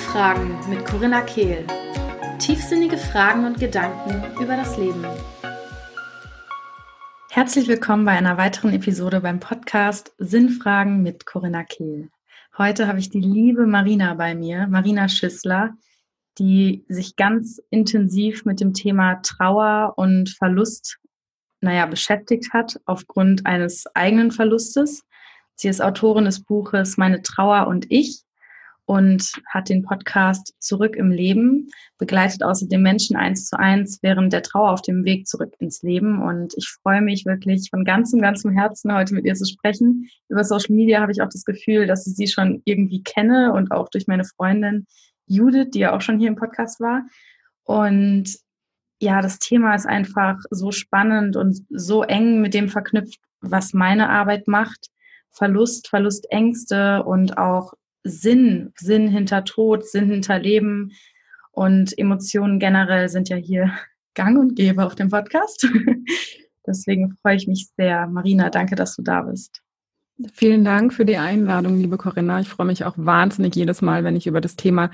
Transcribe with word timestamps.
Fragen 0.00 0.58
mit 0.68 0.86
Corinna 0.86 1.20
Kehl. 1.20 1.66
Tiefsinnige 2.38 2.96
Fragen 2.96 3.44
und 3.44 3.60
Gedanken 3.60 4.24
über 4.42 4.56
das 4.56 4.76
Leben. 4.78 5.04
Herzlich 7.30 7.68
willkommen 7.68 8.06
bei 8.06 8.12
einer 8.12 8.38
weiteren 8.38 8.72
Episode 8.72 9.20
beim 9.20 9.40
Podcast 9.40 10.14
Sinnfragen 10.18 11.02
mit 11.02 11.26
Corinna 11.26 11.64
Kehl. 11.64 12.08
Heute 12.56 12.88
habe 12.88 12.98
ich 12.98 13.10
die 13.10 13.20
liebe 13.20 13.66
Marina 13.66 14.14
bei 14.14 14.34
mir, 14.34 14.66
Marina 14.68 15.08
Schissler, 15.08 15.74
die 16.38 16.84
sich 16.88 17.14
ganz 17.16 17.60
intensiv 17.68 18.46
mit 18.46 18.60
dem 18.60 18.72
Thema 18.72 19.16
Trauer 19.22 19.92
und 19.96 20.30
Verlust, 20.30 20.98
naja, 21.60 21.84
beschäftigt 21.84 22.54
hat 22.54 22.80
aufgrund 22.86 23.44
eines 23.44 23.84
eigenen 23.94 24.30
Verlustes. 24.30 25.04
Sie 25.56 25.68
ist 25.68 25.82
Autorin 25.82 26.24
des 26.24 26.42
Buches 26.42 26.96
Meine 26.96 27.20
Trauer 27.20 27.66
und 27.66 27.86
ich 27.90 28.24
und 28.90 29.34
hat 29.46 29.68
den 29.68 29.84
Podcast 29.84 30.52
Zurück 30.58 30.96
im 30.96 31.12
Leben, 31.12 31.68
begleitet 31.96 32.42
außerdem 32.42 32.82
Menschen 32.82 33.14
eins 33.14 33.46
zu 33.46 33.56
eins 33.56 34.00
während 34.02 34.32
der 34.32 34.42
Trauer 34.42 34.72
auf 34.72 34.82
dem 34.82 35.04
Weg 35.04 35.28
zurück 35.28 35.54
ins 35.60 35.80
Leben. 35.82 36.20
Und 36.20 36.54
ich 36.56 36.68
freue 36.82 37.00
mich 37.00 37.24
wirklich 37.24 37.68
von 37.70 37.84
ganzem, 37.84 38.20
ganzem 38.20 38.50
Herzen, 38.50 38.92
heute 38.92 39.14
mit 39.14 39.26
ihr 39.26 39.36
zu 39.36 39.46
sprechen. 39.46 40.10
Über 40.28 40.42
Social 40.42 40.74
Media 40.74 41.00
habe 41.00 41.12
ich 41.12 41.22
auch 41.22 41.28
das 41.28 41.44
Gefühl, 41.44 41.86
dass 41.86 42.04
ich 42.08 42.16
sie 42.16 42.26
schon 42.26 42.62
irgendwie 42.64 43.04
kenne 43.04 43.52
und 43.52 43.70
auch 43.70 43.88
durch 43.90 44.08
meine 44.08 44.24
Freundin 44.24 44.88
Judith, 45.26 45.70
die 45.72 45.78
ja 45.78 45.94
auch 45.94 46.00
schon 46.00 46.18
hier 46.18 46.26
im 46.26 46.34
Podcast 46.34 46.80
war. 46.80 47.04
Und 47.62 48.38
ja, 49.00 49.22
das 49.22 49.38
Thema 49.38 49.76
ist 49.76 49.86
einfach 49.86 50.36
so 50.50 50.72
spannend 50.72 51.36
und 51.36 51.64
so 51.70 52.02
eng 52.02 52.40
mit 52.40 52.54
dem 52.54 52.68
verknüpft, 52.68 53.20
was 53.40 53.72
meine 53.72 54.10
Arbeit 54.10 54.48
macht. 54.48 54.88
Verlust, 55.30 55.86
Verlustängste 55.86 57.04
und 57.04 57.38
auch 57.38 57.72
Sinn, 58.02 58.72
Sinn 58.76 59.08
hinter 59.08 59.44
Tod, 59.44 59.86
Sinn 59.86 60.10
hinter 60.10 60.38
Leben 60.38 60.92
und 61.52 61.96
Emotionen 61.98 62.58
generell 62.58 63.08
sind 63.08 63.28
ja 63.28 63.36
hier 63.36 63.72
gang 64.14 64.38
und 64.38 64.56
gäbe 64.56 64.84
auf 64.84 64.94
dem 64.94 65.10
Podcast. 65.10 65.68
Deswegen 66.66 67.16
freue 67.22 67.36
ich 67.36 67.46
mich 67.46 67.70
sehr. 67.76 68.06
Marina, 68.06 68.50
danke, 68.50 68.74
dass 68.76 68.96
du 68.96 69.02
da 69.02 69.22
bist. 69.22 69.62
Vielen 70.34 70.64
Dank 70.64 70.92
für 70.92 71.06
die 71.06 71.16
Einladung, 71.16 71.78
liebe 71.78 71.96
Corinna. 71.96 72.40
Ich 72.40 72.48
freue 72.48 72.66
mich 72.66 72.84
auch 72.84 72.94
wahnsinnig 72.96 73.54
jedes 73.54 73.80
Mal, 73.80 74.04
wenn 74.04 74.16
ich 74.16 74.26
über 74.26 74.40
das 74.40 74.56
Thema 74.56 74.90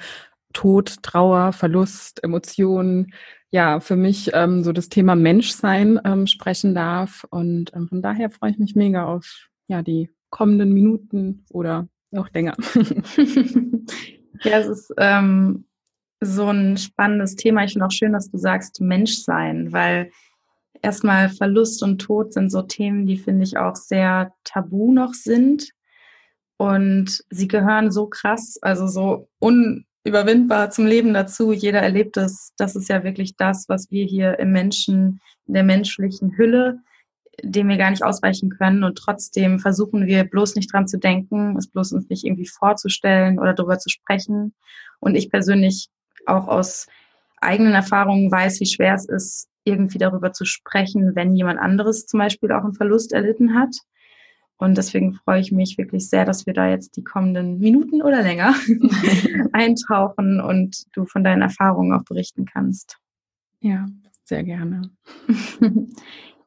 Tod, 0.53 1.03
Trauer, 1.03 1.53
Verlust, 1.53 2.23
Emotionen, 2.23 3.12
ja, 3.51 3.81
für 3.81 3.97
mich 3.97 4.31
ähm, 4.34 4.62
so 4.62 4.73
das 4.73 4.89
Thema 4.89 5.17
Menschsein 5.17 6.01
ähm, 6.05 6.27
sprechen 6.27 6.75
darf. 6.75 7.27
Und 7.31 7.73
ähm, 7.75 7.89
von 7.89 8.03
daher 8.03 8.31
freue 8.31 8.53
ich 8.53 8.59
mich 8.59 8.77
mega 8.77 9.07
auf 9.07 9.49
ja, 9.69 9.83
die 9.83 10.11
kommenden 10.31 10.73
Minuten 10.73 11.45
oder 11.51 11.89
noch 12.11 12.33
länger. 12.33 12.55
ja, 14.45 14.59
es 14.59 14.67
ist 14.67 14.95
ähm, 14.99 15.65
so 16.21 16.49
ein 16.49 16.77
spannendes 16.77 17.37
Thema. 17.37 17.65
Ich 17.65 17.73
finde 17.73 17.87
auch 17.87 17.93
schön, 17.93 18.12
dass 18.12 18.31
du 18.31 18.39
sagst 18.39 18.81
Menschsein, 18.81 19.73
weil 19.73 20.11
erstmal 20.83 21.29
Verlust 21.29 21.83
und 21.83 21.99
Tod 21.99 22.33
sind 22.33 22.51
so 22.51 22.62
Themen, 22.62 23.07
die 23.07 23.17
finde 23.17 23.45
ich 23.45 23.59
auch 23.59 23.77
sehr 23.77 24.33
tabu 24.45 24.93
noch 24.93 25.15
sind. 25.15 25.71
Und 26.59 27.23
sie 27.29 27.49
gehören 27.49 27.91
so 27.91 28.07
krass, 28.07 28.59
also 28.62 28.87
so 28.87 29.29
unüberwindbar 29.41 30.71
zum 30.71 30.87
Leben 30.87 31.12
dazu. 31.12 31.53
Jeder 31.53 31.81
erlebt 31.81 32.17
es. 32.17 32.53
Das 32.57 32.77
ist 32.77 32.89
ja 32.89 33.05
wirklich 33.05 33.37
das, 33.37 33.69
was 33.69 33.91
wir 33.91 34.07
hier 34.07 34.39
im 34.39 34.53
Menschen, 34.53 35.21
in 35.47 35.55
der 35.55 35.65
menschlichen 35.65 36.37
Hülle 36.39 36.79
dem 37.42 37.69
wir 37.69 37.77
gar 37.77 37.91
nicht 37.91 38.05
ausweichen 38.05 38.51
können. 38.51 38.84
Und 38.84 38.97
trotzdem 38.97 39.59
versuchen 39.59 40.06
wir 40.06 40.25
bloß 40.25 40.55
nicht 40.55 40.73
dran 40.73 40.89
zu 40.89 40.98
denken, 40.98 41.56
es 41.56 41.69
bloß 41.69 41.93
uns 41.93 42.09
nicht 42.09 42.25
irgendwie 42.25 42.47
vorzustellen 42.47 43.39
oder 43.39 43.55
darüber 43.55 43.78
zu 43.78 43.89
sprechen. 43.89 44.55
Und 45.01 45.15
ich 45.15 45.31
persönlich 45.31 45.89
auch 46.27 46.48
aus 46.48 46.87
eigenen 47.41 47.75
Erfahrungen 47.75 48.31
weiß, 48.31 48.61
wie 48.61 48.66
schwer 48.66 48.94
es 48.94 49.06
ist, 49.06 49.49
irgendwie 49.65 49.99
darüber 49.99 50.33
zu 50.33 50.44
sprechen, 50.44 51.15
wenn 51.15 51.34
jemand 51.34 51.59
anderes 51.59 52.06
zum 52.06 52.19
Beispiel 52.19 52.53
auch 52.53 52.65
einen 52.65 52.75
Verlust 52.75 53.12
erlitten 53.12 53.55
hat. 53.55 53.75
Und 54.59 54.78
deswegen 54.78 55.12
freue 55.12 55.41
ich 55.41 55.53
mich 55.53 55.77
wirklich 55.77 56.09
sehr, 56.09 56.25
dass 56.25 56.47
wir 56.47 56.55
da 56.55 56.69
jetzt 56.69 56.97
die 56.97 57.05
kommenden 57.05 57.59
Minuten 57.59 58.00
oder 58.00 58.22
länger 58.22 58.55
eintauchen 59.53 60.41
und 60.41 60.84
du 60.94 61.05
von 61.05 61.25
deinen 61.25 61.43
Erfahrungen 61.43 61.93
auch 61.93 62.05
berichten 62.05 62.47
kannst. 62.47 62.97
Ja, 63.61 63.87
sehr 64.25 64.44
gerne. 64.44 64.91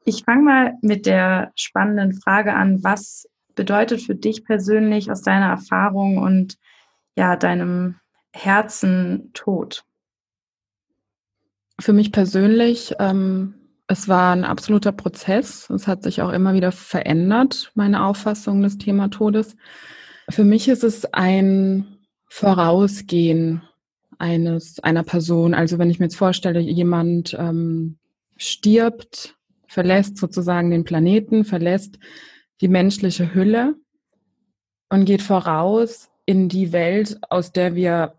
Ich 0.10 0.24
fange 0.24 0.42
mal 0.42 0.74
mit 0.82 1.06
der 1.06 1.52
spannenden 1.54 2.14
Frage 2.14 2.56
an, 2.56 2.84
was 2.84 3.30
bedeutet 3.54 4.02
für 4.02 4.16
dich 4.16 4.44
persönlich 4.44 5.12
aus 5.12 5.22
deiner 5.22 5.50
Erfahrung 5.50 6.18
und 6.18 6.58
ja, 7.16 7.36
deinem 7.36 8.00
Herzen 8.34 9.30
Tod? 9.36 9.84
Für 11.80 11.94
mich 11.94 12.12
persönlich, 12.12 12.96
ähm, 12.98 13.54
es 13.86 14.08
war 14.08 14.34
ein 14.34 14.46
absoluter 14.46 14.94
Prozess. 14.94 15.70
Es 15.70 15.88
hat 15.88 16.02
sich 16.02 16.24
auch 16.24 16.32
immer 16.32 16.56
wieder 16.56 16.72
verändert, 16.72 17.72
meine 17.76 18.04
Auffassung 18.04 18.64
des 18.64 18.80
Thema 18.80 19.10
Todes. 19.10 19.58
Für 20.28 20.44
mich 20.44 20.70
ist 20.70 20.84
es 20.84 21.06
ein 21.14 22.00
Vorausgehen 22.26 23.62
eines, 24.18 24.80
einer 24.80 25.04
Person. 25.04 25.54
Also 25.54 25.78
wenn 25.78 25.92
ich 25.92 26.00
mir 26.00 26.06
jetzt 26.06 26.18
vorstelle, 26.18 26.62
jemand 26.62 27.36
ähm, 27.40 28.00
stirbt 28.38 29.36
verlässt 29.70 30.18
sozusagen 30.18 30.72
den 30.72 30.84
Planeten, 30.84 31.46
verlässt 31.46 32.00
die 32.62 32.68
menschliche 32.68 33.34
Hülle 33.34 33.76
und 34.90 35.06
geht 35.06 35.22
voraus 35.22 36.10
in 36.26 36.50
die 36.50 36.74
Welt, 36.74 37.18
aus 37.30 37.52
der 37.52 37.76
wir, 37.76 38.16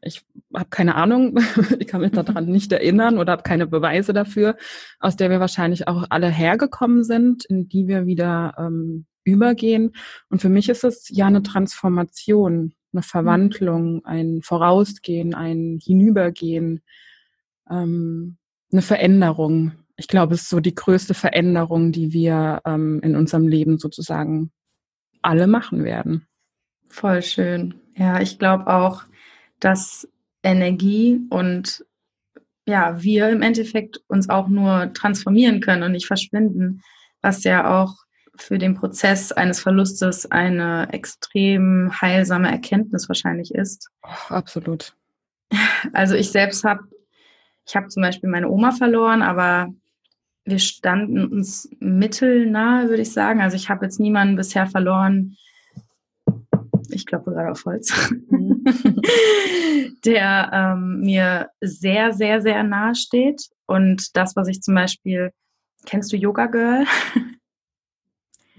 ich 0.00 0.24
habe 0.54 0.70
keine 0.70 0.94
Ahnung, 0.94 1.38
ich 1.78 1.86
kann 1.86 2.00
mich 2.00 2.12
daran 2.12 2.46
nicht 2.46 2.72
erinnern 2.72 3.18
oder 3.18 3.32
habe 3.32 3.42
keine 3.42 3.66
Beweise 3.66 4.12
dafür, 4.12 4.56
aus 5.00 5.16
der 5.16 5.30
wir 5.30 5.40
wahrscheinlich 5.40 5.88
auch 5.88 6.06
alle 6.08 6.28
hergekommen 6.28 7.04
sind, 7.04 7.44
in 7.44 7.68
die 7.68 7.88
wir 7.88 8.06
wieder 8.06 8.54
ähm, 8.58 9.06
übergehen. 9.24 9.92
Und 10.30 10.40
für 10.40 10.48
mich 10.48 10.68
ist 10.68 10.84
es 10.84 11.08
ja 11.10 11.26
eine 11.26 11.42
Transformation, 11.42 12.74
eine 12.92 13.02
Verwandlung, 13.02 14.04
ein 14.04 14.40
Vorausgehen, 14.42 15.34
ein 15.34 15.80
Hinübergehen, 15.82 16.82
ähm, 17.68 18.38
eine 18.72 18.82
Veränderung 18.82 19.72
ich 19.96 20.08
glaube, 20.08 20.34
es 20.34 20.42
ist 20.42 20.50
so 20.50 20.60
die 20.60 20.74
größte 20.74 21.14
Veränderung, 21.14 21.92
die 21.92 22.12
wir 22.12 22.60
ähm, 22.64 23.00
in 23.02 23.16
unserem 23.16 23.48
Leben 23.48 23.78
sozusagen 23.78 24.50
alle 25.22 25.46
machen 25.46 25.84
werden. 25.84 26.26
Voll 26.88 27.22
schön. 27.22 27.74
Ja, 27.96 28.20
ich 28.20 28.38
glaube 28.38 28.66
auch, 28.66 29.02
dass 29.58 30.08
Energie 30.42 31.20
und 31.30 31.84
ja, 32.66 33.02
wir 33.02 33.30
im 33.30 33.42
Endeffekt 33.42 34.00
uns 34.08 34.28
auch 34.28 34.48
nur 34.48 34.92
transformieren 34.92 35.60
können 35.60 35.82
und 35.82 35.92
nicht 35.92 36.06
verschwinden, 36.06 36.82
was 37.22 37.44
ja 37.44 37.82
auch 37.82 37.94
für 38.36 38.58
den 38.58 38.74
Prozess 38.74 39.32
eines 39.32 39.60
Verlustes 39.60 40.30
eine 40.30 40.88
extrem 40.92 41.90
heilsame 42.00 42.50
Erkenntnis 42.50 43.08
wahrscheinlich 43.08 43.54
ist. 43.54 43.88
Oh, 44.02 44.34
absolut. 44.34 44.94
Also 45.92 46.14
ich 46.16 46.30
selbst 46.30 46.64
habe, 46.64 46.82
ich 47.66 47.76
habe 47.76 47.88
zum 47.88 48.02
Beispiel 48.02 48.28
meine 48.28 48.50
Oma 48.50 48.72
verloren, 48.72 49.22
aber 49.22 49.72
wir 50.46 50.60
standen 50.60 51.26
uns 51.26 51.68
mittelnahe, 51.80 52.88
würde 52.88 53.02
ich 53.02 53.12
sagen. 53.12 53.40
Also 53.40 53.56
ich 53.56 53.68
habe 53.68 53.84
jetzt 53.84 53.98
niemanden 53.98 54.36
bisher 54.36 54.66
verloren. 54.68 55.36
Ich 56.90 57.04
glaube 57.04 57.32
gerade 57.32 57.50
auf 57.50 57.64
Holz, 57.64 57.92
der 60.04 60.50
ähm, 60.52 61.00
mir 61.00 61.50
sehr, 61.60 62.12
sehr, 62.12 62.40
sehr 62.40 62.62
nahe 62.62 62.94
steht. 62.94 63.48
Und 63.66 64.16
das, 64.16 64.36
was 64.36 64.46
ich 64.46 64.62
zum 64.62 64.76
Beispiel, 64.76 65.32
kennst 65.84 66.12
du 66.12 66.16
Yoga 66.16 66.46
Girl? 66.46 66.86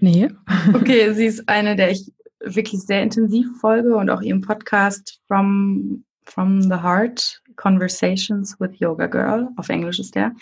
Nee. 0.00 0.28
okay, 0.74 1.12
sie 1.12 1.26
ist 1.26 1.48
eine, 1.48 1.74
der 1.74 1.90
ich 1.90 2.12
wirklich 2.38 2.82
sehr 2.82 3.02
intensiv 3.02 3.48
folge 3.60 3.96
und 3.96 4.10
auch 4.10 4.22
ihrem 4.22 4.42
Podcast 4.42 5.20
From, 5.26 6.04
From 6.24 6.62
the 6.62 6.76
Heart, 6.76 7.42
Conversations 7.56 8.54
with 8.60 8.78
Yoga 8.78 9.08
Girl, 9.08 9.48
auf 9.56 9.68
Englisch 9.70 9.98
ist 9.98 10.14
der. 10.14 10.36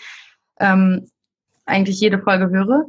Ähm, 0.59 1.07
eigentlich 1.67 1.99
jede 1.99 2.19
Folge 2.19 2.49
höre. 2.49 2.85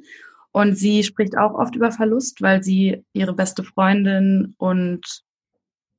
Und 0.53 0.77
sie 0.77 1.05
spricht 1.05 1.37
auch 1.37 1.55
oft 1.55 1.77
über 1.77 1.93
Verlust, 1.93 2.41
weil 2.41 2.63
sie 2.63 3.05
ihre 3.13 3.35
beste 3.35 3.63
Freundin 3.63 4.55
und 4.59 5.23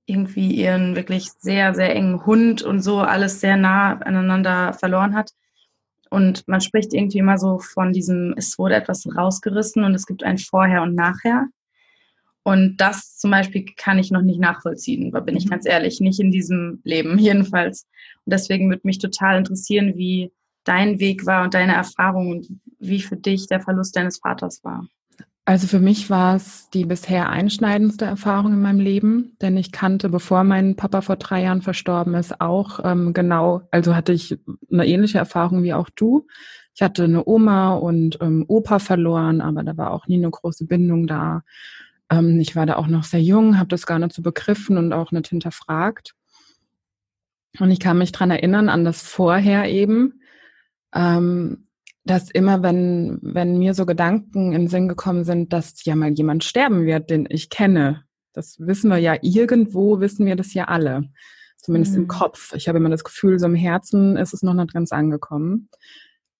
irgendwie 0.05 0.51
ihren 0.55 0.95
wirklich 0.95 1.29
sehr, 1.39 1.75
sehr 1.75 1.95
engen 1.95 2.25
Hund 2.25 2.63
und 2.63 2.81
so 2.81 2.99
alles 2.99 3.39
sehr 3.39 3.57
nah 3.57 3.99
aneinander 3.99 4.73
verloren 4.73 5.15
hat. 5.15 5.31
Und 6.09 6.47
man 6.47 6.61
spricht 6.61 6.93
irgendwie 6.93 7.19
immer 7.19 7.37
so 7.37 7.59
von 7.59 7.93
diesem, 7.93 8.33
es 8.35 8.57
wurde 8.57 8.75
etwas 8.75 9.05
rausgerissen 9.15 9.83
und 9.83 9.93
es 9.93 10.07
gibt 10.07 10.23
ein 10.23 10.39
Vorher 10.39 10.81
und 10.81 10.95
Nachher. 10.95 11.47
Und 12.41 12.77
das 12.77 13.17
zum 13.17 13.29
Beispiel 13.29 13.65
kann 13.77 13.99
ich 13.99 14.09
noch 14.09 14.23
nicht 14.23 14.39
nachvollziehen, 14.39 15.11
da 15.11 15.19
bin 15.19 15.37
ich 15.37 15.45
mhm. 15.45 15.49
ganz 15.51 15.67
ehrlich, 15.67 15.99
nicht 15.99 16.19
in 16.19 16.31
diesem 16.31 16.81
Leben 16.83 17.19
jedenfalls. 17.19 17.85
Und 18.25 18.33
deswegen 18.33 18.69
würde 18.69 18.81
mich 18.85 18.97
total 18.97 19.37
interessieren, 19.37 19.95
wie 19.95 20.31
dein 20.69 20.99
Weg 20.99 21.25
war 21.25 21.43
und 21.43 21.53
deine 21.53 21.73
Erfahrung 21.73 22.29
und 22.29 22.47
wie 22.79 23.01
für 23.01 23.17
dich 23.17 23.47
der 23.47 23.59
Verlust 23.59 23.95
deines 23.95 24.19
Vaters 24.19 24.63
war. 24.63 24.87
Also 25.45 25.65
für 25.65 25.79
mich 25.79 26.11
war 26.11 26.35
es 26.35 26.69
die 26.69 26.85
bisher 26.85 27.29
einschneidendste 27.29 28.05
Erfahrung 28.05 28.53
in 28.53 28.61
meinem 28.61 28.79
Leben, 28.79 29.35
denn 29.41 29.57
ich 29.57 29.71
kannte, 29.71 30.07
bevor 30.09 30.43
mein 30.43 30.75
Papa 30.75 31.01
vor 31.01 31.15
drei 31.15 31.41
Jahren 31.41 31.63
verstorben 31.63 32.13
ist, 32.13 32.39
auch 32.39 32.79
ähm, 32.83 33.13
genau, 33.13 33.63
also 33.71 33.95
hatte 33.95 34.13
ich 34.13 34.37
eine 34.71 34.85
ähnliche 34.85 35.17
Erfahrung 35.17 35.63
wie 35.63 35.73
auch 35.73 35.89
du. 35.89 36.27
Ich 36.75 36.83
hatte 36.83 37.05
eine 37.05 37.25
Oma 37.25 37.73
und 37.73 38.19
ähm, 38.21 38.45
Opa 38.47 38.77
verloren, 38.77 39.41
aber 39.41 39.63
da 39.63 39.75
war 39.75 39.89
auch 39.89 40.05
nie 40.05 40.17
eine 40.17 40.29
große 40.29 40.65
Bindung 40.67 41.07
da. 41.07 41.41
Ähm, 42.11 42.39
ich 42.39 42.55
war 42.55 42.67
da 42.67 42.75
auch 42.75 42.87
noch 42.87 43.03
sehr 43.03 43.21
jung, 43.23 43.57
habe 43.57 43.69
das 43.69 43.87
gar 43.87 43.97
nicht 43.97 44.13
so 44.13 44.21
begriffen 44.21 44.77
und 44.77 44.93
auch 44.93 45.11
nicht 45.11 45.29
hinterfragt. 45.29 46.13
Und 47.59 47.71
ich 47.71 47.79
kann 47.79 47.97
mich 47.97 48.11
dran 48.11 48.29
erinnern 48.29 48.69
an 48.69 48.85
das 48.85 49.01
vorher 49.01 49.67
eben, 49.67 50.18
ähm, 50.93 51.67
dass 52.03 52.31
immer, 52.31 52.63
wenn, 52.63 53.19
wenn 53.21 53.59
mir 53.59 53.73
so 53.73 53.85
Gedanken 53.85 54.53
in 54.53 54.61
den 54.61 54.67
Sinn 54.67 54.87
gekommen 54.87 55.23
sind, 55.23 55.53
dass 55.53 55.83
ja 55.85 55.95
mal 55.95 56.11
jemand 56.11 56.43
sterben 56.43 56.85
wird, 56.85 57.09
den 57.09 57.27
ich 57.29 57.49
kenne, 57.49 58.03
das 58.33 58.57
wissen 58.59 58.89
wir 58.89 58.97
ja 58.97 59.17
irgendwo, 59.21 59.99
wissen 59.99 60.25
wir 60.25 60.35
das 60.35 60.53
ja 60.53 60.65
alle. 60.65 61.09
Zumindest 61.57 61.93
mhm. 61.93 62.03
im 62.03 62.07
Kopf. 62.07 62.53
Ich 62.55 62.67
habe 62.67 62.77
immer 62.77 62.89
das 62.89 63.03
Gefühl, 63.03 63.37
so 63.37 63.45
im 63.45 63.55
Herzen 63.55 64.15
ist 64.15 64.33
es 64.33 64.43
noch 64.43 64.53
nicht 64.53 64.73
ganz 64.73 64.91
angekommen. 64.91 65.69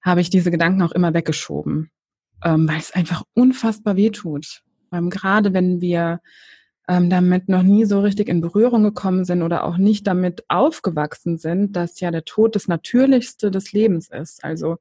Habe 0.02 0.22
ich 0.22 0.30
diese 0.30 0.50
Gedanken 0.50 0.82
auch 0.82 0.94
immer 0.94 1.14
weggeschoben, 1.14 1.92
ähm, 2.44 2.68
weil 2.70 2.78
es 2.78 2.94
einfach 2.94 3.24
unfassbar 3.34 3.96
weh 3.98 4.12
tut. 4.12 4.62
Ähm, 4.94 5.10
gerade 5.10 5.54
wenn 5.54 5.82
wir 5.82 6.22
ähm, 6.90 7.12
damit 7.12 7.50
noch 7.50 7.62
nie 7.62 7.86
so 7.86 8.02
richtig 8.02 8.28
in 8.28 8.42
Berührung 8.42 8.82
gekommen 8.84 9.24
sind 9.24 9.44
oder 9.44 9.64
auch 9.64 9.78
nicht 9.78 10.08
damit 10.08 10.44
aufgewachsen 10.48 11.38
sind, 11.38 11.76
dass 11.76 12.00
ja 12.00 12.10
der 12.10 12.26
Tod 12.26 12.56
das 12.56 12.68
Natürlichste 12.68 13.52
des 13.52 13.72
Lebens 13.72 14.10
ist. 14.10 14.44
Also 14.44 14.78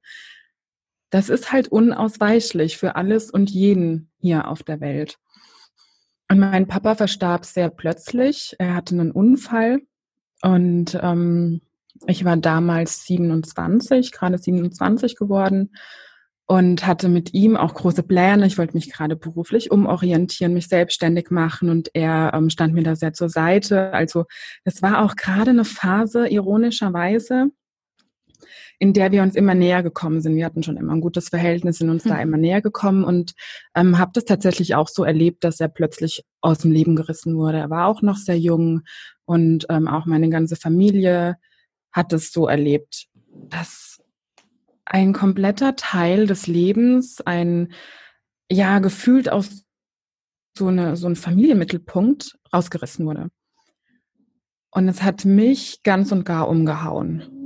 das 1.11 1.29
ist 1.29 1.53
halt 1.53 1.69
unausweichlich 1.69 2.79
für 2.79 2.97
alles 2.97 3.31
und 3.31 3.51
jeden 3.51 4.11
hier 4.19 4.49
auf 4.49 4.63
der 4.63 4.81
Welt. 4.81 5.19
Und 6.31 6.39
mein 6.39 6.67
Papa 6.67 6.95
verstarb 6.95 7.45
sehr 7.45 7.69
plötzlich. 7.69 8.57
Er 8.59 8.75
hatte 8.75 8.95
einen 8.95 9.13
Unfall 9.13 9.83
und 10.43 10.99
ähm, 11.03 11.61
ich 12.07 12.25
war 12.25 12.39
damals 12.39 13.05
27, 13.05 14.13
gerade 14.13 14.39
27 14.39 15.15
geworden 15.17 15.73
und 16.51 16.87
hatte 16.87 17.11
mit 17.11 17.35
ihm 17.35 17.59
auch 17.59 17.75
große 17.75 18.03
Pläne. 18.03 18.47
Ich 18.47 18.57
wollte 18.57 18.75
mich 18.75 18.91
gerade 18.91 19.17
beruflich 19.17 19.71
umorientieren, 19.71 20.55
mich 20.55 20.69
selbstständig 20.69 21.31
machen 21.31 21.69
und 21.69 21.91
er 21.93 22.33
ähm, 22.35 22.49
stand 22.49 22.73
mir 22.73 22.83
da 22.83 22.97
sehr 22.97 23.13
zur 23.13 23.29
Seite. 23.29 23.93
Also 23.93 24.25
es 24.65 24.81
war 24.81 25.05
auch 25.05 25.15
gerade 25.15 25.51
eine 25.51 25.67
Phase, 25.67 26.27
ironischerweise, 26.27 27.51
in 28.79 28.95
der 28.95 29.13
wir 29.13 29.23
uns 29.23 29.35
immer 29.35 29.55
näher 29.55 29.83
gekommen 29.83 30.23
sind. 30.23 30.37
Wir 30.37 30.47
hatten 30.47 30.63
schon 30.63 30.79
immer 30.79 30.95
ein 30.95 31.03
gutes 31.03 31.29
Verhältnis, 31.29 31.79
sind 31.79 31.91
uns 31.91 32.07
mhm. 32.07 32.09
da 32.09 32.23
immer 32.23 32.39
näher 32.39 32.63
gekommen 32.63 33.05
und 33.05 33.35
ähm, 33.75 33.99
habe 33.99 34.13
das 34.15 34.25
tatsächlich 34.25 34.75
auch 34.75 34.89
so 34.89 35.05
erlebt, 35.05 35.45
dass 35.45 35.61
er 35.61 35.69
plötzlich 35.69 36.25
aus 36.41 36.61
dem 36.61 36.73
Leben 36.73 36.97
gerissen 36.97 37.37
wurde. 37.37 37.59
Er 37.59 37.69
war 37.69 37.87
auch 37.87 38.01
noch 38.01 38.17
sehr 38.17 38.39
jung 38.39 38.81
und 39.27 39.67
ähm, 39.69 39.87
auch 39.87 40.07
meine 40.07 40.31
ganze 40.31 40.57
Familie 40.57 41.37
hat 41.93 42.15
es 42.15 42.33
so 42.33 42.49
erlebt, 42.49 43.07
dass 43.51 44.01
ein 44.89 45.13
kompletter 45.13 45.77
Teil 45.77 46.27
des 46.27 46.47
Lebens, 46.47 47.21
ein 47.21 47.73
ja 48.51 48.79
gefühlt 48.79 49.31
aus 49.31 49.65
so 50.57 50.69
eine 50.69 50.97
so 50.97 51.07
ein 51.07 51.17
Familienmittelpunkt 51.17 52.39
rausgerissen 52.53 53.07
wurde. 53.07 53.29
Und 54.71 54.89
es 54.89 55.03
hat 55.03 55.25
mich 55.25 55.83
ganz 55.83 56.13
und 56.13 56.25
gar 56.25 56.49
umgehauen 56.49 57.39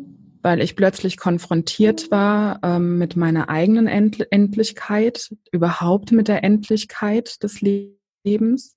weil 0.42 0.60
ich 0.60 0.76
plötzlich 0.76 1.16
konfrontiert 1.16 2.10
war 2.10 2.58
ähm, 2.62 2.98
mit 2.98 3.16
meiner 3.16 3.48
eigenen 3.48 3.86
End 3.86 4.26
Endlichkeit, 4.32 5.34
überhaupt 5.52 6.12
mit 6.12 6.28
der 6.28 6.42
Endlichkeit 6.44 7.42
des 7.42 7.60
Lebens, 7.60 8.76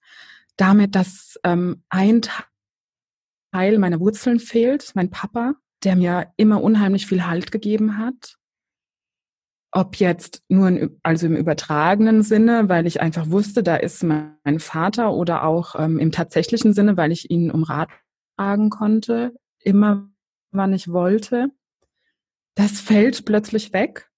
damit, 0.58 0.96
dass 0.96 1.40
ähm, 1.44 1.84
ein 1.90 2.22
Teil 3.52 3.80
meiner 3.80 4.00
Wurzeln 4.00 4.40
fehlt, 4.40 4.92
mein 4.94 5.10
Papa, 5.10 5.56
der 5.84 5.96
mir 5.96 6.32
immer 6.38 6.62
unheimlich 6.62 7.08
viel 7.08 7.26
Halt 7.26 7.52
gegeben 7.52 7.98
hat. 7.98 8.38
Ob 9.78 9.98
jetzt 9.98 10.42
nur 10.48 10.90
also 11.04 11.26
im 11.26 11.36
übertragenen 11.36 12.24
Sinne, 12.24 12.70
weil 12.70 12.88
ich 12.88 13.02
einfach 13.02 13.30
wusste, 13.30 13.62
da 13.62 13.76
ist 13.76 14.04
mein 14.04 14.60
Vater 14.60 15.12
oder 15.12 15.44
auch 15.44 15.76
ähm, 15.78 16.00
im 16.00 16.14
tatsächlichen 16.14 16.74
Sinne, 16.74 16.96
weil 16.96 17.12
ich 17.12 17.30
ihn 17.30 17.52
um 17.52 17.64
Rat 17.64 17.90
fragen 18.38 18.70
konnte, 18.70 19.36
immer 19.60 20.08
wann 20.52 20.72
ich 20.72 20.88
wollte. 20.94 21.50
Das 22.54 22.80
fällt 22.80 23.26
plötzlich 23.26 23.74
weg. 23.74 24.10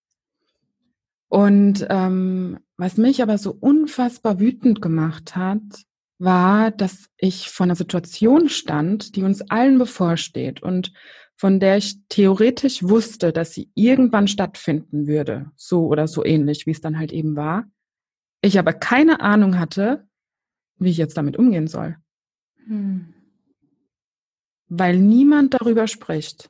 Und 1.27 1.87
ähm, 1.89 2.59
was 2.77 2.97
mich 2.97 3.23
aber 3.23 3.39
so 3.39 3.57
unfassbar 3.59 4.39
wütend 4.39 4.79
gemacht 4.79 5.35
hat, 5.35 5.63
war, 6.19 6.69
dass 6.69 7.09
ich 7.17 7.49
vor 7.49 7.63
einer 7.63 7.75
Situation 7.75 8.49
stand, 8.49 9.15
die 9.15 9.23
uns 9.23 9.41
allen 9.49 9.79
bevorsteht 9.79 10.61
und 10.61 10.93
von 11.37 11.59
der 11.59 11.77
ich 11.77 11.97
theoretisch 12.09 12.83
wusste, 12.83 13.31
dass 13.31 13.53
sie 13.53 13.71
irgendwann 13.75 14.27
stattfinden 14.27 15.07
würde, 15.07 15.51
so 15.55 15.87
oder 15.87 16.07
so 16.07 16.25
ähnlich, 16.25 16.65
wie 16.65 16.71
es 16.71 16.81
dann 16.81 16.99
halt 16.99 17.13
eben 17.13 17.35
war. 17.35 17.65
Ich 18.41 18.59
aber 18.59 18.73
keine 18.73 19.21
Ahnung 19.21 19.57
hatte, 19.57 20.07
wie 20.77 20.89
ich 20.89 20.97
jetzt 20.97 21.15
damit 21.15 21.37
umgehen 21.37 21.67
soll. 21.67 21.97
Hm. 22.65 23.13
Weil 24.67 24.97
niemand 24.97 25.53
darüber 25.53 25.87
spricht 25.87 26.49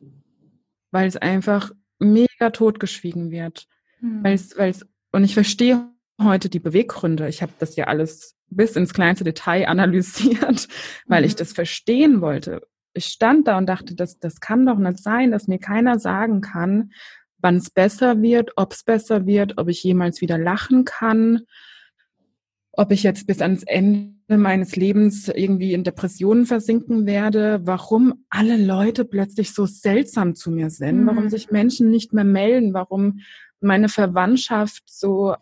weil 0.92 1.08
es 1.08 1.18
einfach 1.18 1.72
mega 2.00 2.50
totgeschwiegen 2.50 3.32
wird. 3.32 3.68
Mhm. 4.02 4.24
Weil's, 4.24 4.58
weil's, 4.58 4.86
und 5.12 5.24
ich 5.24 5.34
verstehe 5.34 5.90
heute 6.22 6.50
die 6.50 6.60
Beweggründe. 6.60 7.28
Ich 7.28 7.42
habe 7.42 7.54
das 7.60 7.76
ja 7.76 7.86
alles 7.86 8.36
bis 8.50 8.76
ins 8.76 8.94
kleinste 8.94 9.24
Detail 9.24 9.68
analysiert, 9.68 10.68
weil 11.08 11.22
mhm. 11.22 11.28
ich 11.28 11.36
das 11.36 11.54
verstehen 11.54 12.22
wollte. 12.22 12.62
Ich 12.98 13.06
stand 13.06 13.48
da 13.48 13.58
und 13.58 13.68
dachte, 13.68 13.96
das, 13.96 14.20
das 14.20 14.40
kann 14.40 14.66
doch 14.66 14.78
nicht 14.78 15.02
sein, 15.02 15.32
dass 15.32 15.48
mir 15.48 15.60
keiner 15.60 16.00
sagen 16.00 16.42
kann, 16.42 16.92
wann 17.40 17.58
es 17.58 17.70
besser 17.70 18.22
wird, 18.22 18.52
ob 18.56 18.74
es 18.74 18.84
besser 18.84 19.26
wird, 19.26 19.58
ob 19.58 19.70
ich 19.70 19.84
jemals 19.84 20.22
wieder 20.22 20.38
lachen 20.38 20.86
kann, 20.86 21.42
ob 22.72 22.92
ich 22.92 23.04
jetzt 23.04 23.28
bis 23.28 23.42
ans 23.42 23.64
Ende 23.64 24.16
meines 24.28 24.76
Lebens 24.76 25.30
irgendwie 25.30 25.74
in 25.74 25.84
Depressionen 25.84 26.46
versinken 26.46 27.06
werde, 27.06 27.62
warum 27.64 28.26
alle 28.30 28.58
Leute 28.58 29.06
plötzlich 29.06 29.54
so 29.54 29.66
seltsam 29.66 30.36
zu 30.36 30.52
mir 30.52 30.70
sind, 30.70 31.02
mhm. 31.02 31.08
warum 31.08 31.30
sich 31.30 31.52
Menschen 31.52 31.90
nicht 31.90 32.14
mehr 32.14 32.26
melden, 32.26 32.74
warum 32.74 33.20
meine 33.62 33.90
Verwandtschaft 33.90 34.84
so 34.86 35.36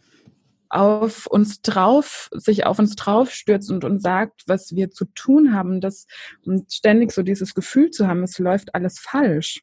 auf 0.76 1.26
uns 1.28 1.62
drauf, 1.62 2.30
sich 2.34 2.66
auf 2.66 2.80
uns 2.80 2.96
drauf 2.96 3.32
stürzt 3.32 3.72
und 3.72 3.84
uns 3.84 4.04
sagt, 4.04 4.44
was 4.48 4.76
wir 4.76 4.92
zu 4.92 5.06
tun 5.06 5.54
haben, 5.54 5.82
das, 5.82 6.08
und 6.46 6.72
ständig 6.72 7.12
so 7.12 7.24
dieses 7.24 7.54
Gefühl 7.54 7.92
zu 7.92 8.08
haben, 8.08 8.24
es 8.24 8.38
läuft 8.40 8.76
alles 8.76 9.00
falsch. 9.00 9.62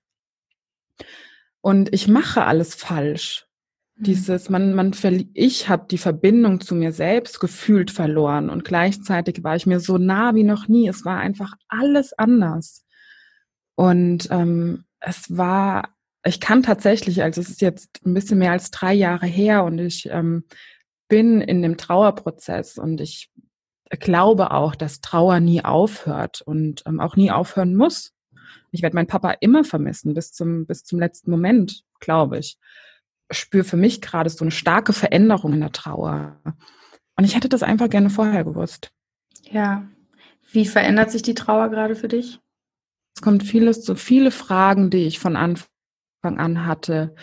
Und 1.61 1.93
ich 1.93 2.09
mache 2.09 2.45
alles 2.45 2.75
falsch. 2.75 3.47
Mhm. 3.97 4.05
Dieses, 4.05 4.51
man, 4.51 4.75
man, 4.75 4.93
ich 5.35 5.69
habe 5.69 5.87
die 5.91 5.99
Verbindung 5.99 6.61
zu 6.61 6.75
mir 6.75 6.93
selbst 6.93 7.41
gefühlt 7.41 7.91
verloren 7.91 8.51
und 8.51 8.65
gleichzeitig 8.65 9.45
war 9.45 9.57
ich 9.57 9.67
mir 9.67 9.81
so 9.81 9.99
nah 9.99 10.35
wie 10.35 10.45
noch 10.45 10.69
nie. 10.69 10.89
Es 10.89 11.05
war 11.05 11.19
einfach 11.19 11.55
alles 11.69 12.13
anders. 12.13 12.85
Und 13.75 14.29
ähm, 14.31 14.85
es 15.01 15.37
war, 15.37 15.95
ich 16.25 16.41
kann 16.41 16.63
tatsächlich, 16.63 17.23
also 17.23 17.41
es 17.41 17.49
ist 17.49 17.61
jetzt 17.61 18.05
ein 18.05 18.15
bisschen 18.15 18.39
mehr 18.39 18.53
als 18.53 18.71
drei 18.71 18.93
Jahre 18.93 19.27
her 19.27 19.65
und 19.65 19.79
ich 19.79 20.09
ähm, 20.11 20.45
bin 21.13 21.43
in 21.43 21.61
dem 21.61 21.77
Trauerprozess 21.77 22.79
und 22.79 23.03
ich 23.03 23.31
glaube 23.91 24.51
auch, 24.53 24.75
dass 24.75 25.03
Trauer 25.03 25.41
nie 25.41 25.63
aufhört 25.63 26.41
und 26.41 26.83
ähm, 26.87 27.01
auch 27.01 27.17
nie 27.17 27.31
aufhören 27.31 27.75
muss. 27.75 28.15
Ich 28.71 28.81
werde 28.81 28.97
meinen 28.97 29.07
Papa 29.07 29.33
immer 29.41 29.65
vermissen, 29.65 30.15
bis 30.15 30.33
zum, 30.33 30.65
bis 30.65 30.85
zum 30.85 30.99
letzten 30.99 31.31
Moment, 31.31 31.85
glaube 32.01 32.39
ich 32.39 32.57
spüre 33.35 33.65
für 33.65 33.77
mich 33.77 34.01
gerade 34.01 34.31
so 34.31 34.45
eine 34.45 34.51
starke 34.51 34.93
Veränderung 34.93 35.53
in 35.53 35.61
der 35.61 35.73
Trauer. 35.73 36.41
Und 37.17 37.25
ich 37.25 37.35
hätte 37.35 37.49
das 37.49 37.63
einfach 37.63 37.91
gerne 37.91 38.11
vorher 38.11 38.45
gewusst. 38.45 38.91
Ja. 39.51 39.87
Wie 40.51 40.67
verändert 40.67 41.11
sich 41.11 41.23
die 41.23 41.35
Trauer 41.35 41.71
gerade 41.71 41.95
für 41.95 42.09
dich? 42.09 42.41
Es 43.15 43.23
kommt 43.23 43.43
vieles, 43.43 43.85
so 43.85 43.95
viele 43.95 44.31
Fragen, 44.31 44.91
die 44.91 45.07
ich 45.07 45.19
von 45.19 45.37
Anfang 45.37 45.69
an 46.23 46.67
hatte, 46.67 47.15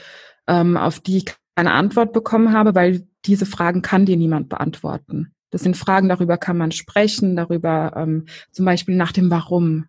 ähm, 0.47 0.77
auf 0.77 0.99
die 0.99 1.17
ich 1.17 1.25
keine 1.59 1.73
Antwort 1.73 2.13
bekommen 2.13 2.53
habe, 2.53 2.73
weil 2.73 3.05
diese 3.25 3.45
Fragen 3.45 3.81
kann 3.81 4.05
dir 4.05 4.15
niemand 4.15 4.47
beantworten. 4.47 5.33
Das 5.49 5.61
sind 5.61 5.75
Fragen, 5.75 6.07
darüber 6.07 6.37
kann 6.37 6.57
man 6.57 6.71
sprechen, 6.71 7.35
darüber 7.35 7.91
ähm, 7.97 8.27
zum 8.53 8.63
Beispiel 8.63 8.95
nach 8.95 9.11
dem 9.11 9.29
Warum. 9.29 9.87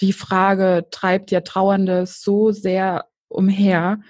Die 0.00 0.12
Frage 0.12 0.86
treibt 0.90 1.30
ja 1.30 1.42
Trauernde 1.42 2.06
so 2.06 2.50
sehr 2.50 3.04
umher, 3.28 4.00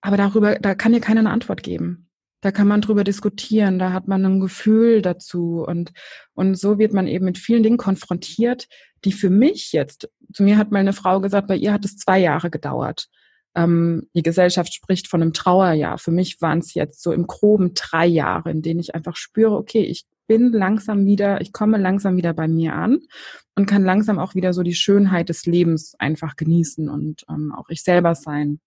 aber 0.00 0.16
darüber, 0.16 0.54
da 0.54 0.74
kann 0.74 0.94
dir 0.94 1.00
keiner 1.00 1.20
eine 1.20 1.30
Antwort 1.30 1.62
geben. 1.62 2.08
Da 2.40 2.52
kann 2.52 2.68
man 2.68 2.80
drüber 2.80 3.04
diskutieren, 3.04 3.78
da 3.78 3.92
hat 3.92 4.08
man 4.08 4.24
ein 4.24 4.40
Gefühl 4.40 5.02
dazu 5.02 5.62
und, 5.62 5.92
und 6.32 6.54
so 6.54 6.78
wird 6.78 6.94
man 6.94 7.06
eben 7.06 7.26
mit 7.26 7.36
vielen 7.36 7.64
Dingen 7.64 7.76
konfrontiert, 7.76 8.66
die 9.04 9.12
für 9.12 9.28
mich 9.28 9.72
jetzt, 9.72 10.08
zu 10.32 10.42
mir 10.42 10.56
hat 10.56 10.70
mal 10.70 10.78
eine 10.78 10.94
Frau 10.94 11.20
gesagt, 11.20 11.48
bei 11.48 11.56
ihr 11.56 11.74
hat 11.74 11.84
es 11.84 11.98
zwei 11.98 12.18
Jahre 12.18 12.48
gedauert. 12.48 13.08
Ähm, 13.56 14.08
die 14.14 14.22
Gesellschaft 14.22 14.72
spricht 14.72 15.08
von 15.08 15.22
einem 15.22 15.32
Trauerjahr. 15.32 15.98
Für 15.98 16.12
mich 16.12 16.40
waren 16.40 16.58
es 16.58 16.74
jetzt 16.74 17.02
so 17.02 17.12
im 17.12 17.26
groben 17.26 17.72
drei 17.74 18.06
Jahre, 18.06 18.50
in 18.50 18.62
denen 18.62 18.80
ich 18.80 18.94
einfach 18.94 19.16
spüre, 19.16 19.56
okay, 19.56 19.82
ich 19.82 20.04
bin 20.26 20.52
langsam 20.52 21.06
wieder, 21.06 21.40
ich 21.40 21.52
komme 21.52 21.78
langsam 21.78 22.16
wieder 22.16 22.34
bei 22.34 22.48
mir 22.48 22.74
an 22.74 23.00
und 23.54 23.66
kann 23.66 23.84
langsam 23.84 24.18
auch 24.18 24.34
wieder 24.34 24.52
so 24.52 24.62
die 24.62 24.74
Schönheit 24.74 25.28
des 25.28 25.46
Lebens 25.46 25.94
einfach 25.98 26.36
genießen 26.36 26.88
und 26.88 27.24
ähm, 27.28 27.52
auch 27.56 27.68
ich 27.68 27.82
selber 27.82 28.14
sein. 28.14 28.60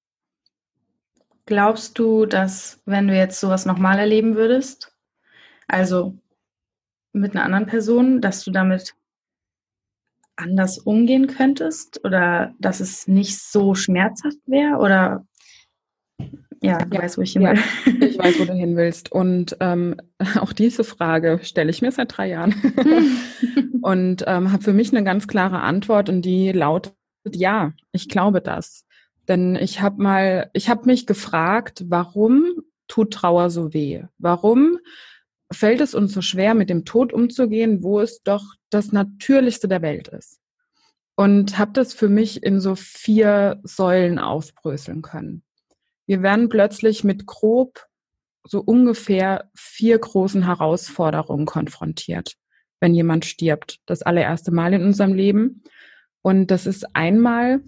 Glaubst 1.46 2.00
du, 2.00 2.26
dass 2.26 2.82
wenn 2.86 3.08
du 3.08 3.16
jetzt 3.16 3.40
sowas 3.40 3.66
nochmal 3.66 4.00
erleben 4.00 4.36
würdest, 4.36 4.94
also 5.68 6.18
mit 7.12 7.36
einer 7.36 7.44
anderen 7.44 7.66
Person, 7.66 8.22
dass 8.22 8.44
du 8.44 8.52
damit 8.52 8.96
anders 10.40 10.80
umgehen 10.80 11.28
könntest 11.28 12.04
oder 12.04 12.54
dass 12.60 12.80
es 12.80 13.08
nicht 13.08 13.40
so 13.40 13.76
schmerzhaft 13.76 14.40
wäre 14.46 14.78
oder 14.78 15.26
ja, 16.62 16.78
du 16.80 16.96
ja, 16.96 17.04
weißt, 17.04 17.18
wo 17.18 17.22
ich 17.22 17.34
hin 17.34 17.44
will. 17.44 17.56
Ja, 17.56 18.08
ich 18.08 18.18
weiß, 18.18 18.40
wo 18.40 18.46
du 18.46 18.54
hin 18.54 18.76
willst. 18.76 19.12
Und 19.12 19.56
ähm, 19.62 19.96
auch 20.40 20.52
diese 20.52 20.84
Frage 20.84 21.40
stelle 21.44 21.70
ich 21.70 21.82
mir 21.82 21.92
seit 21.92 22.18
drei 22.18 22.28
Jahren 22.28 22.54
und 23.82 24.24
ähm, 24.28 24.52
habe 24.52 24.64
für 24.64 24.74
mich 24.74 24.92
eine 24.92 25.06
ganz 25.06 25.28
klare 25.28 25.62
Antwort 25.62 26.10
und 26.10 26.24
die 26.24 26.52
lautet 26.52 26.94
ja, 27.32 27.74
ich 27.92 28.10
glaube 28.10 28.42
das. 28.42 28.86
Denn 29.28 29.56
ich 29.56 29.82
habe 29.82 30.02
mal, 30.02 30.50
ich 30.54 30.70
habe 30.70 30.86
mich 30.86 31.06
gefragt, 31.06 31.86
warum 31.88 32.46
tut 32.88 33.14
Trauer 33.14 33.50
so 33.50 33.74
weh? 33.74 34.04
Warum 34.18 34.80
fällt 35.52 35.82
es 35.82 35.94
uns 35.94 36.14
so 36.14 36.22
schwer, 36.22 36.56
mit 36.56 36.70
dem 36.70 36.86
Tod 36.86 37.14
umzugehen, 37.14 37.84
wo 37.84 38.00
es 38.00 38.24
doch 38.24 38.44
das 38.70 38.92
Natürlichste 38.92 39.68
der 39.68 39.82
Welt 39.82 40.08
ist? 40.08 40.40
Und 41.16 41.58
habe 41.58 41.74
das 41.74 41.94
für 41.94 42.08
mich 42.08 42.44
in 42.44 42.62
so 42.62 42.76
vier 42.76 43.60
Säulen 43.64 44.20
aufbröseln 44.20 45.02
können. 45.02 45.44
Wir 46.06 46.22
werden 46.24 46.50
plötzlich 46.50 47.04
mit 47.04 47.26
grob 47.26 47.86
so 48.44 48.62
ungefähr 48.62 49.50
vier 49.56 50.00
großen 50.00 50.46
Herausforderungen 50.46 51.46
konfrontiert, 51.46 52.36
wenn 52.80 52.94
jemand 52.94 53.26
stirbt. 53.26 53.80
Das 53.86 54.02
allererste 54.02 54.52
Mal 54.52 54.74
in 54.74 54.84
unserem 54.84 55.14
Leben. 55.14 55.64
Und 56.22 56.48
das 56.48 56.66
ist 56.66 56.96
einmal, 56.96 57.62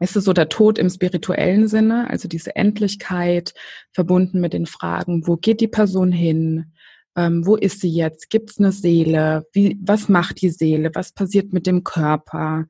ist 0.00 0.16
es 0.16 0.24
so 0.24 0.32
der 0.32 0.48
Tod 0.48 0.78
im 0.78 0.88
spirituellen 0.90 1.66
Sinne, 1.66 2.08
also 2.10 2.28
diese 2.28 2.54
Endlichkeit 2.54 3.54
verbunden 3.92 4.40
mit 4.40 4.52
den 4.52 4.66
Fragen, 4.66 5.26
wo 5.26 5.36
geht 5.36 5.60
die 5.60 5.68
Person 5.68 6.12
hin? 6.12 6.72
Ähm, 7.16 7.46
wo 7.46 7.56
ist 7.56 7.80
sie 7.80 7.90
jetzt? 7.90 8.30
Gibt 8.30 8.50
es 8.50 8.58
eine 8.58 8.72
Seele? 8.72 9.46
Wie, 9.52 9.78
was 9.82 10.08
macht 10.08 10.40
die 10.40 10.50
Seele? 10.50 10.90
Was 10.94 11.12
passiert 11.12 11.52
mit 11.52 11.66
dem 11.66 11.84
Körper? 11.84 12.66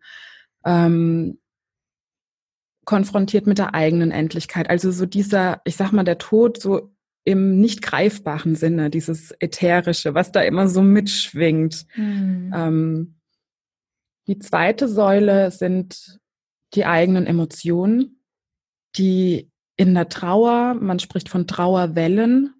Ähm, 0.64 1.38
konfrontiert 2.84 3.46
mit 3.46 3.58
der 3.58 3.74
eigenen 3.74 4.10
Endlichkeit. 4.10 4.70
Also 4.70 4.90
so 4.90 5.04
dieser, 5.04 5.60
ich 5.64 5.76
sag 5.76 5.92
mal, 5.92 6.04
der 6.04 6.16
Tod 6.18 6.60
so 6.60 6.90
im 7.24 7.60
nicht 7.60 7.82
greifbaren 7.82 8.54
Sinne, 8.54 8.88
dieses 8.88 9.34
Ätherische, 9.38 10.14
was 10.14 10.32
da 10.32 10.40
immer 10.40 10.68
so 10.68 10.80
mitschwingt. 10.80 11.84
Mhm. 11.94 12.52
Ähm, 12.56 13.14
die 14.26 14.38
zweite 14.38 14.88
Säule 14.88 15.50
sind 15.50 16.18
die 16.72 16.86
eigenen 16.86 17.26
Emotionen, 17.26 18.22
die 18.96 19.50
in 19.76 19.94
der 19.94 20.08
Trauer, 20.08 20.72
man 20.72 20.98
spricht 20.98 21.28
von 21.28 21.46
Trauerwellen, 21.46 22.54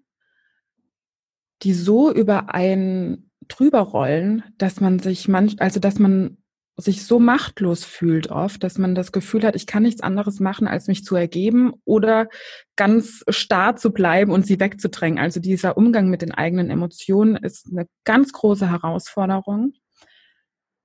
die 1.63 1.73
so 1.73 2.11
über 2.11 2.53
einen 2.53 3.31
drüber 3.47 3.79
rollen, 3.79 4.43
dass 4.57 4.79
man 4.79 4.99
sich 4.99 5.27
manch, 5.27 5.55
also 5.59 5.79
dass 5.79 5.99
man 5.99 6.37
sich 6.81 7.05
so 7.05 7.19
machtlos 7.19 7.83
fühlt 7.83 8.29
oft, 8.31 8.63
dass 8.63 8.77
man 8.77 8.95
das 8.95 9.11
Gefühl 9.11 9.43
hat, 9.43 9.55
ich 9.55 9.67
kann 9.67 9.83
nichts 9.83 10.01
anderes 10.01 10.39
machen, 10.39 10.67
als 10.67 10.87
mich 10.87 11.03
zu 11.03 11.15
ergeben 11.15 11.73
oder 11.85 12.29
ganz 12.75 13.23
starr 13.27 13.75
zu 13.75 13.91
bleiben 13.91 14.31
und 14.31 14.45
sie 14.45 14.59
wegzudrängen. 14.59 15.19
Also 15.19 15.39
dieser 15.39 15.77
Umgang 15.77 16.09
mit 16.09 16.21
den 16.21 16.31
eigenen 16.31 16.69
Emotionen 16.69 17.35
ist 17.35 17.67
eine 17.69 17.87
ganz 18.05 18.31
große 18.31 18.69
Herausforderung. 18.69 19.73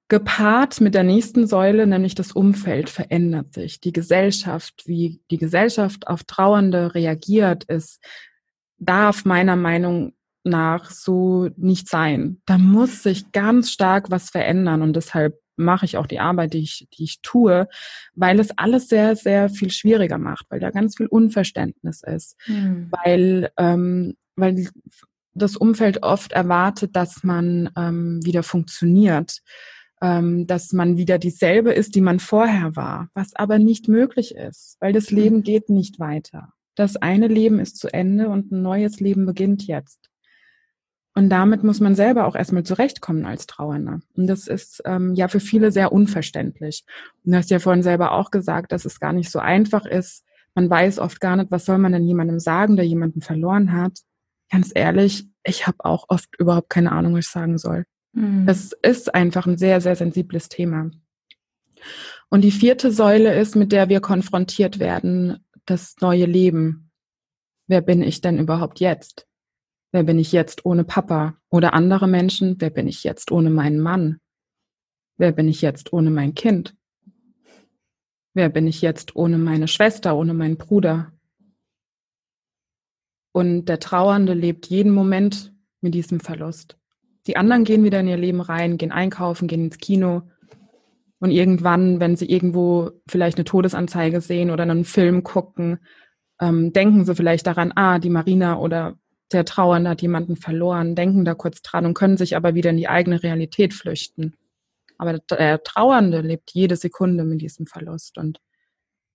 Gepaart 0.09 0.81
mit 0.81 0.95
der 0.95 1.02
nächsten 1.02 1.47
Säule, 1.47 1.87
nämlich 1.87 2.14
das 2.14 2.33
Umfeld, 2.33 2.90
verändert 2.90 3.54
sich. 3.54 3.81
Die 3.81 3.93
Gesellschaft, 3.93 4.83
wie 4.87 5.23
die 5.31 5.38
Gesellschaft 5.38 6.09
auf 6.09 6.25
Trauernde 6.25 6.95
reagiert, 6.95 7.64
ist, 7.64 8.04
darf 8.78 9.25
meiner 9.25 9.57
Meinung 9.57 10.12
nach 10.44 10.90
so 10.90 11.48
nicht 11.56 11.88
sein. 11.88 12.40
Da 12.46 12.58
muss 12.58 13.02
sich 13.02 13.32
ganz 13.32 13.70
stark 13.70 14.10
was 14.10 14.30
verändern 14.30 14.82
und 14.82 14.94
deshalb 14.94 15.38
mache 15.56 15.84
ich 15.84 15.96
auch 15.96 16.06
die 16.06 16.20
Arbeit, 16.20 16.52
die 16.52 16.62
ich, 16.62 16.88
die 16.96 17.04
ich 17.04 17.20
tue, 17.22 17.68
weil 18.14 18.40
es 18.40 18.50
alles 18.58 18.88
sehr, 18.88 19.16
sehr 19.16 19.48
viel 19.48 19.70
schwieriger 19.70 20.18
macht, 20.18 20.46
weil 20.50 20.60
da 20.60 20.70
ganz 20.70 20.96
viel 20.96 21.06
Unverständnis 21.06 22.02
ist, 22.02 22.36
mhm. 22.46 22.90
weil, 22.90 23.50
ähm, 23.56 24.14
weil 24.36 24.68
das 25.34 25.56
Umfeld 25.56 26.02
oft 26.02 26.32
erwartet, 26.32 26.94
dass 26.96 27.24
man 27.24 27.70
ähm, 27.76 28.20
wieder 28.24 28.42
funktioniert, 28.42 29.40
ähm, 30.00 30.46
dass 30.46 30.72
man 30.72 30.96
wieder 30.96 31.18
dieselbe 31.18 31.72
ist, 31.72 31.94
die 31.94 32.00
man 32.00 32.20
vorher 32.20 32.76
war, 32.76 33.08
was 33.14 33.34
aber 33.34 33.58
nicht 33.58 33.88
möglich 33.88 34.34
ist, 34.34 34.76
weil 34.80 34.92
das 34.92 35.08
hm. 35.08 35.18
Leben 35.18 35.42
geht 35.42 35.70
nicht 35.70 35.98
weiter. 35.98 36.52
Das 36.76 36.96
eine 36.96 37.28
Leben 37.28 37.60
ist 37.60 37.78
zu 37.78 37.92
Ende 37.92 38.28
und 38.28 38.50
ein 38.50 38.62
neues 38.62 39.00
Leben 39.00 39.26
beginnt 39.26 39.66
jetzt. 39.66 40.10
Und 41.16 41.30
damit 41.30 41.62
muss 41.62 41.78
man 41.78 41.94
selber 41.94 42.26
auch 42.26 42.35
erstmal 42.35 42.64
zurechtkommen 42.64 43.25
als 43.25 43.47
Trauernder. 43.47 44.00
Und 44.16 44.26
das 44.26 44.49
ist 44.49 44.83
ähm, 44.85 45.14
ja 45.14 45.28
für 45.28 45.38
viele 45.38 45.71
sehr 45.71 45.92
unverständlich. 45.92 46.85
Und 47.25 47.33
du 47.33 47.38
hast 47.38 47.50
ja 47.50 47.61
vorhin 47.61 47.85
selber 47.85 48.12
auch 48.12 48.33
gesagt, 48.33 48.73
dass 48.73 48.85
es 48.85 48.99
gar 48.99 49.12
nicht 49.12 49.30
so 49.30 49.38
einfach 49.38 49.87
ist. 49.87 50.25
Man 50.56 50.68
weiß 50.68 50.99
oft 50.99 51.21
gar 51.21 51.37
nicht, 51.37 51.52
was 51.52 51.64
soll 51.64 51.78
man 51.78 51.92
denn 51.92 52.04
jemandem 52.04 52.40
sagen, 52.40 52.75
der 52.75 52.87
jemanden 52.87 53.21
verloren 53.21 53.73
hat. 53.73 54.00
Ganz 54.50 54.73
ehrlich, 54.75 55.26
ich 55.44 55.66
habe 55.68 55.85
auch 55.85 56.06
oft 56.09 56.28
überhaupt 56.38 56.71
keine 56.71 56.90
Ahnung, 56.90 57.14
was 57.14 57.26
ich 57.26 57.30
sagen 57.30 57.59
soll. 57.59 57.85
Mhm. 58.12 58.47
Das 58.47 58.73
ist 58.83 59.14
einfach 59.14 59.47
ein 59.47 59.56
sehr, 59.56 59.80
sehr 59.80 59.94
sensibles 59.94 60.49
Thema. 60.49 60.90
Und 62.28 62.42
die 62.42 62.50
vierte 62.50 62.90
Säule 62.90 63.38
ist, 63.38 63.54
mit 63.54 63.71
der 63.71 63.88
wir 63.88 64.00
konfrontiert 64.00 64.80
werden, 64.80 65.44
das 65.66 65.94
neue 66.00 66.26
Leben. 66.26 66.90
Wer 67.68 67.83
bin 67.83 68.02
ich 68.02 68.21
denn 68.21 68.38
überhaupt 68.38 68.80
jetzt? 68.80 69.26
Wer 69.94 70.02
bin 70.02 70.18
ich 70.18 70.32
jetzt 70.32 70.66
ohne 70.66 70.82
Papa? 70.82 71.36
Oder 71.50 71.72
andere 71.72 72.08
Menschen, 72.08 72.56
wer 72.58 72.70
bin 72.70 72.88
ich 72.88 73.04
jetzt 73.04 73.30
ohne 73.30 73.48
meinen 73.48 73.78
Mann? 73.78 74.18
Wer 75.18 75.30
bin 75.30 75.46
ich 75.46 75.62
jetzt 75.62 75.92
ohne 75.92 76.10
mein 76.10 76.34
Kind? 76.34 76.74
Wer 78.32 78.48
bin 78.48 78.66
ich 78.66 78.82
jetzt 78.82 79.14
ohne 79.14 79.38
meine 79.38 79.68
Schwester, 79.68 80.16
ohne 80.16 80.34
meinen 80.34 80.56
Bruder? 80.56 81.12
Und 83.30 83.66
der 83.66 83.78
Trauernde 83.78 84.34
lebt 84.34 84.66
jeden 84.66 84.90
Moment 84.90 85.54
mit 85.80 85.94
diesem 85.94 86.18
Verlust. 86.18 86.76
Die 87.28 87.36
anderen 87.36 87.62
gehen 87.62 87.84
wieder 87.84 88.00
in 88.00 88.08
ihr 88.08 88.16
Leben 88.16 88.40
rein, 88.40 88.78
gehen 88.78 88.90
einkaufen, 88.90 89.46
gehen 89.46 89.66
ins 89.66 89.78
Kino. 89.78 90.22
Und 91.20 91.30
irgendwann, 91.30 92.00
wenn 92.00 92.16
sie 92.16 92.28
irgendwo 92.28 92.90
vielleicht 93.06 93.38
eine 93.38 93.44
Todesanzeige 93.44 94.20
sehen 94.20 94.50
oder 94.50 94.64
einen 94.64 94.84
Film 94.84 95.22
gucken, 95.22 95.78
ähm, 96.40 96.72
denken 96.72 97.04
sie 97.04 97.14
vielleicht 97.14 97.46
daran, 97.46 97.70
ah, 97.76 98.00
die 98.00 98.10
Marina 98.10 98.58
oder 98.58 98.98
der 99.33 99.45
Trauernde 99.45 99.90
hat 99.90 100.02
jemanden 100.02 100.37
verloren, 100.37 100.95
denken 100.95 101.25
da 101.25 101.35
kurz 101.35 101.62
dran 101.62 101.87
und 101.87 101.95
können 101.95 102.16
sich 102.16 102.37
aber 102.37 102.54
wieder 102.54 102.71
in 102.71 102.76
die 102.76 102.88
eigene 102.88 103.23
Realität 103.23 103.75
flüchten. 103.75 104.35
Aber 104.99 105.19
der 105.19 105.62
Trauernde 105.62 106.21
lebt 106.21 106.50
jede 106.52 106.76
Sekunde 106.76 107.25
mit 107.25 107.40
diesem 107.40 107.66
Verlust 107.66 108.19
und 108.19 108.40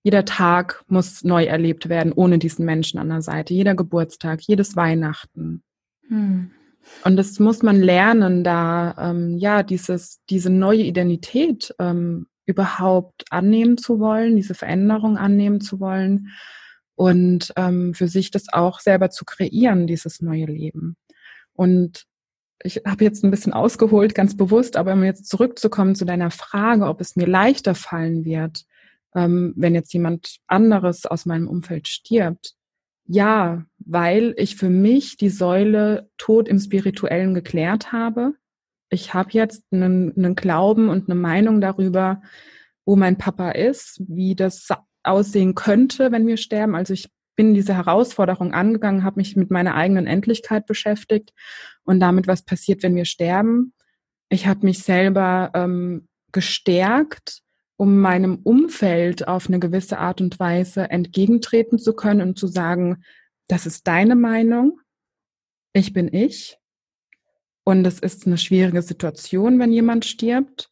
jeder 0.02 0.24
Tag 0.24 0.82
muss 0.88 1.24
neu 1.24 1.44
erlebt 1.44 1.88
werden 1.88 2.12
ohne 2.12 2.38
diesen 2.38 2.64
Menschen 2.64 2.98
an 2.98 3.10
der 3.10 3.22
Seite. 3.22 3.52
Jeder 3.52 3.74
Geburtstag, 3.74 4.40
jedes 4.42 4.74
Weihnachten. 4.76 5.62
Hm. 6.08 6.50
Und 7.04 7.16
das 7.16 7.38
muss 7.38 7.62
man 7.62 7.80
lernen, 7.80 8.42
da 8.42 8.94
ähm, 8.98 9.36
ja 9.36 9.62
dieses 9.62 10.20
diese 10.30 10.48
neue 10.48 10.82
Identität 10.82 11.74
ähm, 11.78 12.26
überhaupt 12.46 13.24
annehmen 13.30 13.76
zu 13.76 14.00
wollen, 14.00 14.36
diese 14.36 14.54
Veränderung 14.54 15.18
annehmen 15.18 15.60
zu 15.60 15.78
wollen 15.78 16.30
und 17.00 17.54
ähm, 17.56 17.94
für 17.94 18.08
sich 18.08 18.30
das 18.30 18.52
auch 18.52 18.78
selber 18.78 19.08
zu 19.08 19.24
kreieren, 19.24 19.86
dieses 19.86 20.20
neue 20.20 20.44
Leben. 20.44 20.98
Und 21.54 22.04
ich 22.62 22.82
habe 22.86 23.04
jetzt 23.04 23.24
ein 23.24 23.30
bisschen 23.30 23.54
ausgeholt, 23.54 24.14
ganz 24.14 24.36
bewusst, 24.36 24.76
aber 24.76 24.92
um 24.92 25.02
jetzt 25.02 25.26
zurückzukommen 25.26 25.94
zu 25.94 26.04
deiner 26.04 26.30
Frage, 26.30 26.84
ob 26.84 27.00
es 27.00 27.16
mir 27.16 27.26
leichter 27.26 27.74
fallen 27.74 28.26
wird, 28.26 28.66
ähm, 29.14 29.54
wenn 29.56 29.74
jetzt 29.74 29.94
jemand 29.94 30.40
anderes 30.46 31.06
aus 31.06 31.24
meinem 31.24 31.48
Umfeld 31.48 31.88
stirbt. 31.88 32.52
Ja, 33.06 33.64
weil 33.78 34.34
ich 34.36 34.56
für 34.56 34.68
mich 34.68 35.16
die 35.16 35.30
Säule 35.30 36.10
Tod 36.18 36.48
im 36.48 36.58
Spirituellen 36.58 37.32
geklärt 37.32 37.92
habe. 37.92 38.34
Ich 38.90 39.14
habe 39.14 39.30
jetzt 39.32 39.64
einen, 39.70 40.14
einen 40.18 40.34
Glauben 40.34 40.90
und 40.90 41.08
eine 41.08 41.18
Meinung 41.18 41.62
darüber, 41.62 42.20
wo 42.84 42.94
mein 42.94 43.16
Papa 43.16 43.52
ist, 43.52 44.02
wie 44.06 44.34
das 44.34 44.68
aussehen 45.02 45.54
könnte, 45.54 46.12
wenn 46.12 46.26
wir 46.26 46.36
sterben. 46.36 46.74
Also 46.74 46.92
ich 46.94 47.08
bin 47.36 47.54
diese 47.54 47.74
Herausforderung 47.74 48.52
angegangen, 48.52 49.04
habe 49.04 49.20
mich 49.20 49.36
mit 49.36 49.50
meiner 49.50 49.74
eigenen 49.74 50.06
Endlichkeit 50.06 50.66
beschäftigt 50.66 51.32
und 51.84 52.00
damit, 52.00 52.26
was 52.26 52.44
passiert, 52.44 52.82
wenn 52.82 52.96
wir 52.96 53.06
sterben. 53.06 53.72
Ich 54.28 54.46
habe 54.46 54.66
mich 54.66 54.80
selber 54.80 55.50
ähm, 55.54 56.08
gestärkt 56.32 57.42
um 57.80 57.98
meinem 57.98 58.40
Umfeld 58.44 59.26
auf 59.26 59.48
eine 59.48 59.58
gewisse 59.58 59.96
Art 59.96 60.20
und 60.20 60.38
Weise 60.38 60.90
entgegentreten 60.90 61.78
zu 61.78 61.94
können 61.94 62.20
und 62.20 62.38
zu 62.38 62.46
sagen, 62.46 63.02
das 63.48 63.64
ist 63.64 63.86
deine 63.86 64.16
Meinung, 64.16 64.80
ich 65.72 65.94
bin 65.94 66.12
ich 66.12 66.58
und 67.64 67.86
es 67.86 67.98
ist 67.98 68.26
eine 68.26 68.36
schwierige 68.36 68.82
Situation, 68.82 69.58
wenn 69.58 69.72
jemand 69.72 70.04
stirbt. 70.04 70.70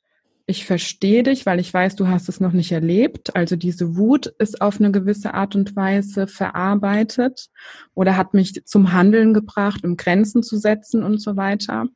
Ich 0.51 0.65
verstehe 0.65 1.25
dich, 1.25 1.45
weil 1.45 1.61
ich 1.61 1.75
weiß, 1.75 1.95
du 1.97 2.09
hast 2.09 2.31
es 2.31 2.41
noch 2.41 2.53
nicht 2.53 2.73
erlebt. 2.73 3.37
Also 3.37 3.55
diese 3.55 3.99
Wut 3.99 4.29
ist 4.39 4.63
auf 4.63 4.81
eine 4.81 4.91
gewisse 4.91 5.35
Art 5.35 5.55
und 5.55 5.77
Weise 5.77 6.27
verarbeitet 6.27 7.51
oder 7.93 8.17
hat 8.17 8.33
mich 8.33 8.65
zum 8.65 8.95
Handeln 8.95 9.35
gebracht, 9.35 9.85
um 9.85 9.99
Grenzen 9.99 10.43
zu 10.43 10.57
setzen 10.57 11.03
und 11.03 11.19
so 11.19 11.37
weiter. 11.37 11.89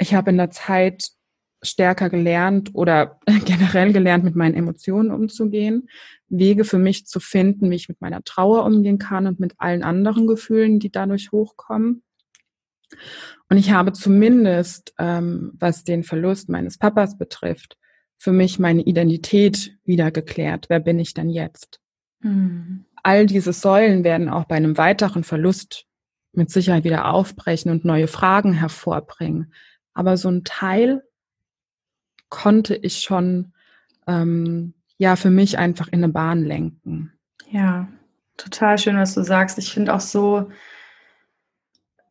Ich 0.00 0.12
habe 0.12 0.30
in 0.30 0.38
der 0.38 0.50
Zeit 0.50 1.10
stärker 1.62 2.10
gelernt 2.10 2.70
oder 2.72 3.20
generell 3.44 3.92
gelernt, 3.92 4.24
mit 4.24 4.34
meinen 4.34 4.54
Emotionen 4.54 5.12
umzugehen, 5.12 5.88
Wege 6.28 6.64
für 6.64 6.78
mich 6.78 7.06
zu 7.06 7.20
finden, 7.20 7.70
wie 7.70 7.76
ich 7.76 7.88
mit 7.88 8.00
meiner 8.00 8.24
Trauer 8.24 8.64
umgehen 8.64 8.98
kann 8.98 9.28
und 9.28 9.38
mit 9.38 9.54
allen 9.58 9.84
anderen 9.84 10.26
Gefühlen, 10.26 10.80
die 10.80 10.90
dadurch 10.90 11.30
hochkommen. 11.30 12.02
Und 13.48 13.56
ich 13.56 13.70
habe 13.70 13.92
zumindest, 13.92 14.94
ähm, 14.98 15.52
was 15.58 15.84
den 15.84 16.04
Verlust 16.04 16.48
meines 16.48 16.78
Papas 16.78 17.16
betrifft, 17.16 17.78
für 18.16 18.32
mich 18.32 18.58
meine 18.58 18.82
Identität 18.82 19.76
wieder 19.84 20.10
geklärt. 20.10 20.66
Wer 20.68 20.80
bin 20.80 20.98
ich 20.98 21.14
denn 21.14 21.30
jetzt? 21.30 21.80
Mhm. 22.20 22.84
All 23.02 23.26
diese 23.26 23.52
Säulen 23.52 24.04
werden 24.04 24.28
auch 24.28 24.44
bei 24.44 24.56
einem 24.56 24.76
weiteren 24.76 25.24
Verlust 25.24 25.86
mit 26.32 26.50
Sicherheit 26.50 26.84
wieder 26.84 27.12
aufbrechen 27.12 27.70
und 27.70 27.84
neue 27.84 28.08
Fragen 28.08 28.52
hervorbringen. 28.52 29.52
Aber 29.94 30.16
so 30.16 30.28
ein 30.28 30.44
Teil 30.44 31.02
konnte 32.28 32.74
ich 32.74 33.00
schon 33.00 33.52
ähm, 34.06 34.74
ja 34.98 35.16
für 35.16 35.30
mich 35.30 35.58
einfach 35.58 35.88
in 35.88 36.04
eine 36.04 36.12
Bahn 36.12 36.44
lenken. 36.44 37.12
Ja, 37.50 37.88
total 38.36 38.78
schön, 38.78 38.96
was 38.96 39.14
du 39.14 39.22
sagst. 39.22 39.58
Ich 39.58 39.72
finde 39.72 39.94
auch 39.94 40.00
so 40.00 40.50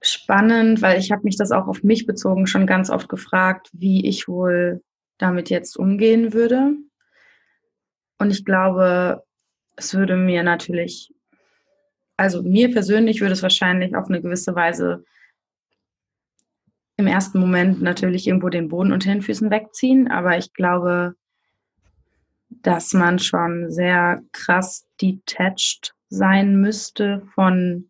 spannend, 0.10 0.82
weil 0.82 1.00
ich 1.00 1.12
habe 1.12 1.24
mich 1.24 1.38
das 1.38 1.52
auch 1.52 1.68
auf 1.68 1.84
mich 1.84 2.06
bezogen 2.06 2.48
schon 2.48 2.68
ganz 2.68 2.90
oft 2.90 3.10
gefragt, 3.10 3.70
wie 3.74 4.06
ich 4.08 4.28
wohl 4.28 4.82
damit 5.18 5.50
jetzt 5.50 5.78
umgehen 5.78 6.34
würde. 6.34 6.74
Und 8.20 8.32
ich 8.32 8.46
glaube, 8.46 9.24
es 9.76 9.94
würde 9.94 10.16
mir 10.16 10.44
natürlich, 10.44 11.14
also 12.18 12.42
mir 12.42 12.72
persönlich 12.72 13.22
würde 13.22 13.34
es 13.34 13.44
wahrscheinlich 13.44 13.96
auf 13.96 14.08
eine 14.08 14.22
gewisse 14.22 14.56
Weise 14.56 15.04
im 16.98 17.06
ersten 17.06 17.40
Moment 17.40 17.82
natürlich 17.82 18.28
irgendwo 18.28 18.50
den 18.50 18.70
Boden 18.70 18.92
unter 18.92 19.12
den 19.12 19.22
Füßen 19.22 19.52
wegziehen, 19.52 20.10
aber 20.10 20.38
ich 20.38 20.52
glaube, 20.54 21.16
dass 22.50 22.94
man 22.94 23.20
schon 23.20 23.70
sehr 23.72 24.24
krass 24.32 24.88
detached 25.00 25.94
sein 26.10 26.60
müsste 26.60 27.22
von 27.36 27.90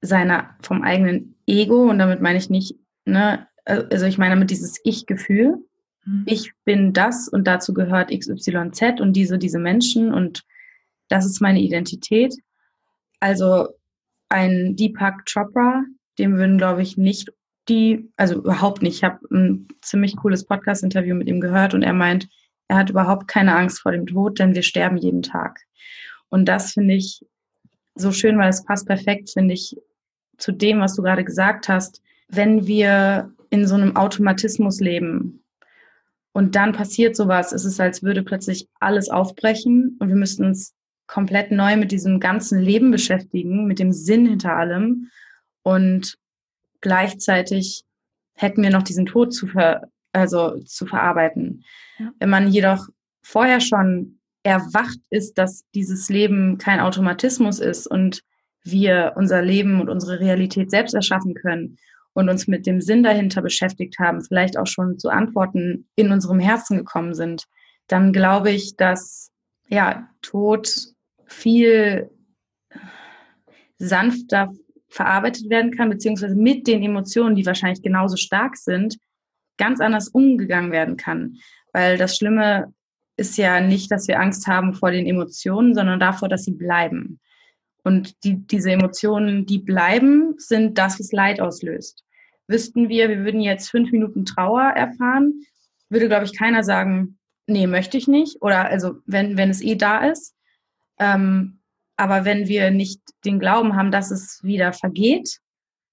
seiner, 0.00 0.56
vom 0.62 0.82
eigenen 0.82 1.34
Ego 1.46 1.88
und 1.88 1.98
damit 1.98 2.20
meine 2.20 2.38
ich 2.38 2.50
nicht, 2.50 2.76
ne, 3.04 3.46
also 3.64 4.06
ich 4.06 4.18
meine 4.18 4.34
damit 4.34 4.50
dieses 4.50 4.80
Ich-Gefühl. 4.84 5.58
Mhm. 6.04 6.24
Ich 6.26 6.52
bin 6.64 6.92
das 6.92 7.28
und 7.28 7.46
dazu 7.46 7.74
gehört 7.74 8.10
XYZ 8.10 9.00
und 9.00 9.14
diese, 9.14 9.38
diese 9.38 9.58
Menschen 9.58 10.12
und 10.12 10.44
das 11.08 11.26
ist 11.26 11.40
meine 11.40 11.60
Identität. 11.60 12.34
Also 13.20 13.68
ein 14.28 14.76
Deepak 14.76 15.24
Chopra, 15.26 15.84
dem 16.18 16.36
würden, 16.36 16.58
glaube 16.58 16.82
ich, 16.82 16.96
nicht 16.96 17.32
die, 17.68 18.10
also 18.16 18.36
überhaupt 18.36 18.82
nicht. 18.82 18.96
Ich 18.96 19.04
habe 19.04 19.18
ein 19.30 19.68
ziemlich 19.82 20.16
cooles 20.16 20.44
Podcast-Interview 20.44 21.14
mit 21.14 21.28
ihm 21.28 21.40
gehört 21.40 21.74
und 21.74 21.82
er 21.82 21.92
meint, 21.92 22.28
er 22.68 22.76
hat 22.76 22.90
überhaupt 22.90 23.28
keine 23.28 23.56
Angst 23.56 23.80
vor 23.80 23.92
dem 23.92 24.06
Tod, 24.06 24.38
denn 24.38 24.54
wir 24.54 24.62
sterben 24.62 24.96
jeden 24.96 25.22
Tag. 25.22 25.60
Und 26.28 26.46
das 26.46 26.72
finde 26.72 26.94
ich 26.94 27.24
so 27.94 28.12
schön, 28.12 28.38
weil 28.38 28.50
es 28.50 28.64
passt 28.64 28.86
perfekt, 28.86 29.30
finde 29.30 29.54
ich, 29.54 29.76
zu 30.38 30.52
dem, 30.52 30.80
was 30.80 30.94
du 30.94 31.02
gerade 31.02 31.24
gesagt 31.24 31.68
hast. 31.68 32.02
Wenn 32.28 32.66
wir 32.66 33.32
in 33.50 33.66
so 33.66 33.74
einem 33.74 33.96
Automatismus 33.96 34.80
leben 34.80 35.42
und 36.32 36.54
dann 36.54 36.72
passiert 36.72 37.16
sowas, 37.16 37.52
ist 37.52 37.64
es, 37.64 37.80
als 37.80 38.02
würde 38.02 38.22
plötzlich 38.22 38.68
alles 38.80 39.10
aufbrechen 39.10 39.96
und 39.98 40.08
wir 40.08 40.16
müssten 40.16 40.44
uns 40.44 40.74
komplett 41.06 41.50
neu 41.50 41.76
mit 41.76 41.90
diesem 41.90 42.20
ganzen 42.20 42.60
Leben 42.60 42.90
beschäftigen, 42.90 43.66
mit 43.66 43.78
dem 43.78 43.92
Sinn 43.92 44.26
hinter 44.26 44.54
allem. 44.54 45.10
Und 45.62 46.16
gleichzeitig 46.80 47.84
hätten 48.34 48.62
wir 48.62 48.70
noch 48.70 48.82
diesen 48.82 49.06
Tod 49.06 49.34
zu, 49.34 49.48
ver 49.48 49.88
also 50.12 50.58
zu 50.60 50.86
verarbeiten. 50.86 51.64
Ja. 51.98 52.12
Wenn 52.18 52.30
man 52.30 52.48
jedoch 52.48 52.88
vorher 53.22 53.60
schon 53.60 54.18
erwacht 54.42 54.98
ist, 55.10 55.36
dass 55.38 55.64
dieses 55.74 56.08
Leben 56.08 56.58
kein 56.58 56.80
Automatismus 56.80 57.58
ist 57.58 57.86
und 57.86 58.22
wir 58.64 59.12
unser 59.16 59.42
Leben 59.42 59.80
und 59.80 59.88
unsere 59.88 60.20
Realität 60.20 60.70
selbst 60.70 60.94
erschaffen 60.94 61.34
können 61.34 61.78
und 62.12 62.28
uns 62.28 62.46
mit 62.48 62.66
dem 62.66 62.80
Sinn 62.80 63.02
dahinter 63.02 63.42
beschäftigt 63.42 63.98
haben, 63.98 64.22
vielleicht 64.22 64.58
auch 64.58 64.66
schon 64.66 64.98
zu 64.98 65.08
Antworten 65.08 65.88
in 65.94 66.10
unserem 66.10 66.40
Herzen 66.40 66.78
gekommen 66.78 67.14
sind, 67.14 67.44
dann 67.86 68.12
glaube 68.12 68.50
ich, 68.50 68.76
dass 68.76 69.30
ja 69.68 70.08
Tod 70.22 70.68
viel 71.26 72.10
sanfter 73.78 74.52
verarbeitet 74.88 75.50
werden 75.50 75.70
kann, 75.76 75.90
beziehungsweise 75.90 76.34
mit 76.34 76.66
den 76.66 76.82
Emotionen, 76.82 77.36
die 77.36 77.46
wahrscheinlich 77.46 77.82
genauso 77.82 78.16
stark 78.16 78.56
sind, 78.56 78.96
ganz 79.56 79.80
anders 79.80 80.08
umgegangen 80.08 80.72
werden 80.72 80.96
kann. 80.96 81.36
Weil 81.72 81.98
das 81.98 82.16
Schlimme 82.16 82.72
ist 83.16 83.36
ja 83.36 83.60
nicht, 83.60 83.90
dass 83.90 84.08
wir 84.08 84.20
Angst 84.20 84.46
haben 84.46 84.74
vor 84.74 84.90
den 84.90 85.06
Emotionen, 85.06 85.74
sondern 85.74 86.00
davor, 86.00 86.28
dass 86.28 86.44
sie 86.44 86.52
bleiben. 86.52 87.20
Und 87.88 88.22
die, 88.22 88.46
diese 88.46 88.70
Emotionen, 88.70 89.46
die 89.46 89.60
bleiben, 89.60 90.34
sind 90.36 90.76
das, 90.76 91.00
was 91.00 91.10
Leid 91.10 91.40
auslöst. 91.40 92.04
Wüssten 92.46 92.90
wir, 92.90 93.08
wir 93.08 93.24
würden 93.24 93.40
jetzt 93.40 93.70
fünf 93.70 93.90
Minuten 93.92 94.26
Trauer 94.26 94.74
erfahren, 94.76 95.40
würde, 95.88 96.06
glaube 96.06 96.26
ich, 96.26 96.36
keiner 96.36 96.64
sagen, 96.64 97.18
nee, 97.46 97.66
möchte 97.66 97.96
ich 97.96 98.06
nicht. 98.06 98.42
Oder 98.42 98.66
also, 98.66 98.96
wenn, 99.06 99.38
wenn 99.38 99.48
es 99.48 99.62
eh 99.62 99.74
da 99.74 100.04
ist. 100.04 100.34
Ähm, 100.98 101.60
aber 101.96 102.26
wenn 102.26 102.46
wir 102.46 102.70
nicht 102.70 103.00
den 103.24 103.38
Glauben 103.38 103.74
haben, 103.74 103.90
dass 103.90 104.10
es 104.10 104.40
wieder 104.42 104.74
vergeht, 104.74 105.38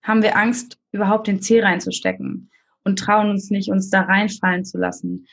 haben 0.04 0.22
wir 0.22 0.36
Angst, 0.36 0.78
überhaupt 0.92 1.28
den 1.28 1.42
Zeh 1.42 1.62
reinzustecken 1.62 2.52
und 2.84 3.00
trauen 3.00 3.30
uns 3.30 3.52
nicht, 3.52 3.70
uns 3.70 3.90
da 3.90 4.02
reinfallen 4.02 4.66
zu 4.66 4.78
lassen. 4.78 5.28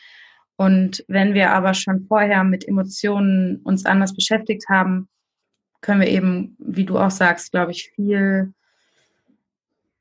Und 0.55 1.05
wenn 1.09 1.35
wir 1.35 1.51
aber 1.51 1.75
schon 1.75 2.07
vorher 2.07 2.45
mit 2.45 2.69
Emotionen 2.69 3.57
uns 3.65 3.85
anders 3.85 4.15
beschäftigt 4.15 4.67
haben, 4.69 5.09
können 5.83 6.01
wir 6.01 6.09
eben, 6.09 6.57
wie 6.59 6.85
du 6.85 6.99
auch 6.99 7.11
sagst, 7.11 7.53
glaube 7.53 7.73
ich, 7.73 7.93
viel 7.95 8.55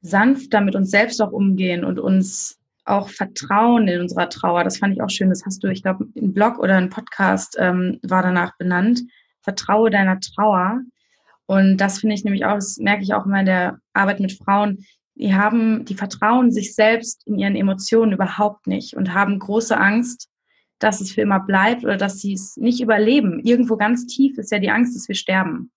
sanfter 0.02 0.62
mit 0.62 0.76
uns 0.76 0.89
selbst 0.89 1.22
auch 1.22 1.32
umgehen 1.32 1.84
und 1.84 2.00
uns 2.00 2.58
auch 2.86 3.10
vertrauen 3.10 3.88
in 3.88 4.02
unserer 4.02 4.30
Trauer. 4.30 4.63
Das 4.63 4.78
fand 4.78 4.94
ich 4.94 5.02
auch 5.02 5.10
schön. 5.10 5.30
Das 5.30 5.46
hast 5.46 5.63
du, 5.63 5.67
ich 5.67 5.84
glaube, 5.84 6.08
ein 6.15 6.34
Blog 6.34 6.58
oder 6.58 6.78
ein 6.78 6.89
Podcast 6.89 7.58
ähm, 7.60 8.00
war 8.04 8.24
danach 8.24 8.58
benannt 8.58 9.02
vertraue 9.41 9.89
deiner 9.89 10.20
Trauer. 10.20 10.82
Und 11.46 11.78
das 11.78 12.00
finde 12.00 12.15
ich 12.15 12.24
nämlich 12.24 12.46
auch, 12.46 12.56
das 12.56 12.78
merke 12.78 13.04
ich 13.04 13.13
auch 13.13 13.26
immer 13.26 13.41
in 13.41 13.46
der 13.46 13.80
Arbeit 13.94 14.20
mit 14.20 14.32
Frauen, 14.32 14.86
die 15.15 15.36
haben, 15.36 15.86
die 15.86 15.96
vertrauen 15.96 16.52
sich 16.52 16.74
selbst 16.74 17.28
in 17.28 17.38
ihren 17.38 17.56
Emotionen 17.56 18.13
überhaupt 18.13 18.67
nicht 18.67 18.96
und 18.96 19.13
haben 19.13 19.38
große 19.38 19.78
Angst, 19.78 20.30
dass 20.84 21.02
es 21.02 21.12
für 21.12 21.22
immer 21.22 21.39
bleibt 21.39 21.84
oder 21.84 21.98
dass 21.98 22.20
sie 22.20 22.34
es 22.34 22.58
nicht 22.58 22.82
überleben. 22.82 23.39
Irgendwo 23.44 23.78
ganz 23.78 24.06
tief 24.08 24.38
ist 24.38 24.52
ja 24.52 24.60
die 24.60 24.70
Angst, 24.70 24.96
dass 24.96 25.08
wir 25.08 25.15
sterben. 25.15 25.72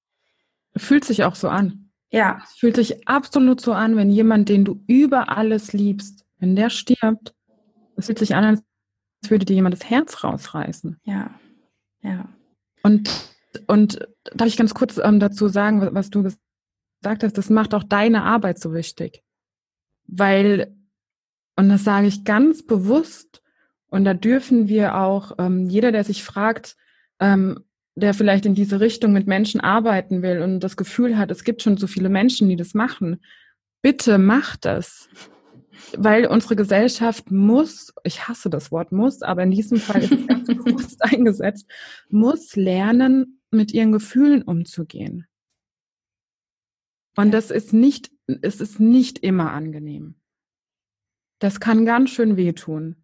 Fühlt 0.76 1.04
sich 1.04 1.24
auch 1.24 1.34
so 1.34 1.48
an. 1.48 1.90
Ja. 2.10 2.40
Es 2.44 2.58
fühlt 2.58 2.76
sich 2.76 3.08
absolut 3.08 3.60
so 3.60 3.72
an, 3.72 3.96
wenn 3.96 4.10
jemand, 4.10 4.48
den 4.48 4.64
du 4.64 4.82
über 4.86 5.36
alles 5.36 5.72
liebst, 5.72 6.24
wenn 6.38 6.56
der 6.56 6.70
stirbt, 6.70 7.34
es 7.96 8.06
fühlt 8.06 8.18
sich 8.18 8.34
an, 8.34 8.44
als 8.44 8.62
würde 9.28 9.44
dir 9.44 9.54
jemand 9.54 9.74
das 9.74 9.88
Herz 9.88 10.24
rausreißen. 10.24 10.98
Ja. 11.04 11.30
Ja. 12.02 12.28
Und 12.82 13.08
und 13.66 14.06
darf 14.34 14.48
ich 14.48 14.56
ganz 14.56 14.74
kurz 14.74 14.98
ähm, 14.98 15.20
dazu 15.20 15.48
sagen, 15.48 15.94
was 15.94 16.10
du 16.10 16.22
gesagt 16.22 17.22
hast, 17.22 17.38
das 17.38 17.50
macht 17.50 17.74
auch 17.74 17.84
deine 17.84 18.22
Arbeit 18.22 18.58
so 18.58 18.74
wichtig. 18.74 19.22
Weil, 20.06 20.74
und 21.56 21.68
das 21.68 21.84
sage 21.84 22.06
ich 22.06 22.24
ganz 22.24 22.64
bewusst, 22.64 23.42
und 23.94 24.04
da 24.04 24.14
dürfen 24.14 24.68
wir 24.68 24.96
auch, 24.96 25.32
ähm, 25.38 25.68
jeder, 25.68 25.92
der 25.92 26.04
sich 26.04 26.22
fragt, 26.22 26.76
ähm, 27.20 27.60
der 27.94 28.12
vielleicht 28.12 28.44
in 28.44 28.54
diese 28.54 28.80
Richtung 28.80 29.12
mit 29.12 29.26
Menschen 29.26 29.60
arbeiten 29.60 30.22
will 30.22 30.42
und 30.42 30.60
das 30.60 30.76
Gefühl 30.76 31.16
hat, 31.16 31.30
es 31.30 31.44
gibt 31.44 31.62
schon 31.62 31.76
so 31.76 31.86
viele 31.86 32.08
Menschen, 32.08 32.48
die 32.48 32.56
das 32.56 32.74
machen, 32.74 33.22
bitte 33.82 34.18
mach 34.18 34.56
das 34.56 35.08
weil 35.96 36.26
unsere 36.26 36.56
Gesellschaft 36.56 37.30
muss, 37.30 37.92
ich 38.04 38.28
hasse 38.28 38.50
das 38.50 38.70
Wort 38.72 38.92
muss, 38.92 39.22
aber 39.22 39.42
in 39.42 39.50
diesem 39.50 39.78
Fall 39.78 40.02
ist 40.02 40.12
es 40.12 40.26
ganz 40.26 40.46
bewusst 40.64 41.02
eingesetzt, 41.02 41.70
muss 42.08 42.56
lernen, 42.56 43.40
mit 43.50 43.72
ihren 43.72 43.92
Gefühlen 43.92 44.42
umzugehen. 44.42 45.26
Und 47.16 47.30
das 47.30 47.50
ist 47.50 47.72
nicht, 47.72 48.10
es 48.26 48.60
ist 48.60 48.80
nicht 48.80 49.20
immer 49.20 49.52
angenehm. 49.52 50.16
Das 51.38 51.60
kann 51.60 51.86
ganz 51.86 52.10
schön 52.10 52.36
wehtun. 52.36 53.03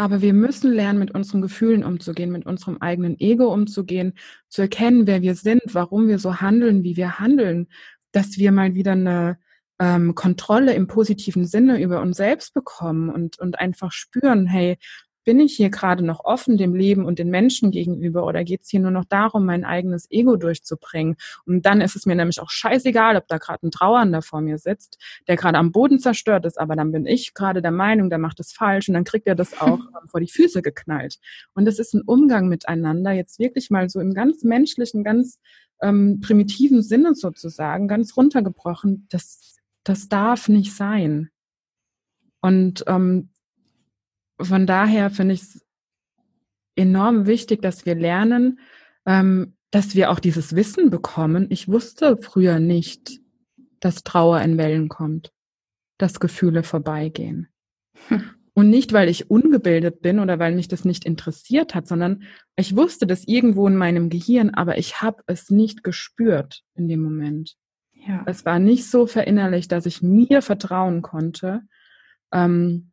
Aber 0.00 0.22
wir 0.22 0.32
müssen 0.32 0.72
lernen, 0.72 1.00
mit 1.00 1.10
unseren 1.10 1.42
Gefühlen 1.42 1.82
umzugehen, 1.82 2.30
mit 2.30 2.46
unserem 2.46 2.78
eigenen 2.78 3.18
Ego 3.18 3.52
umzugehen, 3.52 4.14
zu 4.48 4.62
erkennen, 4.62 5.08
wer 5.08 5.22
wir 5.22 5.34
sind, 5.34 5.62
warum 5.72 6.06
wir 6.06 6.20
so 6.20 6.40
handeln, 6.40 6.84
wie 6.84 6.96
wir 6.96 7.18
handeln, 7.18 7.66
dass 8.12 8.38
wir 8.38 8.52
mal 8.52 8.74
wieder 8.74 8.92
eine 8.92 9.38
ähm, 9.80 10.14
Kontrolle 10.14 10.72
im 10.74 10.86
positiven 10.86 11.46
Sinne 11.46 11.82
über 11.82 12.00
uns 12.00 12.16
selbst 12.16 12.54
bekommen 12.54 13.10
und, 13.10 13.40
und 13.40 13.58
einfach 13.58 13.90
spüren, 13.90 14.46
hey, 14.46 14.78
bin 15.24 15.40
ich 15.40 15.56
hier 15.56 15.70
gerade 15.70 16.04
noch 16.04 16.24
offen 16.24 16.56
dem 16.56 16.74
Leben 16.74 17.04
und 17.04 17.18
den 17.18 17.28
Menschen 17.28 17.70
gegenüber 17.70 18.26
oder 18.26 18.44
geht 18.44 18.62
es 18.62 18.70
hier 18.70 18.80
nur 18.80 18.90
noch 18.90 19.04
darum, 19.04 19.44
mein 19.44 19.64
eigenes 19.64 20.10
Ego 20.10 20.36
durchzubringen? 20.36 21.16
Und 21.44 21.66
dann 21.66 21.80
ist 21.80 21.96
es 21.96 22.06
mir 22.06 22.14
nämlich 22.14 22.40
auch 22.40 22.50
scheißegal, 22.50 23.16
ob 23.16 23.26
da 23.28 23.38
gerade 23.38 23.66
ein 23.66 23.70
Trauernder 23.70 24.22
vor 24.22 24.40
mir 24.40 24.58
sitzt, 24.58 24.98
der 25.26 25.36
gerade 25.36 25.58
am 25.58 25.72
Boden 25.72 25.98
zerstört 25.98 26.46
ist, 26.46 26.58
aber 26.58 26.76
dann 26.76 26.92
bin 26.92 27.06
ich 27.06 27.34
gerade 27.34 27.62
der 27.62 27.70
Meinung, 27.70 28.10
der 28.10 28.18
macht 28.18 28.40
es 28.40 28.52
falsch 28.52 28.88
und 28.88 28.94
dann 28.94 29.04
kriegt 29.04 29.26
er 29.26 29.34
das 29.34 29.60
auch 29.60 29.80
vor 30.10 30.20
die 30.20 30.30
Füße 30.30 30.62
geknallt. 30.62 31.18
Und 31.54 31.64
das 31.64 31.78
ist 31.78 31.94
ein 31.94 32.02
Umgang 32.02 32.48
miteinander, 32.48 33.12
jetzt 33.12 33.38
wirklich 33.38 33.70
mal 33.70 33.88
so 33.88 34.00
im 34.00 34.14
ganz 34.14 34.44
menschlichen, 34.44 35.04
ganz 35.04 35.38
ähm, 35.82 36.20
primitiven 36.20 36.82
Sinne 36.82 37.14
sozusagen, 37.14 37.88
ganz 37.88 38.16
runtergebrochen, 38.16 39.06
das, 39.10 39.56
das 39.84 40.08
darf 40.08 40.48
nicht 40.48 40.74
sein. 40.74 41.30
Und 42.40 42.84
ähm, 42.86 43.30
von 44.40 44.66
daher 44.66 45.10
finde 45.10 45.34
ich 45.34 45.42
es 45.42 45.66
enorm 46.76 47.26
wichtig, 47.26 47.62
dass 47.62 47.86
wir 47.86 47.94
lernen, 47.94 48.60
ähm, 49.06 49.54
dass 49.70 49.94
wir 49.94 50.10
auch 50.10 50.20
dieses 50.20 50.54
Wissen 50.54 50.90
bekommen. 50.90 51.46
Ich 51.50 51.68
wusste 51.68 52.16
früher 52.16 52.58
nicht, 52.58 53.20
dass 53.80 54.04
Trauer 54.04 54.40
in 54.40 54.56
Wellen 54.58 54.88
kommt, 54.88 55.32
dass 55.98 56.20
Gefühle 56.20 56.62
vorbeigehen. 56.62 57.48
Hm. 58.08 58.22
Und 58.54 58.70
nicht, 58.70 58.92
weil 58.92 59.08
ich 59.08 59.30
ungebildet 59.30 60.02
bin 60.02 60.18
oder 60.18 60.40
weil 60.40 60.54
mich 60.54 60.66
das 60.66 60.84
nicht 60.84 61.04
interessiert 61.04 61.76
hat, 61.76 61.86
sondern 61.86 62.24
ich 62.56 62.74
wusste 62.74 63.06
das 63.06 63.22
irgendwo 63.28 63.68
in 63.68 63.76
meinem 63.76 64.08
Gehirn, 64.08 64.50
aber 64.50 64.78
ich 64.78 65.00
habe 65.00 65.22
es 65.28 65.48
nicht 65.48 65.84
gespürt 65.84 66.64
in 66.74 66.88
dem 66.88 67.00
Moment. 67.00 67.54
Ja. 67.92 68.24
Es 68.26 68.44
war 68.44 68.58
nicht 68.58 68.90
so 68.90 69.06
verinnerlicht, 69.06 69.70
dass 69.70 69.86
ich 69.86 70.02
mir 70.02 70.42
vertrauen 70.42 71.02
konnte, 71.02 71.62
ähm, 72.32 72.90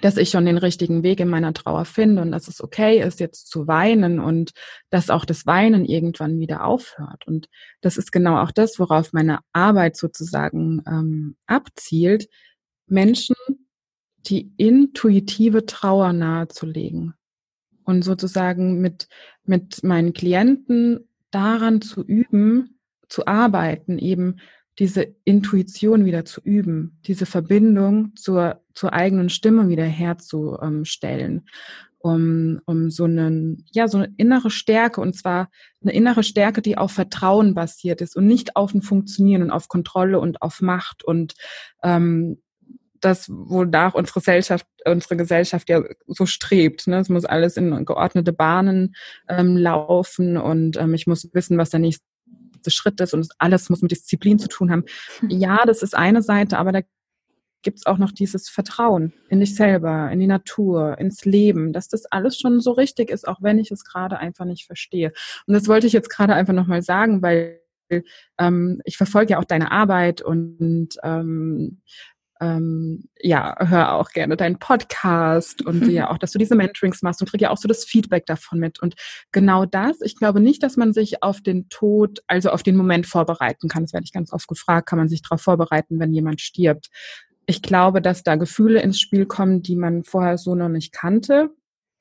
dass 0.00 0.16
ich 0.16 0.30
schon 0.30 0.46
den 0.46 0.58
richtigen 0.58 1.02
Weg 1.02 1.20
in 1.20 1.28
meiner 1.28 1.52
Trauer 1.52 1.84
finde 1.84 2.22
und 2.22 2.32
dass 2.32 2.48
es 2.48 2.62
okay 2.62 3.00
ist, 3.00 3.20
jetzt 3.20 3.48
zu 3.48 3.66
weinen 3.66 4.20
und 4.20 4.52
dass 4.90 5.10
auch 5.10 5.24
das 5.24 5.46
Weinen 5.46 5.84
irgendwann 5.84 6.38
wieder 6.38 6.64
aufhört. 6.64 7.26
Und 7.26 7.48
das 7.80 7.96
ist 7.96 8.12
genau 8.12 8.40
auch 8.42 8.50
das, 8.50 8.78
worauf 8.78 9.12
meine 9.12 9.40
Arbeit 9.52 9.96
sozusagen 9.96 10.82
ähm, 10.86 11.36
abzielt, 11.46 12.28
Menschen 12.86 13.36
die 14.26 14.52
intuitive 14.56 15.66
Trauer 15.66 16.12
nahezulegen 16.12 17.14
und 17.84 18.02
sozusagen 18.02 18.80
mit, 18.80 19.08
mit 19.44 19.82
meinen 19.82 20.12
Klienten 20.12 21.08
daran 21.30 21.80
zu 21.80 22.02
üben, 22.02 22.78
zu 23.08 23.26
arbeiten, 23.26 23.98
eben 23.98 24.36
diese 24.78 25.14
Intuition 25.24 26.04
wieder 26.04 26.24
zu 26.24 26.40
üben, 26.42 26.98
diese 27.06 27.26
Verbindung 27.26 28.14
zur, 28.14 28.62
zur 28.74 28.92
eigenen 28.92 29.28
Stimme 29.28 29.68
wieder 29.68 29.84
herzustellen, 29.84 31.48
um, 31.98 32.60
um 32.64 32.90
so 32.90 33.04
einen, 33.04 33.64
ja, 33.72 33.88
so 33.88 33.98
eine 33.98 34.12
innere 34.16 34.50
Stärke 34.50 35.00
und 35.00 35.16
zwar 35.16 35.50
eine 35.82 35.92
innere 35.92 36.22
Stärke, 36.22 36.62
die 36.62 36.78
auf 36.78 36.92
Vertrauen 36.92 37.54
basiert 37.54 38.00
ist 38.00 38.16
und 38.16 38.26
nicht 38.26 38.54
auf 38.54 38.70
dem 38.70 38.82
Funktionieren 38.82 39.42
und 39.42 39.50
auf 39.50 39.68
Kontrolle 39.68 40.20
und 40.20 40.42
auf 40.42 40.60
Macht 40.60 41.02
und 41.02 41.34
ähm, 41.82 42.40
das, 43.00 43.28
wonach 43.28 43.94
unsere 43.94 44.20
Gesellschaft, 44.20 44.66
unsere 44.84 45.16
Gesellschaft 45.16 45.68
ja 45.68 45.82
so 46.06 46.26
strebt. 46.26 46.88
Ne? 46.88 46.98
Es 46.98 47.08
muss 47.08 47.24
alles 47.24 47.56
in 47.56 47.84
geordnete 47.84 48.32
Bahnen 48.32 48.94
ähm, 49.28 49.56
laufen 49.56 50.36
und 50.36 50.76
ähm, 50.76 50.94
ich 50.94 51.06
muss 51.06 51.28
wissen, 51.32 51.58
was 51.58 51.70
der 51.70 51.80
nächste 51.80 52.07
nächste 52.58 52.70
Schritt 52.70 53.00
ist 53.00 53.14
und 53.14 53.28
alles 53.38 53.70
muss 53.70 53.82
mit 53.82 53.90
Disziplin 53.90 54.38
zu 54.38 54.48
tun 54.48 54.70
haben. 54.70 54.84
Hm. 55.20 55.30
Ja, 55.30 55.64
das 55.64 55.82
ist 55.82 55.96
eine 55.96 56.22
Seite, 56.22 56.58
aber 56.58 56.72
da 56.72 56.80
gibt 57.62 57.78
es 57.78 57.86
auch 57.86 57.98
noch 57.98 58.12
dieses 58.12 58.48
Vertrauen 58.48 59.12
in 59.28 59.40
dich 59.40 59.56
selber, 59.56 60.10
in 60.12 60.20
die 60.20 60.26
Natur, 60.26 60.96
ins 60.98 61.24
Leben, 61.24 61.72
dass 61.72 61.88
das 61.88 62.06
alles 62.06 62.38
schon 62.38 62.60
so 62.60 62.72
richtig 62.72 63.10
ist, 63.10 63.26
auch 63.26 63.42
wenn 63.42 63.58
ich 63.58 63.70
es 63.70 63.84
gerade 63.84 64.18
einfach 64.18 64.44
nicht 64.44 64.66
verstehe. 64.66 65.12
Und 65.46 65.54
das 65.54 65.66
wollte 65.66 65.86
ich 65.86 65.92
jetzt 65.92 66.08
gerade 66.08 66.34
einfach 66.34 66.54
nochmal 66.54 66.82
sagen, 66.82 67.20
weil 67.20 67.60
ähm, 68.38 68.80
ich 68.84 68.96
verfolge 68.96 69.32
ja 69.32 69.38
auch 69.38 69.44
deine 69.44 69.72
Arbeit 69.72 70.22
und 70.22 70.90
ähm, 71.02 71.80
ähm, 72.40 73.08
ja, 73.20 73.56
hör 73.58 73.94
auch 73.94 74.10
gerne 74.10 74.36
deinen 74.36 74.58
Podcast 74.58 75.64
und 75.66 75.84
sehe 75.84 75.94
ja 75.94 76.10
auch, 76.10 76.18
dass 76.18 76.30
du 76.30 76.38
diese 76.38 76.54
Mentorings 76.54 77.02
machst 77.02 77.20
und 77.20 77.28
kriege 77.28 77.44
ja 77.44 77.50
auch 77.50 77.56
so 77.56 77.66
das 77.66 77.84
Feedback 77.84 78.26
davon 78.26 78.60
mit. 78.60 78.80
Und 78.80 78.94
genau 79.32 79.64
das, 79.64 80.00
ich 80.00 80.16
glaube 80.16 80.40
nicht, 80.40 80.62
dass 80.62 80.76
man 80.76 80.92
sich 80.92 81.22
auf 81.22 81.40
den 81.40 81.68
Tod, 81.68 82.20
also 82.26 82.50
auf 82.50 82.62
den 82.62 82.76
Moment 82.76 83.06
vorbereiten 83.06 83.68
kann. 83.68 83.82
Das 83.82 83.92
werde 83.92 84.04
ich 84.04 84.12
ganz 84.12 84.32
oft 84.32 84.46
gefragt, 84.46 84.88
kann 84.88 84.98
man 84.98 85.08
sich 85.08 85.22
darauf 85.22 85.42
vorbereiten, 85.42 85.98
wenn 85.98 86.12
jemand 86.12 86.40
stirbt. 86.40 86.88
Ich 87.46 87.62
glaube, 87.62 88.00
dass 88.00 88.22
da 88.22 88.36
Gefühle 88.36 88.82
ins 88.82 89.00
Spiel 89.00 89.26
kommen, 89.26 89.62
die 89.62 89.76
man 89.76 90.04
vorher 90.04 90.38
so 90.38 90.54
noch 90.54 90.68
nicht 90.68 90.92
kannte. 90.92 91.50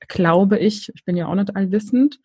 Glaube 0.08 0.60
ich, 0.60 0.92
ich 0.94 1.04
bin 1.04 1.18
ja 1.18 1.28
auch 1.28 1.36
nicht 1.36 1.56
allwissend. 1.56 2.20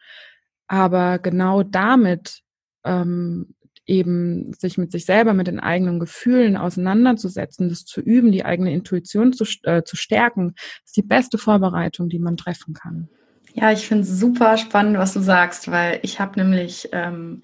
Aber 0.67 1.19
genau 1.19 1.63
damit 1.63 2.41
ähm, 2.85 3.55
eben 3.87 4.53
sich 4.53 4.79
mit 4.79 4.93
sich 4.93 5.05
selber, 5.05 5.35
mit 5.35 5.47
den 5.47 5.61
eigenen 5.61 5.99
Gefühlen 5.99 6.57
auseinanderzusetzen, 6.57 7.69
das 7.69 7.85
zu 7.85 8.01
üben, 8.01 8.33
die 8.33 8.45
eigene 8.45 8.73
Intuition 8.73 9.33
zu, 9.33 9.45
äh, 9.65 9.83
zu 9.83 9.97
stärken, 9.97 10.55
ist 10.85 10.97
die 10.97 11.03
beste 11.03 11.39
Vorbereitung, 11.39 12.09
die 12.09 12.19
man 12.19 12.37
treffen 12.37 12.75
kann. 12.75 13.09
Ja, 13.55 13.73
ich 13.73 13.87
finde 13.87 14.05
es 14.05 14.19
super 14.19 14.57
spannend, 14.57 14.97
was 14.99 15.13
du 15.13 15.21
sagst, 15.21 15.71
weil 15.71 15.99
ich 16.03 16.21
habe 16.21 16.41
nämlich 16.41 16.89
ähm, 16.93 17.43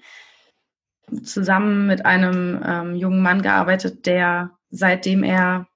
zusammen 1.23 1.87
mit 1.87 2.05
einem 2.05 2.61
ähm, 2.65 2.95
jungen 2.95 3.21
Mann 3.21 3.41
gearbeitet, 3.41 4.05
der 4.05 4.51
seitdem 4.69 5.23
er 5.23 5.67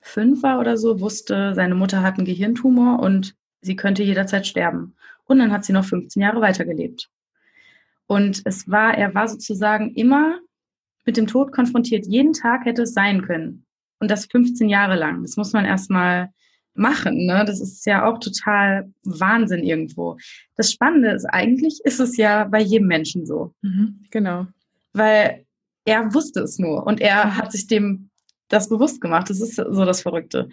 fünf 0.00 0.42
war 0.42 0.60
oder 0.60 0.76
so, 0.76 1.00
wusste, 1.00 1.54
seine 1.54 1.74
Mutter 1.74 2.02
hat 2.02 2.18
einen 2.18 2.26
Gehirntumor 2.26 3.00
und 3.00 3.34
sie 3.62 3.74
könnte 3.74 4.02
jederzeit 4.02 4.46
sterben. 4.46 4.96
Und 5.24 5.38
dann 5.38 5.50
hat 5.50 5.64
sie 5.64 5.72
noch 5.72 5.84
15 5.84 6.20
Jahre 6.22 6.40
weitergelebt. 6.40 7.08
Und 8.06 8.42
es 8.44 8.68
war, 8.68 8.96
er 8.96 9.14
war 9.14 9.28
sozusagen 9.28 9.94
immer 9.94 10.38
mit 11.04 11.16
dem 11.16 11.26
Tod 11.26 11.52
konfrontiert. 11.52 12.06
Jeden 12.06 12.32
Tag 12.32 12.64
hätte 12.64 12.82
es 12.82 12.94
sein 12.94 13.22
können. 13.22 13.64
Und 14.00 14.10
das 14.10 14.26
15 14.26 14.68
Jahre 14.68 14.96
lang. 14.96 15.22
Das 15.22 15.36
muss 15.36 15.52
man 15.52 15.64
erstmal 15.64 16.30
machen. 16.74 17.26
Ne? 17.26 17.44
Das 17.46 17.60
ist 17.60 17.86
ja 17.86 18.04
auch 18.06 18.18
total 18.18 18.92
Wahnsinn 19.04 19.62
irgendwo. 19.62 20.18
Das 20.56 20.72
Spannende 20.72 21.12
ist 21.12 21.24
eigentlich, 21.24 21.80
ist 21.84 22.00
es 22.00 22.16
ja 22.16 22.44
bei 22.44 22.60
jedem 22.60 22.88
Menschen 22.88 23.26
so. 23.26 23.54
Mhm, 23.62 24.04
genau. 24.10 24.46
Weil 24.92 25.44
er 25.84 26.12
wusste 26.14 26.40
es 26.40 26.58
nur 26.58 26.86
und 26.86 27.00
er 27.00 27.36
hat 27.36 27.52
sich 27.52 27.66
dem 27.66 28.10
das 28.48 28.68
bewusst 28.68 29.00
gemacht. 29.00 29.30
Das 29.30 29.40
ist 29.40 29.56
so 29.56 29.84
das 29.84 30.02
Verrückte. 30.02 30.48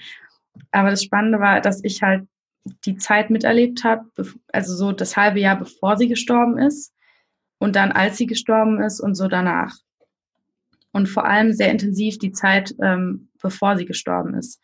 Aber 0.71 0.89
das 0.89 1.03
Spannende 1.03 1.39
war, 1.39 1.61
dass 1.61 1.83
ich 1.83 2.01
halt 2.01 2.27
die 2.85 2.97
Zeit 2.97 3.29
miterlebt 3.29 3.83
habe, 3.83 4.05
also 4.53 4.75
so 4.75 4.91
das 4.91 5.17
halbe 5.17 5.39
Jahr 5.39 5.57
bevor 5.57 5.97
sie 5.97 6.07
gestorben 6.07 6.57
ist 6.57 6.93
und 7.61 7.75
dann 7.75 7.91
als 7.91 8.17
sie 8.17 8.25
gestorben 8.25 8.81
ist 8.81 8.99
und 8.99 9.13
so 9.13 9.27
danach. 9.27 9.77
Und 10.91 11.07
vor 11.07 11.25
allem 11.25 11.53
sehr 11.53 11.69
intensiv 11.69 12.17
die 12.17 12.31
Zeit, 12.31 12.73
ähm, 12.81 13.29
bevor 13.39 13.77
sie 13.77 13.85
gestorben 13.85 14.33
ist. 14.33 14.59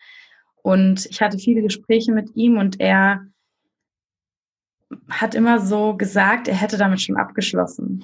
Und 0.64 1.06
ich 1.06 1.22
hatte 1.22 1.38
viele 1.38 1.62
Gespräche 1.62 2.12
mit 2.12 2.36
ihm 2.36 2.58
und 2.58 2.80
er 2.80 3.28
hat 5.10 5.36
immer 5.36 5.60
so 5.60 5.96
gesagt, 5.96 6.48
er 6.48 6.56
hätte 6.56 6.78
damit 6.78 7.00
schon 7.00 7.18
abgeschlossen. 7.18 8.04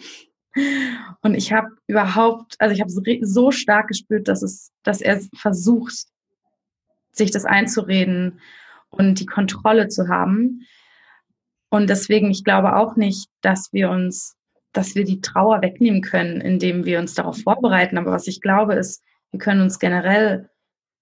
Und 1.21 1.34
ich 1.34 1.51
habe 1.51 1.69
überhaupt, 1.88 2.56
also 2.60 2.75
ich 2.75 2.79
habe 2.79 2.91
so 3.25 3.49
stark 3.49 3.88
gespürt, 3.88 4.27
dass 4.27 4.43
es, 4.43 4.71
dass 4.84 5.01
er 5.01 5.21
versucht, 5.36 6.06
sich 7.12 7.32
das 7.32 7.45
einzureden 7.45 8.39
und 8.91 9.19
die 9.19 9.25
Kontrolle 9.25 9.88
zu 9.88 10.08
haben. 10.08 10.67
Und 11.69 11.89
deswegen, 11.89 12.29
ich 12.29 12.43
glaube 12.43 12.75
auch 12.75 12.95
nicht, 12.95 13.27
dass 13.41 13.73
wir 13.73 13.89
uns 13.89 14.38
dass 14.73 14.95
wir 14.95 15.05
die 15.05 15.21
Trauer 15.21 15.62
wegnehmen 15.62 16.01
können, 16.01 16.41
indem 16.41 16.86
wir 16.86 16.99
uns 16.99 17.13
darauf 17.13 17.41
vorbereiten. 17.41 17.97
Aber 17.97 18.12
was 18.12 18.27
ich 18.27 18.41
glaube, 18.41 18.73
ist, 18.73 19.03
wir 19.31 19.39
können 19.39 19.62
uns 19.62 19.79
generell 19.79 20.49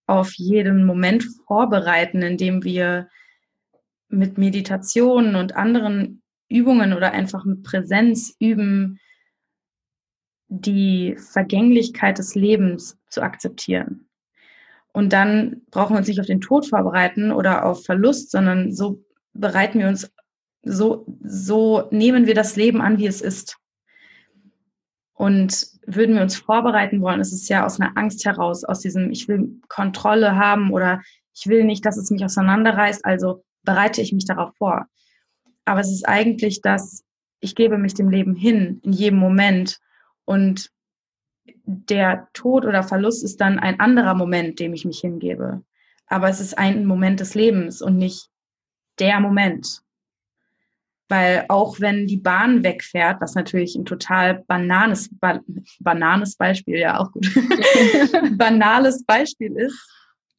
auf 0.08 0.34
jeden 0.34 0.86
Moment 0.86 1.26
vorbereiten, 1.48 2.22
indem 2.22 2.64
wir 2.64 3.08
mit 4.10 4.38
Meditation 4.38 5.36
und 5.36 5.56
anderen 5.56 6.22
Übungen 6.50 6.94
oder 6.94 7.12
einfach 7.12 7.46
mit 7.46 7.64
Präsenz 7.64 8.36
üben, 8.40 9.00
die 10.50 11.16
Vergänglichkeit 11.18 12.18
des 12.18 12.36
Lebens 12.36 12.98
zu 13.10 13.22
akzeptieren. 13.22 14.10
Und 14.92 15.14
dann 15.14 15.62
brauchen 15.72 15.94
wir 15.94 16.00
uns 16.00 16.10
nicht 16.10 16.20
auf 16.20 16.26
den 16.26 16.42
Tod 16.42 16.68
vorbereiten 16.68 17.32
oder 17.32 17.66
auf 17.66 17.86
Verlust, 17.86 18.32
sondern 18.32 18.74
so 18.74 19.02
bereiten 19.34 19.80
wir 19.80 19.88
uns, 19.88 20.12
so, 20.64 21.06
so 21.24 21.88
nehmen 21.92 22.28
wir 22.28 22.36
das 22.36 22.56
Leben 22.56 22.82
an, 22.82 22.98
wie 22.98 23.08
es 23.08 23.22
ist. 23.22 23.58
Und 25.14 25.68
würden 25.86 26.16
wir 26.16 26.22
uns 26.22 26.36
vorbereiten 26.36 27.02
wollen, 27.02 27.22
ist 27.22 27.34
es 27.34 27.48
ja 27.48 27.66
aus 27.66 27.80
einer 27.80 27.96
Angst 27.96 28.26
heraus, 28.26 28.64
aus 28.64 28.80
diesem, 28.80 29.12
ich 29.12 29.28
will 29.28 29.62
Kontrolle 29.68 30.36
haben 30.36 30.72
oder 30.72 31.02
ich 31.34 31.48
will 31.48 31.64
nicht, 31.64 31.86
dass 31.86 31.98
es 31.98 32.10
mich 32.10 32.24
auseinanderreißt, 32.26 33.06
also 33.06 33.44
bereite 33.64 34.02
ich 34.02 34.14
mich 34.14 34.26
darauf 34.26 34.56
vor. 34.58 34.88
Aber 35.66 35.80
es 35.80 35.92
ist 35.92 36.08
eigentlich 36.08 36.62
das, 36.62 37.04
ich 37.40 37.56
gebe 37.56 37.78
mich 37.78 37.94
dem 37.94 38.10
Leben 38.10 38.36
hin 38.36 38.82
in 38.84 38.94
jedem 38.94 39.20
Moment 39.20 39.80
und 40.26 40.72
der 41.66 42.28
Tod 42.34 42.66
oder 42.66 42.84
Verlust 42.84 43.24
ist 43.24 43.42
dann 43.42 43.60
ein 43.60 43.80
anderer 43.80 44.14
Moment, 44.14 44.60
dem 44.60 44.74
ich 44.74 44.86
mich 44.86 45.00
hingebe. 45.00 45.64
Aber 46.08 46.30
es 46.30 46.40
ist 46.40 46.58
ein 46.58 46.86
Moment 46.86 47.20
des 47.20 47.36
Lebens 47.36 47.82
und 47.82 47.98
nicht 47.98 48.30
der 49.00 49.20
Moment. 49.20 49.82
Weil 51.12 51.44
auch 51.50 51.82
wenn 51.82 52.08
die 52.08 52.16
Bahn 52.16 52.64
wegfährt, 52.64 53.20
was 53.20 53.36
natürlich 53.36 53.76
ein 53.76 53.84
total 53.84 54.46
bananes, 54.48 55.10
ba 55.20 55.42
bananes 55.82 56.38
Beispiel, 56.38 56.78
ja 56.78 57.02
auch 57.02 57.12
gut, 57.12 57.28
banales 58.38 59.04
Beispiel 59.04 59.52
ist, 59.58 59.78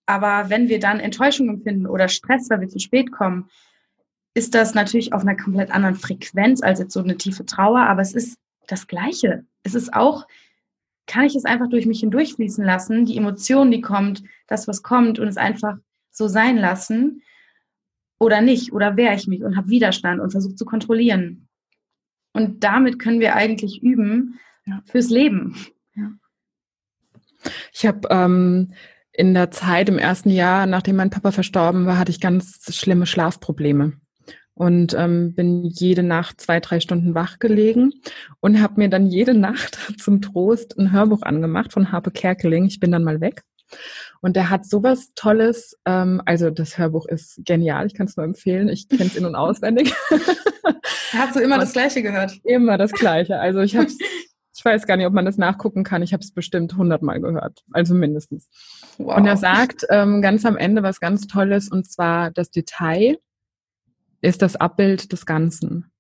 aber 0.07 0.49
wenn 0.49 0.71
wir 0.71 0.81
dann 0.81 0.99
Enttäuschung 0.99 1.51
empfinden 1.51 1.87
oder 1.87 2.09
Stress, 2.09 2.49
weil 2.49 2.63
wir 2.63 2.69
zu 2.69 2.79
spät 2.79 3.13
kommen, 3.13 3.51
ist 4.33 4.55
das 4.55 4.73
natürlich 4.73 5.13
auf 5.13 5.21
einer 5.21 5.37
komplett 5.37 5.71
anderen 5.71 5.97
Frequenz 5.97 6.63
als 6.63 6.79
jetzt 6.79 6.95
so 6.95 7.01
eine 7.01 7.19
tiefe 7.19 7.45
Trauer, 7.45 7.81
aber 7.81 8.01
es 8.01 8.15
ist 8.15 8.39
das 8.67 8.87
Gleiche. 8.87 9.45
Es 9.65 9.75
ist 9.75 9.93
auch, 9.93 10.27
kann 11.07 11.27
ich 11.27 11.37
es 11.37 11.45
einfach 11.45 11.69
durch 11.69 11.85
mich 11.85 12.01
hindurchfließen 12.01 12.65
lassen, 12.65 13.05
die 13.05 13.19
Emotion, 13.19 13.71
die 13.71 13.83
kommt, 13.83 14.23
das, 14.47 14.67
was 14.67 14.83
kommt 14.83 15.19
und 15.19 15.29
es 15.29 15.37
einfach 15.37 15.77
so 16.11 16.29
sein 16.29 16.57
lassen 16.57 17.23
oder 18.23 18.41
nicht? 18.41 18.73
Oder 18.73 18.97
wehre 18.97 19.15
ich 19.15 19.27
mich 19.27 19.43
und 19.43 19.57
habe 19.57 19.69
Widerstand 19.69 20.21
und 20.21 20.31
versuche 20.31 20.55
zu 20.55 20.65
kontrollieren? 20.65 21.49
Und 22.33 22.65
damit 22.65 22.99
können 22.99 23.21
wir 23.21 23.35
eigentlich 23.35 23.83
üben 23.83 24.39
ja. 24.65 24.81
fürs 24.87 25.11
Leben. 25.11 25.57
Ja. 25.95 26.13
Ich 27.73 27.85
habe 27.85 28.09
ähm, 28.11 28.73
in 29.13 29.35
der 29.35 29.51
Zeit 29.51 29.89
im 29.89 29.99
ersten 29.99 30.31
Jahr, 30.31 30.67
nachdem 30.67 30.97
mein 30.97 31.11
Papa 31.11 31.33
verstorben 31.33 31.85
war, 31.85 31.99
hatte 31.99 32.11
ich 32.11 32.21
ganz 32.21 32.75
schlimme 32.75 33.07
Schlafprobleme 33.07 33.95
und 34.55 34.95
ähm, 34.95 35.35
bin 35.35 35.65
jede 35.65 36.03
Nacht 36.03 36.41
zwei, 36.41 36.61
drei 36.61 36.81
Stunden 36.81 37.15
wach 37.15 37.39
gelegen 37.39 37.93
und 38.41 38.63
habe 38.63 38.75
mir 38.81 38.89
dann 38.89 39.07
jede 39.07 39.35
Nacht 39.35 39.79
zum 39.99 40.23
Trost 40.23 40.79
ein 40.79 40.93
Hörbuch 40.93 41.23
angemacht 41.23 41.73
von 41.73 41.93
Harpe 41.93 42.11
Kerkeling. 42.11 42.67
Ich 42.67 42.81
bin 42.81 42.93
dann 42.93 43.05
mal 43.05 43.21
weg. 43.21 43.43
Und 44.23 44.37
der 44.37 44.51
hat 44.51 44.65
sowas 44.65 45.13
Tolles, 45.15 45.77
ähm, 45.85 46.23
also 46.25 46.51
das 46.51 46.79
Hörbuch 46.79 47.07
ist 47.07 47.41
genial, 47.45 47.87
ich 47.87 47.95
kann 47.95 48.07
es 48.07 48.17
nur 48.17 48.25
empfehlen, 48.25 48.69
ich 48.69 48.89
kenne 48.89 49.07
es 49.07 49.17
in- 49.17 49.27
und 49.27 49.35
auswendig. 49.35 49.93
Hast 51.13 51.37
du 51.37 51.41
immer 51.41 51.57
und 51.57 51.63
das 51.63 51.73
Gleiche 51.73 52.03
gehört? 52.03 52.33
Immer 52.45 52.79
das 52.79 52.93
Gleiche. 52.93 53.39
Also 53.41 53.61
ich 53.61 53.77
habe 53.77 53.89
ich 54.57 54.65
weiß 54.65 54.87
gar 54.87 54.97
nicht, 54.97 55.07
ob 55.07 55.13
man 55.13 55.25
das 55.25 55.39
nachgucken 55.39 55.83
kann. 55.83 56.03
Ich 56.03 56.13
habe 56.13 56.23
es 56.23 56.33
bestimmt 56.33 56.77
hundertmal 56.77 57.21
gehört, 57.21 57.65
also 57.73 57.95
mindestens. 57.95 58.49
Wow. 58.99 59.17
Und 59.17 59.27
er 59.27 59.37
sagt 59.37 59.85
ähm, 59.91 60.23
ganz 60.23 60.45
am 60.45 60.57
Ende 60.57 60.83
was 60.83 61.01
ganz 61.01 61.27
Tolles, 61.27 61.69
und 61.69 61.91
zwar 61.91 62.31
das 62.31 62.51
Detail 62.51 63.19
ist 64.21 64.43
das 64.43 64.57
Abbild 64.57 65.13
des 65.13 65.27
Ganzen. 65.27 65.91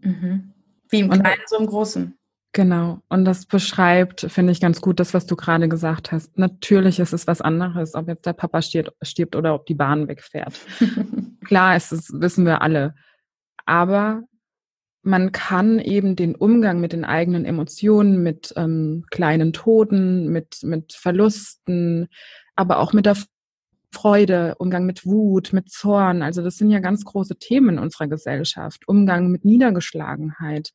Mhm. 0.00 0.54
Wie 0.88 1.00
im 1.00 1.10
Kleinen, 1.10 1.42
so 1.46 1.58
im 1.58 1.66
Großen. 1.66 2.17
Genau. 2.52 3.00
Und 3.08 3.24
das 3.24 3.46
beschreibt, 3.46 4.22
finde 4.22 4.52
ich, 4.52 4.60
ganz 4.60 4.80
gut 4.80 5.00
das, 5.00 5.12
was 5.14 5.26
du 5.26 5.36
gerade 5.36 5.68
gesagt 5.68 6.12
hast. 6.12 6.38
Natürlich 6.38 6.98
ist 6.98 7.12
es 7.12 7.26
was 7.26 7.40
anderes, 7.40 7.94
ob 7.94 8.08
jetzt 8.08 8.24
der 8.26 8.32
Papa 8.32 8.62
stirbt, 8.62 8.92
stirbt 9.02 9.36
oder 9.36 9.54
ob 9.54 9.66
die 9.66 9.74
Bahn 9.74 10.08
wegfährt. 10.08 10.58
Klar, 11.44 11.76
es 11.76 11.92
ist, 11.92 12.20
wissen 12.20 12.46
wir 12.46 12.62
alle. 12.62 12.94
Aber 13.66 14.22
man 15.02 15.32
kann 15.32 15.78
eben 15.78 16.16
den 16.16 16.34
Umgang 16.34 16.80
mit 16.80 16.92
den 16.92 17.04
eigenen 17.04 17.44
Emotionen, 17.44 18.22
mit 18.22 18.52
ähm, 18.56 19.04
kleinen 19.10 19.52
Toten, 19.52 20.28
mit, 20.28 20.62
mit 20.62 20.94
Verlusten, 20.94 22.08
aber 22.56 22.78
auch 22.78 22.92
mit 22.92 23.06
der 23.06 23.16
Freude, 23.92 24.54
Umgang 24.58 24.84
mit 24.84 25.06
Wut, 25.06 25.52
mit 25.52 25.70
Zorn. 25.70 26.22
Also 26.22 26.42
das 26.42 26.56
sind 26.56 26.70
ja 26.70 26.80
ganz 26.80 27.04
große 27.04 27.36
Themen 27.36 27.70
in 27.70 27.78
unserer 27.78 28.06
Gesellschaft. 28.06 28.86
Umgang 28.86 29.30
mit 29.30 29.44
Niedergeschlagenheit. 29.44 30.72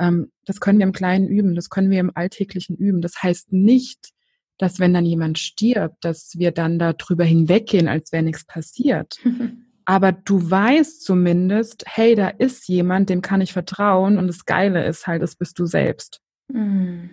Ähm, 0.00 0.32
das 0.46 0.60
können 0.60 0.78
wir 0.78 0.86
im 0.86 0.92
Kleinen 0.92 1.28
üben, 1.28 1.54
das 1.54 1.70
können 1.70 1.90
wir 1.90 2.00
im 2.00 2.10
Alltäglichen 2.14 2.76
üben. 2.76 3.02
Das 3.02 3.22
heißt 3.22 3.52
nicht, 3.52 4.10
dass 4.58 4.80
wenn 4.80 4.94
dann 4.94 5.06
jemand 5.06 5.38
stirbt, 5.38 6.04
dass 6.04 6.32
wir 6.36 6.50
dann 6.50 6.78
darüber 6.78 7.24
hinweggehen, 7.24 7.88
als 7.88 8.12
wäre 8.12 8.22
nichts 8.22 8.44
passiert. 8.44 9.16
Aber 9.84 10.12
du 10.12 10.50
weißt 10.50 11.02
zumindest, 11.02 11.84
hey, 11.86 12.14
da 12.14 12.28
ist 12.28 12.68
jemand, 12.68 13.10
dem 13.10 13.22
kann 13.22 13.40
ich 13.40 13.52
vertrauen 13.52 14.18
und 14.18 14.28
das 14.28 14.44
Geile 14.44 14.84
ist 14.86 15.06
halt, 15.06 15.22
es 15.22 15.36
bist 15.36 15.58
du 15.58 15.66
selbst. 15.66 16.20
Hm. 16.52 17.10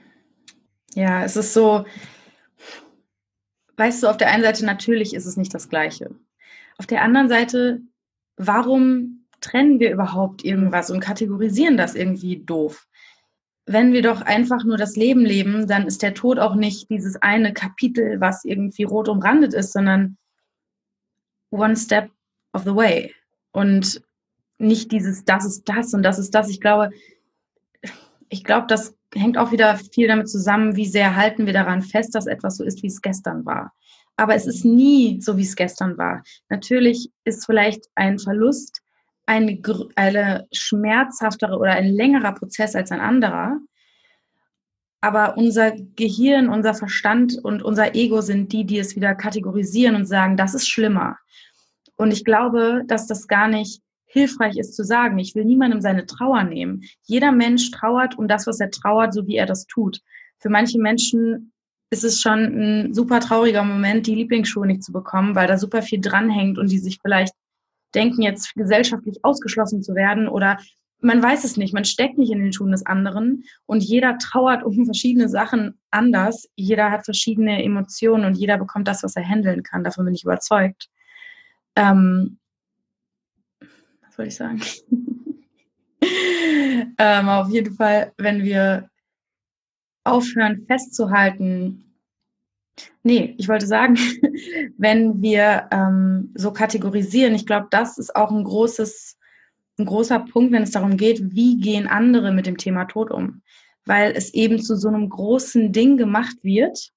Ja, 0.93 1.23
es 1.23 1.35
ist 1.35 1.53
so, 1.53 1.85
weißt 3.77 4.03
du, 4.03 4.07
auf 4.07 4.17
der 4.17 4.29
einen 4.29 4.43
Seite 4.43 4.65
natürlich 4.65 5.13
ist 5.13 5.25
es 5.25 5.37
nicht 5.37 5.53
das 5.53 5.69
Gleiche. 5.69 6.11
Auf 6.77 6.85
der 6.85 7.01
anderen 7.01 7.29
Seite, 7.29 7.81
warum 8.35 9.16
trennen 9.41 9.79
wir 9.79 9.91
überhaupt 9.91 10.43
irgendwas 10.43 10.89
und 10.89 10.99
kategorisieren 10.99 11.77
das 11.77 11.95
irgendwie 11.95 12.37
doof? 12.37 12.87
Wenn 13.65 13.91
wir 13.91 14.01
doch 14.01 14.21
einfach 14.21 14.63
nur 14.63 14.77
das 14.77 14.95
Leben 14.95 15.25
leben, 15.25 15.67
dann 15.67 15.87
ist 15.87 16.01
der 16.01 16.13
Tod 16.13 16.39
auch 16.39 16.55
nicht 16.55 16.89
dieses 16.89 17.21
eine 17.21 17.53
Kapitel, 17.53 18.21
was 18.21 18.45
irgendwie 18.45 18.83
rot 18.83 19.09
umrandet 19.09 19.53
ist, 19.53 19.73
sondern 19.73 20.17
one 21.51 21.75
step 21.75 22.09
of 22.53 22.63
the 22.63 22.75
way. 22.75 23.13
Und 23.51 24.01
nicht 24.57 24.91
dieses, 24.91 25.25
das 25.25 25.45
ist 25.45 25.67
das 25.67 25.93
und 25.93 26.03
das 26.03 26.17
ist 26.17 26.33
das. 26.33 26.49
Ich 26.49 26.61
glaube, 26.61 26.91
ich 28.29 28.43
glaube, 28.43 28.67
das 28.67 28.95
hängt 29.13 29.37
auch 29.37 29.51
wieder 29.51 29.77
viel 29.77 30.07
damit 30.07 30.29
zusammen, 30.29 30.75
wie 30.75 30.85
sehr 30.85 31.15
halten 31.15 31.45
wir 31.45 31.53
daran 31.53 31.81
fest, 31.81 32.15
dass 32.15 32.27
etwas 32.27 32.57
so 32.57 32.63
ist, 32.63 32.83
wie 32.83 32.87
es 32.87 33.01
gestern 33.01 33.45
war. 33.45 33.73
Aber 34.15 34.35
es 34.35 34.47
ist 34.47 34.65
nie 34.65 35.21
so, 35.21 35.37
wie 35.37 35.43
es 35.43 35.55
gestern 35.55 35.97
war. 35.97 36.23
Natürlich 36.49 37.11
ist 37.23 37.45
vielleicht 37.45 37.85
ein 37.95 38.17
Verlust 38.17 38.81
eine, 39.27 39.61
eine 39.95 40.47
schmerzhaftere 40.51 41.57
oder 41.57 41.73
ein 41.73 41.89
längerer 41.89 42.33
Prozess 42.33 42.75
als 42.75 42.91
ein 42.91 43.01
anderer. 43.01 43.59
Aber 45.01 45.37
unser 45.37 45.73
Gehirn, 45.95 46.49
unser 46.49 46.73
Verstand 46.73 47.37
und 47.43 47.61
unser 47.61 47.93
Ego 47.93 48.21
sind 48.21 48.51
die, 48.51 48.65
die 48.65 48.79
es 48.79 48.95
wieder 48.95 49.13
kategorisieren 49.13 49.95
und 49.95 50.05
sagen, 50.05 50.37
das 50.37 50.55
ist 50.55 50.67
schlimmer. 50.67 51.17
Und 51.97 52.11
ich 52.11 52.25
glaube, 52.25 52.83
dass 52.87 53.05
das 53.05 53.27
gar 53.27 53.47
nicht 53.47 53.81
hilfreich 54.05 54.57
ist 54.57 54.75
zu 54.75 54.83
sagen. 54.83 55.19
Ich 55.19 55.35
will 55.35 55.45
niemandem 55.45 55.81
seine 55.81 56.05
Trauer 56.05 56.43
nehmen. 56.43 56.83
Jeder 57.03 57.31
Mensch 57.31 57.69
trauert 57.71 58.17
um 58.17 58.27
das, 58.27 58.47
was 58.47 58.59
er 58.59 58.71
trauert, 58.71 59.13
so 59.13 59.27
wie 59.27 59.35
er 59.35 59.45
das 59.45 59.67
tut. 59.67 59.99
Für 60.39 60.49
manche 60.49 60.79
Menschen 60.79 61.51
ist 61.89 62.03
es 62.03 62.21
schon 62.21 62.39
ein 62.39 62.93
super 62.93 63.19
trauriger 63.19 63.63
Moment, 63.63 64.07
die 64.07 64.15
Lieblingsschuhe 64.15 64.67
nicht 64.67 64.83
zu 64.83 64.91
bekommen, 64.91 65.35
weil 65.35 65.47
da 65.47 65.57
super 65.57 65.81
viel 65.81 65.99
dranhängt 66.01 66.57
und 66.57 66.71
die 66.71 66.79
sich 66.79 66.99
vielleicht 67.01 67.33
denken, 67.95 68.21
jetzt 68.21 68.53
gesellschaftlich 68.55 69.23
ausgeschlossen 69.23 69.81
zu 69.81 69.95
werden 69.95 70.27
oder 70.27 70.57
man 70.99 71.21
weiß 71.21 71.43
es 71.43 71.57
nicht, 71.57 71.73
man 71.73 71.85
steckt 71.85 72.17
nicht 72.17 72.31
in 72.31 72.39
den 72.39 72.53
Schuhen 72.53 72.71
des 72.71 72.85
anderen 72.85 73.43
und 73.65 73.83
jeder 73.83 74.17
trauert 74.17 74.63
um 74.63 74.85
verschiedene 74.85 75.29
Sachen 75.29 75.79
anders. 75.91 76.49
Jeder 76.55 76.91
hat 76.91 77.05
verschiedene 77.05 77.63
Emotionen 77.63 78.25
und 78.25 78.35
jeder 78.35 78.57
bekommt 78.57 78.87
das, 78.87 79.03
was 79.03 79.15
er 79.15 79.27
handeln 79.27 79.61
kann. 79.63 79.83
Davon 79.83 80.05
bin 80.05 80.15
ich 80.15 80.23
überzeugt. 80.23 80.89
Ähm, 81.75 82.39
was 84.01 84.17
wollte 84.17 84.29
ich 84.29 84.35
sagen? 84.35 84.61
ähm, 86.97 87.29
auf 87.29 87.49
jeden 87.49 87.75
Fall, 87.75 88.11
wenn 88.17 88.43
wir 88.43 88.89
aufhören 90.03 90.65
festzuhalten, 90.65 91.86
Nee, 93.03 93.35
ich 93.37 93.47
wollte 93.47 93.67
sagen, 93.67 93.95
wenn 94.77 95.21
wir 95.21 95.67
ähm, 95.71 96.33
so 96.35 96.51
kategorisieren, 96.51 97.35
ich 97.35 97.45
glaube, 97.45 97.67
das 97.71 97.97
ist 97.97 98.15
auch 98.15 98.31
ein 98.31 98.43
großes, 98.43 99.17
ein 99.79 99.85
großer 99.85 100.19
Punkt, 100.19 100.51
wenn 100.51 100.63
es 100.63 100.71
darum 100.71 100.97
geht, 100.97 101.33
wie 101.33 101.59
gehen 101.59 101.87
andere 101.87 102.31
mit 102.31 102.45
dem 102.45 102.57
Thema 102.57 102.85
Tod 102.85 103.11
um. 103.11 103.41
Weil 103.85 104.13
es 104.15 104.33
eben 104.33 104.61
zu 104.61 104.75
so 104.75 104.89
einem 104.89 105.09
großen 105.09 105.71
Ding 105.71 105.97
gemacht 105.97 106.37
wird, 106.43 106.91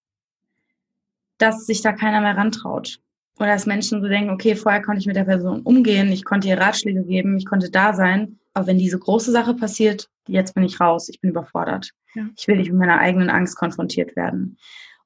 dass 1.38 1.66
sich 1.66 1.82
da 1.82 1.92
keiner 1.92 2.20
mehr 2.20 2.36
rantraut. 2.36 3.00
Oder 3.38 3.48
dass 3.48 3.64
Menschen 3.64 4.02
so 4.02 4.08
denken, 4.08 4.30
okay, 4.30 4.54
vorher 4.54 4.82
konnte 4.82 5.00
ich 5.00 5.06
mit 5.06 5.16
der 5.16 5.24
Person 5.24 5.62
umgehen, 5.62 6.12
ich 6.12 6.24
konnte 6.24 6.48
ihr 6.48 6.58
Ratschläge 6.58 7.04
geben, 7.04 7.38
ich 7.38 7.46
konnte 7.46 7.70
da 7.70 7.94
sein. 7.94 8.38
Aber 8.52 8.66
wenn 8.66 8.78
diese 8.78 8.98
große 8.98 9.32
Sache 9.32 9.54
passiert, 9.54 10.08
jetzt 10.26 10.54
bin 10.54 10.64
ich 10.64 10.80
raus, 10.80 11.08
ich 11.08 11.20
bin 11.20 11.30
überfordert. 11.30 11.90
Ja. 12.14 12.26
Ich 12.36 12.46
will 12.48 12.56
nicht 12.56 12.70
mit 12.70 12.80
meiner 12.80 12.98
eigenen 12.98 13.30
Angst 13.30 13.56
konfrontiert 13.56 14.16
werden. 14.16 14.58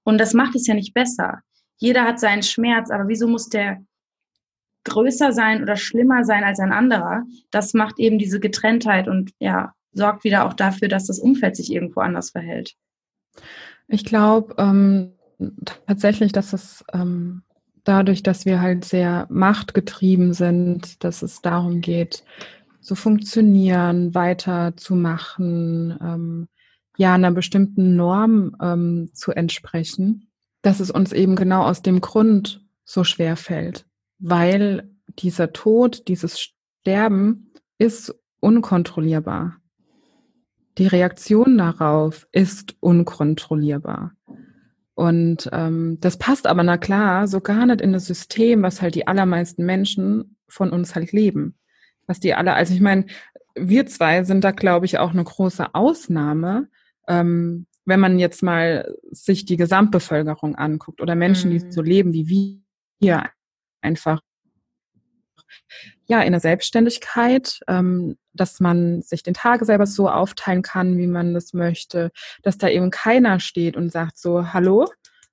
Und 0.05 0.19
das 0.19 0.35
macht 0.35 0.55
es 0.55 0.67
ja 0.67 0.75
nicht 0.75 0.95
besser. 0.95 1.41
Jeder 1.77 2.05
hat 2.05 2.21
seinen 2.21 2.43
Schmerz, 2.43 2.91
aber 2.91 3.09
wieso 3.09 3.27
muss 3.27 3.49
der 3.49 3.83
größer 4.85 5.33
sein 5.33 5.63
oder 5.63 5.77
schlimmer 5.77 6.25
sein 6.25 6.45
als 6.45 6.61
ein 6.61 6.73
anderer? 6.73 7.25
Das 7.51 7.75
macht 7.75 7.99
eben 7.99 8.19
diese 8.19 8.39
Getrenntheit 8.39 9.09
und 9.09 9.33
ja, 9.39 9.73
sorgt 9.93 10.25
wieder 10.25 10.47
auch 10.47 10.53
dafür, 10.53 10.89
dass 10.89 11.07
das 11.07 11.19
Umfeld 11.19 11.57
sich 11.57 11.73
irgendwo 11.73 12.01
anders 12.01 12.31
verhält. 12.31 12.75
Ich 13.89 14.05
glaube 14.05 14.55
ähm, 14.59 15.13
tatsächlich, 15.87 16.33
dass 16.33 16.53
es 16.53 16.85
ähm, 16.93 17.43
dadurch, 17.85 18.23
dass 18.23 18.47
wir 18.47 18.61
halt 18.61 18.85
sehr 18.85 19.27
machtgetrieben 19.31 20.33
sind, 20.33 21.03
dass 21.05 21.23
es 21.23 21.43
darum 21.43 21.81
geht, 21.81 22.25
zu 22.81 22.95
funktionieren, 22.95 24.15
weiterzumachen, 24.15 25.99
ähm, 26.03 26.49
ja 26.97 27.15
einer 27.15 27.33
bestimmten 27.33 27.97
Norm 27.97 28.57
ähm, 28.61 29.11
zu 29.13 29.33
entsprechen, 29.33 30.29
dass 30.63 30.81
es 30.81 30.91
uns 30.91 31.13
eben 31.13 31.37
genau 31.37 31.65
aus 31.65 31.83
dem 31.83 32.01
Grund 32.01 32.65
so 32.85 33.05
schwer 33.05 33.37
fällt, 33.37 33.87
weil 34.19 34.91
dieser 35.19 35.53
Tod, 35.53 36.09
dieses 36.09 36.41
Sterben 36.41 37.53
ist 37.79 38.15
unkontrollierbar. 38.41 39.57
Die 40.79 40.87
Reaktion 40.87 41.57
darauf 41.59 42.27
ist 42.33 42.77
unkontrollierbar. 42.81 44.13
Und 44.95 45.49
ähm, 45.53 45.99
das 46.01 46.19
passt 46.19 46.47
aber, 46.47 46.63
na 46.63 46.79
klar, 46.79 47.27
so 47.27 47.41
gar 47.41 47.67
nicht 47.67 47.81
in 47.81 47.93
das 47.93 48.07
System, 48.07 48.63
was 48.63 48.81
halt 48.81 48.95
die 48.95 49.07
allermeisten 49.07 49.65
Menschen 49.65 50.37
von 50.47 50.71
uns 50.71 50.95
halt 50.95 51.13
leben. 51.13 51.57
Was 52.07 52.21
die 52.21 52.35
alle, 52.35 52.55
also 52.55 52.75
ich 52.75 52.81
meine, 52.81 53.07
wir 53.55 53.87
zwei 53.87 54.25
sind 54.25 54.45
da, 54.45 54.51
glaube 54.51 54.87
ich, 54.87 54.99
auch 54.99 55.11
eine 55.11 55.25
große 55.25 55.75
Ausnahme, 55.75 56.69
ähm, 57.09 57.67
wenn 57.87 58.01
man 58.01 58.19
jetzt 58.19 58.43
mal 58.43 58.95
sich 59.11 59.45
die 59.45 59.57
Gesamtbevölkerung 59.57 60.55
anguckt 60.55 61.01
oder 61.01 61.15
Menschen, 61.15 61.51
mhm. 61.51 61.59
die 61.59 61.71
so 61.71 61.83
leben 61.83 62.13
wie 62.13 62.63
wir, 63.01 63.31
einfach 63.83 64.21
ja 66.07 66.23
in 66.23 66.33
der 66.33 66.41
Selbstständigkeit, 66.41 67.61
ähm, 67.69 68.17
dass 68.33 68.61
man 68.61 69.03
sich 69.03 69.23
den 69.23 69.35
Tag 69.35 69.65
selber 69.65 69.87
so 69.87 70.09
aufteilen 70.09 70.63
kann, 70.63 70.99
wie 70.99 71.07
man 71.07 71.35
das 71.35 71.53
möchte, 71.53 72.11
dass 72.43 72.59
da 72.59 72.69
eben 72.69 72.91
keiner 72.91 73.41
steht 73.41 73.77
und 73.77 73.93
sagt 73.93 74.19
so, 74.19 74.53
hallo, 74.53 74.87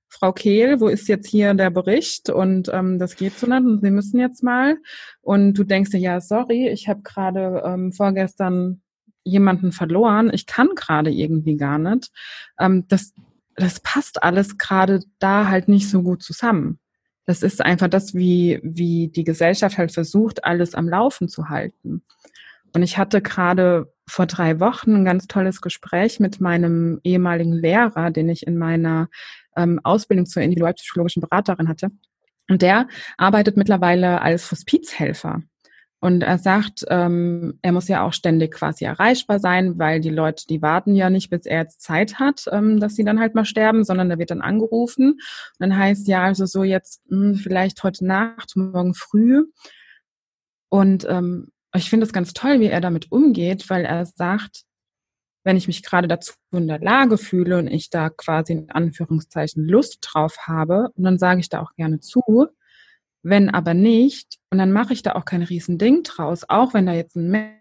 Frau 0.08 0.34
Kehl, 0.34 0.82
wo 0.82 0.88
ist 0.88 1.08
jetzt 1.08 1.30
hier 1.30 1.54
der 1.54 1.70
Bericht? 1.70 2.30
Und 2.30 2.70
ähm, 2.74 3.00
das 3.00 3.16
geht 3.16 3.38
so 3.40 3.48
nicht 3.48 3.64
und 3.64 3.82
Sie 3.82 3.92
müssen 3.92 4.20
jetzt 4.20 4.44
mal. 4.44 4.78
Und 5.22 5.54
du 5.54 5.64
denkst 5.64 5.92
dir, 5.92 6.00
ja, 6.00 6.20
sorry, 6.20 6.68
ich 6.68 6.90
habe 6.90 7.02
gerade 7.02 7.64
ähm, 7.66 7.94
vorgestern 7.94 8.82
jemanden 9.24 9.72
verloren, 9.72 10.32
ich 10.34 10.46
kann 10.46 10.70
gerade 10.76 11.12
irgendwie 11.12 11.58
gar 11.58 11.78
nicht. 11.78 12.12
Ähm, 12.60 12.86
das, 12.88 13.14
das 13.56 13.80
passt 13.80 14.24
alles 14.24 14.58
gerade 14.58 15.02
da 15.20 15.48
halt 15.48 15.68
nicht 15.68 15.90
so 15.90 16.02
gut 16.02 16.24
zusammen. 16.24 16.80
Das 17.26 17.44
ist 17.44 17.62
einfach 17.62 17.88
das, 17.88 18.14
wie, 18.16 18.60
wie 18.64 19.08
die 19.10 19.24
Gesellschaft 19.24 19.78
halt 19.78 19.92
versucht, 19.92 20.44
alles 20.44 20.74
am 20.76 20.90
Laufen 20.90 21.30
zu 21.30 21.50
halten. 21.50 22.04
Und 22.74 22.84
ich 22.84 22.98
hatte 22.98 23.22
gerade 23.22 23.94
vor 24.08 24.26
drei 24.26 24.60
Wochen 24.60 24.96
ein 24.96 25.06
ganz 25.06 25.28
tolles 25.28 25.62
Gespräch 25.62 26.20
mit 26.20 26.42
meinem 26.42 27.00
ehemaligen 27.04 27.54
Lehrer, 27.54 28.12
den 28.12 28.30
ich 28.30 28.48
in 28.48 28.58
meiner 28.58 29.10
ähm, 29.56 29.80
Ausbildung 29.84 30.26
zur 30.26 30.42
individualpsychologischen 30.42 31.22
Beraterin 31.22 31.68
hatte. 31.68 31.90
Und 32.50 32.62
der 32.62 32.88
arbeitet 33.18 33.56
mittlerweile 33.56 34.22
als 34.22 34.52
Hospizhelfer. 34.52 35.44
Und 36.04 36.24
er 36.24 36.40
sagt, 36.40 36.84
ähm, 36.90 37.60
er 37.62 37.72
muss 37.72 37.88
ja 37.88 38.04
auch 38.04 38.12
ständig 38.12 38.56
quasi 38.56 38.86
erreichbar 38.86 39.40
sein, 39.40 39.78
weil 39.78 40.02
die 40.02 40.10
Leute, 40.10 40.48
die 40.48 40.64
warten 40.64 40.96
ja 40.96 41.12
nicht, 41.12 41.30
bis 41.30 41.46
er 41.46 41.60
jetzt 41.60 41.82
Zeit 41.82 42.20
hat, 42.20 42.46
ähm, 42.52 42.80
dass 42.80 42.96
sie 42.96 43.06
dann 43.06 43.20
halt 43.20 43.36
mal 43.36 43.46
sterben, 43.46 43.84
sondern 43.84 44.10
da 44.10 44.18
wird 44.18 44.32
dann 44.32 44.42
angerufen. 44.42 45.12
Und 45.12 45.20
dann 45.60 45.78
heißt 45.78 46.08
ja 46.08 46.24
also 46.24 46.48
so 46.48 46.64
jetzt 46.64 47.04
mh, 47.12 47.34
hm, 47.34 47.36
vielleicht 47.36 47.84
heute 47.84 48.04
Nacht, 48.04 48.56
morgen 48.56 48.96
früh. 48.96 49.44
Und 50.70 51.06
ähm, 51.08 51.50
ich 51.76 51.92
finde 51.92 52.08
es 52.08 52.14
ganz 52.14 52.34
toll, 52.34 52.60
wie 52.60 52.66
er 52.66 52.82
damit 52.82 53.12
umgeht, 53.12 53.70
weil 53.70 53.86
er 53.86 54.08
sagt, 54.08 54.64
wenn 55.44 55.58
ich 55.58 55.68
mich 55.68 55.84
gerade 55.84 56.08
dazu 56.08 56.34
in 56.52 56.68
der 56.68 56.80
Lage 56.80 57.20
fühle 57.20 57.60
und 57.60 57.68
ich 57.68 57.92
da 57.92 58.10
quasi 58.10 58.54
in 58.54 58.72
Anführungszeichen 58.72 59.66
Lust 59.66 60.00
drauf 60.02 60.48
habe, 60.48 60.90
und 60.96 61.04
dann 61.04 61.20
sage 61.20 61.42
ich 61.42 61.50
da 61.50 61.62
auch 61.62 61.74
gerne 61.76 62.00
zu. 62.00 62.48
Wenn 63.24 63.50
aber 63.50 63.74
nicht, 63.74 64.38
und 64.50 64.58
dann 64.58 64.72
mache 64.72 64.94
ich 64.94 65.04
da 65.04 65.14
auch 65.14 65.26
kein 65.26 65.44
Riesending 65.44 66.04
draus, 66.04 66.44
auch 66.48 66.74
wenn 66.74 66.86
da 66.86 66.94
jetzt 66.94 67.16
ein 67.16 67.60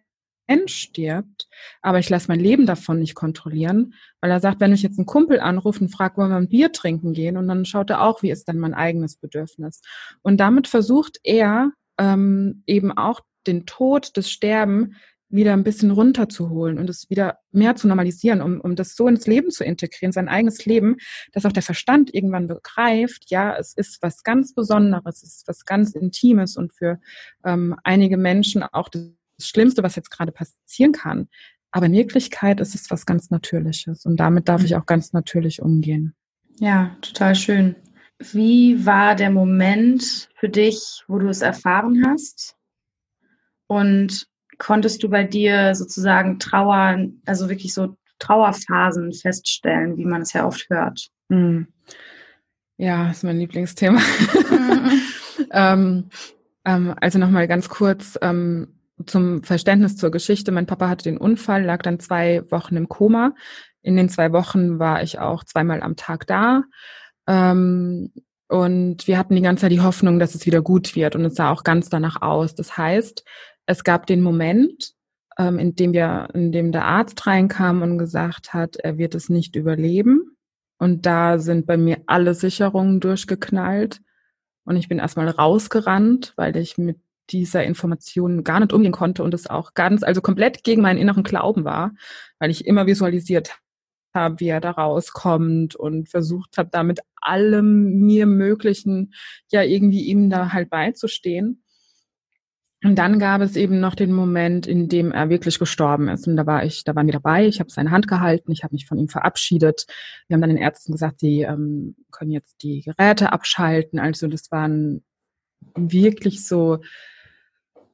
Mensch 0.49 0.75
stirbt, 0.75 1.49
aber 1.83 1.99
ich 1.99 2.09
lasse 2.09 2.29
mein 2.29 2.41
Leben 2.41 2.67
davon 2.67 2.99
nicht 2.99 3.15
kontrollieren, 3.15 3.95
weil 4.21 4.31
er 4.31 4.41
sagt, 4.41 4.61
wenn 4.61 4.73
ich 4.73 4.83
jetzt 4.83 4.99
einen 4.99 5.07
Kumpel 5.07 5.39
anrufe 5.41 5.81
und 5.81 5.91
frage, 5.91 6.17
wollen 6.17 6.31
wir 6.31 6.37
ein 6.37 6.49
Bier 6.49 6.73
trinken 6.73 7.13
gehen, 7.13 7.37
und 7.37 7.47
dann 7.49 7.65
schaut 7.65 7.91
er 7.91 8.03
auch, 8.03 8.23
wie 8.23 8.31
ist 8.31 8.49
denn 8.49 8.59
mein 8.59 8.75
eigenes 8.75 9.17
Bedürfnis. 9.17 9.81
Und 10.23 10.39
damit 10.39 10.67
versucht 10.67 11.21
er 11.23 11.73
ähm, 11.99 12.63
eben 12.67 12.91
auch 12.93 13.21
den 13.47 13.67
Tod, 13.67 14.17
das 14.17 14.31
Sterben 14.31 14.97
wieder 15.31 15.53
ein 15.53 15.65
bisschen 15.65 15.91
runterzuholen 15.93 16.79
und 16.79 16.91
es 16.91 17.09
wieder 17.09 17.39
mehr 17.53 17.77
zu 17.77 17.87
normalisieren, 17.87 18.43
um, 18.43 18.61
um 18.61 18.75
das 18.75 18.97
so 18.97 19.07
ins 19.07 19.27
Leben 19.27 19.51
zu 19.51 19.65
integrieren, 19.65 20.13
sein 20.13 20.29
eigenes 20.29 20.67
Leben, 20.67 20.97
dass 21.33 21.47
auch 21.47 21.53
der 21.53 21.63
Verstand 21.63 22.13
irgendwann 22.13 22.49
begreift, 22.49 23.31
ja, 23.31 23.57
es 23.57 23.75
ist 23.75 24.03
was 24.03 24.23
ganz 24.25 24.55
Besonderes, 24.55 25.23
es 25.23 25.37
ist 25.37 25.49
was 25.49 25.65
ganz 25.65 25.93
Intimes 25.93 26.57
und 26.57 26.73
für 26.73 27.01
ähm, 27.45 27.77
einige 27.85 28.17
Menschen 28.17 28.63
auch 28.63 28.89
das 28.89 29.11
Schlimmste, 29.41 29.83
was 29.83 29.97
jetzt 29.97 30.11
gerade 30.11 30.33
passieren 30.33 30.93
kann. 30.93 31.29
Aber 31.71 31.87
in 31.87 31.93
Wirklichkeit 31.93 32.61
ist 32.61 32.75
es 32.75 32.91
was 32.91 33.07
ganz 33.07 33.31
Natürliches 33.31 34.05
und 34.05 34.17
damit 34.17 34.49
darf 34.49 34.65
ich 34.65 34.73
mhm. 34.73 34.79
auch 34.79 34.87
ganz 34.87 35.13
natürlich 35.13 35.63
umgehen. 35.63 36.15
Ja, 36.59 36.97
total 37.01 37.37
schön. 37.37 37.77
Wie 38.19 38.85
war 38.85 39.15
der 39.15 39.31
Moment 39.31 40.29
für 40.35 40.49
dich, 40.49 41.05
wo 41.09 41.19
du 41.19 41.29
es 41.29 41.41
erfahren 41.41 42.05
hast? 42.07 42.57
Und 43.67 44.27
konntest 44.61 45.03
du 45.03 45.09
bei 45.09 45.25
dir 45.25 45.75
sozusagen 45.75 46.39
Trauer, 46.39 46.99
also 47.25 47.49
wirklich 47.49 47.75
so 47.75 47.97
Trauerphasen 48.21 49.13
feststellen, 49.13 49.97
wie 49.97 50.05
man 50.05 50.23
es 50.23 50.35
ja 50.35 50.47
oft 50.47 50.69
hört? 50.69 51.09
Mhm. 51.29 51.67
Ja, 52.77 53.11
ist 53.11 53.25
mein 53.25 53.39
Lieblingsthema. 53.39 53.99
Mhm. 53.99 55.03
ähm, 55.53 56.11
ähm, 56.65 56.95
also 57.01 57.19
nochmal 57.19 57.49
ganz 57.49 57.69
kurz 57.69 58.19
ähm, 58.23 58.69
zum 59.07 59.43
Verständnis 59.43 59.97
zur 59.97 60.11
Geschichte. 60.11 60.53
Mein 60.53 60.67
Papa 60.67 60.89
hatte 60.89 61.05
den 61.05 61.19
Unfall, 61.19 61.65
lag 61.65 61.83
dann 61.83 61.99
zwei 61.99 62.43
Wochen 62.51 62.77
im 62.77 62.89
Koma. 62.89 63.35
In 63.83 63.97
den 63.97 64.11
zwei 64.11 64.33
Wochen 64.33 64.79
war 64.79 65.03
ich 65.03 65.19
auch 65.19 65.43
zweimal 65.43 65.83
am 65.83 65.97
Tag 65.97 66.27
da. 66.27 66.65
Ähm, 67.27 68.13
und 68.49 69.07
wir 69.07 69.17
hatten 69.17 69.37
die 69.37 69.43
ganze 69.43 69.63
Zeit 69.63 69.73
die 69.73 69.81
Hoffnung, 69.81 70.19
dass 70.19 70.35
es 70.35 70.45
wieder 70.45 70.61
gut 70.61 70.97
wird. 70.97 71.17
Und 71.17 71.25
es 71.25 71.37
sah 71.37 71.51
auch 71.51 71.65
ganz 71.65 71.89
danach 71.89 72.21
aus. 72.21 72.55
Das 72.55 72.77
heißt, 72.77 73.25
es 73.71 73.85
gab 73.85 74.07
den 74.07 74.21
Moment, 74.21 74.95
ähm, 75.39 75.59
in 75.61 75.77
dem 75.77 75.93
wir, 75.93 76.29
in 76.35 76.51
dem 76.51 76.73
der 76.73 76.87
Arzt 76.87 77.25
reinkam 77.25 77.83
und 77.83 77.99
gesagt 77.99 78.53
hat, 78.53 78.77
er 78.77 78.99
wird 78.99 79.15
es 79.15 79.29
nicht 79.29 79.55
überleben. 79.55 80.37
Und 80.79 81.07
da 81.07 81.39
sind 81.39 81.67
bei 81.67 81.77
mir 81.77 81.99
alle 82.07 82.35
Sicherungen 82.35 82.99
durchgeknallt. 82.99 84.01
Und 84.65 84.77
ich 84.77 84.89
bin 84.89 84.99
erstmal 84.99 85.29
rausgerannt, 85.29 86.33
weil 86.37 86.57
ich 86.57 86.79
mit 86.79 86.99
dieser 87.31 87.63
Information 87.63 88.43
gar 88.43 88.59
nicht 88.59 88.73
umgehen 88.73 88.93
konnte 88.93 89.23
und 89.23 89.35
es 89.35 89.49
auch 89.49 89.75
ganz, 89.75 90.03
also 90.03 90.21
komplett 90.21 90.65
gegen 90.65 90.83
meinen 90.83 90.99
inneren 90.99 91.23
Glauben 91.23 91.65
war, 91.65 91.93
weil 92.41 92.51
ich 92.51 92.67
immer 92.67 92.89
visualisiert 92.89 93.57
habe, 94.13 94.41
wie 94.41 94.49
er 94.49 94.61
da 94.61 94.73
rauskommt 94.73 95.77
und 95.77 96.09
versucht 96.09 96.59
habe, 96.59 96.71
da 96.73 96.83
mit 96.83 96.99
allem 97.21 98.01
mir 98.01 98.27
Möglichen 98.27 99.15
ja 99.53 99.63
irgendwie 99.63 100.07
ihm 100.07 100.29
da 100.29 100.53
halt 100.53 100.71
beizustehen. 100.71 101.63
Und 102.83 102.97
dann 102.97 103.19
gab 103.19 103.43
es 103.43 103.57
eben 103.57 103.79
noch 103.79 103.95
den 103.95 104.13
Moment, 104.13 104.67
in 104.67 104.89
dem 104.89 105.13
er 105.13 105.29
wirklich 105.29 105.59
gestorben 105.59 106.09
ist. 106.09 106.27
Und 106.27 106.37
da 106.37 106.47
war 106.47 106.65
ich, 106.65 106.83
da 106.83 106.95
waren 106.95 107.07
wir 107.07 107.13
dabei. 107.13 107.47
Ich 107.47 107.61
habe 107.61 107.71
seine 107.71 107.91
Hand 107.91 108.09
gehalten, 108.09 108.53
ich 108.53 108.65
habe 108.65 108.75
mich 108.75 108.87
von 108.87 108.99
ihm 108.99 109.09
verabschiedet. 109.09 109.87
Wir 110.27 110.35
haben 110.35 110.41
dann 110.41 110.51
den 110.51 110.57
Ärzten 110.57 110.93
gesagt, 110.93 111.21
sie 111.21 111.43
ähm, 111.43 111.95
können 112.11 112.31
jetzt 112.31 112.63
die 112.63 112.81
Geräte 112.81 113.33
abschalten. 113.33 113.99
Also 113.99 114.29
das 114.29 114.51
waren 114.51 115.05
wirklich 115.75 116.47
so 116.47 116.79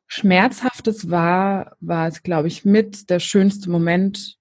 schmerzhaftes 0.07 1.11
war, 1.11 1.77
war 1.81 2.07
es, 2.07 2.23
glaube 2.23 2.47
ich, 2.47 2.65
mit 2.65 3.11
der 3.11 3.19
schönste 3.19 3.71
Moment 3.71 4.39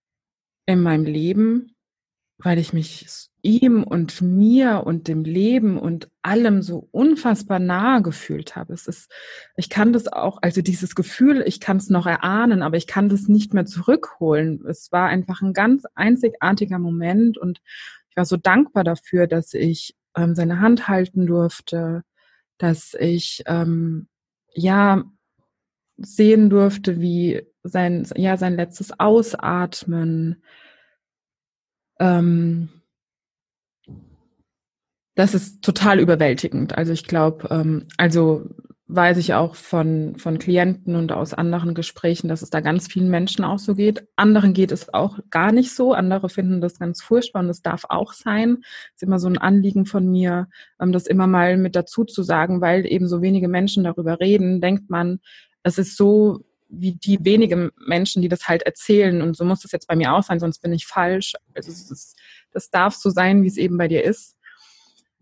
in 0.68 0.82
meinem 0.82 1.06
Leben, 1.06 1.76
weil 2.38 2.60
ich 2.60 2.72
mich 2.72 3.08
ihm 3.46 3.84
und 3.84 4.22
mir 4.24 4.84
und 4.86 5.08
dem 5.08 5.24
Leben 5.24 5.78
und 5.78 6.10
allem 6.24 6.64
so 6.64 6.90
unfassbar 6.92 7.60
nahe 7.60 8.02
gefühlt 8.02 8.56
habe. 8.56 8.74
Es 8.74 8.88
ist, 8.88 9.12
ich 9.56 9.70
kann 9.70 9.94
das 9.94 10.08
auch, 10.08 10.40
also 10.42 10.62
dieses 10.62 10.96
Gefühl, 10.96 11.44
ich 11.46 11.60
kann 11.60 11.78
es 11.78 11.90
noch 11.90 12.08
erahnen, 12.08 12.64
aber 12.64 12.76
ich 12.78 12.88
kann 12.88 13.08
das 13.08 13.28
nicht 13.28 13.54
mehr 13.54 13.66
zurückholen. 13.66 14.66
Es 14.68 14.92
war 14.92 15.08
einfach 15.08 15.42
ein 15.42 15.54
ganz 15.54 15.84
einzigartiger 15.94 16.80
Moment 16.80 17.38
und 17.38 17.62
ich 18.10 18.18
war 18.18 18.26
so 18.26 18.36
dankbar 18.36 18.84
dafür, 18.84 19.28
dass 19.28 19.54
ich 19.54 19.96
ähm, 20.18 20.34
seine 20.34 20.60
Hand 20.60 20.88
halten 20.88 21.28
durfte, 21.28 22.04
dass 22.58 22.96
ich 23.00 23.44
ähm, 23.46 24.08
ja 24.54 25.04
sehen 25.98 26.50
durfte, 26.50 27.00
wie 27.00 27.44
sein 27.62 28.08
ja 28.16 28.38
sein 28.38 28.56
letztes 28.56 29.00
Ausatmen 29.00 30.44
ähm, 32.00 32.70
das 35.16 35.34
ist 35.34 35.64
total 35.64 36.00
überwältigend. 36.00 36.78
Also 36.78 36.94
ich 36.94 37.06
glaube, 37.06 37.48
ähm, 37.50 37.88
also 37.98 38.50
weiß 38.88 39.18
ich 39.18 39.34
auch 39.34 39.56
von, 39.56 40.16
von 40.18 40.38
Klienten 40.38 40.96
und 40.96 41.12
aus 41.12 41.34
anderen 41.34 41.74
Gesprächen, 41.74 42.28
dass 42.28 42.44
es 42.44 42.52
da 42.52 42.60
ganz 42.60 42.88
vielen 42.88 43.10
Menschen 43.10 43.44
auch 43.44 43.58
so 43.58 43.74
geht. 43.74 44.08
Anderen 44.16 44.54
geht 44.54 44.72
es 44.72 44.94
auch 44.94 45.18
gar 45.32 45.52
nicht 45.52 45.74
so. 45.74 45.94
Andere 45.94 46.30
finden 46.30 46.62
das 46.62 46.78
ganz 46.78 47.02
furchtbar 47.02 47.40
und 47.40 47.48
das 47.48 47.64
darf 47.64 47.86
auch 47.90 48.14
sein. 48.14 48.58
Das 48.62 48.98
ist 48.98 49.04
immer 49.04 49.18
so 49.18 49.28
ein 49.28 49.40
Anliegen 49.40 49.86
von 49.86 50.12
mir, 50.12 50.48
ähm, 50.80 50.92
das 50.92 51.08
immer 51.08 51.26
mal 51.26 51.58
mit 51.58 51.76
dazu 51.76 52.04
zu 52.04 52.22
sagen, 52.22 52.62
weil 52.62 52.86
eben 52.86 53.08
so 53.08 53.22
wenige 53.22 53.48
Menschen 53.48 53.84
darüber 53.84 54.20
reden, 54.20 54.62
denkt 54.62 54.90
man, 54.90 55.20
es 55.64 55.80
ist 55.80 55.98
so 55.98 56.46
wie 56.70 56.94
die 56.94 57.24
wenigen 57.24 57.72
Menschen, 57.88 58.22
die 58.22 58.30
das 58.30 58.48
halt 58.48 58.64
erzählen. 58.64 59.22
Und 59.22 59.36
so 59.36 59.46
muss 59.46 59.62
das 59.62 59.72
jetzt 59.72 59.88
bei 59.88 59.96
mir 59.96 60.14
auch 60.14 60.24
sein, 60.24 60.40
sonst 60.40 60.60
bin 60.60 60.74
ich 60.74 60.86
falsch. 60.86 61.34
Also 61.56 61.72
es 61.72 61.90
ist, 61.90 62.18
das 62.52 62.70
darf 62.70 62.96
so 62.96 63.10
sein, 63.10 63.44
wie 63.44 63.48
es 63.48 63.58
eben 63.58 63.78
bei 63.78 63.88
dir 63.88 64.04
ist. 64.04 64.35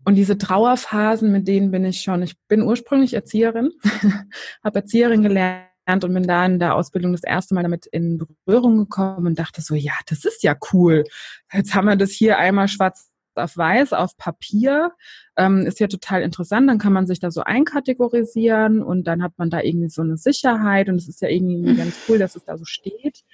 Und 0.04 0.14
diese 0.16 0.38
Trauerphasen, 0.38 1.32
mit 1.32 1.48
denen 1.48 1.70
bin 1.70 1.84
ich 1.84 2.00
schon, 2.00 2.22
ich 2.22 2.36
bin 2.48 2.62
ursprünglich 2.62 3.14
Erzieherin, 3.14 3.70
habe 4.64 4.80
Erzieherin 4.80 5.22
gelernt 5.22 6.04
und 6.04 6.14
bin 6.14 6.26
da 6.26 6.44
in 6.46 6.58
der 6.58 6.74
Ausbildung 6.74 7.12
das 7.12 7.24
erste 7.24 7.54
Mal 7.54 7.62
damit 7.62 7.86
in 7.86 8.18
Berührung 8.44 8.78
gekommen 8.78 9.26
und 9.26 9.38
dachte 9.38 9.62
so, 9.62 9.74
ja, 9.74 9.94
das 10.06 10.24
ist 10.24 10.42
ja 10.42 10.56
cool. 10.72 11.04
Jetzt 11.52 11.74
haben 11.74 11.86
wir 11.86 11.96
das 11.96 12.10
hier 12.10 12.38
einmal 12.38 12.68
schwarz 12.68 13.10
auf 13.36 13.56
weiß 13.56 13.92
auf 13.92 14.16
Papier. 14.16 14.92
Ähm, 15.36 15.66
ist 15.66 15.80
ja 15.80 15.88
total 15.88 16.22
interessant. 16.22 16.68
Dann 16.68 16.78
kann 16.78 16.92
man 16.92 17.06
sich 17.06 17.18
da 17.18 17.30
so 17.30 17.42
einkategorisieren 17.42 18.82
und 18.82 19.04
dann 19.04 19.22
hat 19.22 19.32
man 19.36 19.50
da 19.50 19.60
irgendwie 19.60 19.88
so 19.88 20.02
eine 20.02 20.16
Sicherheit 20.16 20.88
und 20.88 20.96
es 20.96 21.08
ist 21.08 21.20
ja 21.20 21.28
irgendwie 21.28 21.74
ganz 21.74 21.96
cool, 22.08 22.18
dass 22.18 22.36
es 22.36 22.44
da 22.44 22.56
so 22.56 22.64
steht. 22.64 23.24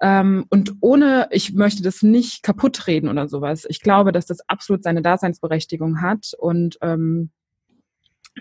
Ähm, 0.00 0.46
und 0.50 0.74
ohne, 0.80 1.28
ich 1.30 1.52
möchte 1.52 1.82
das 1.82 2.02
nicht 2.02 2.42
kaputt 2.42 2.86
reden 2.86 3.08
oder 3.08 3.28
sowas. 3.28 3.66
Ich 3.68 3.80
glaube, 3.80 4.12
dass 4.12 4.26
das 4.26 4.40
absolut 4.48 4.82
seine 4.82 5.02
Daseinsberechtigung 5.02 6.00
hat 6.00 6.32
und 6.38 6.78
ähm, 6.80 7.30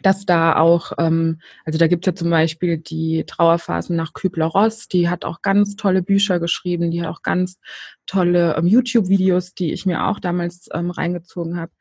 dass 0.02 0.26
da 0.26 0.56
auch, 0.56 0.94
ähm, 0.98 1.42
also 1.66 1.78
da 1.80 1.88
gibt 1.88 2.06
es 2.06 2.12
ja 2.12 2.16
zum 2.16 2.30
Beispiel 2.30 2.78
die 2.78 3.26
Trauerphasen 3.26 3.96
nach 3.96 4.14
Kübler-Ross, 4.14 4.88
die 4.88 5.10
hat 5.10 5.26
auch 5.26 5.42
ganz 5.42 5.76
tolle 5.76 6.02
Bücher 6.02 6.40
geschrieben, 6.40 6.92
die 6.92 7.02
hat 7.02 7.10
auch 7.10 7.24
ganz 7.24 7.60
tolle 8.06 8.56
ähm, 8.56 8.68
YouTube-Videos, 8.68 9.54
die 9.54 9.74
ich 9.74 9.86
mir 9.86 10.06
auch 10.06 10.20
damals 10.20 10.70
ähm, 10.74 10.92
reingezogen 10.92 11.58
habe. 11.58 11.72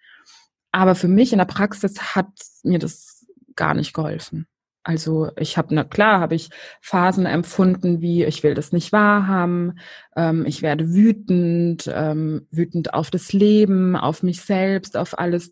Aber 0.72 0.94
für 0.94 1.08
mich 1.08 1.32
in 1.32 1.38
der 1.38 1.44
Praxis 1.44 2.14
hat 2.14 2.28
mir 2.62 2.78
das 2.78 3.26
gar 3.54 3.74
nicht 3.74 3.92
geholfen. 3.92 4.46
Also 4.88 5.30
ich 5.36 5.58
habe, 5.58 5.74
na 5.74 5.84
klar, 5.84 6.18
habe 6.18 6.34
ich 6.34 6.48
Phasen 6.80 7.26
empfunden, 7.26 8.00
wie 8.00 8.24
ich 8.24 8.42
will 8.42 8.54
das 8.54 8.72
nicht 8.72 8.90
wahrhaben, 8.90 9.80
ähm, 10.16 10.46
ich 10.46 10.62
werde 10.62 10.94
wütend, 10.94 11.92
ähm, 11.94 12.46
wütend 12.50 12.94
auf 12.94 13.10
das 13.10 13.34
Leben, 13.34 13.96
auf 13.96 14.22
mich 14.22 14.40
selbst, 14.40 14.96
auf 14.96 15.18
alles. 15.18 15.50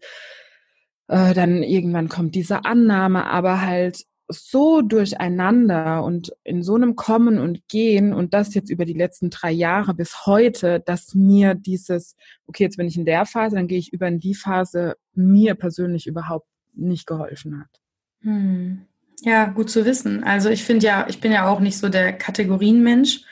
Äh, 1.09 1.34
dann 1.34 1.62
irgendwann 1.62 2.09
kommt 2.09 2.34
diese 2.34 2.64
Annahme, 2.64 3.26
aber 3.26 3.61
halt 3.61 4.07
so 4.26 4.80
durcheinander 4.80 6.03
und 6.03 6.32
in 6.43 6.62
so 6.62 6.74
einem 6.74 6.97
Kommen 6.97 7.39
und 7.39 7.68
Gehen 7.68 8.14
und 8.14 8.32
das 8.32 8.55
jetzt 8.55 8.70
über 8.70 8.87
die 8.87 8.95
letzten 8.95 9.28
drei 9.28 9.53
Jahre 9.53 9.93
bis 9.93 10.24
heute, 10.24 10.80
dass 10.80 11.14
mir 11.14 11.55
dieses, 11.55 12.16
okay, 12.47 12.64
jetzt 12.64 12.78
bin 12.78 12.87
ich 12.87 12.97
in 12.97 13.05
der 13.05 13.26
Phase, 13.26 13.57
dann 13.57 13.68
gehe 13.68 13.78
ich 13.78 13.93
über 13.93 14.09
in 14.09 14.18
die 14.18 14.34
Phase, 14.34 14.97
mir 15.12 15.57
persönlich 15.57 16.07
überhaupt 16.07 16.49
nicht 16.72 17.07
geholfen 17.07 17.61
hat. 17.61 17.82
Hm. 18.22 18.87
Ja, 19.23 19.47
gut 19.47 19.71
zu 19.71 19.85
wissen. 19.85 20.25
Also 20.25 20.51
ich 20.51 20.64
finde 20.64 20.87
ja, 20.87 21.07
ich 21.09 21.21
bin 21.21 21.33
ja 21.33 21.49
auch 21.49 21.61
nicht 21.61 21.79
so 21.79 21.89
der 21.89 22.12
Kategorienmensch, 22.12 23.23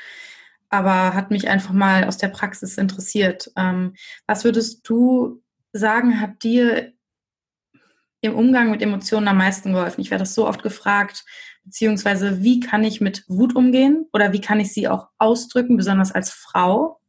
aber 0.70 1.14
hat 1.14 1.30
mich 1.30 1.48
einfach 1.48 1.72
mal 1.72 2.04
aus 2.04 2.16
der 2.16 2.28
Praxis 2.28 2.78
interessiert. 2.78 3.52
Ähm, 3.56 3.94
was 4.26 4.44
würdest 4.44 4.88
du 4.88 5.42
sagen, 5.72 6.20
hat 6.20 6.42
dir 6.42 6.92
im 8.20 8.34
Umgang 8.34 8.70
mit 8.70 8.80
Emotionen 8.80 9.28
am 9.28 9.36
meisten 9.36 9.72
geholfen? 9.72 10.00
Ich 10.00 10.10
werde 10.10 10.22
das 10.22 10.34
so 10.34 10.46
oft 10.46 10.62
gefragt, 10.62 11.24
beziehungsweise 11.64 12.42
wie 12.42 12.60
kann 12.60 12.82
ich 12.82 13.00
mit 13.00 13.24
Wut 13.28 13.54
umgehen 13.54 14.06
oder 14.12 14.32
wie 14.32 14.40
kann 14.40 14.60
ich 14.60 14.72
sie 14.72 14.88
auch 14.88 15.08
ausdrücken, 15.18 15.76
besonders 15.76 16.12
als 16.12 16.30
Frau? 16.30 17.00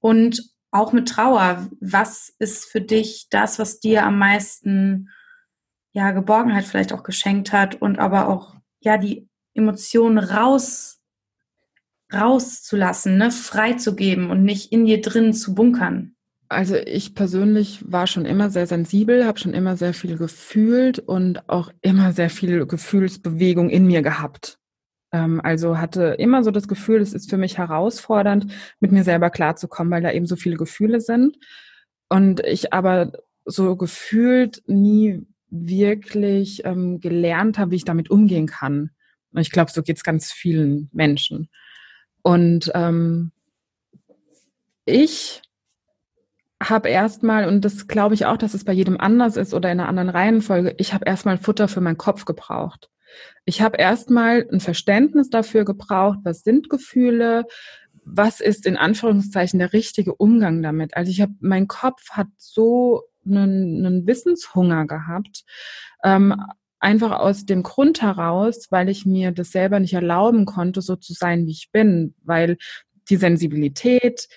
Und 0.00 0.50
auch 0.70 0.92
mit 0.92 1.08
Trauer, 1.08 1.68
was 1.80 2.32
ist 2.38 2.64
für 2.64 2.80
dich 2.80 3.26
das, 3.30 3.58
was 3.58 3.80
dir 3.80 4.04
am 4.04 4.18
meisten 4.18 5.10
ja, 5.92 6.12
Geborgenheit 6.12 6.64
vielleicht 6.64 6.92
auch 6.92 7.02
geschenkt 7.02 7.52
hat 7.52 7.80
und 7.80 7.98
aber 7.98 8.28
auch, 8.28 8.54
ja, 8.80 8.96
die 8.96 9.28
Emotionen 9.54 10.18
raus, 10.18 11.00
rauszulassen, 12.12 13.18
ne, 13.18 13.30
freizugeben 13.30 14.30
und 14.30 14.44
nicht 14.44 14.72
in 14.72 14.86
dir 14.86 15.00
drin 15.00 15.32
zu 15.32 15.54
bunkern. 15.54 16.14
Also 16.48 16.74
ich 16.74 17.14
persönlich 17.14 17.80
war 17.86 18.08
schon 18.08 18.24
immer 18.24 18.50
sehr 18.50 18.66
sensibel, 18.66 19.24
habe 19.24 19.38
schon 19.38 19.54
immer 19.54 19.76
sehr 19.76 19.94
viel 19.94 20.16
gefühlt 20.16 20.98
und 20.98 21.48
auch 21.48 21.70
immer 21.80 22.12
sehr 22.12 22.30
viel 22.30 22.66
Gefühlsbewegung 22.66 23.70
in 23.70 23.86
mir 23.86 24.02
gehabt. 24.02 24.58
Ähm, 25.12 25.40
also 25.44 25.78
hatte 25.78 26.16
immer 26.18 26.42
so 26.42 26.50
das 26.50 26.66
Gefühl, 26.66 27.00
es 27.00 27.14
ist 27.14 27.30
für 27.30 27.36
mich 27.36 27.58
herausfordernd, 27.58 28.52
mit 28.80 28.90
mir 28.90 29.04
selber 29.04 29.30
klarzukommen, 29.30 29.92
weil 29.92 30.02
da 30.02 30.10
eben 30.10 30.26
so 30.26 30.34
viele 30.34 30.56
Gefühle 30.56 31.00
sind. 31.00 31.36
Und 32.08 32.40
ich 32.40 32.72
aber 32.72 33.12
so 33.44 33.76
gefühlt 33.76 34.62
nie 34.66 35.24
wirklich 35.50 36.64
ähm, 36.64 37.00
gelernt 37.00 37.58
habe, 37.58 37.72
wie 37.72 37.76
ich 37.76 37.84
damit 37.84 38.10
umgehen 38.10 38.46
kann. 38.46 38.90
Und 39.32 39.40
ich 39.40 39.50
glaube, 39.50 39.70
so 39.70 39.82
geht 39.82 39.96
es 39.96 40.04
ganz 40.04 40.32
vielen 40.32 40.88
Menschen. 40.92 41.48
Und 42.22 42.70
ähm, 42.74 43.32
ich 44.84 45.42
habe 46.62 46.88
erstmal, 46.88 47.48
und 47.48 47.64
das 47.64 47.88
glaube 47.88 48.14
ich 48.14 48.26
auch, 48.26 48.36
dass 48.36 48.54
es 48.54 48.64
bei 48.64 48.72
jedem 48.72 49.00
anders 49.00 49.36
ist 49.36 49.54
oder 49.54 49.72
in 49.72 49.80
einer 49.80 49.88
anderen 49.88 50.10
Reihenfolge, 50.10 50.74
ich 50.78 50.92
habe 50.92 51.06
erstmal 51.06 51.38
Futter 51.38 51.68
für 51.68 51.80
meinen 51.80 51.96
Kopf 51.96 52.24
gebraucht. 52.26 52.90
Ich 53.44 53.62
habe 53.62 53.78
erstmal 53.78 54.46
ein 54.52 54.60
Verständnis 54.60 55.30
dafür 55.30 55.64
gebraucht, 55.64 56.18
was 56.22 56.42
sind 56.42 56.68
Gefühle, 56.68 57.44
was 58.04 58.40
ist 58.40 58.66
in 58.66 58.76
Anführungszeichen 58.76 59.58
der 59.58 59.72
richtige 59.72 60.14
Umgang 60.14 60.62
damit. 60.62 60.96
Also 60.96 61.10
ich 61.10 61.20
habe, 61.20 61.32
mein 61.40 61.66
Kopf 61.66 62.10
hat 62.10 62.28
so 62.36 63.02
einen, 63.26 63.84
einen 63.86 64.06
Wissenshunger 64.06 64.86
gehabt. 64.86 65.44
Ähm, 66.04 66.34
einfach 66.80 67.12
aus 67.12 67.44
dem 67.44 67.62
Grund 67.62 68.02
heraus, 68.02 68.66
weil 68.70 68.88
ich 68.88 69.04
mir 69.04 69.32
das 69.32 69.50
selber 69.50 69.80
nicht 69.80 69.92
erlauben 69.92 70.46
konnte, 70.46 70.80
so 70.80 70.96
zu 70.96 71.12
sein, 71.12 71.46
wie 71.46 71.52
ich 71.52 71.70
bin, 71.72 72.14
weil 72.22 72.56
die 73.10 73.16
Sensibilität, 73.16 74.28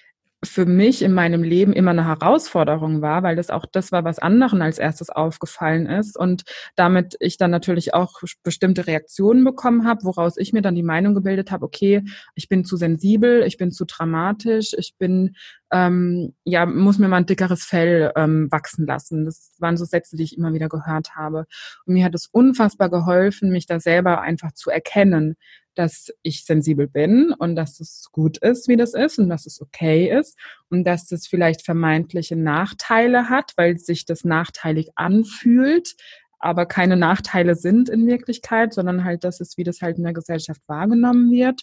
für 0.43 0.65
mich 0.65 1.01
in 1.01 1.13
meinem 1.13 1.43
Leben 1.43 1.73
immer 1.73 1.91
eine 1.91 2.05
Herausforderung 2.05 3.01
war, 3.01 3.23
weil 3.23 3.35
das 3.35 3.49
auch 3.49 3.65
das 3.71 3.91
war, 3.91 4.03
was 4.03 4.19
anderen 4.19 4.61
als 4.61 4.77
erstes 4.77 5.09
aufgefallen 5.09 5.87
ist 5.87 6.17
und 6.17 6.43
damit 6.75 7.15
ich 7.19 7.37
dann 7.37 7.51
natürlich 7.51 7.93
auch 7.93 8.21
bestimmte 8.43 8.87
Reaktionen 8.87 9.43
bekommen 9.43 9.87
habe, 9.87 10.03
woraus 10.03 10.37
ich 10.37 10.53
mir 10.53 10.61
dann 10.61 10.75
die 10.75 10.83
Meinung 10.83 11.13
gebildet 11.13 11.51
habe, 11.51 11.65
okay, 11.65 12.03
ich 12.35 12.49
bin 12.49 12.65
zu 12.65 12.77
sensibel, 12.77 13.43
ich 13.43 13.57
bin 13.57 13.71
zu 13.71 13.85
dramatisch, 13.85 14.73
ich 14.77 14.95
bin 14.97 15.35
ähm, 15.71 16.33
ja 16.43 16.65
muss 16.65 16.99
mir 16.99 17.07
mal 17.07 17.17
ein 17.17 17.25
dickeres 17.25 17.63
Fell 17.63 18.11
ähm, 18.15 18.51
wachsen 18.51 18.85
lassen. 18.85 19.25
Das 19.25 19.55
waren 19.59 19.77
so 19.77 19.85
Sätze, 19.85 20.17
die 20.17 20.23
ich 20.23 20.37
immer 20.37 20.53
wieder 20.53 20.69
gehört 20.69 21.15
habe 21.15 21.45
und 21.85 21.93
mir 21.93 22.05
hat 22.05 22.15
es 22.15 22.27
unfassbar 22.27 22.89
geholfen, 22.89 23.49
mich 23.49 23.65
da 23.65 23.79
selber 23.79 24.21
einfach 24.21 24.51
zu 24.53 24.69
erkennen, 24.69 25.35
dass 25.75 26.11
ich 26.21 26.45
sensibel 26.45 26.87
bin 26.87 27.33
und 27.37 27.55
dass 27.55 27.79
es 27.79 28.09
gut 28.11 28.37
ist, 28.37 28.67
wie 28.67 28.77
das 28.77 28.93
ist 28.93 29.19
und 29.19 29.29
dass 29.29 29.45
es 29.45 29.61
okay 29.61 30.09
ist 30.09 30.37
und 30.69 30.83
dass 30.83 31.07
das 31.07 31.27
vielleicht 31.27 31.63
vermeintliche 31.63 32.35
Nachteile 32.35 33.29
hat, 33.29 33.53
weil 33.55 33.77
sich 33.77 34.05
das 34.05 34.23
nachteilig 34.23 34.91
anfühlt, 34.95 35.95
aber 36.43 36.65
keine 36.65 36.97
Nachteile 36.97 37.55
sind 37.55 37.87
in 37.87 38.05
Wirklichkeit, 38.05 38.73
sondern 38.73 39.05
halt, 39.05 39.23
dass 39.23 39.39
es, 39.39 39.57
wie 39.57 39.63
das 39.63 39.81
halt 39.81 39.97
in 39.97 40.03
der 40.03 40.13
Gesellschaft 40.13 40.61
wahrgenommen 40.67 41.31
wird. 41.31 41.61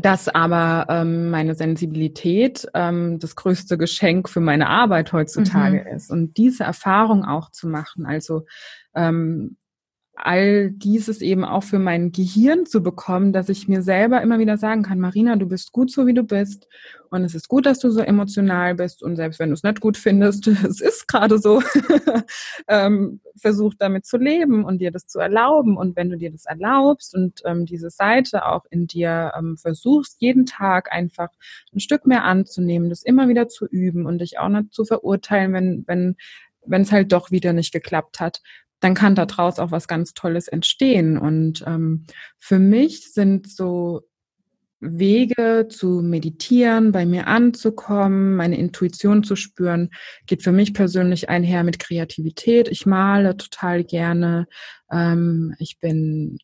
Dass 0.00 0.28
aber 0.28 0.86
ähm, 0.90 1.30
meine 1.30 1.54
Sensibilität 1.54 2.68
ähm, 2.74 3.18
das 3.18 3.34
größte 3.34 3.78
Geschenk 3.78 4.28
für 4.28 4.40
meine 4.40 4.68
Arbeit 4.68 5.14
heutzutage 5.14 5.86
mhm. 5.88 5.96
ist. 5.96 6.10
Und 6.10 6.36
diese 6.36 6.64
Erfahrung 6.64 7.24
auch 7.24 7.50
zu 7.50 7.66
machen, 7.68 8.04
also 8.04 8.44
ähm, 8.94 9.56
all 10.16 10.70
dieses 10.70 11.20
eben 11.20 11.44
auch 11.44 11.62
für 11.62 11.78
mein 11.78 12.10
Gehirn 12.10 12.66
zu 12.66 12.82
bekommen, 12.82 13.32
dass 13.32 13.48
ich 13.48 13.68
mir 13.68 13.82
selber 13.82 14.22
immer 14.22 14.38
wieder 14.38 14.56
sagen 14.56 14.82
kann, 14.82 14.98
Marina, 14.98 15.36
du 15.36 15.46
bist 15.46 15.72
gut 15.72 15.90
so, 15.90 16.06
wie 16.06 16.14
du 16.14 16.22
bist. 16.22 16.68
Und 17.10 17.22
es 17.22 17.34
ist 17.34 17.48
gut, 17.48 17.66
dass 17.66 17.78
du 17.78 17.90
so 17.90 18.00
emotional 18.00 18.74
bist. 18.74 19.02
Und 19.02 19.16
selbst 19.16 19.38
wenn 19.38 19.50
du 19.50 19.54
es 19.54 19.62
nicht 19.62 19.80
gut 19.80 19.96
findest, 19.96 20.46
es 20.64 20.80
ist 20.80 21.06
gerade 21.06 21.38
so, 21.38 21.62
ähm, 22.68 23.20
versuch 23.36 23.74
damit 23.78 24.06
zu 24.06 24.16
leben 24.16 24.64
und 24.64 24.78
dir 24.78 24.90
das 24.90 25.06
zu 25.06 25.18
erlauben. 25.18 25.76
Und 25.76 25.96
wenn 25.96 26.10
du 26.10 26.16
dir 26.16 26.32
das 26.32 26.46
erlaubst 26.46 27.14
und 27.14 27.42
ähm, 27.44 27.66
diese 27.66 27.90
Seite 27.90 28.46
auch 28.46 28.64
in 28.70 28.86
dir 28.86 29.32
ähm, 29.38 29.56
versuchst, 29.56 30.16
jeden 30.20 30.46
Tag 30.46 30.92
einfach 30.92 31.28
ein 31.74 31.80
Stück 31.80 32.06
mehr 32.06 32.24
anzunehmen, 32.24 32.88
das 32.88 33.02
immer 33.02 33.28
wieder 33.28 33.48
zu 33.48 33.66
üben 33.66 34.06
und 34.06 34.18
dich 34.18 34.38
auch 34.38 34.48
nicht 34.48 34.72
zu 34.72 34.84
verurteilen, 34.84 35.52
wenn, 35.52 35.84
wenn 35.86 36.16
wenn 36.68 36.82
es 36.82 36.92
halt 36.92 37.12
doch 37.12 37.30
wieder 37.30 37.52
nicht 37.52 37.72
geklappt 37.72 38.20
hat, 38.20 38.42
dann 38.80 38.94
kann 38.94 39.14
daraus 39.14 39.58
auch 39.58 39.70
was 39.70 39.88
ganz 39.88 40.14
Tolles 40.14 40.48
entstehen. 40.48 41.18
Und 41.18 41.64
ähm, 41.66 42.06
für 42.38 42.58
mich 42.58 43.12
sind 43.12 43.50
so 43.50 44.02
Wege 44.80 45.68
zu 45.70 46.02
meditieren, 46.02 46.92
bei 46.92 47.06
mir 47.06 47.26
anzukommen, 47.26 48.36
meine 48.36 48.58
Intuition 48.58 49.24
zu 49.24 49.34
spüren, 49.34 49.90
geht 50.26 50.42
für 50.42 50.52
mich 50.52 50.74
persönlich 50.74 51.28
einher 51.28 51.64
mit 51.64 51.78
Kreativität. 51.78 52.68
Ich 52.68 52.84
male 52.84 53.36
total 53.36 53.84
gerne. 53.84 54.46
Ähm, 54.90 55.54
ich 55.58 55.78
bin 55.80 56.38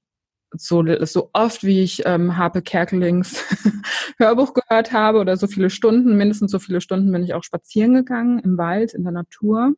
so, 0.55 0.85
so 1.05 1.31
oft, 1.33 1.63
wie 1.65 1.83
ich 1.83 2.03
ähm, 2.05 2.37
Harpe 2.37 2.63
Kerkelings 2.63 3.43
Hörbuch 4.19 4.55
gehört 4.55 4.93
habe 4.93 5.19
oder 5.19 5.37
so 5.37 5.47
viele 5.47 5.71
Stunden, 5.71 6.17
mindestens 6.17 6.51
so 6.51 6.59
viele 6.59 6.81
Stunden 6.81 7.11
bin 7.13 7.25
ich 7.25 7.35
auch 7.35 7.43
spazieren 7.45 7.95
gegangen 7.95 8.39
im 8.39 8.59
Wald, 8.59 8.95
in 8.95 9.03
der 9.03 9.13
Natur. 9.13 9.75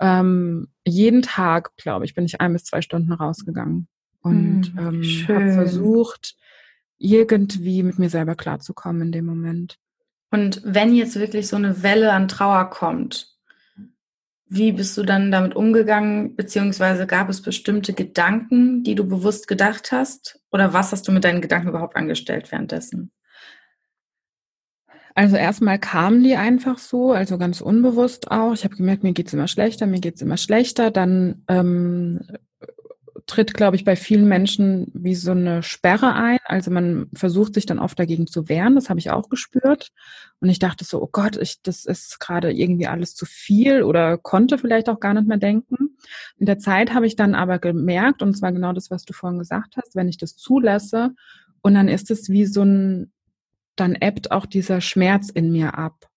Ähm, 0.00 0.68
jeden 0.84 1.22
Tag, 1.22 1.76
glaube 1.76 2.04
ich, 2.04 2.14
bin 2.14 2.24
ich 2.24 2.40
ein 2.40 2.52
bis 2.52 2.64
zwei 2.64 2.82
Stunden 2.82 3.12
rausgegangen 3.12 3.88
und 4.22 4.72
hm, 4.74 4.78
ähm, 4.78 5.28
habe 5.28 5.52
versucht, 5.52 6.36
irgendwie 6.98 7.82
mit 7.82 7.98
mir 7.98 8.10
selber 8.10 8.34
klarzukommen 8.34 9.02
in 9.02 9.12
dem 9.12 9.26
Moment. 9.26 9.78
Und 10.30 10.62
wenn 10.64 10.94
jetzt 10.94 11.18
wirklich 11.18 11.46
so 11.46 11.56
eine 11.56 11.82
Welle 11.82 12.12
an 12.12 12.28
Trauer 12.28 12.70
kommt, 12.70 13.34
wie 14.46 14.72
bist 14.72 14.96
du 14.96 15.02
dann 15.02 15.30
damit 15.30 15.56
umgegangen, 15.56 16.36
beziehungsweise 16.36 17.06
gab 17.06 17.28
es 17.28 17.42
bestimmte 17.42 17.92
Gedanken, 17.92 18.82
die 18.84 18.94
du 18.94 19.06
bewusst 19.06 19.48
gedacht 19.48 19.90
hast? 19.92 20.40
Oder 20.50 20.72
was 20.72 20.92
hast 20.92 21.08
du 21.08 21.12
mit 21.12 21.24
deinen 21.24 21.40
Gedanken 21.40 21.68
überhaupt 21.68 21.96
angestellt 21.96 22.50
währenddessen? 22.52 23.10
Also 25.14 25.36
erstmal 25.36 25.78
kamen 25.78 26.24
die 26.24 26.34
einfach 26.34 26.78
so, 26.78 27.12
also 27.12 27.38
ganz 27.38 27.60
unbewusst 27.60 28.30
auch. 28.30 28.52
Ich 28.52 28.64
habe 28.64 28.74
gemerkt, 28.74 29.04
mir 29.04 29.12
geht's 29.12 29.32
immer 29.32 29.46
schlechter, 29.46 29.86
mir 29.86 30.00
geht's 30.00 30.22
immer 30.22 30.36
schlechter. 30.36 30.90
Dann 30.90 31.44
ähm, 31.46 32.20
tritt, 33.26 33.54
glaube 33.54 33.76
ich, 33.76 33.84
bei 33.84 33.94
vielen 33.94 34.28
Menschen 34.28 34.90
wie 34.92 35.14
so 35.14 35.30
eine 35.30 35.62
Sperre 35.62 36.14
ein. 36.14 36.38
Also 36.46 36.72
man 36.72 37.06
versucht 37.14 37.54
sich 37.54 37.64
dann 37.64 37.78
oft 37.78 37.96
dagegen 37.96 38.26
zu 38.26 38.48
wehren. 38.48 38.74
Das 38.74 38.90
habe 38.90 38.98
ich 38.98 39.10
auch 39.10 39.28
gespürt. 39.28 39.92
Und 40.40 40.48
ich 40.48 40.58
dachte 40.58 40.84
so, 40.84 41.00
oh 41.00 41.08
Gott, 41.10 41.36
ich, 41.36 41.62
das 41.62 41.84
ist 41.84 42.18
gerade 42.18 42.52
irgendwie 42.52 42.88
alles 42.88 43.14
zu 43.14 43.24
viel 43.24 43.84
oder 43.84 44.18
konnte 44.18 44.58
vielleicht 44.58 44.88
auch 44.88 44.98
gar 44.98 45.14
nicht 45.14 45.28
mehr 45.28 45.38
denken. 45.38 45.96
In 46.38 46.46
der 46.46 46.58
Zeit 46.58 46.92
habe 46.92 47.06
ich 47.06 47.14
dann 47.14 47.36
aber 47.36 47.60
gemerkt, 47.60 48.20
und 48.20 48.36
zwar 48.36 48.50
genau 48.50 48.72
das, 48.72 48.90
was 48.90 49.04
du 49.04 49.12
vorhin 49.12 49.38
gesagt 49.38 49.76
hast, 49.76 49.94
wenn 49.94 50.08
ich 50.08 50.18
das 50.18 50.36
zulasse, 50.36 51.14
und 51.62 51.72
dann 51.72 51.88
ist 51.88 52.10
es 52.10 52.28
wie 52.28 52.44
so 52.44 52.62
ein, 52.62 53.10
dann 53.76 53.94
ebbt 53.94 54.30
auch 54.30 54.46
dieser 54.46 54.80
Schmerz 54.80 55.30
in 55.30 55.50
mir 55.52 55.76
ab 55.76 56.08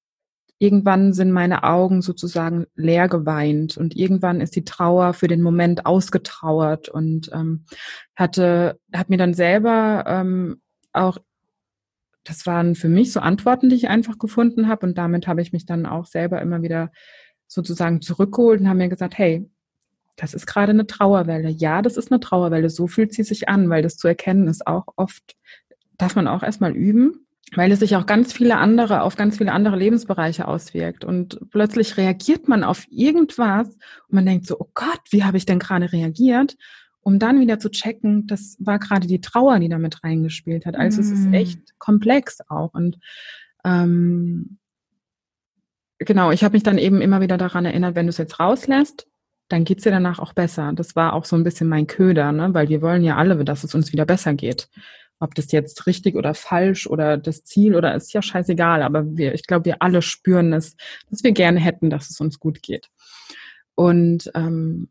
irgendwann 0.60 1.14
sind 1.14 1.32
meine 1.32 1.64
Augen 1.64 2.02
sozusagen 2.02 2.66
leer 2.76 3.08
geweint 3.08 3.78
und 3.78 3.96
irgendwann 3.96 4.42
ist 4.42 4.56
die 4.56 4.66
Trauer 4.66 5.14
für 5.14 5.28
den 5.28 5.42
Moment 5.42 5.86
ausgetrauert 5.86 6.90
und 6.90 7.30
ähm, 7.34 7.66
hatte, 8.16 8.80
hat 8.94 9.10
mir 9.10 9.18
dann 9.18 9.34
selber 9.34 10.04
ähm, 10.08 10.62
auch, 10.94 11.20
das 12.24 12.46
waren 12.46 12.76
für 12.76 12.90
mich 12.90 13.14
so 13.14 13.20
Antworten, 13.20 13.70
die 13.70 13.76
ich 13.76 13.88
einfach 13.88 14.18
gefunden 14.18 14.68
habe 14.68 14.88
und 14.88 14.98
damit 14.98 15.28
habe 15.28 15.42
ich 15.42 15.54
mich 15.54 15.66
dann 15.66 15.86
auch 15.86 16.06
selber 16.06 16.42
immer 16.42 16.62
wieder 16.62 16.92
sozusagen 17.48 18.02
zurückgeholt 18.02 18.60
und 18.60 18.68
habe 18.68 18.80
mir 18.80 18.90
gesagt, 18.90 19.18
hey, 19.18 19.50
das 20.16 20.34
ist 20.34 20.48
gerade 20.48 20.72
eine 20.72 20.88
Trauerwelle. 20.88 21.50
Ja, 21.50 21.84
das 21.84 21.96
ist 21.96 22.12
eine 22.12 22.20
Trauerwelle. 22.20 22.72
So 22.72 22.88
fühlt 22.88 23.14
sie 23.14 23.22
sich 23.22 23.48
an, 23.48 23.70
weil 23.70 23.84
das 23.84 23.98
zu 23.98 24.08
erkennen 24.08 24.48
ist 24.48 24.66
auch 24.66 24.88
oft, 24.96 25.38
darf 26.00 26.16
man 26.16 26.28
auch 26.28 26.42
erstmal 26.42 26.76
üben 26.76 27.27
weil 27.56 27.72
es 27.72 27.80
sich 27.80 27.96
auch 27.96 28.06
ganz 28.06 28.34
viele 28.34 28.58
andere, 28.58 29.02
auf 29.04 29.16
ganz 29.16 29.38
viele 29.38 29.52
andere 29.52 29.78
Lebensbereiche 29.78 30.48
auswirkt. 30.48 31.06
Und 31.06 31.40
plötzlich 31.50 31.98
reagiert 31.98 32.48
man 32.48 32.64
auf 32.64 32.86
irgendwas 32.90 33.68
und 33.68 34.16
man 34.16 34.26
denkt 34.26 34.46
so, 34.46 34.60
oh 34.60 34.70
Gott, 34.74 35.02
wie 35.12 35.24
habe 35.24 35.38
ich 35.38 35.46
denn 35.46 35.60
gerade 35.60 35.92
reagiert? 35.92 36.56
Um 37.00 37.20
dann 37.20 37.40
wieder 37.40 37.58
zu 37.58 37.70
checken, 37.70 38.28
das 38.28 38.58
war 38.60 38.80
gerade 38.80 39.08
die 39.08 39.22
Trauer, 39.22 39.60
die 39.60 39.70
damit 39.70 40.04
reingespielt 40.04 40.66
hat. 40.66 40.76
Also 40.76 40.98
mm. 40.98 41.06
es 41.06 41.12
ist 41.12 41.30
mm. 41.30 41.34
echt 41.34 41.80
komplex 41.80 42.40
auch. 42.50 42.74
Und 42.74 42.98
ähm, 43.64 44.58
genau, 46.00 46.32
ich 46.32 46.44
habe 46.44 46.54
mich 46.54 46.64
dann 46.64 46.78
eben 46.78 47.02
immer 47.02 47.22
wieder 47.22 47.38
daran 47.38 47.66
erinnert, 47.66 47.96
wenn 47.96 48.08
du 48.08 48.10
es 48.10 48.18
jetzt 48.18 48.42
rauslässt, 48.42 49.08
dann 49.48 49.64
geht's 49.64 49.84
dir 49.84 49.92
danach 49.92 50.20
auch 50.20 50.34
besser. 50.34 50.74
Das 50.76 50.98
war 50.98 51.14
auch 51.14 51.24
so 51.24 51.38
ein 51.38 51.46
bisschen 51.46 51.70
mein 51.70 51.88
Köder, 51.88 52.34
ne? 52.34 52.54
weil 52.54 52.68
wir 52.68 52.82
wollen 52.82 53.06
ja 53.06 53.16
alle, 53.16 53.42
dass 53.46 53.64
es 53.64 53.74
uns 53.74 53.94
wieder 53.94 54.06
besser 54.06 54.34
geht. 54.34 54.68
Ob 55.20 55.34
das 55.36 55.52
jetzt 55.52 55.88
richtig 55.88 56.16
oder 56.16 56.34
falsch 56.34 56.88
oder 56.88 57.18
das 57.18 57.44
Ziel 57.44 57.76
oder 57.76 57.96
ist 57.96 58.14
ja 58.14 58.22
scheißegal, 58.22 58.84
aber 58.84 59.18
wir, 59.18 59.34
ich 59.34 59.48
glaube, 59.48 59.66
wir 59.66 59.82
alle 59.82 60.02
spüren 60.02 60.54
es, 60.54 60.76
dass 61.10 61.24
wir 61.24 61.32
gerne 61.32 61.60
hätten, 61.60 61.90
dass 61.90 62.10
es 62.10 62.20
uns 62.20 62.40
gut 62.40 62.62
geht. 62.62 62.90
Und 63.74 64.32
ähm, 64.36 64.90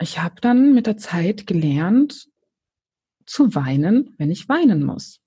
ich 0.00 0.20
habe 0.20 0.36
dann 0.40 0.74
mit 0.74 0.86
der 0.86 0.96
Zeit 0.96 1.46
gelernt, 1.46 2.28
zu 3.26 3.54
weinen, 3.54 4.14
wenn 4.18 4.30
ich 4.30 4.48
weinen 4.48 4.84
muss. 4.84 5.20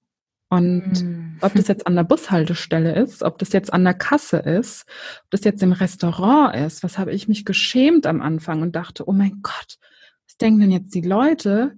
Und 0.50 1.04
mm. 1.04 1.38
ob 1.42 1.54
das 1.56 1.68
jetzt 1.68 1.86
an 1.88 1.96
der 1.96 2.04
Bushaltestelle 2.04 2.96
ist, 2.96 3.22
ob 3.22 3.38
das 3.38 3.52
jetzt 3.52 3.74
an 3.74 3.84
der 3.84 3.94
Kasse 3.94 4.38
ist, 4.38 4.86
ob 5.26 5.32
das 5.32 5.44
jetzt 5.44 5.62
im 5.62 5.74
Restaurant 5.74 6.56
ist, 6.56 6.84
was 6.84 6.98
habe 6.98 7.12
ich 7.12 7.28
mich 7.28 7.44
geschämt 7.44 8.06
am 8.06 8.22
Anfang 8.22 8.62
und 8.62 8.76
dachte, 8.76 9.08
oh 9.10 9.12
mein 9.12 9.40
Gott, 9.42 9.78
was 10.26 10.38
denken 10.38 10.62
denn 10.62 10.72
jetzt 10.72 10.96
die 10.96 11.02
Leute, 11.02 11.78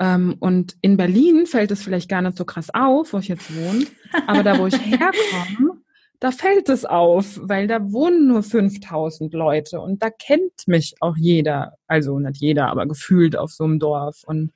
und 0.00 0.76
in 0.80 0.96
Berlin 0.96 1.46
fällt 1.46 1.72
es 1.72 1.82
vielleicht 1.82 2.08
gar 2.08 2.22
nicht 2.22 2.38
so 2.38 2.44
krass 2.44 2.68
auf, 2.72 3.12
wo 3.12 3.18
ich 3.18 3.28
jetzt 3.28 3.54
wohne. 3.54 3.84
Aber 4.28 4.44
da, 4.44 4.58
wo 4.58 4.66
ich 4.66 4.78
herkomme, 4.84 5.80
da 6.20 6.30
fällt 6.30 6.68
es 6.68 6.84
auf, 6.84 7.38
weil 7.42 7.66
da 7.66 7.92
wohnen 7.92 8.28
nur 8.28 8.42
5000 8.42 9.32
Leute 9.34 9.80
und 9.80 10.02
da 10.02 10.10
kennt 10.10 10.66
mich 10.66 10.94
auch 11.00 11.16
jeder. 11.16 11.74
Also 11.86 12.18
nicht 12.18 12.40
jeder, 12.40 12.68
aber 12.68 12.86
gefühlt 12.86 13.36
auf 13.36 13.50
so 13.52 13.64
einem 13.64 13.78
Dorf. 13.78 14.22
Und 14.24 14.52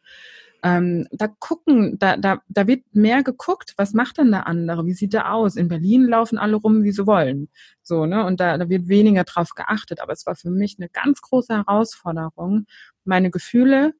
ähm, 0.65 1.09
da 1.11 1.27
gucken, 1.27 1.99
da, 1.99 2.17
da, 2.17 2.41
da 2.49 2.67
wird 2.69 2.85
mehr 2.93 3.25
geguckt, 3.25 3.75
was 3.77 3.95
macht 3.95 4.19
denn 4.19 4.31
der 4.31 4.47
andere, 4.47 4.87
wie 4.87 4.93
sieht 4.93 5.13
der 5.13 5.35
aus? 5.35 5.57
In 5.57 5.69
Berlin 5.69 6.07
laufen 6.07 6.39
alle 6.39 6.57
rum, 6.57 6.85
wie 6.85 6.93
sie 6.93 7.07
wollen. 7.07 7.49
So, 7.83 8.07
ne? 8.07 8.25
Und 8.25 8.39
da, 8.39 8.59
da 8.59 8.69
wird 8.69 8.89
weniger 8.89 9.25
drauf 9.25 9.51
geachtet. 9.57 10.01
Aber 10.01 10.13
es 10.13 10.25
war 10.25 10.37
für 10.37 10.51
mich 10.51 10.77
eine 10.79 10.89
ganz 10.89 11.21
große 11.21 11.55
Herausforderung, 11.55 12.67
meine 13.05 13.31
Gefühle 13.31 13.93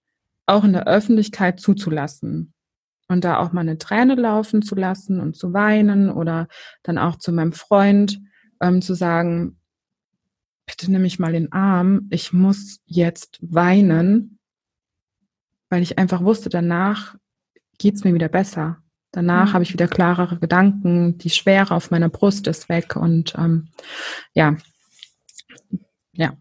auch 0.47 0.65
in 0.65 0.73
der 0.73 0.87
Öffentlichkeit 0.87 1.61
zuzulassen. 1.61 2.55
Und 3.09 3.25
da 3.25 3.39
auch 3.39 3.53
mal 3.53 3.61
eine 3.61 3.79
Träne 3.79 4.15
laufen 4.15 4.63
zu 4.63 4.75
lassen 4.75 5.21
und 5.21 5.37
zu 5.37 5.53
weinen 5.53 6.11
oder 6.11 6.49
dann 6.83 6.97
auch 6.97 7.17
zu 7.17 7.31
meinem 7.31 7.53
Freund 7.53 8.21
ähm, 8.63 8.81
zu 8.81 8.95
sagen, 8.95 9.59
bitte 10.67 10.91
nimm 10.91 11.03
mich 11.03 11.19
mal 11.19 11.35
in 11.35 11.45
den 11.45 11.53
Arm, 11.53 12.07
ich 12.11 12.33
muss 12.33 12.81
jetzt 12.87 13.39
weinen, 13.43 14.39
weil 15.69 15.83
ich 15.83 15.99
einfach 15.99 16.23
wusste, 16.23 16.49
danach 16.49 17.17
geht's 17.79 18.05
mir 18.05 18.15
wieder 18.15 18.29
besser. 18.29 18.79
Danach 19.11 19.51
mhm. 19.51 19.53
habe 19.53 19.65
ich 19.65 19.73
wieder 19.73 19.89
klarere 19.89 20.39
Gedanken, 20.39 21.19
die 21.19 21.31
Schwere 21.31 21.75
auf 21.75 21.91
meiner 21.91 22.09
Brust 22.09 22.47
ist 22.47 22.69
weg 22.69 22.97
und 22.97 23.35
ähm, 23.37 23.69
ja, 24.33 24.57
ja. 26.13 26.37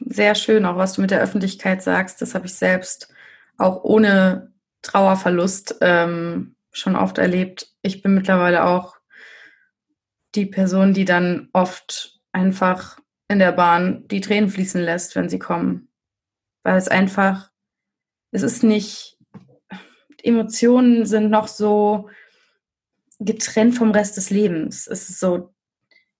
Sehr 0.00 0.34
schön, 0.34 0.64
auch 0.66 0.76
was 0.76 0.94
du 0.94 1.00
mit 1.00 1.10
der 1.10 1.20
Öffentlichkeit 1.20 1.82
sagst. 1.82 2.20
Das 2.20 2.34
habe 2.34 2.46
ich 2.46 2.54
selbst 2.54 3.14
auch 3.58 3.84
ohne 3.84 4.52
Trauerverlust 4.82 5.76
ähm, 5.80 6.56
schon 6.72 6.96
oft 6.96 7.18
erlebt. 7.18 7.74
Ich 7.82 8.02
bin 8.02 8.14
mittlerweile 8.14 8.64
auch 8.64 8.96
die 10.34 10.46
Person, 10.46 10.92
die 10.92 11.04
dann 11.04 11.48
oft 11.52 12.20
einfach 12.32 12.98
in 13.28 13.38
der 13.38 13.52
Bahn 13.52 14.06
die 14.08 14.20
Tränen 14.20 14.50
fließen 14.50 14.80
lässt, 14.80 15.16
wenn 15.16 15.28
sie 15.28 15.38
kommen. 15.38 15.88
Weil 16.62 16.76
es 16.76 16.88
einfach, 16.88 17.50
es 18.30 18.42
ist 18.42 18.62
nicht, 18.62 19.16
Emotionen 20.22 21.06
sind 21.06 21.30
noch 21.30 21.48
so 21.48 22.08
getrennt 23.18 23.74
vom 23.74 23.92
Rest 23.92 24.16
des 24.16 24.30
Lebens. 24.30 24.86
Es 24.86 25.08
ist 25.08 25.20
so, 25.20 25.54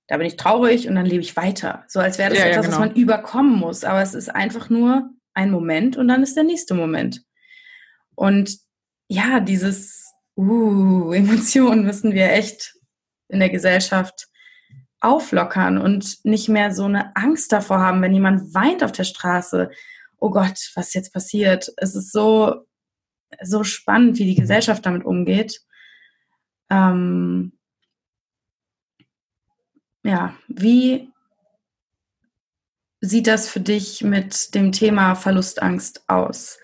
da 0.07 0.17
bin 0.17 0.27
ich 0.27 0.37
traurig 0.37 0.89
und 0.89 0.95
dann 0.95 1.07
lebe 1.07 1.23
ich 1.23 1.37
weiter. 1.37 1.85
So 1.89 2.01
als 2.01 2.19
wäre 2.19 2.31
das 2.31 2.39
ja, 2.39 2.47
etwas, 2.47 2.67
ja, 2.67 2.71
genau. 2.71 2.81
was 2.83 2.89
man 2.89 2.97
überkommen 2.97 3.55
muss. 3.55 3.85
Aber 3.85 4.03
es 4.03 4.15
ist 4.15 4.29
einfach 4.35 4.71
nur 4.71 5.11
ein 5.35 5.51
Moment 5.51 5.97
und 5.97 6.09
dann 6.09 6.23
ist 6.23 6.37
der 6.37 6.45
nächste 6.45 6.75
Moment. 6.75 7.26
Und 8.17 8.59
ja, 9.09 9.39
dieses 9.39 10.13
uh, 10.37 11.13
Emotionen 11.13 11.85
müssen 11.85 12.13
wir 12.13 12.33
echt 12.33 12.75
in 13.29 13.39
der 13.39 13.51
Gesellschaft 13.51 14.29
auflockern 15.01 15.79
und 15.79 16.25
nicht 16.25 16.49
mehr 16.49 16.73
so 16.75 16.85
eine 16.85 17.15
Angst 17.15 17.53
davor 17.53 17.79
haben, 17.79 18.03
wenn 18.03 18.15
jemand 18.15 18.55
weint 18.55 18.83
auf 18.83 18.93
der 18.93 19.05
Straße. 19.05 19.71
Oh 20.19 20.31
Gott, 20.31 20.59
was 20.75 20.95
jetzt 20.95 21.13
passiert? 21.13 21.73
Es 21.77 21.95
ist 21.95 22.11
so, 22.11 22.67
so 23.43 23.63
spannend, 23.63 24.19
wie 24.19 24.25
die 24.25 24.41
Gesellschaft 24.41 24.85
damit 24.87 25.05
umgeht. 25.05 25.61
Ähm, 26.71 27.53
ja, 30.03 30.35
wie 30.49 31.13
sieht 33.01 33.27
das 33.27 33.49
für 33.49 33.61
dich 33.61 34.03
mit 34.03 34.55
dem 34.55 34.73
Thema 34.73 35.15
Verlustangst 35.15 36.09
aus? 36.09 36.59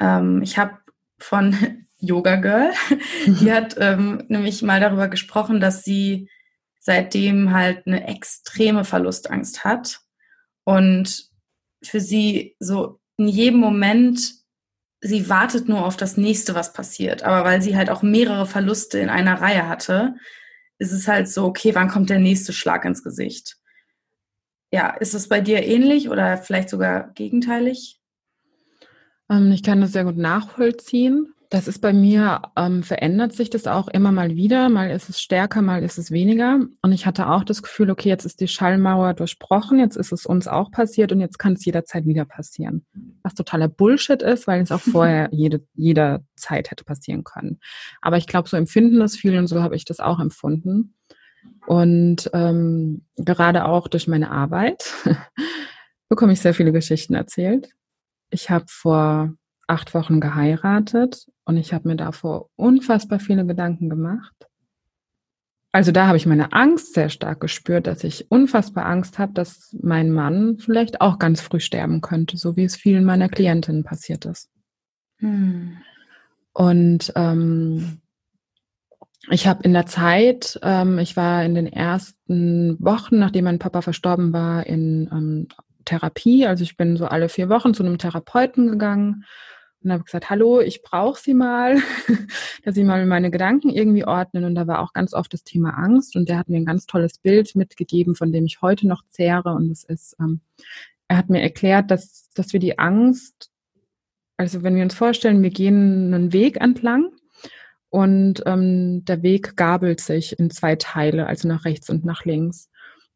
Ähm, 0.00 0.42
ich 0.42 0.58
habe 0.58 0.78
von 1.18 1.56
Yoga 1.98 2.36
Girl, 2.36 2.72
die 3.26 3.50
hat 3.50 3.76
ähm, 3.78 4.24
nämlich 4.28 4.62
mal 4.62 4.80
darüber 4.80 5.08
gesprochen, 5.08 5.60
dass 5.60 5.82
sie 5.82 6.28
seitdem 6.78 7.52
halt 7.52 7.86
eine 7.86 8.06
extreme 8.06 8.84
Verlustangst 8.84 9.64
hat 9.64 10.00
und 10.64 11.30
für 11.82 12.00
sie 12.00 12.56
so 12.58 13.00
in 13.16 13.28
jedem 13.28 13.60
Moment, 13.60 14.34
sie 15.00 15.28
wartet 15.28 15.68
nur 15.68 15.84
auf 15.84 15.96
das 15.96 16.16
nächste, 16.16 16.54
was 16.54 16.72
passiert. 16.72 17.22
Aber 17.22 17.44
weil 17.44 17.62
sie 17.62 17.76
halt 17.76 17.90
auch 17.90 18.02
mehrere 18.02 18.46
Verluste 18.46 18.98
in 18.98 19.08
einer 19.08 19.40
Reihe 19.40 19.68
hatte, 19.68 20.16
ist 20.78 20.92
es 20.92 21.08
halt 21.08 21.28
so, 21.28 21.46
okay, 21.46 21.74
wann 21.74 21.88
kommt 21.88 22.10
der 22.10 22.18
nächste 22.18 22.52
Schlag 22.52 22.84
ins 22.84 23.02
Gesicht? 23.02 23.56
Ja, 24.72 24.90
ist 24.90 25.14
es 25.14 25.28
bei 25.28 25.40
dir 25.40 25.62
ähnlich 25.62 26.08
oder 26.08 26.36
vielleicht 26.36 26.68
sogar 26.68 27.12
gegenteilig? 27.14 28.00
Ähm, 29.30 29.52
ich 29.52 29.62
kann 29.62 29.80
das 29.80 29.92
sehr 29.92 30.04
gut 30.04 30.16
nachvollziehen. 30.16 31.32
Das 31.48 31.68
ist 31.68 31.78
bei 31.78 31.92
mir, 31.92 32.42
ähm, 32.56 32.82
verändert 32.82 33.32
sich 33.32 33.50
das 33.50 33.68
auch 33.68 33.86
immer 33.86 34.10
mal 34.10 34.34
wieder. 34.34 34.68
Mal 34.68 34.90
ist 34.90 35.08
es 35.08 35.20
stärker, 35.20 35.62
mal 35.62 35.84
ist 35.84 35.96
es 35.96 36.10
weniger. 36.10 36.58
Und 36.82 36.92
ich 36.92 37.06
hatte 37.06 37.28
auch 37.28 37.44
das 37.44 37.62
Gefühl, 37.62 37.90
okay, 37.90 38.08
jetzt 38.08 38.24
ist 38.24 38.40
die 38.40 38.48
Schallmauer 38.48 39.14
durchbrochen, 39.14 39.78
jetzt 39.78 39.96
ist 39.96 40.10
es 40.12 40.26
uns 40.26 40.48
auch 40.48 40.72
passiert 40.72 41.12
und 41.12 41.20
jetzt 41.20 41.38
kann 41.38 41.52
es 41.52 41.64
jederzeit 41.64 42.04
wieder 42.04 42.24
passieren. 42.24 42.84
Was 43.22 43.34
totaler 43.34 43.68
Bullshit 43.68 44.22
ist, 44.22 44.48
weil 44.48 44.60
es 44.60 44.72
auch 44.72 44.80
vorher 44.92 45.28
jede, 45.30 45.62
jederzeit 45.74 46.70
hätte 46.70 46.84
passieren 46.84 47.22
können. 47.22 47.60
Aber 48.00 48.16
ich 48.16 48.26
glaube, 48.26 48.48
so 48.48 48.56
empfinden 48.56 48.98
das 48.98 49.14
viele 49.14 49.38
und 49.38 49.46
so 49.46 49.62
habe 49.62 49.76
ich 49.76 49.84
das 49.84 50.00
auch 50.00 50.18
empfunden. 50.18 50.94
Und 51.66 52.28
ähm, 52.32 53.02
gerade 53.16 53.66
auch 53.66 53.86
durch 53.86 54.08
meine 54.08 54.32
Arbeit 54.32 54.92
bekomme 56.08 56.32
ich 56.32 56.40
sehr 56.40 56.54
viele 56.54 56.72
Geschichten 56.72 57.14
erzählt. 57.14 57.75
Ich 58.30 58.50
habe 58.50 58.66
vor 58.68 59.34
acht 59.66 59.94
Wochen 59.94 60.20
geheiratet 60.20 61.26
und 61.44 61.56
ich 61.56 61.72
habe 61.72 61.88
mir 61.88 61.96
davor 61.96 62.48
unfassbar 62.56 63.18
viele 63.18 63.46
Gedanken 63.46 63.88
gemacht. 63.88 64.46
Also 65.72 65.92
da 65.92 66.06
habe 66.06 66.16
ich 66.16 66.24
meine 66.24 66.52
Angst 66.54 66.94
sehr 66.94 67.10
stark 67.10 67.40
gespürt, 67.40 67.86
dass 67.86 68.02
ich 68.02 68.30
unfassbar 68.30 68.86
Angst 68.86 69.18
habe, 69.18 69.34
dass 69.34 69.76
mein 69.82 70.10
Mann 70.10 70.56
vielleicht 70.58 71.02
auch 71.02 71.18
ganz 71.18 71.42
früh 71.42 71.60
sterben 71.60 72.00
könnte, 72.00 72.38
so 72.38 72.56
wie 72.56 72.64
es 72.64 72.76
vielen 72.76 73.04
meiner 73.04 73.28
Klientinnen 73.28 73.84
passiert 73.84 74.24
ist. 74.24 74.48
Hm. 75.18 75.76
Und 76.54 77.12
ähm, 77.14 78.00
ich 79.28 79.46
habe 79.46 79.64
in 79.64 79.74
der 79.74 79.84
Zeit, 79.84 80.58
ähm, 80.62 80.98
ich 80.98 81.16
war 81.16 81.44
in 81.44 81.54
den 81.54 81.66
ersten 81.66 82.76
Wochen, 82.80 83.18
nachdem 83.18 83.44
mein 83.44 83.58
Papa 83.58 83.82
verstorben 83.82 84.32
war, 84.32 84.66
in 84.66 85.10
ähm, 85.12 85.48
Therapie. 85.86 86.46
Also 86.46 86.62
ich 86.62 86.76
bin 86.76 86.98
so 86.98 87.06
alle 87.06 87.30
vier 87.30 87.48
Wochen 87.48 87.72
zu 87.72 87.82
einem 87.82 87.96
Therapeuten 87.96 88.68
gegangen 88.68 89.24
und 89.82 89.92
habe 89.92 90.04
gesagt, 90.04 90.28
hallo, 90.28 90.60
ich 90.60 90.82
brauche 90.82 91.18
Sie 91.18 91.32
mal, 91.32 91.76
dass 92.64 92.74
Sie 92.74 92.84
mal 92.84 93.06
meine 93.06 93.30
Gedanken 93.30 93.70
irgendwie 93.70 94.04
ordnen. 94.04 94.44
Und 94.44 94.54
da 94.54 94.66
war 94.66 94.80
auch 94.80 94.92
ganz 94.92 95.14
oft 95.14 95.32
das 95.32 95.44
Thema 95.44 95.70
Angst. 95.70 96.16
Und 96.16 96.28
der 96.28 96.38
hat 96.38 96.48
mir 96.48 96.58
ein 96.58 96.66
ganz 96.66 96.86
tolles 96.86 97.18
Bild 97.18 97.54
mitgegeben, 97.54 98.14
von 98.14 98.32
dem 98.32 98.44
ich 98.44 98.60
heute 98.60 98.86
noch 98.86 99.02
zehre. 99.08 99.54
Und 99.54 99.70
es 99.70 99.84
ist, 99.84 100.16
ähm, 100.20 100.40
er 101.08 101.16
hat 101.16 101.30
mir 101.30 101.40
erklärt, 101.40 101.90
dass, 101.90 102.30
dass 102.34 102.52
wir 102.52 102.60
die 102.60 102.78
Angst, 102.78 103.50
also 104.36 104.62
wenn 104.62 104.76
wir 104.76 104.82
uns 104.82 104.94
vorstellen, 104.94 105.42
wir 105.42 105.50
gehen 105.50 106.12
einen 106.12 106.32
Weg 106.32 106.60
entlang 106.60 107.12
und 107.88 108.42
ähm, 108.44 109.04
der 109.04 109.22
Weg 109.22 109.56
gabelt 109.56 110.00
sich 110.00 110.38
in 110.38 110.50
zwei 110.50 110.76
Teile, 110.76 111.26
also 111.26 111.48
nach 111.48 111.64
rechts 111.64 111.88
und 111.88 112.04
nach 112.04 112.24
links. 112.24 112.68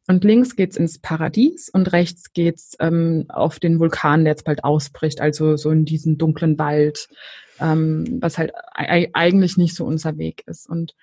Und 0.07 0.25
links 0.25 0.57
geht's 0.57 0.77
ins 0.77 0.99
Paradies 0.99 1.69
und 1.73 1.93
rechts 1.93 2.33
geht's 2.33 2.75
ähm, 2.81 3.27
auf 3.29 3.61
den 3.61 3.79
Vulkan, 3.79 4.25
der 4.25 4.33
jetzt 4.33 4.45
bald 4.45 4.65
ausbricht, 4.65 5.21
also 5.21 5.57
so 5.57 5.71
in 5.71 5.85
diesen 5.85 6.19
dunklen 6.19 6.59
Wald, 6.59 7.09
ähm, 7.61 8.19
was 8.21 8.39
halt 8.39 8.53
eigentlich 8.75 9.57
nicht 9.57 9.75
so 9.75 9.85
unser 9.85 10.19
Weg 10.19 10.43
ist. 10.47 10.69
Und 10.69 10.95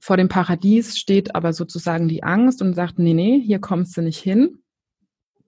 vor 0.00 0.16
dem 0.16 0.28
Paradies 0.28 0.98
steht 0.98 1.34
aber 1.34 1.52
sozusagen 1.52 2.08
die 2.08 2.22
Angst 2.22 2.60
und 2.60 2.74
sagt, 2.74 2.98
nee, 2.98 3.14
nee, 3.14 3.40
hier 3.40 3.58
kommst 3.58 3.96
du 3.96 4.02
nicht 4.02 4.18
hin. 4.18 4.58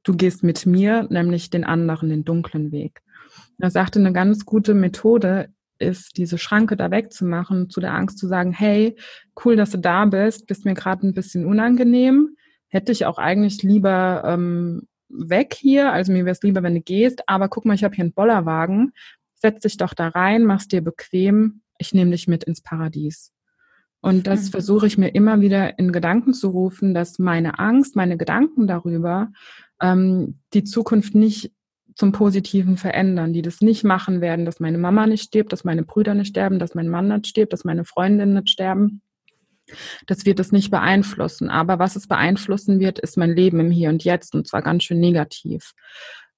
Du 0.02 0.14
gehst 0.14 0.44
mit 0.44 0.64
mir, 0.66 1.06
nämlich 1.10 1.50
den 1.50 1.64
anderen, 1.64 2.10
den 2.10 2.24
dunklen 2.24 2.70
Weg. 2.70 3.02
Er 3.58 3.70
sagte, 3.70 3.98
eine 3.98 4.12
ganz 4.12 4.44
gute 4.44 4.74
Methode 4.74 5.48
ist, 5.78 6.16
diese 6.16 6.38
Schranke 6.38 6.76
da 6.76 6.90
wegzumachen, 6.90 7.68
zu 7.68 7.80
der 7.80 7.94
Angst 7.94 8.18
zu 8.18 8.28
sagen, 8.28 8.52
hey, 8.52 8.96
cool, 9.44 9.56
dass 9.56 9.70
du 9.70 9.78
da 9.78 10.04
bist, 10.04 10.46
bist 10.46 10.64
mir 10.64 10.74
gerade 10.74 11.06
ein 11.06 11.14
bisschen 11.14 11.44
unangenehm 11.46 12.35
hätte 12.76 12.92
ich 12.92 13.06
auch 13.06 13.16
eigentlich 13.16 13.62
lieber 13.62 14.22
ähm, 14.26 14.86
weg 15.08 15.54
hier. 15.58 15.92
Also 15.92 16.12
mir 16.12 16.26
wäre 16.26 16.34
es 16.34 16.42
lieber, 16.42 16.62
wenn 16.62 16.74
du 16.74 16.82
gehst. 16.82 17.26
Aber 17.26 17.48
guck 17.48 17.64
mal, 17.64 17.74
ich 17.74 17.84
habe 17.84 17.94
hier 17.94 18.04
einen 18.04 18.12
Bollerwagen. 18.12 18.92
Setz 19.34 19.62
dich 19.62 19.78
doch 19.78 19.94
da 19.94 20.08
rein, 20.08 20.44
mach's 20.44 20.68
dir 20.68 20.82
bequem. 20.82 21.62
Ich 21.78 21.94
nehme 21.94 22.10
dich 22.10 22.28
mit 22.28 22.44
ins 22.44 22.60
Paradies. 22.60 23.32
Und 24.02 24.26
das 24.26 24.44
mhm. 24.44 24.50
versuche 24.50 24.86
ich 24.86 24.98
mir 24.98 25.08
immer 25.08 25.40
wieder 25.40 25.78
in 25.78 25.90
Gedanken 25.90 26.34
zu 26.34 26.50
rufen, 26.50 26.92
dass 26.92 27.18
meine 27.18 27.58
Angst, 27.58 27.96
meine 27.96 28.18
Gedanken 28.18 28.66
darüber 28.66 29.32
ähm, 29.80 30.38
die 30.52 30.64
Zukunft 30.64 31.14
nicht 31.14 31.52
zum 31.94 32.12
Positiven 32.12 32.76
verändern, 32.76 33.32
die 33.32 33.40
das 33.40 33.62
nicht 33.62 33.84
machen 33.84 34.20
werden, 34.20 34.44
dass 34.44 34.60
meine 34.60 34.76
Mama 34.76 35.06
nicht 35.06 35.22
stirbt, 35.24 35.50
dass 35.50 35.64
meine 35.64 35.82
Brüder 35.82 36.14
nicht 36.14 36.28
sterben, 36.28 36.58
dass 36.58 36.74
mein 36.74 36.88
Mann 36.88 37.08
nicht 37.08 37.26
stirbt, 37.26 37.54
dass 37.54 37.64
meine 37.64 37.86
Freundinnen 37.86 38.34
nicht 38.34 38.50
sterben, 38.50 39.00
das 40.06 40.26
wird 40.26 40.40
es 40.40 40.52
nicht 40.52 40.70
beeinflussen. 40.70 41.50
Aber 41.50 41.78
was 41.78 41.96
es 41.96 42.06
beeinflussen 42.06 42.80
wird, 42.80 42.98
ist 42.98 43.16
mein 43.16 43.34
Leben 43.34 43.60
im 43.60 43.70
Hier 43.70 43.88
und 43.88 44.04
Jetzt 44.04 44.34
und 44.34 44.46
zwar 44.46 44.62
ganz 44.62 44.84
schön 44.84 45.00
negativ. 45.00 45.72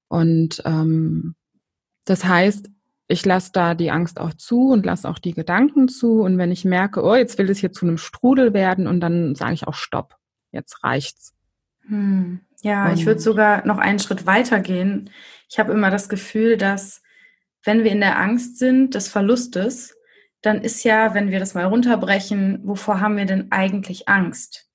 Und 0.08 0.62
ähm, 0.64 1.34
das 2.04 2.24
heißt, 2.24 2.70
ich 3.08 3.24
lasse 3.24 3.50
da 3.52 3.74
die 3.74 3.90
Angst 3.90 4.20
auch 4.20 4.34
zu 4.34 4.68
und 4.68 4.84
lasse 4.84 5.08
auch 5.08 5.18
die 5.18 5.32
Gedanken 5.32 5.88
zu. 5.88 6.20
Und 6.20 6.36
wenn 6.38 6.52
ich 6.52 6.64
merke, 6.64 7.02
oh, 7.02 7.14
jetzt 7.14 7.38
will 7.38 7.50
es 7.50 7.58
hier 7.58 7.72
zu 7.72 7.86
einem 7.86 7.98
Strudel 7.98 8.52
werden, 8.52 8.86
und 8.86 9.00
dann 9.00 9.34
sage 9.34 9.54
ich 9.54 9.66
auch 9.66 9.74
Stopp, 9.74 10.14
jetzt 10.52 10.84
reicht's. 10.84 11.34
Hm. 11.86 12.40
Ja, 12.60 12.88
und 12.88 12.98
ich 12.98 13.06
würde 13.06 13.20
sogar 13.20 13.66
noch 13.66 13.78
einen 13.78 13.98
Schritt 13.98 14.26
weiter 14.26 14.60
gehen. 14.60 15.10
Ich 15.48 15.58
habe 15.58 15.72
immer 15.72 15.90
das 15.90 16.08
Gefühl, 16.08 16.56
dass 16.56 17.02
wenn 17.64 17.84
wir 17.84 17.92
in 17.92 18.00
der 18.00 18.18
Angst 18.18 18.58
sind 18.58 18.94
des 18.94 19.08
Verlustes, 19.08 19.96
dann 20.42 20.62
ist 20.62 20.84
ja, 20.84 21.14
wenn 21.14 21.30
wir 21.30 21.40
das 21.40 21.54
mal 21.54 21.64
runterbrechen, 21.64 22.60
wovor 22.62 23.00
haben 23.00 23.16
wir 23.16 23.26
denn 23.26 23.50
eigentlich 23.50 24.08
Angst? 24.08 24.68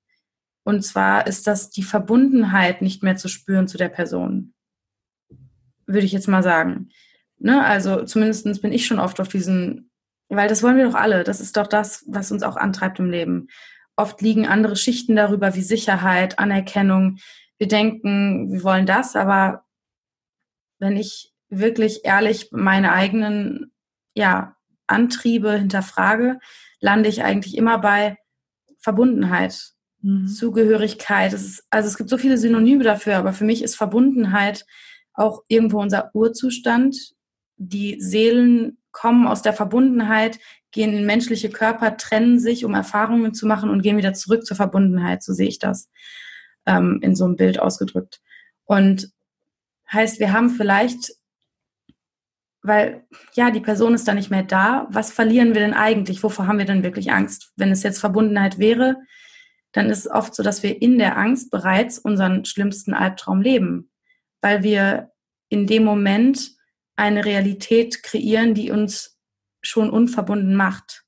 Und 0.64 0.82
zwar 0.82 1.26
ist 1.26 1.46
das 1.46 1.70
die 1.70 1.82
Verbundenheit 1.82 2.82
nicht 2.82 3.02
mehr 3.02 3.16
zu 3.16 3.28
spüren 3.28 3.68
zu 3.68 3.78
der 3.78 3.88
Person. 3.88 4.54
Würde 5.86 6.06
ich 6.06 6.12
jetzt 6.12 6.28
mal 6.28 6.42
sagen. 6.42 6.90
Ne? 7.38 7.64
Also 7.64 8.04
zumindest 8.04 8.62
bin 8.62 8.72
ich 8.72 8.86
schon 8.86 8.98
oft 8.98 9.20
auf 9.20 9.28
diesen, 9.28 9.90
weil 10.28 10.48
das 10.48 10.62
wollen 10.62 10.78
wir 10.78 10.86
doch 10.86 10.94
alle. 10.94 11.24
Das 11.24 11.40
ist 11.40 11.56
doch 11.56 11.66
das, 11.66 12.04
was 12.08 12.32
uns 12.32 12.42
auch 12.42 12.56
antreibt 12.56 12.98
im 12.98 13.10
Leben. 13.10 13.48
Oft 13.96 14.20
liegen 14.22 14.46
andere 14.46 14.76
Schichten 14.76 15.16
darüber 15.16 15.54
wie 15.54 15.62
Sicherheit, 15.62 16.38
Anerkennung. 16.38 17.18
Wir 17.58 17.68
denken, 17.68 18.50
wir 18.50 18.64
wollen 18.64 18.86
das, 18.86 19.16
aber 19.16 19.64
wenn 20.78 20.96
ich 20.96 21.32
wirklich 21.48 22.04
ehrlich 22.04 22.48
meine 22.50 22.92
eigenen 22.92 23.72
ja, 24.14 24.53
Antriebe 24.86 25.52
hinterfrage, 25.52 26.38
lande 26.80 27.08
ich 27.08 27.22
eigentlich 27.22 27.56
immer 27.56 27.78
bei 27.78 28.18
Verbundenheit, 28.78 29.72
mhm. 30.02 30.28
Zugehörigkeit. 30.28 31.32
Es 31.32 31.42
ist, 31.42 31.66
also 31.70 31.88
es 31.88 31.96
gibt 31.96 32.10
so 32.10 32.18
viele 32.18 32.38
Synonyme 32.38 32.84
dafür, 32.84 33.16
aber 33.16 33.32
für 33.32 33.44
mich 33.44 33.62
ist 33.62 33.76
Verbundenheit 33.76 34.66
auch 35.14 35.42
irgendwo 35.48 35.80
unser 35.80 36.10
Urzustand. 36.14 36.96
Die 37.56 38.00
Seelen 38.00 38.78
kommen 38.92 39.26
aus 39.26 39.42
der 39.42 39.52
Verbundenheit, 39.52 40.38
gehen 40.70 40.92
in 40.92 41.06
menschliche 41.06 41.50
Körper, 41.50 41.96
trennen 41.96 42.38
sich, 42.38 42.64
um 42.64 42.74
Erfahrungen 42.74 43.32
zu 43.32 43.46
machen 43.46 43.70
und 43.70 43.82
gehen 43.82 43.96
wieder 43.96 44.12
zurück 44.12 44.44
zur 44.44 44.56
Verbundenheit. 44.56 45.22
So 45.22 45.32
sehe 45.32 45.48
ich 45.48 45.58
das 45.58 45.88
ähm, 46.66 46.98
in 47.02 47.14
so 47.14 47.24
einem 47.24 47.36
Bild 47.36 47.58
ausgedrückt. 47.58 48.20
Und 48.64 49.10
heißt, 49.92 50.20
wir 50.20 50.32
haben 50.32 50.50
vielleicht 50.50 51.12
weil 52.64 53.04
ja, 53.34 53.50
die 53.50 53.60
Person 53.60 53.92
ist 53.92 54.08
da 54.08 54.14
nicht 54.14 54.30
mehr 54.30 54.42
da. 54.42 54.88
Was 54.90 55.12
verlieren 55.12 55.48
wir 55.48 55.60
denn 55.60 55.74
eigentlich? 55.74 56.22
Wovor 56.22 56.46
haben 56.46 56.58
wir 56.58 56.64
denn 56.64 56.82
wirklich 56.82 57.12
Angst? 57.12 57.52
Wenn 57.56 57.70
es 57.70 57.82
jetzt 57.82 58.00
Verbundenheit 58.00 58.58
wäre, 58.58 58.96
dann 59.72 59.90
ist 59.90 60.06
es 60.06 60.10
oft 60.10 60.34
so, 60.34 60.42
dass 60.42 60.62
wir 60.62 60.80
in 60.80 60.98
der 60.98 61.18
Angst 61.18 61.50
bereits 61.50 61.98
unseren 61.98 62.46
schlimmsten 62.46 62.94
Albtraum 62.94 63.42
leben, 63.42 63.90
weil 64.40 64.62
wir 64.62 65.12
in 65.50 65.66
dem 65.66 65.84
Moment 65.84 66.52
eine 66.96 67.26
Realität 67.26 68.02
kreieren, 68.02 68.54
die 68.54 68.70
uns 68.70 69.18
schon 69.60 69.90
unverbunden 69.90 70.54
macht. 70.54 71.04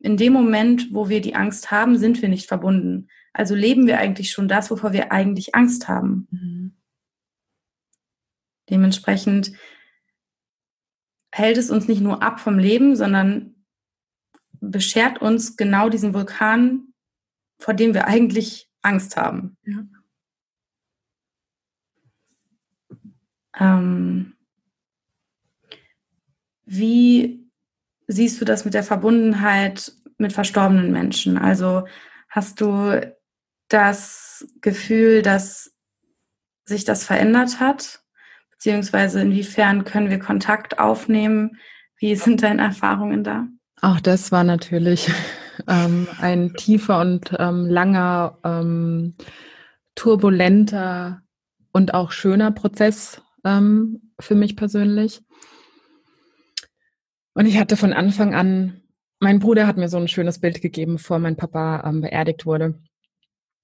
In 0.00 0.16
dem 0.16 0.32
Moment, 0.32 0.88
wo 0.92 1.08
wir 1.08 1.20
die 1.20 1.36
Angst 1.36 1.70
haben, 1.70 1.98
sind 1.98 2.20
wir 2.20 2.28
nicht 2.28 2.48
verbunden. 2.48 3.08
Also 3.32 3.54
leben 3.54 3.86
wir 3.86 3.98
eigentlich 3.98 4.32
schon 4.32 4.48
das, 4.48 4.72
wovor 4.72 4.92
wir 4.92 5.12
eigentlich 5.12 5.54
Angst 5.54 5.86
haben. 5.86 6.26
Mhm. 6.32 6.76
Dementsprechend 8.68 9.52
hält 11.32 11.58
es 11.58 11.70
uns 11.70 11.88
nicht 11.88 12.00
nur 12.00 12.22
ab 12.22 12.40
vom 12.40 12.58
Leben, 12.58 12.96
sondern 12.96 13.54
beschert 14.60 15.20
uns 15.22 15.56
genau 15.56 15.88
diesen 15.88 16.14
Vulkan, 16.14 16.92
vor 17.58 17.74
dem 17.74 17.94
wir 17.94 18.06
eigentlich 18.06 18.70
Angst 18.82 19.16
haben. 19.16 19.56
Ja. 19.64 19.84
Ähm, 23.58 24.34
wie 26.64 27.50
siehst 28.06 28.40
du 28.40 28.44
das 28.44 28.64
mit 28.64 28.74
der 28.74 28.84
Verbundenheit 28.84 29.92
mit 30.18 30.32
verstorbenen 30.32 30.92
Menschen? 30.92 31.36
Also 31.36 31.86
hast 32.28 32.60
du 32.60 33.14
das 33.68 34.46
Gefühl, 34.60 35.22
dass 35.22 35.74
sich 36.64 36.84
das 36.84 37.04
verändert 37.04 37.60
hat? 37.60 37.99
Beziehungsweise 38.60 39.22
inwiefern 39.22 39.84
können 39.84 40.10
wir 40.10 40.18
Kontakt 40.18 40.78
aufnehmen? 40.78 41.56
Wie 41.96 42.14
sind 42.14 42.42
deine 42.42 42.60
Erfahrungen 42.60 43.24
da? 43.24 43.46
Auch 43.80 44.00
das 44.00 44.32
war 44.32 44.44
natürlich 44.44 45.10
ähm, 45.66 46.06
ein 46.20 46.52
tiefer 46.52 47.00
und 47.00 47.34
ähm, 47.38 47.64
langer, 47.64 48.36
ähm, 48.44 49.14
turbulenter 49.94 51.22
und 51.72 51.94
auch 51.94 52.12
schöner 52.12 52.50
Prozess 52.50 53.22
ähm, 53.46 54.12
für 54.20 54.34
mich 54.34 54.56
persönlich. 54.56 55.22
Und 57.32 57.46
ich 57.46 57.58
hatte 57.58 57.78
von 57.78 57.94
Anfang 57.94 58.34
an, 58.34 58.82
mein 59.20 59.38
Bruder 59.38 59.66
hat 59.66 59.78
mir 59.78 59.88
so 59.88 59.96
ein 59.96 60.08
schönes 60.08 60.38
Bild 60.38 60.60
gegeben, 60.60 60.96
bevor 60.96 61.18
mein 61.18 61.36
Papa 61.36 61.82
ähm, 61.86 62.02
beerdigt 62.02 62.44
wurde. 62.44 62.78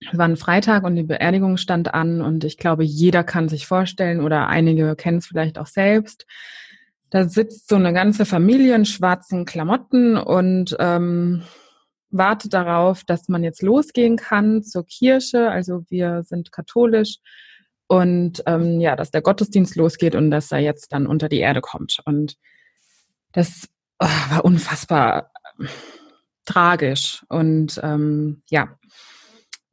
Es 0.00 0.18
war 0.18 0.26
ein 0.26 0.36
Freitag 0.36 0.84
und 0.84 0.96
die 0.96 1.02
Beerdigung 1.02 1.56
stand 1.56 1.94
an 1.94 2.20
und 2.20 2.44
ich 2.44 2.58
glaube, 2.58 2.84
jeder 2.84 3.24
kann 3.24 3.48
sich 3.48 3.66
vorstellen 3.66 4.20
oder 4.20 4.48
einige 4.48 4.94
kennen 4.94 5.18
es 5.18 5.26
vielleicht 5.26 5.58
auch 5.58 5.66
selbst. 5.66 6.26
Da 7.10 7.28
sitzt 7.28 7.68
so 7.68 7.76
eine 7.76 7.92
ganze 7.92 8.26
Familie 8.26 8.74
in 8.74 8.84
schwarzen 8.84 9.44
Klamotten 9.46 10.16
und 10.16 10.76
ähm, 10.78 11.42
wartet 12.10 12.52
darauf, 12.52 13.04
dass 13.04 13.28
man 13.28 13.42
jetzt 13.42 13.62
losgehen 13.62 14.16
kann 14.16 14.62
zur 14.62 14.84
Kirche. 14.84 15.50
Also 15.50 15.84
wir 15.88 16.24
sind 16.24 16.52
katholisch 16.52 17.18
und 17.86 18.42
ähm, 18.46 18.80
ja, 18.80 18.96
dass 18.96 19.10
der 19.10 19.22
Gottesdienst 19.22 19.76
losgeht 19.76 20.14
und 20.14 20.30
dass 20.30 20.50
er 20.52 20.58
jetzt 20.58 20.92
dann 20.92 21.06
unter 21.06 21.28
die 21.28 21.38
Erde 21.38 21.60
kommt. 21.60 22.00
Und 22.04 22.36
das 23.32 23.68
oh, 24.00 24.06
war 24.30 24.44
unfassbar 24.44 25.30
äh, 25.58 25.66
tragisch. 26.44 27.24
Und 27.28 27.80
ähm, 27.82 28.42
ja, 28.50 28.76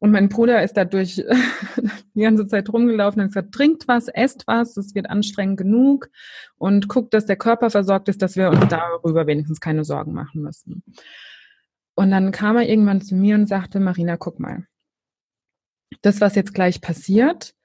und 0.04 0.12
mein 0.12 0.28
Bruder 0.28 0.62
ist 0.62 0.74
dadurch 0.74 1.16
die 2.14 2.22
ganze 2.22 2.46
Zeit 2.46 2.68
rumgelaufen 2.68 3.22
und 3.22 3.30
gesagt, 3.30 3.54
trinkt 3.54 3.88
was, 3.88 4.10
esst 4.10 4.46
was, 4.48 4.76
es 4.76 4.94
wird 4.96 5.10
anstrengend 5.10 5.56
genug 5.56 6.10
und 6.58 6.90
guckt, 6.90 7.14
dass 7.14 7.26
der 7.26 7.38
Körper 7.38 7.70
versorgt 7.70 8.10
ist, 8.10 8.22
dass 8.22 8.36
wir 8.36 8.50
uns 8.50 8.68
darüber 8.68 9.28
wenigstens 9.28 9.62
keine 9.62 9.86
Sorgen 9.86 10.12
machen 10.12 10.42
müssen. 10.42 10.84
Und 11.96 12.12
dann 12.12 12.34
kam 12.34 12.58
er 12.58 12.68
irgendwann 12.68 13.00
zu 13.00 13.16
mir 13.16 13.36
und 13.36 13.48
sagte, 13.48 13.80
Marina, 13.80 14.18
guck 14.18 14.42
mal, 14.42 14.68
das, 16.02 16.20
was 16.20 16.36
jetzt 16.36 16.54
gleich 16.54 16.82
passiert, 16.82 17.56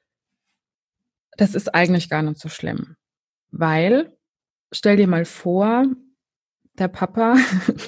das 1.39 1.57
ist 1.57 1.75
eigentlich 1.75 2.09
gar 2.09 2.23
nicht 2.23 2.39
so 2.39 2.49
schlimm. 2.49 2.95
Weil, 3.51 4.17
stell 4.71 4.97
dir 4.97 5.09
mal 5.09 5.25
vor, 5.25 5.87
der 6.75 6.87
Papa, 6.87 7.35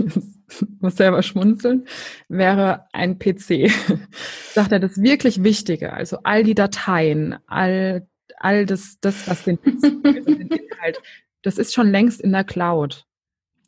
muss 0.81 0.97
selber 0.97 1.23
schmunzeln, 1.23 1.87
wäre 2.29 2.87
ein 2.93 3.19
PC. 3.19 3.71
Sagt 4.53 4.73
er, 4.73 4.81
das 4.81 5.01
wirklich 5.01 5.43
Wichtige, 5.43 5.93
also 5.93 6.19
all 6.25 6.45
die 6.45 6.55
Dateien, 6.55 7.39
all, 7.47 8.07
all 8.37 8.67
das, 8.67 8.99
das, 9.01 9.29
was 9.29 9.45
den 9.45 9.59
PC, 9.59 10.03
den 10.03 10.49
Inhalt, 10.49 11.01
das 11.43 11.59
ist 11.59 11.75
schon 11.75 11.91
längst 11.91 12.21
in 12.21 12.33
der 12.33 12.45
Cloud. 12.45 13.07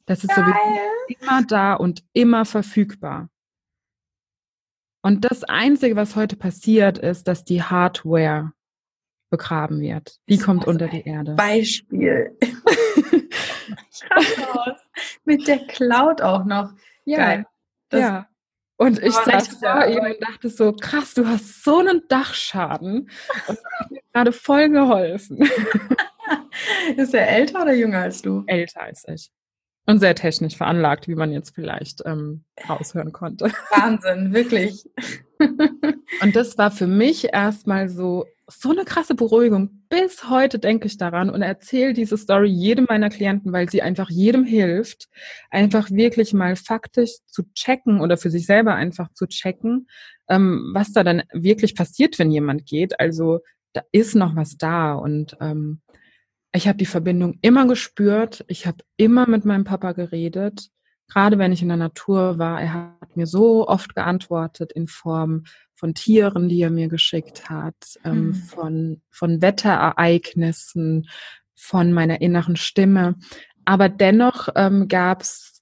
Das 0.07 0.24
ist 0.24 0.35
Geil. 0.35 0.45
sowieso 0.45 1.20
immer 1.20 1.43
da 1.47 1.74
und 1.74 2.03
immer 2.12 2.45
verfügbar. 2.45 3.28
Und 5.03 5.24
das 5.24 5.45
Einzige, 5.45 5.97
was 5.97 6.16
heute 6.16 6.37
passiert, 6.37 6.99
ist, 6.99 7.26
dass 7.26 7.45
die 7.45 7.62
Hardware 7.62 8.53
begraben 9.33 9.80
wird. 9.80 10.20
Die 10.28 10.39
kommt 10.39 10.66
unter 10.66 10.87
die 10.87 11.05
Erde. 11.05 11.35
Beispiel. 11.35 12.39
Mit 15.24 15.49
der 15.49 15.66
Cloud 15.66 16.20
auch 16.20 16.45
noch. 16.45 16.70
Ja. 17.05 17.16
Geil. 17.16 17.47
Das 17.89 18.01
ja. 18.01 18.28
Und 18.76 19.03
ich 19.03 19.14
saß 19.14 19.59
vor 19.59 19.87
ihm 19.87 20.05
und 20.05 20.16
dachte 20.20 20.51
so, 20.51 20.72
krass, 20.72 21.14
du 21.14 21.26
hast 21.26 21.64
so 21.64 21.78
einen 21.78 22.03
Dachschaden 22.09 23.09
und 23.49 23.59
du 23.59 23.64
hast 23.78 23.91
mir 23.91 24.01
gerade 24.12 24.33
voll 24.33 24.68
geholfen. 24.68 25.39
Ist 26.97 27.14
er 27.14 27.28
älter 27.28 27.62
oder 27.62 27.72
jünger 27.72 28.01
als 28.01 28.22
du? 28.22 28.45
Älter 28.47 28.83
als 28.83 29.07
ich. 29.09 29.30
Und 29.87 30.01
sehr 30.01 30.14
technisch 30.14 30.57
veranlagt, 30.57 31.09
wie 31.09 31.14
man 31.14 31.33
jetzt 31.33 31.55
vielleicht 31.55 32.03
ähm, 32.05 32.45
raushören 32.68 33.12
konnte. 33.12 33.51
Wahnsinn, 33.70 34.35
wirklich. 34.35 34.85
und 36.20 36.37
das 36.37 36.59
war 36.59 36.70
für 36.70 36.87
mich 36.87 37.33
erstmal 37.33 37.89
so, 37.89 38.26
so 38.49 38.70
eine 38.70 38.84
krasse 38.84 39.14
Beruhigung. 39.14 39.84
Bis 39.88 40.28
heute 40.28 40.59
denke 40.59 40.86
ich 40.86 40.97
daran 40.97 41.30
und 41.30 41.43
erzähle 41.43 41.93
diese 41.93 42.16
Story 42.16 42.49
jedem 42.49 42.86
meiner 42.88 43.09
Klienten, 43.09 43.53
weil 43.53 43.70
sie 43.70 43.82
einfach 43.82 44.11
jedem 44.11 44.45
hilft, 44.45 45.09
einfach 45.51 45.90
wirklich 45.90 46.32
mal 46.34 46.57
faktisch 46.57 47.12
zu 47.26 47.45
checken 47.55 48.01
oder 48.01 48.16
für 48.16 48.30
sich 48.30 48.47
selber 48.47 48.74
einfach 48.74 49.12
zu 49.12 49.26
checken, 49.26 49.88
ähm, 50.28 50.72
was 50.74 50.93
da 50.93 51.05
dann 51.05 51.22
wirklich 51.32 51.74
passiert, 51.74 52.18
wenn 52.18 52.30
jemand 52.30 52.66
geht. 52.66 52.99
Also 52.99 53.40
da 53.72 53.82
ist 53.93 54.14
noch 54.14 54.36
was 54.36 54.57
da 54.57 54.95
und 54.95 55.36
ähm, 55.40 55.80
ich 56.55 56.68
habe 56.68 56.76
die 56.76 56.86
Verbindung 56.86 57.38
immer 57.40 57.66
gespürt. 57.66 58.45
Ich 58.47 58.66
habe 58.66 58.78
immer 58.99 59.26
mit 59.26 59.47
meinem 59.47 59.64
Papa 59.64 59.93
geredet. 59.93 60.68
Gerade 61.09 61.38
wenn 61.38 61.53
ich 61.53 61.62
in 61.62 61.68
der 61.68 61.78
Natur 61.78 62.38
war, 62.38 62.61
er 62.61 62.72
hat 63.01 63.16
mir 63.16 63.26
so 63.26 63.66
oft 63.66 63.95
geantwortet 63.95 64.72
in 64.72 64.86
Form 64.86 65.45
von 65.83 65.95
Tieren, 65.95 66.49
die 66.49 66.61
er 66.61 66.70
mir 66.70 66.87
geschickt 66.87 67.51
hat, 67.51 67.74
ähm, 68.05 68.26
mhm. 68.26 68.35
von, 68.35 69.03
von 69.11 69.43
Wetterereignissen, 69.43 71.09
von 71.57 71.93
meiner 71.93 72.20
inneren 72.20 72.55
Stimme. 72.55 73.16
Aber 73.64 73.89
dennoch 73.89 74.49
ähm, 74.55 74.87
gab 74.87 75.22
es, 75.22 75.61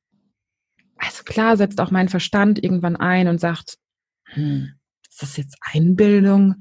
also 0.99 1.23
klar 1.25 1.57
setzt 1.57 1.81
auch 1.81 1.91
mein 1.91 2.11
Verstand 2.11 2.63
irgendwann 2.63 2.97
ein 2.97 3.29
und 3.29 3.41
sagt, 3.41 3.79
hm, 4.27 4.75
ist 5.09 5.23
das 5.23 5.39
jetzt 5.39 5.57
Einbildung? 5.63 6.57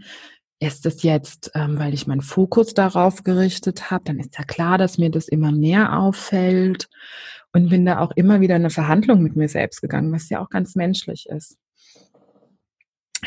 ist 0.61 0.85
es 0.85 1.03
jetzt, 1.03 1.51
ähm, 1.55 1.79
weil 1.79 1.93
ich 1.93 2.05
meinen 2.05 2.19
Fokus 2.19 2.73
darauf 2.73 3.23
gerichtet 3.23 3.91
habe, 3.91 4.03
dann 4.03 4.19
ist 4.19 4.37
ja 4.37 4.43
klar, 4.43 4.77
dass 4.77 4.97
mir 4.97 5.09
das 5.09 5.29
immer 5.29 5.53
mehr 5.53 5.97
auffällt 5.97 6.89
und 7.53 7.69
bin 7.69 7.85
da 7.85 7.99
auch 7.99 8.11
immer 8.11 8.41
wieder 8.41 8.57
in 8.57 8.63
eine 8.63 8.69
Verhandlung 8.69 9.23
mit 9.23 9.37
mir 9.37 9.47
selbst 9.47 9.81
gegangen, 9.81 10.11
was 10.11 10.29
ja 10.29 10.41
auch 10.41 10.49
ganz 10.49 10.75
menschlich 10.75 11.27
ist. 11.29 11.57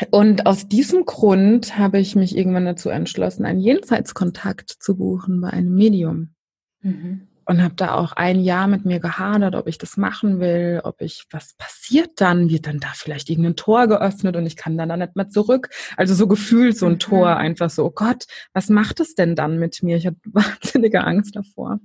Und 0.09 0.45
aus 0.45 0.67
diesem 0.67 1.05
Grund 1.05 1.77
habe 1.77 1.99
ich 1.99 2.15
mich 2.15 2.35
irgendwann 2.35 2.65
dazu 2.65 2.89
entschlossen, 2.89 3.45
einen 3.45 3.59
Jenseitskontakt 3.59 4.69
zu 4.69 4.97
buchen 4.97 5.41
bei 5.41 5.49
einem 5.49 5.75
Medium. 5.75 6.33
Mhm 6.81 7.27
und 7.45 7.61
habe 7.61 7.75
da 7.75 7.95
auch 7.95 8.13
ein 8.13 8.39
Jahr 8.39 8.67
mit 8.67 8.85
mir 8.85 8.99
gehadert, 8.99 9.55
ob 9.55 9.67
ich 9.67 9.77
das 9.77 9.97
machen 9.97 10.39
will, 10.39 10.81
ob 10.83 11.01
ich, 11.01 11.25
was 11.31 11.53
passiert 11.57 12.21
dann? 12.21 12.49
Wird 12.49 12.67
dann 12.67 12.79
da 12.79 12.89
vielleicht 12.93 13.29
irgendein 13.29 13.55
Tor 13.55 13.87
geöffnet 13.87 14.35
und 14.35 14.45
ich 14.45 14.55
kann 14.55 14.77
dann 14.77 14.89
da 14.89 14.97
nicht 14.97 15.15
mehr 15.15 15.29
zurück? 15.29 15.69
Also 15.97 16.13
so 16.15 16.27
gefühlt 16.27 16.77
so 16.77 16.85
ein 16.85 16.93
mhm. 16.93 16.99
Tor, 16.99 17.37
einfach 17.37 17.69
so, 17.69 17.85
oh 17.85 17.91
Gott, 17.91 18.25
was 18.53 18.69
macht 18.69 18.99
es 18.99 19.15
denn 19.15 19.35
dann 19.35 19.59
mit 19.59 19.83
mir? 19.83 19.97
Ich 19.97 20.07
hatte 20.07 20.17
wahnsinnige 20.25 21.03
Angst 21.03 21.35
davor. 21.35 21.79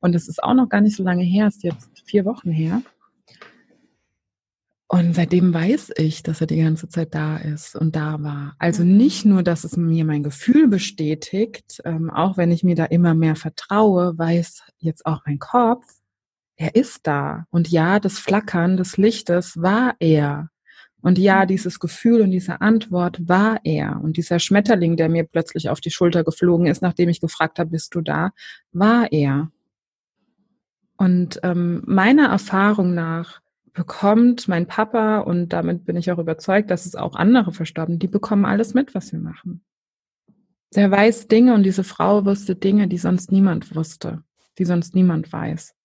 Und 0.00 0.14
es 0.14 0.28
ist 0.28 0.42
auch 0.42 0.54
noch 0.54 0.68
gar 0.68 0.80
nicht 0.80 0.96
so 0.96 1.02
lange 1.02 1.24
her, 1.24 1.46
es 1.46 1.56
ist 1.56 1.64
jetzt 1.64 2.02
vier 2.04 2.24
Wochen 2.24 2.50
her. 2.50 2.82
Und 4.90 5.14
seitdem 5.14 5.52
weiß 5.52 5.92
ich, 5.98 6.22
dass 6.22 6.40
er 6.40 6.46
die 6.46 6.62
ganze 6.62 6.88
Zeit 6.88 7.14
da 7.14 7.36
ist 7.36 7.76
und 7.76 7.94
da 7.94 8.22
war. 8.22 8.56
Also 8.58 8.84
mhm. 8.84 8.96
nicht 8.96 9.26
nur, 9.26 9.42
dass 9.42 9.64
es 9.64 9.76
mir 9.76 10.06
mein 10.06 10.22
Gefühl 10.22 10.66
bestätigt, 10.66 11.82
ähm, 11.84 12.08
auch 12.08 12.38
wenn 12.38 12.50
ich 12.50 12.64
mir 12.64 12.74
da 12.74 12.86
immer 12.86 13.14
mehr 13.14 13.36
vertraue, 13.36 14.16
weiß 14.16 14.62
jetzt 14.78 15.04
auch 15.04 15.20
mein 15.26 15.38
Kopf, 15.38 15.84
er 16.56 16.74
ist 16.74 17.06
da. 17.06 17.44
Und 17.50 17.68
ja, 17.68 18.00
das 18.00 18.18
Flackern 18.18 18.78
des 18.78 18.96
Lichtes 18.96 19.60
war 19.60 19.94
er. 20.00 20.48
Und 21.02 21.18
ja, 21.18 21.42
mhm. 21.42 21.48
dieses 21.48 21.80
Gefühl 21.80 22.22
und 22.22 22.30
diese 22.30 22.62
Antwort 22.62 23.28
war 23.28 23.60
er. 23.64 24.00
Und 24.02 24.16
dieser 24.16 24.38
Schmetterling, 24.38 24.96
der 24.96 25.10
mir 25.10 25.24
plötzlich 25.24 25.68
auf 25.68 25.82
die 25.82 25.90
Schulter 25.90 26.24
geflogen 26.24 26.66
ist, 26.66 26.80
nachdem 26.80 27.10
ich 27.10 27.20
gefragt 27.20 27.58
habe, 27.58 27.70
bist 27.70 27.94
du 27.94 28.00
da, 28.00 28.30
war 28.72 29.12
er. 29.12 29.50
Und 30.96 31.40
ähm, 31.42 31.82
meiner 31.84 32.28
Erfahrung 32.28 32.94
nach 32.94 33.42
bekommt 33.78 34.48
mein 34.48 34.66
Papa, 34.66 35.20
und 35.20 35.52
damit 35.52 35.84
bin 35.84 35.96
ich 35.96 36.10
auch 36.10 36.18
überzeugt, 36.18 36.68
dass 36.68 36.84
es 36.84 36.96
auch 36.96 37.14
andere 37.14 37.52
verstorben, 37.52 38.00
die 38.00 38.08
bekommen 38.08 38.44
alles 38.44 38.74
mit, 38.74 38.92
was 38.92 39.12
wir 39.12 39.20
machen. 39.20 39.62
Der 40.74 40.90
weiß 40.90 41.28
Dinge 41.28 41.54
und 41.54 41.62
diese 41.62 41.84
Frau 41.84 42.24
wusste 42.24 42.56
Dinge, 42.56 42.88
die 42.88 42.98
sonst 42.98 43.30
niemand 43.30 43.76
wusste, 43.76 44.24
die 44.58 44.64
sonst 44.64 44.96
niemand 44.96 45.32
weiß. 45.32 45.76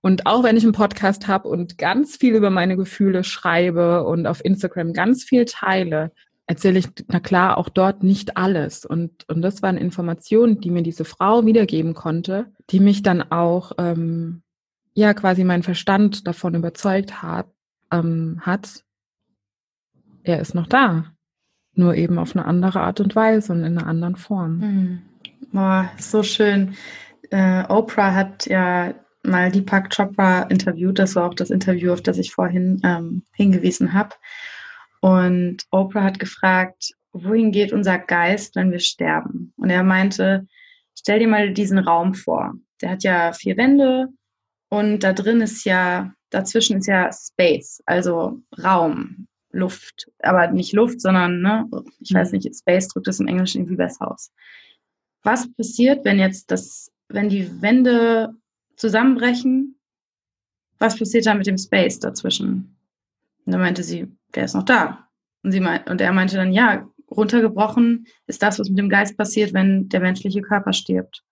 Und 0.00 0.26
auch 0.26 0.42
wenn 0.42 0.56
ich 0.56 0.64
einen 0.64 0.72
Podcast 0.72 1.28
habe 1.28 1.48
und 1.48 1.78
ganz 1.78 2.16
viel 2.16 2.34
über 2.34 2.50
meine 2.50 2.76
Gefühle 2.76 3.22
schreibe 3.22 4.04
und 4.04 4.26
auf 4.26 4.44
Instagram 4.44 4.92
ganz 4.92 5.22
viel 5.22 5.44
teile, 5.44 6.10
erzähle 6.48 6.80
ich, 6.80 6.88
na 7.06 7.20
klar, 7.20 7.58
auch 7.58 7.68
dort 7.68 8.02
nicht 8.02 8.36
alles. 8.36 8.84
Und, 8.84 9.28
und 9.28 9.40
das 9.40 9.62
waren 9.62 9.76
Informationen, 9.76 10.60
die 10.60 10.70
mir 10.70 10.82
diese 10.82 11.04
Frau 11.04 11.46
wiedergeben 11.46 11.94
konnte, 11.94 12.46
die 12.70 12.80
mich 12.80 13.02
dann 13.02 13.22
auch 13.30 13.72
ähm, 13.78 14.42
ja 14.96 15.12
quasi 15.12 15.44
mein 15.44 15.62
Verstand 15.62 16.26
davon 16.26 16.54
überzeugt 16.54 17.22
hat, 17.22 17.48
ähm, 17.92 18.40
hat, 18.40 18.82
er 20.24 20.40
ist 20.40 20.54
noch 20.54 20.66
da. 20.66 21.12
Nur 21.74 21.94
eben 21.94 22.18
auf 22.18 22.34
eine 22.34 22.46
andere 22.46 22.80
Art 22.80 23.00
und 23.00 23.14
Weise 23.14 23.52
und 23.52 23.62
in 23.62 23.76
einer 23.76 23.86
anderen 23.86 24.16
Form. 24.16 24.58
Mhm. 24.58 25.02
Boah, 25.52 25.90
so 25.98 26.22
schön. 26.22 26.74
Äh, 27.30 27.64
Oprah 27.68 28.14
hat 28.14 28.46
ja 28.46 28.94
mal 29.22 29.52
Deepak 29.52 29.94
Chopra 29.94 30.44
interviewt. 30.44 30.98
Das 30.98 31.14
war 31.14 31.28
auch 31.28 31.34
das 31.34 31.50
Interview, 31.50 31.92
auf 31.92 32.00
das 32.00 32.16
ich 32.16 32.32
vorhin 32.32 32.80
ähm, 32.82 33.26
hingewiesen 33.34 33.92
habe. 33.92 34.14
Und 35.02 35.64
Oprah 35.70 36.04
hat 36.04 36.18
gefragt, 36.18 36.94
wohin 37.12 37.52
geht 37.52 37.74
unser 37.74 37.98
Geist, 37.98 38.56
wenn 38.56 38.72
wir 38.72 38.80
sterben? 38.80 39.52
Und 39.58 39.68
er 39.68 39.82
meinte, 39.82 40.46
stell 40.98 41.18
dir 41.18 41.28
mal 41.28 41.52
diesen 41.52 41.78
Raum 41.78 42.14
vor. 42.14 42.54
Der 42.80 42.90
hat 42.90 43.02
ja 43.02 43.34
vier 43.34 43.58
Wände, 43.58 44.08
und 44.68 45.00
da 45.00 45.12
drin 45.12 45.40
ist 45.40 45.64
ja, 45.64 46.12
dazwischen 46.30 46.78
ist 46.78 46.86
ja 46.86 47.10
Space, 47.12 47.82
also 47.86 48.40
Raum, 48.62 49.28
Luft. 49.52 50.10
Aber 50.20 50.48
nicht 50.48 50.72
Luft, 50.72 51.00
sondern, 51.00 51.40
ne, 51.40 51.68
ich 52.00 52.12
weiß 52.12 52.32
mhm. 52.32 52.38
nicht, 52.38 52.56
Space 52.56 52.88
drückt 52.88 53.08
es 53.08 53.20
im 53.20 53.28
Englischen 53.28 53.62
irgendwie 53.62 53.76
besser 53.76 54.10
aus. 54.10 54.32
Was 55.22 55.52
passiert, 55.54 56.04
wenn 56.04 56.18
jetzt 56.18 56.50
das, 56.50 56.92
wenn 57.08 57.28
die 57.28 57.60
Wände 57.62 58.34
zusammenbrechen? 58.76 59.78
Was 60.78 60.98
passiert 60.98 61.26
dann 61.26 61.38
mit 61.38 61.46
dem 61.46 61.58
Space 61.58 61.98
dazwischen? 61.98 62.76
Und 63.44 63.52
dann 63.52 63.60
meinte 63.60 63.82
sie, 63.82 64.12
der 64.34 64.44
ist 64.44 64.54
noch 64.54 64.64
da. 64.64 65.08
Und, 65.42 65.52
sie 65.52 65.60
meint, 65.60 65.88
und 65.88 66.00
er 66.00 66.12
meinte 66.12 66.36
dann, 66.36 66.52
ja, 66.52 66.88
runtergebrochen 67.10 68.06
ist 68.26 68.42
das, 68.42 68.58
was 68.58 68.68
mit 68.68 68.78
dem 68.78 68.88
Geist 68.88 69.16
passiert, 69.16 69.54
wenn 69.54 69.88
der 69.88 70.00
menschliche 70.00 70.42
Körper 70.42 70.72
stirbt. 70.72 71.22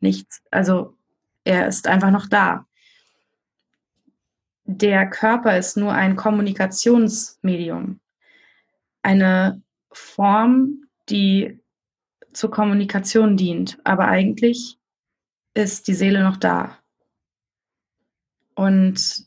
Nichts. 0.00 0.42
Also 0.50 0.96
er 1.44 1.68
ist 1.68 1.86
einfach 1.86 2.10
noch 2.10 2.26
da. 2.26 2.66
Der 4.64 5.08
Körper 5.08 5.58
ist 5.58 5.76
nur 5.76 5.92
ein 5.92 6.16
Kommunikationsmedium. 6.16 8.00
Eine 9.02 9.62
Form, 9.92 10.86
die 11.10 11.60
zur 12.32 12.50
Kommunikation 12.50 13.36
dient. 13.36 13.78
Aber 13.84 14.08
eigentlich 14.08 14.78
ist 15.52 15.86
die 15.86 15.94
Seele 15.94 16.22
noch 16.22 16.38
da. 16.38 16.78
Und 18.54 19.26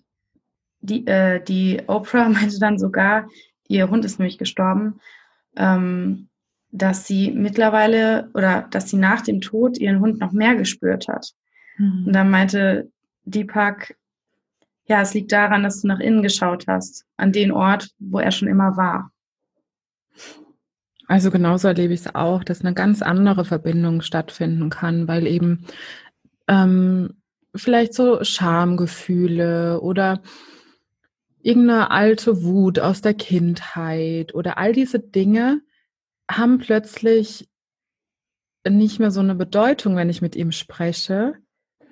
die, 0.81 1.05
äh, 1.05 1.43
die 1.43 1.81
Oprah 1.87 2.29
meinte 2.29 2.59
dann 2.59 2.79
sogar, 2.79 3.27
ihr 3.67 3.89
Hund 3.89 4.05
ist 4.05 4.19
nämlich 4.19 4.37
gestorben, 4.37 4.99
ähm, 5.55 6.29
dass 6.71 7.07
sie 7.07 7.31
mittlerweile 7.31 8.29
oder 8.33 8.63
dass 8.71 8.89
sie 8.89 8.97
nach 8.97 9.21
dem 9.21 9.41
Tod 9.41 9.77
ihren 9.77 9.99
Hund 9.99 10.19
noch 10.19 10.31
mehr 10.31 10.55
gespürt 10.55 11.07
hat. 11.07 11.33
Mhm. 11.77 12.07
Und 12.07 12.13
dann 12.13 12.29
meinte 12.29 12.91
Deepak, 13.25 13.95
ja, 14.85 15.01
es 15.01 15.13
liegt 15.13 15.31
daran, 15.31 15.63
dass 15.63 15.81
du 15.81 15.87
nach 15.87 15.99
innen 15.99 16.23
geschaut 16.23 16.65
hast, 16.67 17.05
an 17.17 17.31
den 17.31 17.51
Ort, 17.51 17.89
wo 17.99 18.19
er 18.19 18.31
schon 18.31 18.47
immer 18.47 18.77
war. 18.77 19.11
Also 21.07 21.31
genauso 21.31 21.67
erlebe 21.67 21.93
ich 21.93 22.01
es 22.01 22.15
auch, 22.15 22.43
dass 22.43 22.61
eine 22.61 22.73
ganz 22.73 23.01
andere 23.01 23.45
Verbindung 23.45 24.01
stattfinden 24.01 24.69
kann, 24.69 25.07
weil 25.07 25.25
eben 25.25 25.65
ähm, 26.47 27.21
vielleicht 27.55 27.93
so 27.93 28.23
Schamgefühle 28.23 29.79
oder 29.81 30.21
irgendeine 31.41 31.91
alte 31.91 32.43
Wut 32.43 32.79
aus 32.79 33.01
der 33.01 33.13
Kindheit 33.13 34.35
oder 34.35 34.57
all 34.57 34.73
diese 34.73 34.99
Dinge 34.99 35.61
haben 36.29 36.57
plötzlich 36.57 37.49
nicht 38.67 38.99
mehr 38.99 39.11
so 39.11 39.21
eine 39.21 39.35
Bedeutung, 39.35 39.95
wenn 39.95 40.09
ich 40.09 40.21
mit 40.21 40.35
ihm 40.35 40.51
spreche, 40.51 41.35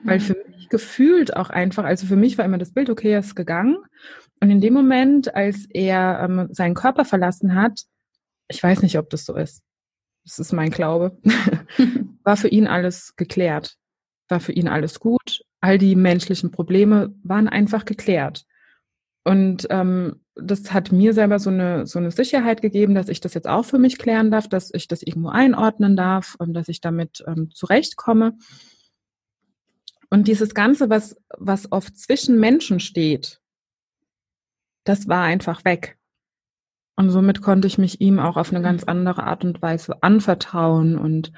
weil 0.05 0.19
für 0.19 0.33
mhm. 0.33 0.55
mich 0.55 0.69
gefühlt 0.69 1.35
auch 1.35 1.49
einfach, 1.49 1.83
also 1.83 2.07
für 2.07 2.15
mich 2.15 2.37
war 2.37 2.45
immer 2.45 2.57
das 2.57 2.73
Bild, 2.73 2.89
okay, 2.89 3.11
er 3.11 3.19
ist 3.19 3.35
gegangen 3.35 3.77
und 4.41 4.51
in 4.51 4.61
dem 4.61 4.73
Moment, 4.73 5.33
als 5.35 5.65
er 5.69 6.19
ähm, 6.21 6.49
seinen 6.51 6.75
Körper 6.75 7.05
verlassen 7.05 7.55
hat, 7.55 7.81
ich 8.47 8.61
weiß 8.61 8.81
nicht, 8.81 8.97
ob 8.97 9.09
das 9.09 9.25
so 9.25 9.35
ist, 9.35 9.63
das 10.23 10.39
ist 10.39 10.53
mein 10.53 10.71
Glaube, 10.71 11.17
war 12.23 12.37
für 12.37 12.47
ihn 12.47 12.67
alles 12.67 13.15
geklärt, 13.15 13.75
war 14.27 14.39
für 14.39 14.51
ihn 14.51 14.67
alles 14.67 14.99
gut, 14.99 15.43
all 15.61 15.77
die 15.77 15.95
menschlichen 15.95 16.51
Probleme 16.51 17.13
waren 17.23 17.47
einfach 17.47 17.85
geklärt. 17.85 18.45
Und 19.23 19.65
ähm, 19.71 20.21
das 20.35 20.71
hat 20.71 20.91
mir 20.91 21.13
selber 21.13 21.39
so 21.39 21.49
eine, 21.49 21.87
so 21.87 21.97
eine 21.97 22.11
Sicherheit 22.11 22.61
gegeben, 22.61 22.93
dass 22.93 23.09
ich 23.09 23.21
das 23.21 23.33
jetzt 23.33 23.47
auch 23.47 23.65
für 23.65 23.79
mich 23.79 23.97
klären 23.97 24.29
darf, 24.29 24.47
dass 24.47 24.71
ich 24.73 24.87
das 24.87 25.01
irgendwo 25.01 25.29
einordnen 25.29 25.95
darf 25.95 26.35
und 26.37 26.53
dass 26.53 26.67
ich 26.67 26.81
damit 26.81 27.23
ähm, 27.25 27.49
zurechtkomme. 27.51 28.37
Und 30.09 30.27
dieses 30.27 30.53
Ganze, 30.53 30.89
was, 30.89 31.15
was 31.29 31.71
oft 31.71 31.97
zwischen 31.97 32.39
Menschen 32.39 32.79
steht, 32.79 33.41
das 34.83 35.07
war 35.07 35.23
einfach 35.23 35.65
weg. 35.65 35.97
Und 36.97 37.09
somit 37.09 37.41
konnte 37.41 37.67
ich 37.67 37.77
mich 37.77 37.99
ihm 37.99 38.19
auch 38.19 38.37
auf 38.37 38.53
eine 38.53 38.61
ganz 38.61 38.85
andere 38.85 39.23
Art 39.23 39.43
und 39.43 39.61
Weise 39.61 40.01
anvertrauen. 40.01 40.97
Und 40.97 41.33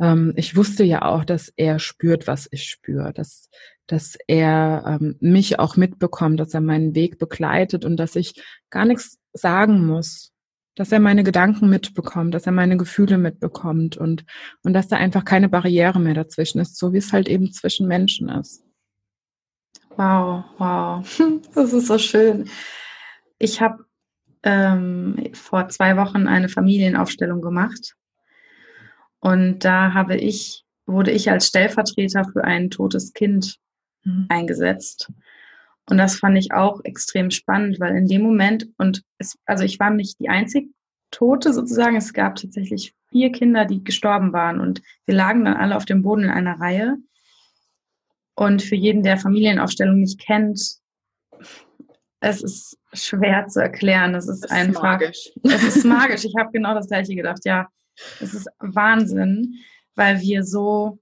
ähm, 0.00 0.32
ich 0.36 0.56
wusste 0.56 0.82
ja 0.82 1.02
auch, 1.02 1.24
dass 1.24 1.52
er 1.56 1.78
spürt, 1.78 2.26
was 2.26 2.48
ich 2.50 2.64
spüre, 2.64 3.12
dass, 3.12 3.48
dass 3.86 4.18
er 4.26 4.98
ähm, 5.00 5.16
mich 5.20 5.60
auch 5.60 5.76
mitbekommt, 5.76 6.40
dass 6.40 6.54
er 6.54 6.60
meinen 6.60 6.96
Weg 6.96 7.18
begleitet 7.18 7.84
und 7.84 7.98
dass 7.98 8.16
ich 8.16 8.42
gar 8.70 8.84
nichts 8.84 9.18
sagen 9.32 9.86
muss, 9.86 10.32
dass 10.76 10.92
er 10.92 11.00
meine 11.00 11.24
Gedanken 11.24 11.68
mitbekommt, 11.68 12.34
dass 12.34 12.46
er 12.46 12.52
meine 12.52 12.76
Gefühle 12.76 13.18
mitbekommt 13.18 13.96
und, 13.96 14.24
und 14.62 14.74
dass 14.74 14.88
da 14.88 14.96
einfach 14.96 15.24
keine 15.24 15.48
Barriere 15.48 15.98
mehr 15.98 16.14
dazwischen 16.14 16.60
ist, 16.60 16.76
so 16.76 16.92
wie 16.92 16.98
es 16.98 17.12
halt 17.12 17.28
eben 17.28 17.50
zwischen 17.52 17.88
Menschen 17.88 18.28
ist. 18.28 18.62
Wow, 19.96 20.44
wow, 20.58 21.20
das 21.54 21.72
ist 21.72 21.86
so 21.86 21.98
schön. 21.98 22.48
Ich 23.38 23.60
habe 23.60 23.86
ähm, 24.42 25.30
vor 25.32 25.68
zwei 25.70 25.96
Wochen 25.96 26.28
eine 26.28 26.50
Familienaufstellung 26.50 27.40
gemacht. 27.40 27.96
Und 29.18 29.64
da 29.64 29.94
habe 29.94 30.16
ich, 30.16 30.64
wurde 30.84 31.10
ich 31.10 31.30
als 31.30 31.46
Stellvertreter 31.46 32.24
für 32.24 32.44
ein 32.44 32.70
totes 32.70 33.14
Kind 33.14 33.58
mhm. 34.04 34.26
eingesetzt. 34.28 35.10
Und 35.88 35.98
das 35.98 36.18
fand 36.18 36.36
ich 36.36 36.52
auch 36.52 36.80
extrem 36.84 37.30
spannend, 37.30 37.78
weil 37.78 37.96
in 37.96 38.08
dem 38.08 38.22
Moment, 38.22 38.68
und 38.78 39.02
es, 39.18 39.38
also 39.46 39.64
ich 39.64 39.78
war 39.78 39.90
nicht 39.90 40.18
die 40.18 40.28
einzige 40.28 40.68
Tote 41.12 41.52
sozusagen, 41.52 41.96
es 41.96 42.12
gab 42.12 42.36
tatsächlich 42.36 42.94
vier 43.10 43.30
Kinder, 43.30 43.64
die 43.64 43.84
gestorben 43.84 44.32
waren 44.32 44.60
und 44.60 44.82
wir 45.06 45.14
lagen 45.14 45.44
dann 45.44 45.56
alle 45.56 45.76
auf 45.76 45.84
dem 45.84 46.02
Boden 46.02 46.24
in 46.24 46.30
einer 46.30 46.58
Reihe. 46.58 46.96
Und 48.34 48.62
für 48.62 48.74
jeden, 48.74 49.02
der 49.02 49.16
Familienaufstellung 49.16 50.00
nicht 50.00 50.20
kennt, 50.20 50.78
es 52.20 52.42
ist 52.42 52.78
schwer 52.92 53.46
zu 53.46 53.60
erklären. 53.60 54.14
Es 54.14 54.28
ist, 54.28 54.44
ist 54.44 54.50
einfach. 54.50 54.82
Magisch. 54.82 55.30
Es 55.42 55.76
ist 55.76 55.84
magisch. 55.84 56.24
Ich 56.24 56.34
habe 56.38 56.50
genau 56.52 56.74
das 56.74 56.88
gleiche 56.88 57.14
gedacht. 57.14 57.40
Ja, 57.44 57.68
es 58.20 58.34
ist 58.34 58.48
Wahnsinn, 58.58 59.54
weil 59.94 60.20
wir 60.20 60.42
so. 60.42 60.98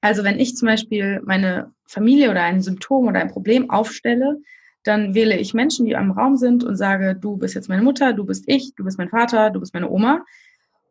Also 0.00 0.24
wenn 0.24 0.38
ich 0.38 0.56
zum 0.56 0.66
Beispiel 0.66 1.20
meine 1.24 1.72
Familie 1.86 2.30
oder 2.30 2.42
ein 2.42 2.60
Symptom 2.60 3.06
oder 3.08 3.20
ein 3.20 3.30
Problem 3.30 3.70
aufstelle, 3.70 4.38
dann 4.84 5.14
wähle 5.14 5.36
ich 5.36 5.54
Menschen, 5.54 5.86
die 5.86 5.96
am 5.96 6.12
Raum 6.12 6.36
sind 6.36 6.64
und 6.64 6.76
sage, 6.76 7.16
du 7.16 7.36
bist 7.36 7.54
jetzt 7.54 7.68
meine 7.68 7.82
Mutter, 7.82 8.12
du 8.12 8.24
bist 8.24 8.44
ich, 8.46 8.74
du 8.76 8.84
bist 8.84 8.98
mein 8.98 9.08
Vater, 9.08 9.50
du 9.50 9.60
bist 9.60 9.74
meine 9.74 9.90
Oma 9.90 10.24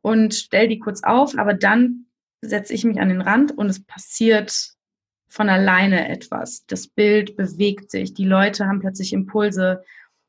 und 0.01 0.33
stell 0.33 0.67
die 0.67 0.79
kurz 0.79 1.03
auf, 1.03 1.37
aber 1.37 1.53
dann 1.53 2.05
setze 2.41 2.73
ich 2.73 2.83
mich 2.83 2.99
an 2.99 3.09
den 3.09 3.21
Rand 3.21 3.57
und 3.57 3.69
es 3.69 3.83
passiert 3.83 4.73
von 5.27 5.49
alleine 5.49 6.09
etwas. 6.09 6.65
Das 6.67 6.87
Bild 6.87 7.35
bewegt 7.35 7.91
sich. 7.91 8.13
Die 8.13 8.25
Leute 8.25 8.67
haben 8.67 8.79
plötzlich 8.79 9.13
Impulse 9.13 9.83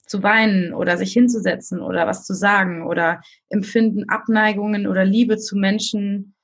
zu 0.07 0.22
weinen 0.22 0.72
oder 0.72 0.97
sich 0.97 1.12
hinzusetzen 1.12 1.81
oder 1.81 2.07
was 2.07 2.24
zu 2.24 2.35
sagen 2.35 2.87
oder 2.87 3.20
empfinden 3.51 4.09
Abneigungen 4.09 4.87
oder 4.87 5.05
Liebe 5.05 5.37
zu 5.37 5.57
Menschen 5.57 6.35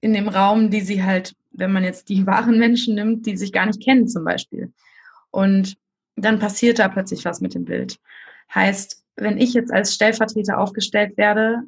in 0.00 0.14
dem 0.14 0.28
Raum, 0.28 0.70
die 0.70 0.80
sie 0.80 1.02
halt, 1.02 1.34
wenn 1.58 1.72
man 1.72 1.84
jetzt 1.84 2.08
die 2.08 2.26
wahren 2.26 2.58
Menschen 2.58 2.94
nimmt, 2.94 3.26
die 3.26 3.36
sich 3.36 3.52
gar 3.52 3.66
nicht 3.66 3.82
kennen 3.82 4.08
zum 4.08 4.24
Beispiel. 4.24 4.72
Und 5.30 5.76
dann 6.16 6.38
passiert 6.38 6.78
da 6.78 6.88
plötzlich 6.88 7.24
was 7.24 7.40
mit 7.40 7.54
dem 7.54 7.64
Bild. 7.64 7.98
Heißt, 8.54 9.04
wenn 9.16 9.38
ich 9.38 9.54
jetzt 9.54 9.72
als 9.72 9.94
Stellvertreter 9.94 10.58
aufgestellt 10.58 11.16
werde, 11.16 11.62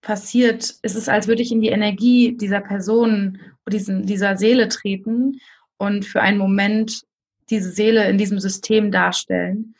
passiert, 0.00 0.74
ist 0.82 0.96
es, 0.96 1.08
als 1.08 1.26
würde 1.26 1.42
ich 1.42 1.52
in 1.52 1.60
die 1.60 1.68
Energie 1.68 2.36
dieser 2.36 2.60
Person, 2.60 3.38
diesen, 3.68 4.06
dieser 4.06 4.36
Seele 4.36 4.68
treten 4.68 5.40
und 5.76 6.04
für 6.04 6.22
einen 6.22 6.38
Moment 6.38 7.02
diese 7.50 7.70
Seele 7.70 8.08
in 8.08 8.18
diesem 8.18 8.38
System 8.38 8.92
darstellen 8.92 9.74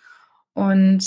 und 0.55 1.07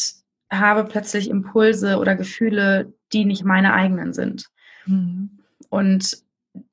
habe 0.52 0.86
plötzlich 0.86 1.30
Impulse 1.30 1.98
oder 1.98 2.16
Gefühle, 2.16 2.94
die 3.14 3.26
nicht 3.26 3.44
meine 3.44 3.74
eigenen 3.74 4.14
sind. 4.14 4.48
Mhm. 4.86 5.40
Und 5.70 6.18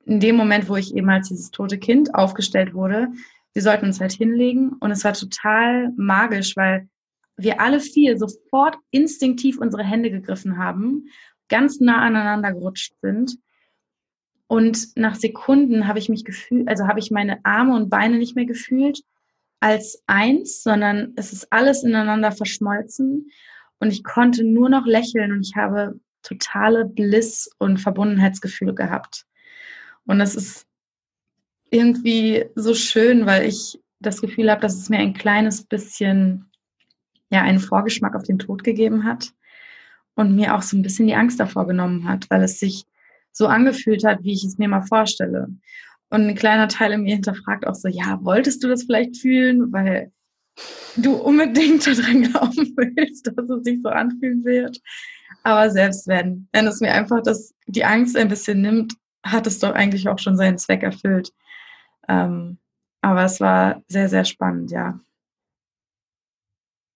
in 0.09 0.21
dem 0.21 0.37
Moment, 0.37 0.69
wo 0.69 0.77
ich 0.77 0.95
eben 0.95 1.09
als 1.11 1.29
dieses 1.29 1.51
tote 1.51 1.79
Kind 1.79 2.15
aufgestellt 2.15 2.75
wurde, 2.75 3.09
wir 3.53 3.63
sollten 3.63 3.87
uns 3.87 4.01
halt 4.01 4.13
hinlegen 4.13 4.73
und 4.81 4.91
es 4.91 5.05
war 5.05 5.13
total 5.13 5.93
magisch, 5.97 6.57
weil 6.57 6.89
wir 7.37 7.61
alle 7.61 7.81
vier 7.81 8.19
sofort 8.19 8.77
instinktiv 8.91 9.59
unsere 9.59 9.85
Hände 9.85 10.11
gegriffen 10.11 10.59
haben 10.59 11.05
ganz 11.49 11.81
nah 11.81 12.01
aneinander 12.01 12.53
gerutscht 12.53 12.95
sind. 13.01 13.39
Und 14.47 14.97
nach 14.97 15.15
Sekunden 15.15 15.87
habe 15.87 15.99
ich 15.99 16.09
mich 16.09 16.25
gefühlt, 16.25 16.69
also 16.69 16.87
habe 16.87 17.01
ich 17.01 17.11
meine 17.11 17.45
Arme 17.45 17.75
und 17.75 17.91
Beine 17.91 18.17
nicht 18.19 18.35
mehr 18.35 18.47
gefühlt 18.47 19.03
als 19.61 20.03
eins, 20.07 20.63
sondern 20.63 21.13
es 21.17 21.33
ist 21.33 21.53
alles 21.53 21.83
ineinander 21.83 22.33
verschmolzen. 22.33 23.31
Und 23.81 23.93
ich 23.93 24.05
konnte 24.05 24.45
nur 24.45 24.69
noch 24.69 24.87
lächeln 24.87 25.33
und 25.33 25.47
ich 25.47 25.57
habe 25.57 26.01
totale 26.23 26.85
Bliss- 26.85 27.51
und 27.59 27.79
Verbundenheitsgefühle 27.79 28.75
gehabt. 28.75 29.27
Und 30.09 30.19
das 30.19 30.35
ist 30.35 30.67
irgendwie 31.71 32.47
so 32.55 32.75
schön, 32.75 33.27
weil 33.27 33.47
ich 33.47 33.79
das 34.01 34.23
Gefühl 34.23 34.51
habe, 34.51 34.63
dass 34.63 34.77
es 34.77 34.89
mir 34.89 34.99
ein 34.99 35.13
kleines 35.13 35.65
bisschen, 35.65 36.47
ja, 37.31 37.43
einen 37.43 37.59
Vorgeschmack 37.61 38.17
auf 38.17 38.23
den 38.23 38.39
Tod 38.39 38.65
gegeben 38.65 39.05
hat 39.05 39.33
und 40.15 40.35
mir 40.35 40.55
auch 40.55 40.63
so 40.63 40.77
ein 40.77 40.83
bisschen 40.83 41.07
die 41.07 41.15
Angst 41.15 41.39
davor 41.39 41.67
genommen 41.67 42.09
hat, 42.09 42.25
weil 42.31 42.43
es 42.43 42.59
sich 42.59 42.87
so 43.33 43.49
angefühlt 43.49 44.03
hat, 44.03 44.25
wie 44.25 44.33
ich 44.33 44.45
es 44.45 44.57
mir 44.57 44.69
mal 44.69 44.81
vorstelle. 44.83 45.49
Und 46.09 46.27
ein 46.27 46.35
kleiner 46.35 46.69
Teil 46.69 46.93
in 46.93 47.03
mir 47.03 47.15
hinterfragt 47.15 47.67
auch 47.67 47.75
so, 47.75 47.89
ja, 47.89 48.19
wolltest 48.23 48.65
du 48.65 48.69
das 48.69 48.85
vielleicht 48.85 49.19
fühlen, 49.19 49.71
weil 49.73 50.11
du 50.97 51.13
unbedingt 51.17 51.87
daran 51.87 52.23
glauben 52.23 52.75
willst, 52.77 53.27
dass 53.27 53.49
es 53.51 53.63
sich 53.63 53.81
so 53.83 53.91
anfühlen 53.91 54.43
wird. 54.43 54.81
Aber 55.43 55.69
selbst 55.71 56.09
wenn, 56.09 56.49
wenn 56.53 56.67
es 56.67 56.81
mir 56.81 56.95
einfach 56.95 57.23
das, 57.23 57.55
die 57.67 57.85
Angst 57.85 58.17
ein 58.17 58.29
bisschen 58.29 58.63
nimmt, 58.63 58.95
hat 59.23 59.47
es 59.47 59.59
doch 59.59 59.73
eigentlich 59.73 60.09
auch 60.09 60.19
schon 60.19 60.37
seinen 60.37 60.59
Zweck 60.59 60.83
erfüllt. 60.83 61.33
Ähm, 62.09 62.59
aber 63.01 63.25
es 63.25 63.41
war 63.41 63.83
sehr, 63.89 64.09
sehr 64.09 64.25
spannend, 64.25 64.71
ja. 64.71 64.99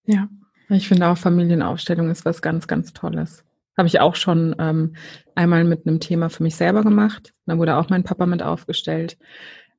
Ja, 0.05 0.27
ich 0.69 0.87
finde 0.87 1.07
auch 1.07 1.17
Familienaufstellung 1.17 2.09
ist 2.09 2.25
was 2.25 2.41
ganz, 2.41 2.67
ganz 2.67 2.93
Tolles. 2.93 3.45
Habe 3.77 3.87
ich 3.87 3.99
auch 3.99 4.15
schon 4.15 4.55
ähm, 4.59 4.95
einmal 5.33 5.63
mit 5.63 5.87
einem 5.87 5.99
Thema 5.99 6.29
für 6.29 6.43
mich 6.43 6.55
selber 6.55 6.83
gemacht. 6.83 7.33
Da 7.45 7.57
wurde 7.57 7.77
auch 7.77 7.89
mein 7.89 8.03
Papa 8.03 8.25
mit 8.25 8.43
aufgestellt, 8.43 9.17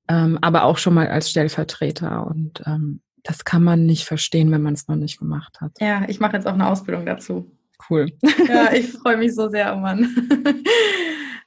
ähm, 0.08 0.38
aber 0.40 0.64
auch 0.64 0.78
schon 0.78 0.94
mal 0.94 1.08
als 1.08 1.30
Stellvertreter. 1.30 2.26
Und 2.26 2.62
ähm, 2.66 3.00
das 3.22 3.44
kann 3.44 3.62
man 3.62 3.86
nicht 3.86 4.04
verstehen, 4.04 4.50
wenn 4.50 4.62
man 4.62 4.74
es 4.74 4.88
noch 4.88 4.96
nicht 4.96 5.18
gemacht 5.18 5.60
hat. 5.60 5.72
Ja, 5.80 6.04
ich 6.08 6.20
mache 6.20 6.36
jetzt 6.36 6.46
auch 6.46 6.54
eine 6.54 6.66
Ausbildung 6.66 7.06
dazu. 7.06 7.50
Cool. 7.88 8.10
Ja, 8.48 8.72
ich 8.72 8.92
freue 8.92 9.16
mich 9.16 9.34
so 9.34 9.48
sehr, 9.48 9.74
oh 9.74 9.78
Mann. 9.78 10.08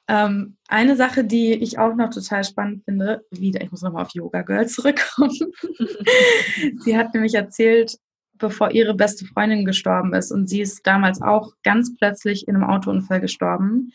Ähm, 0.07 0.55
eine 0.67 0.95
Sache, 0.95 1.23
die 1.25 1.53
ich 1.53 1.79
auch 1.79 1.95
noch 1.95 2.09
total 2.09 2.43
spannend 2.43 2.83
finde, 2.85 3.25
wieder, 3.31 3.61
ich 3.61 3.71
muss 3.71 3.81
nochmal 3.81 4.03
auf 4.03 4.13
Yoga 4.13 4.41
Girl 4.41 4.67
zurückkommen. 4.67 5.31
sie 6.79 6.97
hat 6.97 7.13
nämlich 7.13 7.33
erzählt, 7.33 7.97
bevor 8.37 8.71
ihre 8.71 8.93
beste 8.93 9.25
Freundin 9.25 9.65
gestorben 9.65 10.13
ist 10.13 10.31
und 10.31 10.47
sie 10.47 10.61
ist 10.61 10.85
damals 10.85 11.21
auch 11.21 11.53
ganz 11.63 11.95
plötzlich 11.97 12.47
in 12.47 12.55
einem 12.55 12.69
Autounfall 12.69 13.19
gestorben, 13.19 13.91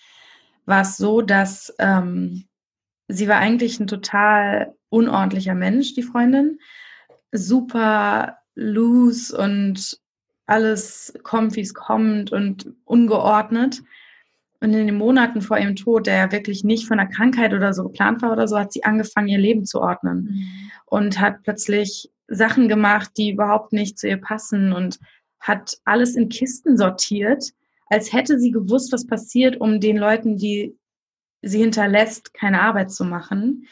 war 0.66 0.82
es 0.82 0.96
so, 0.96 1.22
dass 1.22 1.74
ähm, 1.78 2.44
sie 3.08 3.28
war 3.28 3.36
eigentlich 3.36 3.80
ein 3.80 3.86
total 3.86 4.74
unordentlicher 4.88 5.54
Mensch, 5.54 5.94
die 5.94 6.02
Freundin, 6.02 6.58
super 7.30 8.38
loose 8.54 9.36
und 9.36 9.98
alles 10.46 11.14
kommt, 11.22 11.56
wie 11.56 11.62
es 11.62 11.72
kommt 11.72 12.32
und 12.32 12.72
ungeordnet. 12.84 13.82
Und 14.62 14.72
in 14.74 14.86
den 14.86 14.96
Monaten 14.96 15.42
vor 15.42 15.58
ihrem 15.58 15.74
Tod, 15.74 16.06
der 16.06 16.14
ja 16.14 16.32
wirklich 16.32 16.62
nicht 16.62 16.86
von 16.86 17.00
einer 17.00 17.10
Krankheit 17.10 17.52
oder 17.52 17.74
so 17.74 17.82
geplant 17.82 18.22
war 18.22 18.30
oder 18.30 18.46
so, 18.46 18.56
hat 18.56 18.72
sie 18.72 18.84
angefangen, 18.84 19.26
ihr 19.26 19.38
Leben 19.38 19.64
zu 19.64 19.80
ordnen 19.80 20.22
mhm. 20.22 20.70
und 20.86 21.18
hat 21.18 21.42
plötzlich 21.42 22.12
Sachen 22.28 22.68
gemacht, 22.68 23.10
die 23.16 23.32
überhaupt 23.32 23.72
nicht 23.72 23.98
zu 23.98 24.08
ihr 24.08 24.18
passen 24.18 24.72
und 24.72 25.00
hat 25.40 25.78
alles 25.84 26.14
in 26.14 26.28
Kisten 26.28 26.76
sortiert, 26.76 27.50
als 27.88 28.12
hätte 28.12 28.38
sie 28.38 28.52
gewusst, 28.52 28.92
was 28.92 29.04
passiert, 29.04 29.60
um 29.60 29.80
den 29.80 29.96
Leuten, 29.96 30.36
die 30.36 30.78
sie 31.42 31.58
hinterlässt, 31.58 32.32
keine 32.32 32.62
Arbeit 32.62 32.92
zu 32.92 33.04
machen. 33.04 33.66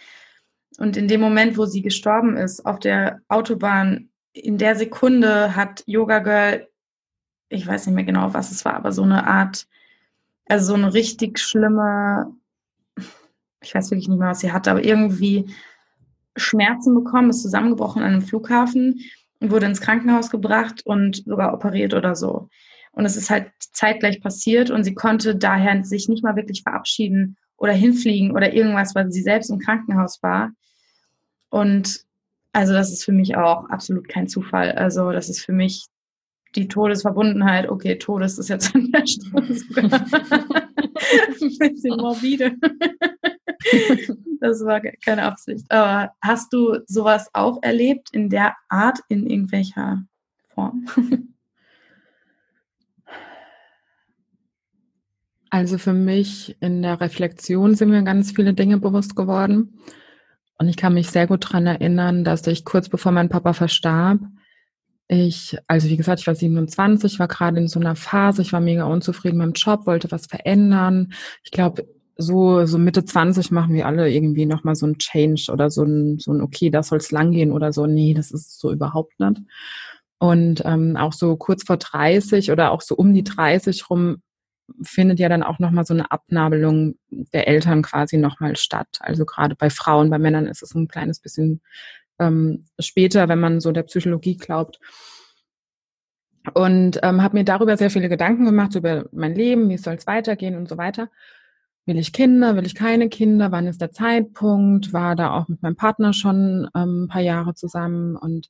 Und 0.79 0.97
in 0.97 1.07
dem 1.07 1.21
Moment, 1.21 1.57
wo 1.57 1.67
sie 1.67 1.83
gestorben 1.83 2.37
ist, 2.37 2.67
auf 2.67 2.81
der 2.81 3.21
Autobahn, 3.29 4.11
in 4.33 4.59
der 4.59 4.75
Sekunde 4.75 5.55
hat 5.55 5.85
Yoga 5.87 6.19
Girl, 6.19 6.67
ich 7.49 7.65
weiß 7.65 7.87
nicht 7.87 7.95
mehr 7.95 8.05
genau, 8.05 8.35
was 8.35 8.51
es 8.51 8.65
war, 8.65 8.75
aber 8.75 8.91
so 8.91 9.05
eine 9.05 9.29
Art 9.29 9.69
also 10.51 10.67
so 10.67 10.75
eine 10.75 10.93
richtig 10.93 11.39
schlimme, 11.39 12.35
ich 13.63 13.75
weiß 13.75 13.91
wirklich 13.91 14.09
nicht 14.09 14.19
mehr, 14.19 14.31
was 14.31 14.41
sie 14.41 14.53
hatte, 14.53 14.71
aber 14.71 14.85
irgendwie 14.85 15.47
Schmerzen 16.37 16.95
bekommen, 16.95 17.31
ist 17.31 17.43
zusammengebrochen 17.43 18.03
an 18.03 18.13
einem 18.13 18.23
Flughafen 18.23 19.01
und 19.41 19.51
wurde 19.51 19.67
ins 19.67 19.81
Krankenhaus 19.81 20.31
gebracht 20.31 20.83
und 20.85 21.25
sogar 21.25 21.55
operiert 21.55 21.95
oder 21.95 22.17
so. 22.17 22.49
Und 22.93 23.05
es 23.05 23.17
ist 23.17 23.31
halt 23.31 23.51
zeitgleich 23.59 24.21
passiert 24.21 24.71
und 24.71 24.83
sie 24.83 24.95
konnte 24.95 25.37
daher 25.37 25.85
sich 25.85 26.09
nicht 26.09 26.25
mal 26.25 26.37
wirklich 26.37 26.63
verabschieden 26.63 27.37
oder 27.57 27.73
hinfliegen 27.73 28.33
oder 28.33 28.53
irgendwas, 28.53 28.95
weil 28.95 29.11
sie 29.13 29.23
selbst 29.23 29.51
im 29.51 29.59
Krankenhaus 29.61 30.21
war. 30.23 30.51
Und 31.51 32.05
also 32.53 32.73
das 32.73 32.91
ist 32.91 33.05
für 33.05 33.13
mich 33.13 33.37
auch 33.37 33.69
absolut 33.69 34.09
kein 34.09 34.27
Zufall. 34.27 34.73
Also 34.73 35.13
das 35.13 35.29
ist 35.29 35.45
für 35.45 35.53
mich 35.53 35.87
die 36.55 36.69
Todesverbundenheit, 36.69 37.69
okay, 37.69 37.97
Todes 37.97 38.39
ist 38.39 38.49
jetzt 38.49 38.75
an 38.75 38.91
der 38.91 39.07
Stelle 39.07 39.43
ein 41.43 41.59
bisschen 41.59 41.97
morbide. 41.97 42.57
das 44.41 44.65
war 44.65 44.81
keine 45.05 45.23
Absicht. 45.25 45.65
Aber 45.71 46.13
hast 46.23 46.53
du 46.53 46.79
sowas 46.87 47.29
auch 47.33 47.63
erlebt 47.63 48.09
in 48.13 48.29
der 48.31 48.55
Art, 48.69 48.99
in 49.09 49.27
irgendwelcher 49.27 50.05
Form? 50.49 50.87
Also 55.53 55.79
für 55.79 55.93
mich 55.93 56.57
in 56.61 56.81
der 56.83 57.01
Reflexion 57.01 57.75
sind 57.75 57.91
mir 57.91 58.05
ganz 58.05 58.31
viele 58.31 58.55
Dinge 58.55 58.79
bewusst 58.79 59.17
geworden. 59.17 59.81
Und 60.59 60.69
ich 60.69 60.77
kann 60.77 60.95
mich 60.95 61.11
sehr 61.11 61.27
gut 61.27 61.45
daran 61.45 61.67
erinnern, 61.67 62.23
dass 62.23 62.47
ich 62.47 62.65
kurz 62.65 62.89
bevor 62.89 63.11
mein 63.11 63.29
Papa 63.29 63.53
verstarb, 63.53 64.21
ich, 65.13 65.57
also 65.67 65.89
wie 65.89 65.97
gesagt, 65.97 66.21
ich 66.21 66.27
war 66.29 66.37
27, 66.37 67.19
war 67.19 67.27
gerade 67.27 67.59
in 67.59 67.67
so 67.67 67.81
einer 67.81 67.97
Phase, 67.97 68.43
ich 68.43 68.53
war 68.53 68.61
mega 68.61 68.85
unzufrieden 68.85 69.39
mit 69.39 69.47
dem 69.47 69.53
Job, 69.55 69.87
wollte 69.87 70.11
was 70.13 70.27
verändern. 70.27 71.13
Ich 71.43 71.51
glaube, 71.51 71.89
so, 72.17 72.65
so 72.67 72.79
Mitte 72.79 73.05
20 73.05 73.51
machen 73.51 73.75
wir 73.75 73.87
alle 73.87 74.09
irgendwie 74.09 74.47
nochmal 74.47 74.77
so 74.77 74.87
ein 74.87 74.99
Change 74.99 75.51
oder 75.53 75.69
so 75.69 75.83
ein, 75.83 76.21
so 76.21 76.33
ein 76.33 76.41
okay, 76.41 76.71
da 76.71 76.85
soll 76.85 76.99
es 76.99 77.11
langgehen 77.11 77.51
oder 77.51 77.73
so. 77.73 77.87
Nee, 77.87 78.15
das 78.15 78.31
ist 78.31 78.61
so 78.61 78.71
überhaupt 78.71 79.19
nicht. 79.19 79.41
Und 80.19 80.63
ähm, 80.65 80.97
auch 80.97 81.13
so 81.13 81.37
kurz 81.37 81.65
vor 81.65 81.79
30 81.79 82.53
oder 82.53 82.71
auch 82.71 82.83
so 82.83 82.95
um 82.95 83.13
die 83.13 83.25
30 83.25 83.91
rum 83.91 84.23
findet 84.83 85.19
ja 85.19 85.29
dann 85.29 85.43
auch 85.43 85.59
nochmal 85.59 85.85
so 85.87 85.95
eine 85.95 86.13
Abnabelung 86.13 86.95
der 87.11 87.49
Eltern 87.49 87.83
quasi 87.83 88.17
nochmal 88.17 88.55
statt. 88.57 88.99
Also 89.01 89.25
gerade 89.25 89.57
bei 89.57 89.71
Frauen, 89.71 90.11
bei 90.11 90.19
Männern 90.19 90.47
ist 90.47 90.63
es 90.63 90.75
ein 90.75 90.87
kleines 90.87 91.19
bisschen 91.19 91.63
ähm, 92.21 92.67
später, 92.79 93.29
wenn 93.29 93.41
man 93.41 93.61
so 93.61 93.73
der 93.73 93.83
Psychologie 93.83 94.37
glaubt. 94.37 94.79
Und 96.55 97.01
ähm, 97.03 97.23
habe 97.23 97.37
mir 97.37 97.45
darüber 97.45 97.77
sehr 97.77 97.91
viele 97.91 98.09
Gedanken 98.09 98.45
gemacht, 98.45 98.75
über 98.75 99.07
mein 99.13 99.35
Leben, 99.35 99.69
wie 99.69 99.77
soll 99.77 99.95
es 99.95 100.07
weitergehen 100.07 100.57
und 100.57 100.69
so 100.69 100.79
weiter. 100.79 101.11
Will 101.87 101.99
ich 101.99 102.13
Kinder, 102.13 102.57
will 102.57 102.67
ich 102.67 102.75
keine 102.75 103.09
Kinder, 103.09 103.53
wann 103.53 103.67
ist 103.67 103.81
der 103.81 103.91
Zeitpunkt? 103.91 104.93
War 104.93 105.17
da 105.17 105.35
auch 105.35 105.49
mit 105.49 105.63
meinem 105.63 105.77
Partner 105.77 106.13
schon 106.13 106.69
ähm, 106.75 107.05
ein 107.05 107.09
paar 107.09 107.23
Jahre 107.23 107.55
zusammen 107.55 108.17
und 108.17 108.49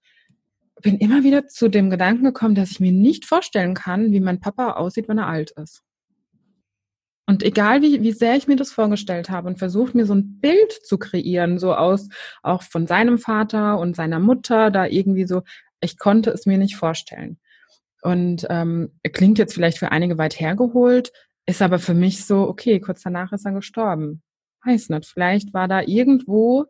bin 0.83 0.99
immer 0.99 1.25
wieder 1.25 1.47
zu 1.47 1.69
dem 1.69 1.91
Gedanken 1.91 2.25
gekommen, 2.25 2.55
dass 2.55 2.71
ich 2.71 2.81
mir 2.81 2.93
nicht 2.93 3.27
vorstellen 3.27 3.75
kann, 3.75 4.13
wie 4.13 4.21
mein 4.21 4.41
Papa 4.41 4.73
aussieht, 4.73 5.09
wenn 5.09 5.19
er 5.19 5.27
alt 5.27 5.53
ist. 5.53 5.83
Und 7.31 7.45
egal 7.45 7.81
wie, 7.81 8.03
wie 8.03 8.11
sehr 8.11 8.35
ich 8.37 8.49
mir 8.49 8.57
das 8.57 8.73
vorgestellt 8.73 9.31
habe 9.31 9.47
und 9.47 9.61
versucht 9.61 9.95
mir 9.95 10.05
so 10.05 10.15
ein 10.15 10.41
Bild 10.41 10.73
zu 10.73 10.99
kreieren, 10.99 11.61
so 11.61 11.77
aus 11.77 12.09
auch 12.43 12.65
von 12.65 12.89
seinem 12.89 13.19
Vater 13.19 13.79
und 13.79 13.95
seiner 13.95 14.19
Mutter, 14.19 14.73
da 14.73 14.85
irgendwie 14.85 15.29
so, 15.29 15.43
ich 15.81 15.97
konnte 15.97 16.31
es 16.31 16.45
mir 16.45 16.59
nicht 16.59 16.75
vorstellen. 16.75 17.39
Und 18.03 18.49
ähm, 18.51 18.99
klingt 19.13 19.39
jetzt 19.39 19.55
vielleicht 19.55 19.79
für 19.79 19.93
einige 19.93 20.19
weit 20.19 20.41
hergeholt, 20.41 21.13
ist 21.47 21.63
aber 21.63 21.79
für 21.79 21.95
mich 21.95 22.25
so, 22.25 22.49
okay, 22.49 22.81
kurz 22.81 23.03
danach 23.03 23.31
ist 23.31 23.47
er 23.47 23.53
gestorben. 23.53 24.25
Weiß 24.65 24.89
nicht, 24.89 25.07
vielleicht 25.07 25.55
war 25.55 25.69
da 25.69 25.83
irgendwo 25.83 26.67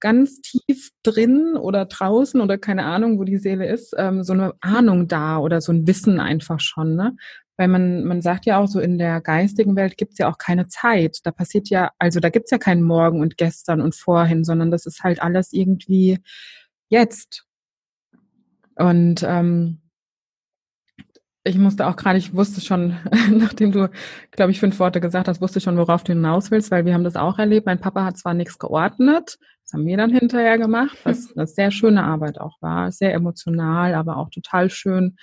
ganz 0.00 0.40
tief 0.40 0.90
drin 1.04 1.54
oder 1.56 1.84
draußen 1.84 2.40
oder 2.40 2.58
keine 2.58 2.84
Ahnung, 2.84 3.20
wo 3.20 3.22
die 3.22 3.38
Seele 3.38 3.68
ist, 3.68 3.94
ähm, 3.96 4.24
so 4.24 4.32
eine 4.32 4.54
Ahnung 4.60 5.06
da 5.06 5.38
oder 5.38 5.60
so 5.60 5.70
ein 5.70 5.86
Wissen 5.86 6.18
einfach 6.18 6.58
schon. 6.58 6.96
Ne? 6.96 7.14
Weil 7.60 7.68
man, 7.68 8.04
man 8.04 8.22
sagt 8.22 8.46
ja 8.46 8.56
auch 8.56 8.68
so, 8.68 8.80
in 8.80 8.96
der 8.96 9.20
geistigen 9.20 9.76
Welt 9.76 9.98
gibt 9.98 10.12
es 10.12 10.18
ja 10.18 10.30
auch 10.30 10.38
keine 10.38 10.68
Zeit. 10.68 11.18
Da 11.24 11.30
passiert 11.30 11.68
ja, 11.68 11.90
also 11.98 12.18
da 12.18 12.30
gibt 12.30 12.46
es 12.46 12.50
ja 12.50 12.56
keinen 12.56 12.82
Morgen 12.82 13.20
und 13.20 13.36
gestern 13.36 13.82
und 13.82 13.94
vorhin, 13.94 14.44
sondern 14.44 14.70
das 14.70 14.86
ist 14.86 15.02
halt 15.04 15.20
alles 15.20 15.52
irgendwie 15.52 16.20
jetzt. 16.88 17.44
Und 18.76 19.22
ähm, 19.24 19.82
ich 21.44 21.58
musste 21.58 21.86
auch 21.86 21.96
gerade, 21.96 22.16
ich 22.16 22.34
wusste 22.34 22.62
schon, 22.62 22.96
nachdem 23.30 23.72
du, 23.72 23.90
glaube 24.30 24.52
ich, 24.52 24.58
fünf 24.58 24.78
Worte 24.78 25.02
gesagt 25.02 25.28
hast, 25.28 25.42
wusste 25.42 25.60
schon, 25.60 25.76
worauf 25.76 26.02
du 26.02 26.14
hinaus 26.14 26.50
willst, 26.50 26.70
weil 26.70 26.86
wir 26.86 26.94
haben 26.94 27.04
das 27.04 27.16
auch 27.16 27.38
erlebt. 27.38 27.66
Mein 27.66 27.78
Papa 27.78 28.04
hat 28.04 28.16
zwar 28.16 28.32
nichts 28.32 28.58
geordnet, 28.58 29.38
das 29.70 29.78
haben 29.78 29.86
wir 29.86 29.96
dann 29.96 30.10
hinterher 30.10 30.58
gemacht, 30.58 30.98
was 31.04 31.32
eine 31.36 31.46
sehr 31.46 31.70
schöne 31.70 32.02
Arbeit 32.02 32.40
auch 32.40 32.60
war, 32.60 32.90
sehr 32.90 33.14
emotional, 33.14 33.94
aber 33.94 34.16
auch 34.16 34.30
total 34.30 34.70
schön, 34.70 35.16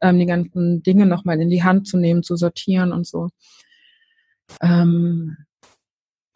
ähm, 0.00 0.18
die 0.18 0.26
ganzen 0.26 0.82
Dinge 0.82 1.06
nochmal 1.06 1.40
in 1.40 1.48
die 1.48 1.62
Hand 1.62 1.86
zu 1.86 1.96
nehmen, 1.96 2.22
zu 2.22 2.36
sortieren 2.36 2.92
und 2.92 3.06
so. 3.06 3.28
Ähm, 4.60 5.36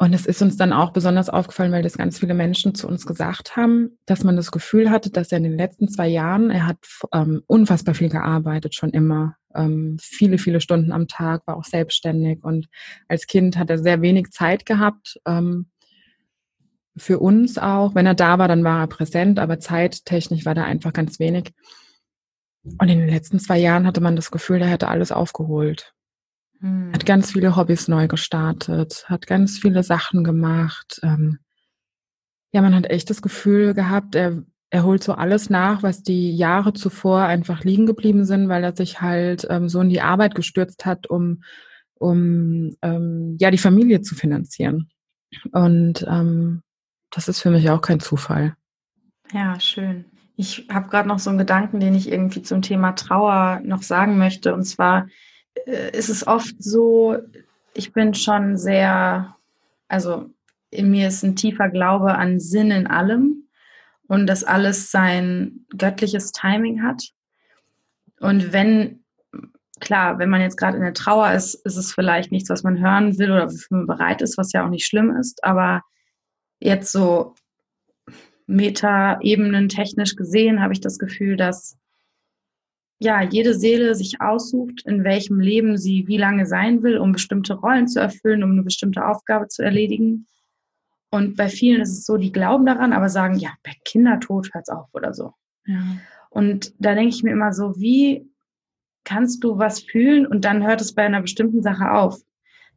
und 0.01 0.15
es 0.15 0.27
ist 0.27 0.41
uns 0.43 0.57
dann 0.57 0.73
auch 0.73 0.93
besonders 0.93 1.29
aufgefallen, 1.29 1.73
weil 1.73 1.83
das 1.83 1.99
ganz 1.99 2.21
viele 2.21 2.33
Menschen 2.33 2.75
zu 2.75 2.87
uns 2.87 3.05
gesagt 3.05 3.57
haben, 3.57 3.99
dass 4.07 4.23
man 4.23 4.37
das 4.37 4.53
Gefühl 4.53 4.91
hatte, 4.91 5.11
dass 5.11 5.33
er 5.33 5.39
in 5.39 5.45
den 5.45 5.57
letzten 5.59 5.89
zwei 5.89 6.07
Jahren, 6.07 6.51
er 6.51 6.67
hat 6.67 6.79
ähm, 7.13 7.43
unfassbar 7.49 7.97
viel 7.97 8.09
gearbeitet, 8.09 8.77
schon 8.77 8.91
immer, 8.91 9.35
ähm, 9.55 9.99
viele, 10.01 10.39
viele 10.39 10.61
Stunden 10.61 10.93
am 10.93 11.09
Tag, 11.09 11.47
war 11.47 11.57
auch 11.57 11.65
selbstständig 11.65 12.45
und 12.45 12.69
als 13.09 13.27
Kind 13.27 13.59
hat 13.59 13.71
er 13.71 13.79
sehr 13.79 14.01
wenig 14.01 14.31
Zeit 14.31 14.65
gehabt, 14.65 15.19
ähm, 15.27 15.67
für 16.99 17.19
uns 17.19 17.59
auch. 17.59 17.95
Wenn 17.95 18.07
er 18.07 18.15
da 18.15 18.39
war, 18.39 18.49
dann 18.49 18.65
war 18.65 18.81
er 18.81 18.87
präsent, 18.87 19.39
aber 19.39 19.59
zeittechnisch 19.59 20.45
war 20.45 20.55
da 20.55 20.65
einfach 20.65 20.93
ganz 20.93 21.19
wenig. 21.19 21.53
Und 22.65 22.89
in 22.89 22.99
den 22.99 23.09
letzten 23.09 23.39
zwei 23.39 23.59
Jahren 23.59 23.87
hatte 23.87 24.01
man 24.01 24.17
das 24.17 24.31
Gefühl, 24.31 24.61
er 24.61 24.69
hätte 24.69 24.89
alles 24.89 25.13
aufgeholt. 25.13 25.95
Hm. 26.61 26.93
Hat 26.93 27.07
ganz 27.07 27.33
viele 27.33 27.57
Hobbys 27.57 27.89
neu 27.89 28.09
gestartet, 28.09 29.05
hat 29.07 29.27
ganz 29.27 29.59
viele 29.59 29.83
Sachen 29.83 30.25
gemacht. 30.25 31.01
Ähm, 31.03 31.39
ja, 32.53 32.63
man 32.63 32.75
hat 32.75 32.91
echt 32.91 33.11
das 33.11 33.23
Gefühl 33.23 33.75
gehabt, 33.75 34.15
er, 34.15 34.43
er 34.71 34.85
holt 34.85 35.03
so 35.03 35.13
alles 35.13 35.51
nach, 35.51 35.83
was 35.83 36.03
die 36.03 36.35
Jahre 36.35 36.73
zuvor 36.73 37.23
einfach 37.23 37.65
liegen 37.65 37.87
geblieben 37.87 38.25
sind, 38.25 38.49
weil 38.49 38.65
er 38.65 38.75
sich 38.75 39.01
halt 39.01 39.47
ähm, 39.51 39.69
so 39.69 39.81
in 39.81 39.89
die 39.89 40.01
Arbeit 40.01 40.35
gestürzt 40.35 40.85
hat, 40.85 41.09
um, 41.09 41.43
um 41.95 42.75
ähm, 42.83 43.37
ja 43.39 43.51
die 43.51 43.59
Familie 43.59 44.03
zu 44.03 44.15
finanzieren. 44.15 44.91
Und 45.53 46.07
ähm, 46.09 46.63
das 47.11 47.29
ist 47.29 47.41
für 47.41 47.51
mich 47.51 47.69
auch 47.71 47.81
kein 47.81 48.01
Zufall. 48.01 48.57
Ja, 49.33 49.59
schön. 49.61 50.05
Ich 50.37 50.69
habe 50.71 50.89
gerade 50.89 51.09
noch 51.09 51.19
so 51.19 51.31
einen 51.31 51.39
Gedanken, 51.39 51.81
den 51.81 51.95
ich 51.95 52.11
irgendwie 52.11 52.43
zum 52.43 52.63
Thema 52.63 52.93
Trauer 52.93 53.61
noch 53.65 53.83
sagen 53.83 54.19
möchte. 54.19 54.55
Und 54.55 54.65
zwar 54.65 55.09
äh, 55.67 55.97
ist 55.97 56.09
es 56.09 56.27
oft 56.27 56.55
so, 56.63 57.17
ich 57.75 57.93
bin 57.93 58.15
schon 58.15 58.57
sehr, 58.57 59.35
also 59.89 60.31
in 60.71 60.91
mir 60.91 61.09
ist 61.09 61.23
ein 61.25 61.37
tiefer 61.37 61.69
Glaube 61.69 62.15
an 62.15 62.41
Sinn 62.41 62.71
in 62.71 62.87
allem 62.87 63.49
und 64.07 64.27
dass 64.27 64.45
alles 64.45 64.91
sein 64.91 65.67
göttliches 65.77 66.33
Timing 66.33 66.83
hat. 66.83 67.03
Und 68.21 68.53
wenn 68.53 69.01
klar, 69.81 70.19
wenn 70.19 70.31
man 70.31 70.41
jetzt 70.41 70.57
gerade 70.57 70.77
in 70.77 70.83
der 70.83 70.95
Trauer 70.95 71.33
ist, 71.33 71.55
ist 71.67 71.77
es 71.77 71.93
vielleicht 71.93 72.33
nichts, 72.33 72.51
was 72.51 72.63
man 72.63 72.81
hören 72.81 73.19
will 73.19 73.31
oder 73.31 73.47
wofür 73.47 73.77
man 73.79 73.87
bereit 73.87 74.23
ist, 74.23 74.39
was 74.39 74.53
ja 74.53 74.65
auch 74.65 74.71
nicht 74.71 74.87
schlimm 74.87 75.15
ist. 75.17 75.43
Aber 75.45 75.83
jetzt 76.61 76.93
so 76.93 77.35
Meta-Ebenen 78.47 79.69
technisch 79.69 80.17
gesehen 80.17 80.61
habe 80.61 80.73
ich 80.73 80.81
das 80.81 80.99
Gefühl, 80.99 81.37
dass 81.37 81.77
ja 82.99 83.23
jede 83.23 83.55
Seele 83.55 83.95
sich 83.95 84.21
aussucht, 84.21 84.83
in 84.87 85.05
welchem 85.05 85.39
Leben 85.39 85.77
sie 85.77 86.07
wie 86.09 86.17
lange 86.17 86.47
sein 86.47 86.83
will, 86.83 86.99
um 86.99 87.13
bestimmte 87.13 87.55
Rollen 87.55 87.87
zu 87.87 88.01
erfüllen, 88.01 88.43
um 88.43 88.53
eine 88.53 88.63
bestimmte 88.63 89.07
Aufgabe 89.07 89.49
zu 89.49 89.63
erledigen. 89.63 90.27
Und 91.11 91.37
bei 91.37 91.49
vielen 91.49 91.81
ist 91.81 91.93
es 91.93 92.05
so, 92.05 92.17
die 92.17 92.33
glauben 92.33 92.67
daran, 92.67 92.93
aber 92.93 93.09
sagen, 93.09 93.39
ja, 93.39 93.51
bei 93.63 93.73
Kindertod 93.85 94.53
hört 94.53 94.65
es 94.67 94.75
auf 94.75 94.89
oder 94.93 95.15
so. 95.15 95.33
Ja. 95.65 95.83
Und 96.31 96.75
da 96.79 96.95
denke 96.95 97.15
ich 97.15 97.23
mir 97.23 97.33
immer 97.33 97.53
so, 97.53 97.77
wie 97.77 98.29
kannst 99.05 99.43
du 99.45 99.59
was 99.59 99.81
fühlen 99.81 100.27
und 100.27 100.45
dann 100.45 100.67
hört 100.67 100.81
es 100.81 100.95
bei 100.95 101.05
einer 101.05 101.23
bestimmten 101.23 101.63
Sache 101.63 101.93
auf? 101.93 102.21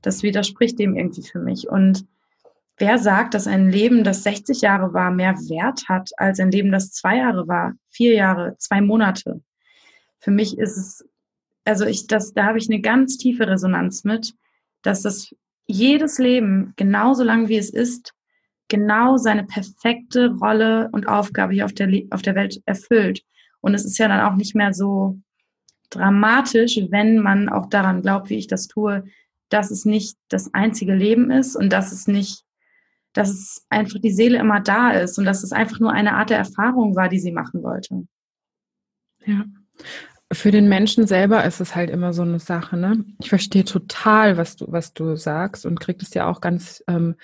Das 0.02 0.24
widerspricht 0.24 0.80
dem 0.80 0.96
irgendwie 0.96 1.24
für 1.24 1.40
mich. 1.40 1.68
Und 1.68 2.06
wer 2.82 2.98
sagt, 2.98 3.34
dass 3.34 3.48
ein 3.48 3.70
Leben, 3.70 4.04
das 4.04 4.24
60 4.24 4.62
Jahre 4.62 4.94
war, 4.94 5.12
mehr 5.12 5.36
Wert 5.36 5.88
hat 5.88 6.10
als 6.18 6.40
ein 6.40 6.52
Leben, 6.52 6.72
das 6.72 6.92
zwei 6.92 7.18
Jahre 7.18 7.48
war, 7.48 7.74
vier 7.90 8.14
Jahre, 8.16 8.58
zwei 8.58 8.82
Monate? 8.82 9.42
Für 10.20 10.32
mich 10.32 10.58
ist 10.58 10.76
es, 10.76 11.06
also 11.64 11.86
ich, 11.86 12.08
das, 12.08 12.34
da 12.34 12.46
habe 12.46 12.58
ich 12.58 12.70
eine 12.70 12.82
ganz 12.82 13.18
tiefe 13.18 13.48
Resonanz 13.48 14.04
mit, 14.04 14.34
dass 14.82 15.04
das 15.04 15.34
jedes 15.68 16.18
Leben 16.18 16.74
genauso 16.76 17.24
lang 17.24 17.48
wie 17.48 17.58
es 17.58 17.70
ist, 17.70 18.14
genau 18.68 19.18
seine 19.18 19.44
perfekte 19.44 20.36
Rolle 20.42 20.90
und 20.92 21.08
Aufgabe 21.08 21.54
hier 21.54 21.66
auf 21.66 21.74
der, 21.74 21.90
auf 22.10 22.22
der 22.22 22.36
Welt 22.36 22.62
erfüllt. 22.66 23.24
Und 23.62 23.76
es 23.76 23.86
ist 23.86 23.98
ja 23.98 24.08
dann 24.08 24.22
auch 24.22 24.36
nicht 24.36 24.56
mehr 24.56 24.74
so 24.74 25.20
dramatisch, 25.92 26.80
wenn 26.90 27.20
man 27.20 27.48
auch 27.50 27.68
daran 27.68 28.02
glaubt, 28.02 28.30
wie 28.30 28.38
ich 28.38 28.48
das 28.48 28.68
tue, 28.68 29.04
dass 29.50 29.70
es 29.70 29.86
nicht 29.86 30.18
das 30.30 30.54
einzige 30.54 30.96
Leben 30.96 31.30
ist 31.30 31.56
und 31.56 31.72
dass 31.72 31.92
es 31.92 32.08
nicht, 32.08 32.44
dass 33.14 33.30
es 33.30 33.66
einfach 33.70 34.00
die 34.00 34.12
Seele 34.12 34.38
immer 34.40 34.60
da 34.60 34.92
ist 34.92 35.18
und 35.18 35.26
dass 35.26 35.44
es 35.44 35.52
einfach 35.52 35.80
nur 35.80 35.92
eine 35.92 36.14
Art 36.14 36.30
der 36.30 36.38
Erfahrung 36.38 36.96
war, 36.96 37.10
die 37.10 37.20
sie 37.20 37.32
machen 37.32 37.64
wollte. 37.64 38.06
Ja. 39.26 39.46
Für 40.34 40.52
den 40.52 40.70
Menschen 40.70 41.08
selber 41.08 41.44
ist 41.44 41.60
es 41.60 41.76
halt 41.76 41.90
immer 41.90 42.14
so 42.14 42.22
eine 42.22 42.40
Sache, 42.40 42.78
ne? 42.78 43.04
Ich 43.20 43.30
verstehe 43.30 43.66
total, 43.66 44.38
was 44.38 44.56
du, 44.56 44.66
was 44.70 44.94
du 44.94 45.18
sagst 45.18 45.66
und 45.66 45.80
krieg 45.82 46.02
es 46.02 46.14
ja 46.14 46.28
auch 46.28 46.40
ganz 46.40 46.82
ähm, 46.88 47.16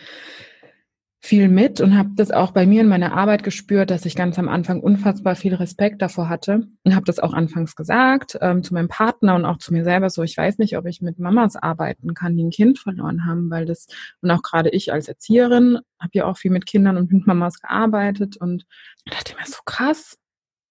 viel 1.19 1.49
mit 1.49 1.81
und 1.81 1.97
habe 1.97 2.09
das 2.15 2.31
auch 2.31 2.51
bei 2.51 2.65
mir 2.65 2.81
in 2.81 2.87
meiner 2.87 3.13
Arbeit 3.13 3.43
gespürt, 3.43 3.89
dass 3.89 4.05
ich 4.05 4.15
ganz 4.15 4.37
am 4.37 4.47
Anfang 4.47 4.81
unfassbar 4.81 5.35
viel 5.35 5.55
Respekt 5.55 6.01
davor 6.01 6.29
hatte 6.29 6.67
und 6.83 6.95
habe 6.95 7.05
das 7.05 7.19
auch 7.19 7.33
anfangs 7.33 7.75
gesagt 7.75 8.37
ähm, 8.39 8.63
zu 8.63 8.73
meinem 8.73 8.87
Partner 8.87 9.35
und 9.35 9.45
auch 9.45 9.57
zu 9.57 9.73
mir 9.73 9.83
selber 9.83 10.09
so, 10.09 10.23
ich 10.23 10.37
weiß 10.37 10.59
nicht, 10.59 10.77
ob 10.77 10.85
ich 10.85 11.01
mit 11.01 11.19
Mamas 11.19 11.55
arbeiten 11.55 12.13
kann, 12.13 12.37
die 12.37 12.43
ein 12.43 12.51
Kind 12.51 12.79
verloren 12.79 13.25
haben, 13.25 13.49
weil 13.49 13.65
das 13.65 13.87
und 14.21 14.29
auch 14.29 14.43
gerade 14.43 14.69
ich 14.69 14.93
als 14.93 15.07
Erzieherin 15.07 15.79
habe 15.99 16.11
ja 16.13 16.25
auch 16.25 16.37
viel 16.37 16.51
mit 16.51 16.65
Kindern 16.65 16.97
und 16.97 17.11
mit 17.11 17.25
Mamas 17.25 17.59
gearbeitet 17.59 18.37
und 18.37 18.65
dachte 19.05 19.35
mir 19.35 19.45
so 19.45 19.59
krass, 19.65 20.17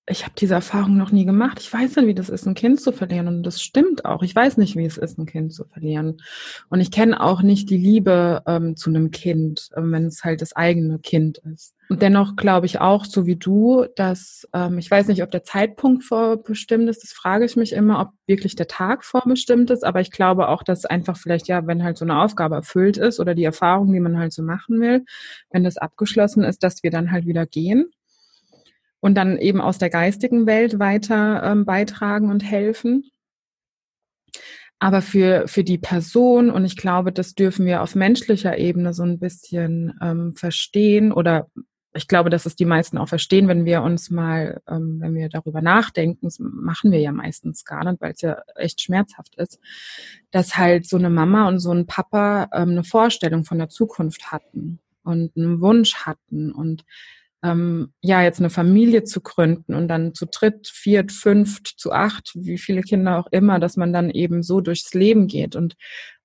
ich 0.08 0.22
habe 0.22 0.34
diese 0.38 0.54
Erfahrung 0.54 0.96
noch 0.96 1.10
nie 1.10 1.24
gemacht. 1.24 1.58
Ich 1.60 1.72
weiß 1.72 1.96
nicht, 1.96 2.06
wie 2.06 2.14
das 2.14 2.28
ist, 2.28 2.46
ein 2.46 2.54
Kind 2.54 2.80
zu 2.80 2.92
verlieren. 2.92 3.26
Und 3.26 3.42
das 3.42 3.60
stimmt 3.60 4.04
auch. 4.04 4.22
Ich 4.22 4.34
weiß 4.34 4.56
nicht, 4.56 4.76
wie 4.76 4.84
es 4.84 4.98
ist, 4.98 5.18
ein 5.18 5.26
Kind 5.26 5.52
zu 5.52 5.64
verlieren. 5.64 6.18
Und 6.68 6.80
ich 6.80 6.92
kenne 6.92 7.20
auch 7.20 7.42
nicht 7.42 7.70
die 7.70 7.76
Liebe 7.76 8.42
ähm, 8.46 8.76
zu 8.76 8.90
einem 8.90 9.10
Kind, 9.10 9.68
äh, 9.74 9.80
wenn 9.82 10.06
es 10.06 10.22
halt 10.22 10.42
das 10.42 10.54
eigene 10.54 11.00
Kind 11.00 11.38
ist. 11.52 11.74
Und 11.88 12.02
dennoch 12.02 12.36
glaube 12.36 12.66
ich 12.66 12.80
auch, 12.80 13.04
so 13.04 13.26
wie 13.26 13.36
du, 13.36 13.86
dass 13.96 14.48
ähm, 14.52 14.78
ich 14.78 14.90
weiß 14.90 15.08
nicht, 15.08 15.22
ob 15.24 15.30
der 15.32 15.42
Zeitpunkt 15.42 16.04
vorbestimmt 16.04 16.88
ist. 16.88 17.02
Das 17.02 17.12
frage 17.12 17.44
ich 17.44 17.56
mich 17.56 17.72
immer, 17.72 18.00
ob 18.00 18.10
wirklich 18.26 18.54
der 18.54 18.68
Tag 18.68 19.04
vorbestimmt 19.04 19.70
ist. 19.70 19.84
Aber 19.84 20.00
ich 20.00 20.12
glaube 20.12 20.48
auch, 20.48 20.62
dass 20.62 20.84
einfach 20.84 21.16
vielleicht 21.16 21.48
ja, 21.48 21.66
wenn 21.66 21.82
halt 21.82 21.98
so 21.98 22.04
eine 22.04 22.20
Aufgabe 22.20 22.54
erfüllt 22.54 22.96
ist 22.96 23.18
oder 23.18 23.34
die 23.34 23.44
Erfahrung, 23.44 23.92
die 23.92 24.00
man 24.00 24.18
halt 24.18 24.32
so 24.32 24.42
machen 24.44 24.80
will, 24.80 25.04
wenn 25.50 25.64
das 25.64 25.78
abgeschlossen 25.78 26.44
ist, 26.44 26.62
dass 26.62 26.84
wir 26.84 26.92
dann 26.92 27.10
halt 27.10 27.26
wieder 27.26 27.46
gehen 27.46 27.90
und 29.00 29.14
dann 29.14 29.38
eben 29.38 29.60
aus 29.60 29.78
der 29.78 29.90
geistigen 29.90 30.46
Welt 30.46 30.78
weiter 30.78 31.42
ähm, 31.44 31.64
beitragen 31.64 32.30
und 32.30 32.42
helfen. 32.42 33.10
Aber 34.78 35.00
für, 35.00 35.48
für 35.48 35.64
die 35.64 35.78
Person, 35.78 36.50
und 36.50 36.64
ich 36.64 36.76
glaube, 36.76 37.12
das 37.12 37.34
dürfen 37.34 37.64
wir 37.64 37.82
auf 37.82 37.94
menschlicher 37.94 38.58
Ebene 38.58 38.92
so 38.92 39.04
ein 39.04 39.18
bisschen 39.18 39.98
ähm, 40.02 40.34
verstehen 40.34 41.12
oder 41.12 41.48
ich 41.96 42.08
glaube, 42.08 42.30
dass 42.30 42.46
es 42.46 42.56
die 42.56 42.64
meisten 42.64 42.98
auch 42.98 43.08
verstehen, 43.08 43.48
wenn 43.48 43.64
wir 43.64 43.82
uns 43.82 44.10
mal, 44.10 44.60
ähm, 44.68 44.98
wenn 45.00 45.14
wir 45.14 45.28
darüber 45.28 45.62
nachdenken, 45.62 46.26
das 46.26 46.38
machen 46.38 46.92
wir 46.92 47.00
ja 47.00 47.10
meistens 47.10 47.64
gar 47.64 47.84
nicht, 47.84 48.00
weil 48.00 48.12
es 48.12 48.20
ja 48.20 48.36
echt 48.54 48.82
schmerzhaft 48.82 49.34
ist, 49.36 49.58
dass 50.30 50.56
halt 50.56 50.86
so 50.86 50.96
eine 50.96 51.10
Mama 51.10 51.48
und 51.48 51.58
so 51.58 51.72
ein 51.72 51.86
Papa 51.86 52.48
ähm, 52.52 52.70
eine 52.70 52.84
Vorstellung 52.84 53.44
von 53.44 53.58
der 53.58 53.68
Zukunft 53.68 54.30
hatten 54.30 54.78
und 55.04 55.36
einen 55.36 55.60
Wunsch 55.60 55.94
hatten 56.04 56.52
und 56.52 56.84
ähm, 57.46 57.92
ja, 58.00 58.22
jetzt 58.22 58.40
eine 58.40 58.50
Familie 58.50 59.04
zu 59.04 59.20
gründen 59.20 59.74
und 59.74 59.88
dann 59.88 60.14
zu 60.14 60.26
dritt, 60.26 60.66
viert, 60.66 61.12
fünft, 61.12 61.74
zu 61.78 61.92
acht, 61.92 62.32
wie 62.34 62.58
viele 62.58 62.82
Kinder 62.82 63.18
auch 63.18 63.28
immer, 63.30 63.60
dass 63.60 63.76
man 63.76 63.92
dann 63.92 64.10
eben 64.10 64.42
so 64.42 64.60
durchs 64.60 64.92
Leben 64.94 65.28
geht 65.28 65.54
und 65.54 65.76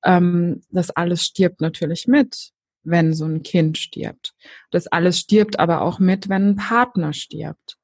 ähm, 0.03 0.61
das 0.71 0.89
alles 0.89 1.23
stirbt 1.23 1.61
natürlich 1.61 2.07
mit, 2.07 2.51
wenn 2.83 3.13
so 3.13 3.25
ein 3.25 3.43
Kind 3.43 3.77
stirbt. 3.77 4.33
Das 4.71 4.87
alles 4.87 5.19
stirbt 5.19 5.59
aber 5.59 5.81
auch 5.81 5.99
mit, 5.99 6.27
wenn 6.27 6.51
ein 6.51 6.55
Partner 6.55 7.13
stirbt. 7.13 7.77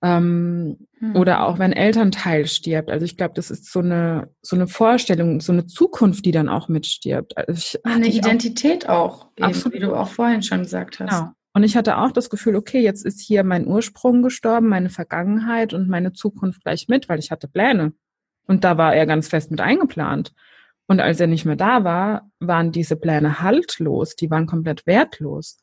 Ähm, 0.00 0.86
hm. 1.00 1.16
Oder 1.16 1.44
auch 1.44 1.58
wenn 1.58 1.72
Elternteil 1.72 2.46
stirbt. 2.46 2.88
Also 2.88 3.04
ich 3.04 3.16
glaube, 3.16 3.34
das 3.34 3.50
ist 3.50 3.70
so 3.70 3.80
eine 3.80 4.30
so 4.42 4.54
eine 4.54 4.68
Vorstellung, 4.68 5.40
so 5.40 5.52
eine 5.52 5.66
Zukunft, 5.66 6.24
die 6.24 6.30
dann 6.30 6.48
auch 6.48 6.68
mitstirbt. 6.68 7.36
Also 7.36 7.52
ich, 7.52 7.84
eine 7.84 8.06
Identität 8.06 8.88
auch, 8.88 9.24
auch 9.24 9.30
eben, 9.36 9.46
absolut. 9.46 9.74
wie 9.74 9.80
du 9.80 9.94
auch 9.96 10.08
vorhin 10.08 10.42
schon 10.42 10.62
gesagt 10.62 11.00
hast. 11.00 11.10
Genau. 11.10 11.32
Und 11.58 11.64
ich 11.64 11.76
hatte 11.76 11.98
auch 11.98 12.12
das 12.12 12.30
Gefühl, 12.30 12.54
okay, 12.54 12.80
jetzt 12.80 13.04
ist 13.04 13.20
hier 13.20 13.42
mein 13.42 13.66
Ursprung 13.66 14.22
gestorben, 14.22 14.68
meine 14.68 14.90
Vergangenheit 14.90 15.74
und 15.74 15.88
meine 15.88 16.12
Zukunft 16.12 16.62
gleich 16.62 16.86
mit, 16.86 17.08
weil 17.08 17.18
ich 17.18 17.32
hatte 17.32 17.48
Pläne. 17.48 17.94
Und 18.46 18.62
da 18.62 18.78
war 18.78 18.94
er 18.94 19.06
ganz 19.06 19.26
fest 19.26 19.50
mit 19.50 19.60
eingeplant. 19.60 20.32
Und 20.86 21.00
als 21.00 21.18
er 21.18 21.26
nicht 21.26 21.46
mehr 21.46 21.56
da 21.56 21.82
war, 21.82 22.30
waren 22.38 22.70
diese 22.70 22.94
Pläne 22.94 23.40
haltlos, 23.40 24.14
die 24.14 24.30
waren 24.30 24.46
komplett 24.46 24.86
wertlos. 24.86 25.58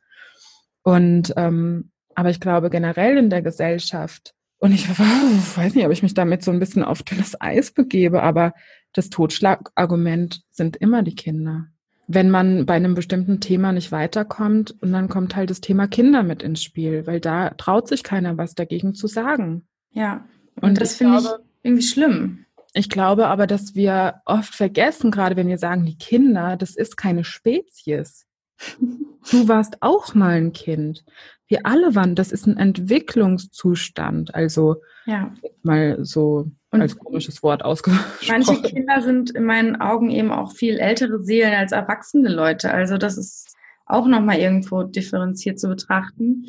Und 0.84 1.34
ähm, 1.38 1.92
aber 2.14 2.30
ich 2.30 2.42
glaube 2.42 2.70
generell 2.70 3.18
in 3.18 3.30
der 3.30 3.42
Gesellschaft, 3.42 4.34
und 4.58 4.74
ich 4.74 4.90
weiß 5.00 5.76
nicht, 5.76 5.86
ob 5.86 5.94
ich 5.94 6.04
mich 6.04 6.14
damit 6.14 6.44
so 6.44 6.52
ein 6.52 6.60
bisschen 6.60 6.84
auf 6.84 7.04
dünnes 7.04 7.40
Eis 7.40 7.72
begebe, 7.72 8.22
aber 8.22 8.52
das 8.92 9.10
Totschlagargument 9.10 10.42
sind 10.52 10.76
immer 10.76 11.04
die 11.04 11.16
Kinder 11.16 11.68
wenn 12.08 12.30
man 12.30 12.66
bei 12.66 12.76
einem 12.76 12.94
bestimmten 12.94 13.40
Thema 13.40 13.72
nicht 13.72 13.92
weiterkommt 13.92 14.76
und 14.82 14.92
dann 14.92 15.10
kommt 15.10 15.36
halt 15.36 15.50
das 15.50 15.62
Thema 15.62 15.88
Kinder 15.88 16.24
mit 16.24 16.44
ins 16.44 16.64
Spiel, 16.64 17.08
weil 17.08 17.20
da 17.20 17.52
traut 17.52 17.88
sich 17.88 18.04
keiner 18.04 18.38
was 18.38 18.56
dagegen 18.56 18.94
zu 18.94 19.08
sagen. 19.08 19.68
Ja, 19.92 20.26
und, 20.56 20.70
und 20.70 20.82
das 20.82 20.96
finde 20.96 21.20
ich 21.20 21.26
irgendwie 21.64 21.84
schlimm. 21.84 22.46
Ich 22.74 22.90
glaube 22.90 23.28
aber, 23.28 23.48
dass 23.48 23.74
wir 23.74 24.22
oft 24.26 24.54
vergessen, 24.54 25.10
gerade 25.10 25.36
wenn 25.36 25.48
wir 25.48 25.58
sagen, 25.58 25.86
die 25.86 25.98
Kinder, 25.98 26.58
das 26.58 26.76
ist 26.76 26.98
keine 26.98 27.24
Spezies. 27.24 28.26
Du 29.32 29.48
warst 29.48 29.82
auch 29.82 30.14
mal 30.14 30.36
ein 30.36 30.54
Kind. 30.54 31.04
Wir 31.48 31.66
alle 31.66 31.94
waren, 31.96 32.16
das 32.16 32.32
ist 32.32 32.48
ein 32.48 32.58
Entwicklungszustand. 32.58 34.34
Also 34.34 34.82
ja. 35.06 35.32
mal 35.62 36.04
so 36.04 36.50
und 36.72 36.82
als 36.82 36.98
komisches 36.98 37.44
Wort 37.44 37.64
ausgesprochen. 37.64 38.06
Manche 38.28 38.62
Kinder 38.62 39.02
sind 39.02 39.32
in 39.32 39.46
meinen 39.46 39.80
Augen 39.80 40.10
eben 40.10 40.32
auch 40.32 40.52
viel 40.52 40.78
ältere 40.78 41.24
Seelen 41.24 41.54
als 41.54 41.72
erwachsene 41.72 42.30
Leute. 42.30 42.72
Also 42.72 42.98
das 42.98 43.18
ist 43.18 43.56
auch 43.86 44.08
nochmal 44.08 44.40
irgendwo 44.40 44.84
differenziert 44.84 45.60
zu 45.60 45.70
betrachten. 45.70 46.46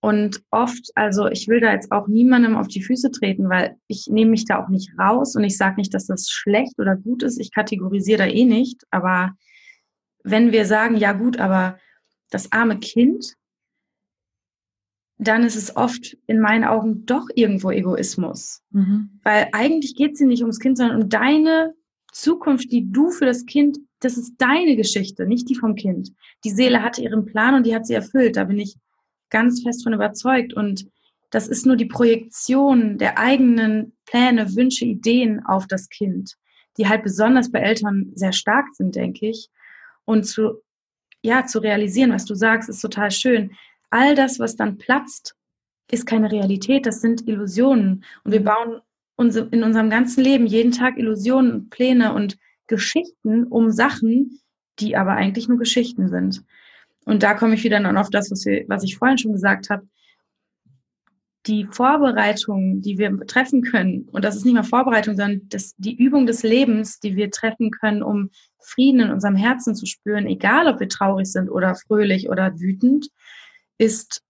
Und 0.00 0.42
oft, 0.50 0.90
also 0.94 1.26
ich 1.26 1.48
will 1.48 1.60
da 1.60 1.72
jetzt 1.72 1.90
auch 1.90 2.06
niemandem 2.06 2.56
auf 2.56 2.68
die 2.68 2.82
Füße 2.82 3.10
treten, 3.10 3.48
weil 3.48 3.76
ich 3.88 4.06
nehme 4.08 4.30
mich 4.32 4.44
da 4.44 4.62
auch 4.62 4.68
nicht 4.68 4.92
raus 4.98 5.34
und 5.34 5.42
ich 5.42 5.56
sage 5.56 5.76
nicht, 5.76 5.92
dass 5.92 6.06
das 6.06 6.28
schlecht 6.28 6.78
oder 6.78 6.94
gut 6.96 7.22
ist. 7.22 7.40
Ich 7.40 7.52
kategorisiere 7.52 8.18
da 8.18 8.26
eh 8.26 8.44
nicht. 8.44 8.84
Aber 8.90 9.32
wenn 10.22 10.52
wir 10.52 10.66
sagen, 10.66 10.96
ja 10.96 11.12
gut, 11.12 11.40
aber 11.40 11.78
das 12.30 12.52
arme 12.52 12.78
Kind, 12.78 13.34
dann 15.18 15.42
ist 15.42 15.56
es 15.56 15.76
oft 15.76 16.16
in 16.26 16.40
meinen 16.40 16.64
Augen 16.64 17.04
doch 17.04 17.26
irgendwo 17.34 17.70
Egoismus. 17.70 18.62
Mhm. 18.70 19.20
Weil 19.24 19.48
eigentlich 19.52 19.96
geht 19.96 20.14
es 20.14 20.20
nicht 20.20 20.42
ums 20.42 20.60
Kind, 20.60 20.78
sondern 20.78 21.02
um 21.02 21.08
deine 21.08 21.74
Zukunft, 22.12 22.70
die 22.70 22.90
du 22.90 23.10
für 23.10 23.26
das 23.26 23.44
Kind, 23.44 23.78
das 24.00 24.16
ist 24.16 24.34
deine 24.38 24.76
Geschichte, 24.76 25.26
nicht 25.26 25.48
die 25.48 25.56
vom 25.56 25.74
Kind. 25.74 26.10
Die 26.44 26.50
Seele 26.50 26.82
hatte 26.82 27.02
ihren 27.02 27.26
Plan 27.26 27.54
und 27.54 27.66
die 27.66 27.74
hat 27.74 27.86
sie 27.86 27.94
erfüllt. 27.94 28.36
Da 28.36 28.44
bin 28.44 28.58
ich 28.58 28.76
ganz 29.28 29.62
fest 29.62 29.82
von 29.82 29.92
überzeugt. 29.92 30.54
Und 30.54 30.86
das 31.30 31.48
ist 31.48 31.66
nur 31.66 31.76
die 31.76 31.86
Projektion 31.86 32.96
der 32.96 33.18
eigenen 33.18 33.96
Pläne, 34.06 34.54
Wünsche, 34.54 34.84
Ideen 34.84 35.44
auf 35.44 35.66
das 35.66 35.88
Kind, 35.88 36.34
die 36.78 36.88
halt 36.88 37.02
besonders 37.02 37.50
bei 37.50 37.58
Eltern 37.58 38.12
sehr 38.14 38.32
stark 38.32 38.66
sind, 38.72 38.94
denke 38.94 39.28
ich. 39.28 39.50
Und 40.04 40.24
zu, 40.24 40.62
ja, 41.22 41.44
zu 41.44 41.58
realisieren, 41.58 42.12
was 42.12 42.24
du 42.24 42.34
sagst, 42.34 42.68
ist 42.68 42.80
total 42.80 43.10
schön 43.10 43.50
all 43.90 44.14
das, 44.14 44.38
was 44.38 44.56
dann 44.56 44.78
platzt, 44.78 45.34
ist 45.90 46.06
keine 46.06 46.30
Realität, 46.30 46.86
das 46.86 47.00
sind 47.00 47.26
Illusionen. 47.26 48.04
Und 48.24 48.32
wir 48.32 48.44
bauen 48.44 48.80
in 49.16 49.62
unserem 49.62 49.90
ganzen 49.90 50.22
Leben 50.22 50.46
jeden 50.46 50.72
Tag 50.72 50.98
Illusionen 50.98 51.52
und 51.52 51.70
Pläne 51.70 52.12
und 52.12 52.38
Geschichten 52.66 53.44
um 53.44 53.70
Sachen, 53.70 54.40
die 54.78 54.96
aber 54.96 55.12
eigentlich 55.12 55.48
nur 55.48 55.58
Geschichten 55.58 56.08
sind. 56.08 56.44
Und 57.04 57.22
da 57.22 57.34
komme 57.34 57.54
ich 57.54 57.64
wieder 57.64 57.80
dann 57.80 57.96
auf 57.96 58.10
das, 58.10 58.30
was, 58.30 58.44
wir, 58.44 58.64
was 58.68 58.84
ich 58.84 58.98
vorhin 58.98 59.18
schon 59.18 59.32
gesagt 59.32 59.70
habe. 59.70 59.88
Die 61.46 61.66
Vorbereitung, 61.70 62.82
die 62.82 62.98
wir 62.98 63.18
treffen 63.26 63.62
können, 63.62 64.08
und 64.12 64.24
das 64.24 64.36
ist 64.36 64.44
nicht 64.44 64.54
mal 64.54 64.62
Vorbereitung, 64.62 65.16
sondern 65.16 65.48
das, 65.48 65.74
die 65.78 65.96
Übung 65.96 66.26
des 66.26 66.42
Lebens, 66.42 67.00
die 67.00 67.16
wir 67.16 67.30
treffen 67.30 67.70
können, 67.70 68.02
um 68.02 68.30
Frieden 68.60 69.00
in 69.00 69.10
unserem 69.10 69.36
Herzen 69.36 69.74
zu 69.74 69.86
spüren, 69.86 70.26
egal 70.26 70.66
ob 70.66 70.80
wir 70.80 70.88
traurig 70.88 71.32
sind 71.32 71.48
oder 71.48 71.74
fröhlich 71.74 72.28
oder 72.28 72.60
wütend, 72.60 73.08
ist 73.78 74.22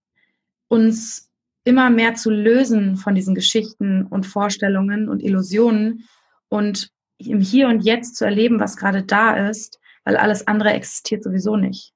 uns 0.67 1.29
immer 1.63 1.89
mehr 1.89 2.15
zu 2.15 2.29
lösen 2.31 2.95
von 2.95 3.15
diesen 3.15 3.35
Geschichten 3.35 4.05
und 4.05 4.25
Vorstellungen 4.25 5.09
und 5.09 5.21
Illusionen 5.21 6.07
und 6.47 6.91
im 7.17 7.41
Hier 7.41 7.67
und 7.67 7.81
Jetzt 7.81 8.15
zu 8.15 8.25
erleben, 8.25 8.59
was 8.59 8.77
gerade 8.77 9.03
da 9.03 9.49
ist, 9.49 9.79
weil 10.03 10.15
alles 10.15 10.47
andere 10.47 10.71
existiert 10.71 11.23
sowieso 11.23 11.57
nicht. 11.57 11.93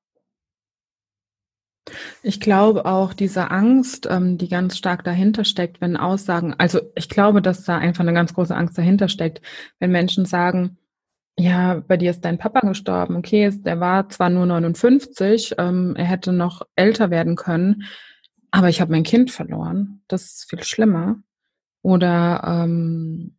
Ich 2.22 2.40
glaube 2.40 2.86
auch 2.86 3.14
diese 3.14 3.52
Angst, 3.52 4.08
ähm, 4.10 4.38
die 4.38 4.48
ganz 4.48 4.78
stark 4.78 5.04
dahinter 5.04 5.44
steckt, 5.44 5.82
wenn 5.82 5.98
Aussagen, 5.98 6.54
also 6.58 6.80
ich 6.96 7.10
glaube, 7.10 7.42
dass 7.42 7.66
da 7.66 7.78
einfach 7.78 8.02
eine 8.02 8.14
ganz 8.14 8.34
große 8.34 8.56
Angst 8.56 8.78
dahinter 8.78 9.10
steckt, 9.10 9.42
wenn 9.80 9.92
Menschen 9.92 10.26
sagen, 10.26 10.78
ja, 11.38 11.82
bei 11.88 11.98
dir 11.98 12.12
ist 12.12 12.24
dein 12.26 12.38
Papa 12.38 12.60
gestorben, 12.62 13.16
okay, 13.16 13.50
der 13.52 13.80
war 13.80 14.08
zwar 14.10 14.30
nur 14.30 14.46
59, 14.46 15.56
ähm, 15.58 15.96
er 15.96 16.06
hätte 16.06 16.32
noch 16.32 16.62
älter 16.76 17.10
werden 17.10 17.36
können, 17.36 17.84
aber 18.52 18.70
ich 18.70 18.82
habe 18.82 18.92
mein 18.92 19.04
Kind 19.04 19.32
verloren. 19.32 20.04
Das 20.08 20.24
ist 20.26 20.50
viel 20.50 20.64
schlimmer. 20.64 21.16
Oder 21.82 22.44
ähm, 22.46 23.36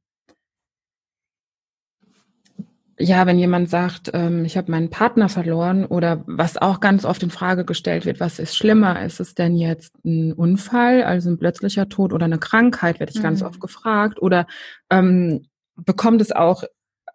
ja, 2.99 3.27
wenn 3.27 3.39
jemand 3.39 3.71
sagt, 3.71 4.11
ähm, 4.13 4.45
ich 4.45 4.57
habe 4.57 4.71
meinen 4.71 4.91
Partner 4.91 5.29
verloren 5.29 5.85
oder 5.85 6.25
was 6.27 6.57
auch 6.57 6.81
ganz 6.81 7.05
oft 7.05 7.23
in 7.23 7.31
Frage 7.31 7.65
gestellt 7.65 8.07
wird, 8.07 8.21
was 8.21 8.39
ist 8.39 8.57
schlimmer? 8.57 9.05
Ist 9.05 9.21
es 9.21 9.35
denn 9.35 9.57
jetzt 9.57 9.95
ein 10.05 10.33
Unfall, 10.33 11.03
also 11.05 11.31
ein 11.31 11.39
plötzlicher 11.39 11.89
Tod 11.89 12.13
oder 12.13 12.25
eine 12.25 12.39
Krankheit, 12.39 13.01
werde 13.01 13.13
ich 13.13 13.19
mhm. 13.19 13.25
ganz 13.25 13.43
oft 13.43 13.61
gefragt. 13.61 14.21
Oder 14.21 14.47
ähm, 14.91 15.47
bekommt 15.77 16.21
es 16.21 16.33
auch 16.33 16.65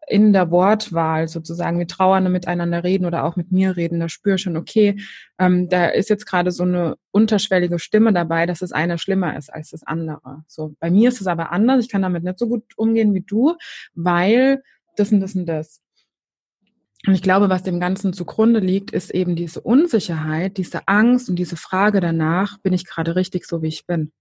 in 0.09 0.33
der 0.33 0.49
Wortwahl 0.49 1.27
sozusagen 1.27 1.77
wir 1.77 1.87
Trauernde 1.87 2.31
miteinander 2.31 2.83
reden 2.83 3.05
oder 3.05 3.23
auch 3.23 3.35
mit 3.35 3.51
mir 3.51 3.77
reden, 3.77 3.99
da 3.99 4.09
spüre 4.09 4.35
ich 4.35 4.41
schon, 4.41 4.57
okay, 4.57 4.99
ähm, 5.37 5.69
da 5.69 5.87
ist 5.87 6.09
jetzt 6.09 6.25
gerade 6.25 6.51
so 6.51 6.63
eine 6.63 6.95
unterschwellige 7.11 7.77
Stimme 7.77 8.11
dabei, 8.11 8.47
dass 8.47 8.59
das 8.59 8.71
eine 8.71 8.97
schlimmer 8.97 9.37
ist 9.37 9.53
als 9.53 9.69
das 9.69 9.83
andere. 9.83 10.43
So, 10.47 10.75
bei 10.79 10.89
mir 10.89 11.09
ist 11.09 11.21
es 11.21 11.27
aber 11.27 11.51
anders. 11.51 11.85
Ich 11.85 11.91
kann 11.91 12.01
damit 12.01 12.23
nicht 12.23 12.39
so 12.39 12.47
gut 12.47 12.63
umgehen 12.75 13.13
wie 13.13 13.21
du, 13.21 13.55
weil 13.93 14.63
das 14.95 15.11
und 15.11 15.19
das 15.19 15.35
und 15.35 15.45
das. 15.45 15.79
Und 17.05 17.13
ich 17.13 17.21
glaube, 17.21 17.49
was 17.49 17.63
dem 17.63 17.79
Ganzen 17.79 18.11
zugrunde 18.11 18.59
liegt, 18.59 18.91
ist 18.91 19.11
eben 19.11 19.35
diese 19.35 19.61
Unsicherheit, 19.61 20.57
diese 20.57 20.87
Angst 20.87 21.29
und 21.29 21.37
diese 21.37 21.55
Frage 21.55 22.01
danach, 22.01 22.57
bin 22.59 22.73
ich 22.73 22.85
gerade 22.85 23.15
richtig 23.15 23.45
so, 23.45 23.61
wie 23.61 23.67
ich 23.67 23.85
bin? 23.85 24.11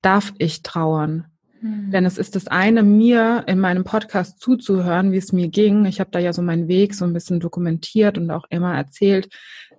Darf 0.00 0.32
ich 0.38 0.62
trauern? 0.62 1.35
Hm. 1.60 1.90
Denn 1.90 2.04
es 2.04 2.18
ist 2.18 2.36
das 2.36 2.46
eine, 2.48 2.82
mir 2.82 3.44
in 3.46 3.58
meinem 3.58 3.84
Podcast 3.84 4.40
zuzuhören, 4.40 5.12
wie 5.12 5.16
es 5.16 5.32
mir 5.32 5.48
ging. 5.48 5.84
Ich 5.84 6.00
habe 6.00 6.10
da 6.10 6.18
ja 6.18 6.32
so 6.32 6.42
meinen 6.42 6.68
Weg 6.68 6.94
so 6.94 7.04
ein 7.04 7.12
bisschen 7.12 7.40
dokumentiert 7.40 8.18
und 8.18 8.30
auch 8.30 8.44
immer 8.50 8.74
erzählt, 8.74 9.28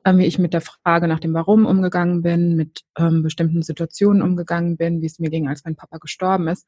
ähm, 0.05 0.17
wie 0.17 0.25
ich 0.25 0.39
mit 0.39 0.53
der 0.53 0.61
Frage 0.61 1.07
nach 1.07 1.19
dem 1.19 1.33
Warum 1.33 1.65
umgegangen 1.65 2.21
bin, 2.21 2.55
mit 2.55 2.81
ähm, 2.97 3.23
bestimmten 3.23 3.61
Situationen 3.61 4.21
umgegangen 4.21 4.77
bin, 4.77 5.01
wie 5.01 5.05
es 5.05 5.19
mir 5.19 5.29
ging, 5.29 5.47
als 5.47 5.63
mein 5.65 5.75
Papa 5.75 5.97
gestorben 5.97 6.47
ist. 6.47 6.67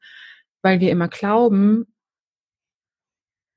Weil 0.62 0.80
wir 0.80 0.90
immer 0.90 1.08
glauben, 1.08 1.86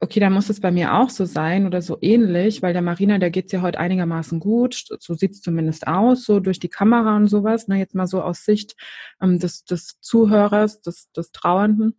okay, 0.03 0.19
dann 0.19 0.33
muss 0.33 0.49
es 0.49 0.59
bei 0.59 0.71
mir 0.71 0.95
auch 0.95 1.09
so 1.09 1.23
sein 1.23 1.65
oder 1.65 1.81
so 1.81 1.97
ähnlich, 2.01 2.61
weil 2.61 2.73
der 2.73 2.81
Marina, 2.81 3.17
der 3.17 3.31
geht's 3.31 3.53
ja 3.53 3.61
heute 3.61 3.79
einigermaßen 3.79 4.39
gut, 4.39 4.85
so 4.99 5.13
sieht's 5.13 5.41
zumindest 5.41 5.87
aus, 5.87 6.25
so 6.25 6.41
durch 6.41 6.59
die 6.59 6.69
Kamera 6.69 7.15
und 7.15 7.27
sowas, 7.27 7.69
ne, 7.69 7.77
jetzt 7.79 7.95
mal 7.95 8.05
so 8.05 8.21
aus 8.21 8.43
Sicht 8.43 8.75
ähm, 9.21 9.39
des, 9.39 9.63
des 9.63 9.99
Zuhörers, 10.01 10.81
des, 10.81 11.09
des 11.13 11.31
Trauernden. 11.31 11.95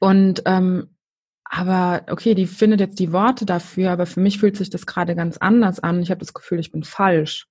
Und 0.00 0.42
ähm, 0.44 0.96
aber 1.44 2.04
okay, 2.10 2.34
die 2.34 2.46
findet 2.46 2.80
jetzt 2.80 2.98
die 2.98 3.12
Worte 3.12 3.46
dafür, 3.46 3.90
aber 3.92 4.06
für 4.06 4.20
mich 4.20 4.38
fühlt 4.38 4.56
sich 4.56 4.70
das 4.70 4.86
gerade 4.86 5.14
ganz 5.14 5.36
anders 5.36 5.80
an. 5.80 6.02
Ich 6.02 6.10
habe 6.10 6.20
das 6.20 6.34
Gefühl, 6.34 6.58
ich 6.58 6.72
bin 6.72 6.84
falsch. 6.84 7.46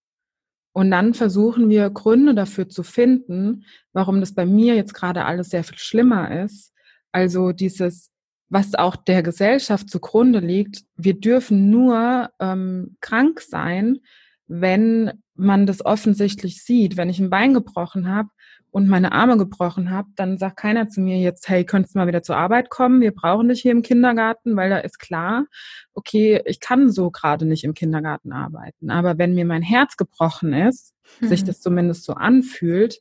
Und 0.74 0.92
dann 0.92 1.14
versuchen 1.14 1.70
wir 1.70 1.90
Gründe 1.90 2.36
dafür 2.36 2.70
zu 2.70 2.84
finden, 2.84 3.66
warum 3.94 4.20
das 4.20 4.34
bei 4.34 4.46
mir 4.46 4.76
jetzt 4.76 4.94
gerade 4.94 5.26
alles 5.26 5.50
sehr 5.50 5.64
viel 5.64 5.78
schlimmer 5.78 6.44
ist. 6.44 6.74
Also 7.12 7.52
dieses, 7.52 8.12
was 8.50 8.76
auch 8.76 8.96
der 8.96 9.24
Gesellschaft 9.24 9.90
zugrunde 9.90 10.40
liegt, 10.40 10.84
wir 10.98 11.20
dürfen 11.20 11.70
nur 11.70 12.30
ähm, 12.40 12.98
krank 13.00 13.42
sein, 13.42 14.00
wenn 14.48 15.22
man 15.36 15.68
das 15.68 15.86
offensichtlich 15.86 16.64
sieht. 16.64 16.98
Wenn 16.98 17.10
ich 17.10 17.20
ein 17.20 17.30
Bein 17.30 17.54
gebrochen 17.54 18.10
habe 18.10 18.30
und 18.72 18.90
meine 18.90 19.12
Arme 19.12 19.38
gebrochen 19.38 19.92
habe, 19.92 20.10
dann 20.16 20.38
sagt 20.38 20.58
keiner 20.58 20.90
zu 20.90 21.02
mir 21.02 21.20
jetzt, 21.20 21.48
hey, 21.48 21.64
könntest 21.64 21.96
du 21.96 22.00
mal 22.00 22.08
wieder 22.08 22.24
zur 22.24 22.38
Arbeit 22.38 22.70
kommen? 22.70 23.02
Wir 23.02 23.14
brauchen 23.14 23.50
dich 23.50 23.62
hier 23.62 23.72
im 23.72 23.84
Kindergarten, 23.84 24.56
weil 24.56 24.72
da 24.72 24.80
ist 24.80 25.00
klar, 25.00 25.46
okay, 25.94 26.42
ich 26.46 26.60
kann 26.60 26.92
so 26.92 27.12
gerade 27.12 27.46
nicht 27.46 27.64
im 27.64 27.76
Kindergarten 27.76 28.34
arbeiten. 28.34 28.90
Aber 28.90 29.18
wenn 29.20 29.36
mir 29.36 29.46
mein 29.46 29.62
Herz 29.62 29.96
gebrochen 29.98 30.54
ist, 30.54 30.96
mhm. 31.20 31.28
sich 31.28 31.44
das 31.44 31.62
zumindest 31.62 32.04
so 32.04 32.14
anfühlt, 32.14 33.00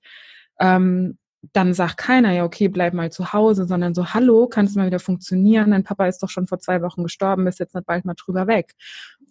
ähm, 0.61 1.19
dann 1.53 1.73
sagt 1.73 1.99
keiner, 1.99 2.33
ja, 2.33 2.45
okay, 2.45 2.69
bleib 2.69 2.95
mal 2.95 3.13
zu 3.13 3.33
Hause, 3.33 3.67
sondern 3.67 3.95
so, 3.95 4.13
hallo, 4.13 4.49
kannst 4.49 4.75
du 4.75 4.81
mal 4.81 4.87
wieder 4.87 4.99
funktionieren? 4.99 5.71
Dein 5.71 5.85
Papa 5.85 6.07
ist 6.07 6.23
doch 6.23 6.31
schon 6.31 6.49
vor 6.49 6.59
zwei 6.59 6.83
Wochen 6.83 7.05
gestorben, 7.05 7.45
bist 7.45 7.61
jetzt 7.61 7.75
nicht 7.75 7.87
bald 7.87 8.05
mal 8.05 8.15
drüber 8.15 8.47
weg. 8.47 8.75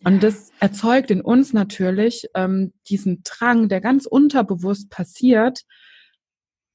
Und 0.05 0.23
das 0.23 0.51
erzeugt 0.59 1.11
in 1.11 1.21
uns 1.21 1.53
natürlich 1.53 2.27
ähm, 2.33 2.73
diesen 2.87 3.23
Drang, 3.23 3.67
der 3.67 3.81
ganz 3.81 4.05
unterbewusst 4.05 4.89
passiert, 4.89 5.63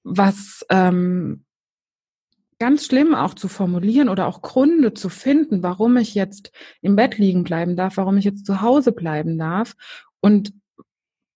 was 0.04 0.66
ähm, 0.68 1.44
ganz 2.59 2.86
schlimm 2.86 3.14
auch 3.14 3.34
zu 3.34 3.48
formulieren 3.48 4.09
oder 4.09 4.26
auch 4.26 4.42
Gründe 4.42 4.92
zu 4.94 5.09
finden, 5.09 5.62
warum 5.62 5.96
ich 5.96 6.14
jetzt 6.14 6.52
im 6.80 6.94
Bett 6.94 7.18
liegen 7.18 7.42
bleiben 7.42 7.74
darf, 7.74 7.96
warum 7.96 8.18
ich 8.18 8.24
jetzt 8.24 8.46
zu 8.46 8.60
Hause 8.60 8.92
bleiben 8.92 9.38
darf. 9.38 9.74
Und 10.20 10.52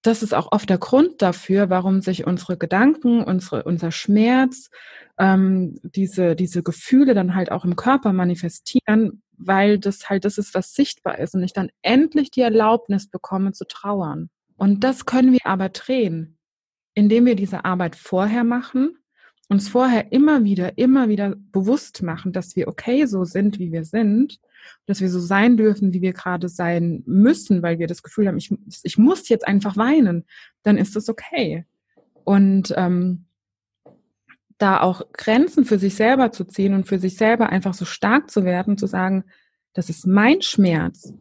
das 0.06 0.22
ist 0.22 0.34
auch 0.34 0.52
oft 0.52 0.68
der 0.70 0.78
Grund 0.78 1.22
dafür, 1.22 1.70
warum 1.70 2.00
sich 2.00 2.26
unsere 2.26 2.56
Gedanken, 2.56 3.22
unsere, 3.22 3.64
unser 3.64 3.90
Schmerz, 3.90 4.70
ähm, 5.18 5.78
diese, 5.82 6.36
diese 6.36 6.62
Gefühle 6.62 7.14
dann 7.14 7.34
halt 7.34 7.50
auch 7.50 7.64
im 7.64 7.76
Körper 7.76 8.12
manifestieren, 8.12 9.22
weil 9.36 9.78
das 9.78 10.08
halt 10.08 10.24
das 10.24 10.38
ist, 10.38 10.54
was 10.54 10.74
sichtbar 10.74 11.18
ist 11.18 11.34
und 11.34 11.42
ich 11.42 11.52
dann 11.52 11.70
endlich 11.82 12.30
die 12.30 12.40
Erlaubnis 12.40 13.08
bekomme 13.08 13.52
zu 13.52 13.66
trauern. 13.66 14.30
Und 14.56 14.84
das 14.84 15.06
können 15.06 15.32
wir 15.32 15.44
aber 15.44 15.68
drehen, 15.68 16.38
indem 16.94 17.26
wir 17.26 17.36
diese 17.36 17.64
Arbeit 17.64 17.96
vorher 17.96 18.44
machen, 18.44 18.96
uns 19.48 19.68
vorher 19.68 20.12
immer 20.12 20.44
wieder, 20.44 20.76
immer 20.78 21.08
wieder 21.08 21.34
bewusst 21.52 22.02
machen, 22.02 22.32
dass 22.32 22.56
wir 22.56 22.68
okay 22.68 23.06
so 23.06 23.24
sind, 23.24 23.58
wie 23.58 23.72
wir 23.72 23.84
sind 23.84 24.40
dass 24.86 25.00
wir 25.00 25.08
so 25.08 25.20
sein 25.20 25.56
dürfen, 25.56 25.92
wie 25.92 26.02
wir 26.02 26.12
gerade 26.12 26.48
sein 26.48 27.02
müssen, 27.06 27.62
weil 27.62 27.78
wir 27.78 27.86
das 27.86 28.02
Gefühl 28.02 28.28
haben, 28.28 28.38
ich, 28.38 28.50
ich 28.82 28.98
muss 28.98 29.28
jetzt 29.28 29.46
einfach 29.46 29.76
weinen, 29.76 30.24
dann 30.62 30.78
ist 30.78 30.96
das 30.96 31.08
okay. 31.08 31.64
Und 32.24 32.74
ähm, 32.76 33.24
da 34.58 34.80
auch 34.80 35.02
Grenzen 35.12 35.64
für 35.64 35.78
sich 35.78 35.94
selber 35.94 36.32
zu 36.32 36.44
ziehen 36.44 36.74
und 36.74 36.86
für 36.86 36.98
sich 36.98 37.16
selber 37.16 37.50
einfach 37.50 37.74
so 37.74 37.84
stark 37.84 38.30
zu 38.30 38.44
werden, 38.44 38.78
zu 38.78 38.86
sagen, 38.86 39.24
das 39.74 39.90
ist 39.90 40.06
mein 40.06 40.40
Schmerz 40.42 41.12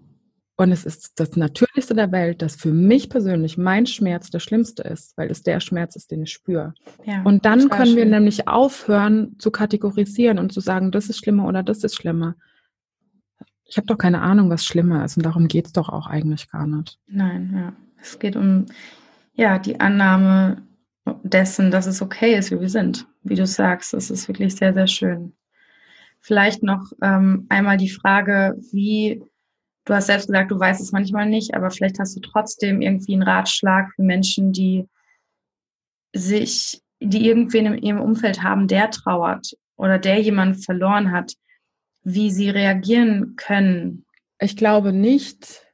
und 0.57 0.71
es 0.71 0.85
ist 0.85 1.19
das 1.19 1.35
Natürlichste 1.35 1.95
der 1.95 2.11
Welt, 2.11 2.41
dass 2.41 2.55
für 2.55 2.71
mich 2.71 3.09
persönlich 3.09 3.57
mein 3.57 3.85
Schmerz 3.85 4.29
der 4.29 4.39
schlimmste 4.39 4.83
ist, 4.83 5.17
weil 5.17 5.29
es 5.29 5.43
der 5.43 5.59
Schmerz 5.59 5.95
ist, 5.95 6.11
den 6.11 6.23
ich 6.23 6.31
spüre. 6.31 6.73
Ja, 7.05 7.23
und 7.23 7.45
dann 7.45 7.69
können 7.69 7.87
schön. 7.87 7.97
wir 7.97 8.05
nämlich 8.05 8.47
aufhören 8.47 9.35
zu 9.37 9.51
kategorisieren 9.51 10.39
und 10.39 10.53
zu 10.53 10.61
sagen, 10.61 10.91
das 10.91 11.09
ist 11.09 11.17
schlimmer 11.17 11.47
oder 11.47 11.61
das 11.61 11.83
ist 11.83 11.95
schlimmer, 11.95 12.35
ich 13.67 13.77
habe 13.77 13.87
doch 13.87 13.97
keine 13.97 14.21
Ahnung, 14.21 14.49
was 14.49 14.65
schlimmer 14.65 15.03
ist 15.03 15.17
und 15.17 15.25
darum 15.25 15.47
geht 15.47 15.65
es 15.65 15.73
doch 15.73 15.89
auch 15.89 16.07
eigentlich 16.07 16.49
gar 16.49 16.67
nicht. 16.67 16.99
Nein, 17.07 17.51
ja. 17.55 17.73
Es 18.01 18.19
geht 18.19 18.35
um 18.35 18.67
ja, 19.33 19.57
die 19.57 19.79
Annahme 19.79 20.61
dessen, 21.23 21.71
dass 21.71 21.87
es 21.87 22.01
okay 22.01 22.37
ist, 22.37 22.51
wie 22.51 22.61
wir 22.61 22.69
sind. 22.69 23.07
Wie 23.23 23.35
du 23.35 23.45
sagst, 23.45 23.93
das 23.93 24.11
ist 24.11 24.27
wirklich 24.27 24.55
sehr, 24.55 24.73
sehr 24.73 24.87
schön. 24.87 25.33
Vielleicht 26.19 26.63
noch 26.63 26.91
ähm, 27.01 27.45
einmal 27.49 27.77
die 27.77 27.89
Frage, 27.89 28.55
wie, 28.71 29.23
du 29.85 29.93
hast 29.93 30.07
selbst 30.07 30.27
gesagt, 30.27 30.51
du 30.51 30.59
weißt 30.59 30.81
es 30.81 30.91
manchmal 30.91 31.27
nicht, 31.27 31.53
aber 31.53 31.71
vielleicht 31.71 31.99
hast 31.99 32.15
du 32.15 32.19
trotzdem 32.19 32.81
irgendwie 32.81 33.13
einen 33.13 33.23
Ratschlag 33.23 33.91
für 33.95 34.03
Menschen, 34.03 34.51
die 34.51 34.87
sich, 36.13 36.81
die 36.99 37.27
irgendwen 37.27 37.65
in 37.67 37.77
ihrem 37.77 38.01
Umfeld 38.01 38.43
haben, 38.43 38.67
der 38.67 38.89
trauert 38.91 39.55
oder 39.75 39.99
der 39.99 40.19
jemanden 40.21 40.55
verloren 40.55 41.11
hat 41.11 41.33
wie 42.05 42.31
sie 42.31 42.49
reagieren 42.49 43.35
können? 43.35 44.05
Ich 44.39 44.55
glaube 44.55 44.93
nicht, 44.93 45.65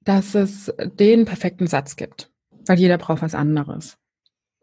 dass 0.00 0.34
es 0.34 0.74
den 0.78 1.24
perfekten 1.24 1.66
Satz 1.66 1.96
gibt, 1.96 2.30
weil 2.66 2.78
jeder 2.78 2.98
braucht 2.98 3.22
was 3.22 3.34
anderes. 3.34 3.96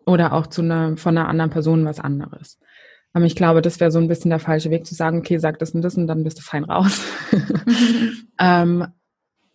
Oder 0.06 0.34
auch 0.34 0.47
zu 0.47 0.61
einer, 0.61 0.97
von 0.97 1.18
einer 1.18 1.27
anderen 1.27 1.51
Person 1.51 1.85
was 1.85 1.99
anderes. 1.99 2.60
Aber 3.14 3.26
ich 3.26 3.36
glaube, 3.36 3.61
das 3.61 3.80
wäre 3.80 3.91
so 3.91 3.99
ein 3.99 4.07
bisschen 4.07 4.30
der 4.30 4.40
falsche 4.40 4.69
Weg 4.69 4.86
zu 4.86 4.94
sagen, 4.94 5.19
okay, 5.19 5.38
sag 5.40 5.60
das 5.60 5.72
und 5.72 5.81
das 5.81 5.95
und 5.95 6.07
dann 6.07 6.23
bist 6.23 6.38
du 6.38 6.44
fein 6.44 6.64
raus. 6.64 7.02
ähm, 8.40 8.86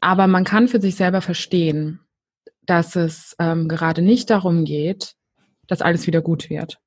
aber 0.01 0.27
man 0.27 0.45
kann 0.45 0.69
für 0.69 0.81
sich 0.81 0.97
selber 0.97 1.21
verstehen, 1.21 2.01
dass 2.67 2.97
es 2.97 3.37
ähm, 3.39 3.69
gerade 3.69 4.03
nicht 4.03 4.31
darum 4.31 4.65
geht, 4.65 5.15
dass 5.67 5.83
alles 5.83 6.07
wieder 6.07 6.21
gut 6.21 6.51
wird. 6.51 6.79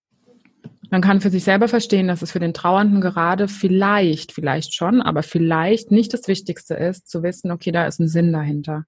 Man 0.90 1.02
kann 1.02 1.20
für 1.20 1.30
sich 1.30 1.44
selber 1.44 1.68
verstehen, 1.68 2.08
dass 2.08 2.22
es 2.22 2.32
für 2.32 2.40
den 2.40 2.54
Trauernden 2.54 3.02
gerade 3.02 3.48
vielleicht, 3.48 4.32
vielleicht 4.32 4.74
schon, 4.74 5.02
aber 5.02 5.24
vielleicht 5.24 5.92
nicht 5.92 6.14
das 6.14 6.28
Wichtigste 6.28 6.76
ist, 6.76 7.10
zu 7.10 7.24
wissen, 7.24 7.52
okay, 7.52 7.72
da 7.72 7.86
ist 7.88 8.00
ein 8.00 8.08
Sinn 8.08 8.32
dahinter. 8.32 8.86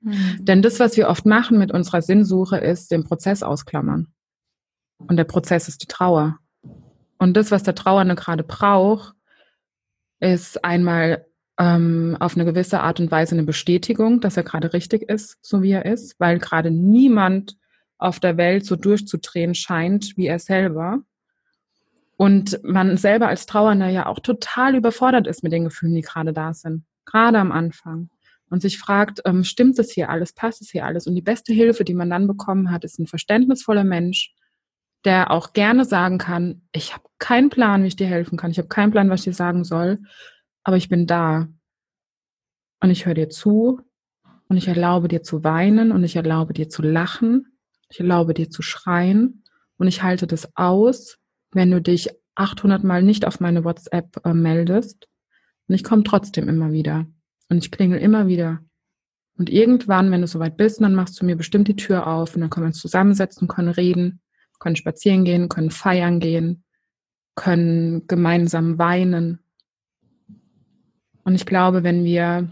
Mhm. 0.00 0.38
Denn 0.40 0.62
das, 0.62 0.78
was 0.78 0.96
wir 0.96 1.08
oft 1.08 1.24
machen 1.24 1.58
mit 1.58 1.72
unserer 1.72 2.02
Sinnsuche, 2.02 2.58
ist 2.58 2.90
den 2.90 3.04
Prozess 3.04 3.42
ausklammern. 3.42 4.12
Und 4.98 5.16
der 5.16 5.24
Prozess 5.24 5.68
ist 5.68 5.82
die 5.82 5.86
Trauer. 5.86 6.38
Und 7.22 7.34
das, 7.34 7.52
was 7.52 7.62
der 7.62 7.76
Trauernde 7.76 8.16
gerade 8.16 8.42
braucht, 8.42 9.14
ist 10.18 10.64
einmal 10.64 11.24
ähm, 11.56 12.16
auf 12.18 12.34
eine 12.34 12.44
gewisse 12.44 12.80
Art 12.80 12.98
und 12.98 13.12
Weise 13.12 13.36
eine 13.36 13.44
Bestätigung, 13.44 14.20
dass 14.20 14.36
er 14.36 14.42
gerade 14.42 14.72
richtig 14.72 15.02
ist, 15.02 15.38
so 15.40 15.62
wie 15.62 15.70
er 15.70 15.84
ist, 15.84 16.18
weil 16.18 16.40
gerade 16.40 16.72
niemand 16.72 17.56
auf 17.96 18.18
der 18.18 18.36
Welt 18.38 18.66
so 18.66 18.74
durchzudrehen 18.74 19.54
scheint 19.54 20.16
wie 20.16 20.26
er 20.26 20.40
selber. 20.40 20.98
Und 22.16 22.58
man 22.64 22.96
selber 22.96 23.28
als 23.28 23.46
Trauernder 23.46 23.88
ja 23.88 24.06
auch 24.06 24.18
total 24.18 24.74
überfordert 24.74 25.28
ist 25.28 25.44
mit 25.44 25.52
den 25.52 25.62
Gefühlen, 25.62 25.94
die 25.94 26.02
gerade 26.02 26.32
da 26.32 26.52
sind, 26.54 26.82
gerade 27.04 27.38
am 27.38 27.52
Anfang. 27.52 28.10
Und 28.50 28.62
sich 28.62 28.80
fragt, 28.80 29.20
ähm, 29.26 29.44
stimmt 29.44 29.78
es 29.78 29.92
hier 29.92 30.10
alles, 30.10 30.32
passt 30.32 30.60
es 30.60 30.70
hier 30.70 30.86
alles? 30.86 31.06
Und 31.06 31.14
die 31.14 31.22
beste 31.22 31.52
Hilfe, 31.52 31.84
die 31.84 31.94
man 31.94 32.10
dann 32.10 32.26
bekommen 32.26 32.72
hat, 32.72 32.82
ist 32.82 32.98
ein 32.98 33.06
verständnisvoller 33.06 33.84
Mensch, 33.84 34.34
der 35.04 35.30
auch 35.30 35.52
gerne 35.52 35.84
sagen 35.84 36.18
kann, 36.18 36.62
ich 36.72 36.92
habe 36.94 37.04
keinen 37.18 37.50
Plan, 37.50 37.82
wie 37.82 37.88
ich 37.88 37.96
dir 37.96 38.06
helfen 38.06 38.36
kann, 38.36 38.50
ich 38.50 38.58
habe 38.58 38.68
keinen 38.68 38.92
Plan, 38.92 39.10
was 39.10 39.20
ich 39.20 39.24
dir 39.24 39.34
sagen 39.34 39.64
soll, 39.64 39.98
aber 40.64 40.76
ich 40.76 40.88
bin 40.88 41.06
da. 41.06 41.48
Und 42.80 42.90
ich 42.90 43.06
höre 43.06 43.14
dir 43.14 43.28
zu 43.28 43.80
und 44.48 44.56
ich 44.56 44.66
erlaube 44.66 45.08
dir 45.08 45.22
zu 45.22 45.44
weinen 45.44 45.92
und 45.92 46.02
ich 46.02 46.16
erlaube 46.16 46.52
dir 46.52 46.68
zu 46.68 46.82
lachen 46.82 47.52
ich 47.92 48.00
erlaube 48.00 48.32
dir 48.32 48.48
zu 48.48 48.62
schreien 48.62 49.44
und 49.76 49.86
ich 49.86 50.02
halte 50.02 50.26
das 50.26 50.56
aus, 50.56 51.18
wenn 51.52 51.70
du 51.70 51.82
dich 51.82 52.08
800 52.36 52.82
Mal 52.82 53.02
nicht 53.02 53.26
auf 53.26 53.38
meine 53.38 53.64
WhatsApp 53.64 54.24
äh, 54.24 54.32
meldest. 54.32 55.08
Und 55.68 55.74
ich 55.74 55.84
komme 55.84 56.02
trotzdem 56.02 56.48
immer 56.48 56.72
wieder. 56.72 57.06
Und 57.50 57.58
ich 57.58 57.70
klingel 57.70 57.98
immer 57.98 58.26
wieder. 58.28 58.60
Und 59.36 59.50
irgendwann, 59.50 60.10
wenn 60.10 60.22
du 60.22 60.26
soweit 60.26 60.56
bist, 60.56 60.80
dann 60.80 60.94
machst 60.94 61.20
du 61.20 61.26
mir 61.26 61.36
bestimmt 61.36 61.68
die 61.68 61.76
Tür 61.76 62.06
auf 62.06 62.34
und 62.34 62.40
dann 62.40 62.48
können 62.48 62.64
wir 62.64 62.68
uns 62.68 62.80
zusammensetzen, 62.80 63.46
können 63.46 63.68
reden, 63.68 64.21
können 64.62 64.76
spazieren 64.76 65.24
gehen, 65.24 65.48
können 65.48 65.70
feiern 65.70 66.20
gehen, 66.20 66.64
können 67.34 68.06
gemeinsam 68.06 68.78
weinen. 68.78 69.40
Und 71.24 71.34
ich 71.34 71.46
glaube, 71.46 71.82
wenn 71.82 72.04
wir 72.04 72.48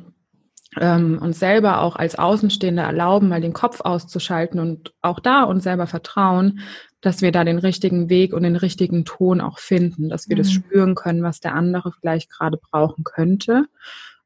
ähm, 0.79 1.19
uns 1.21 1.39
selber 1.39 1.81
auch 1.81 1.97
als 1.97 2.17
Außenstehende 2.17 2.83
erlauben, 2.83 3.29
mal 3.29 3.41
den 3.41 3.53
Kopf 3.53 3.81
auszuschalten 3.81 4.61
und 4.61 4.93
auch 5.03 5.21
da 5.21 5.45
uns 5.45 5.65
selber 5.65 5.87
vertrauen, 5.87 6.61
dass 7.01 7.23
wir 7.23 7.33
da 7.33 7.45
den 7.45 7.59
richtigen 7.59 8.09
Weg 8.11 8.33
und 8.33 8.43
den 8.43 8.57
richtigen 8.57 9.05
Ton 9.05 9.41
auch 9.41 9.59
finden, 9.59 10.09
dass 10.09 10.29
wir 10.29 10.37
mhm. 10.37 10.41
das 10.41 10.53
spüren 10.53 10.95
können, 10.95 11.23
was 11.23 11.41
der 11.41 11.55
andere 11.55 11.93
vielleicht 11.93 12.31
gerade 12.31 12.59
brauchen 12.59 13.05
könnte. 13.05 13.67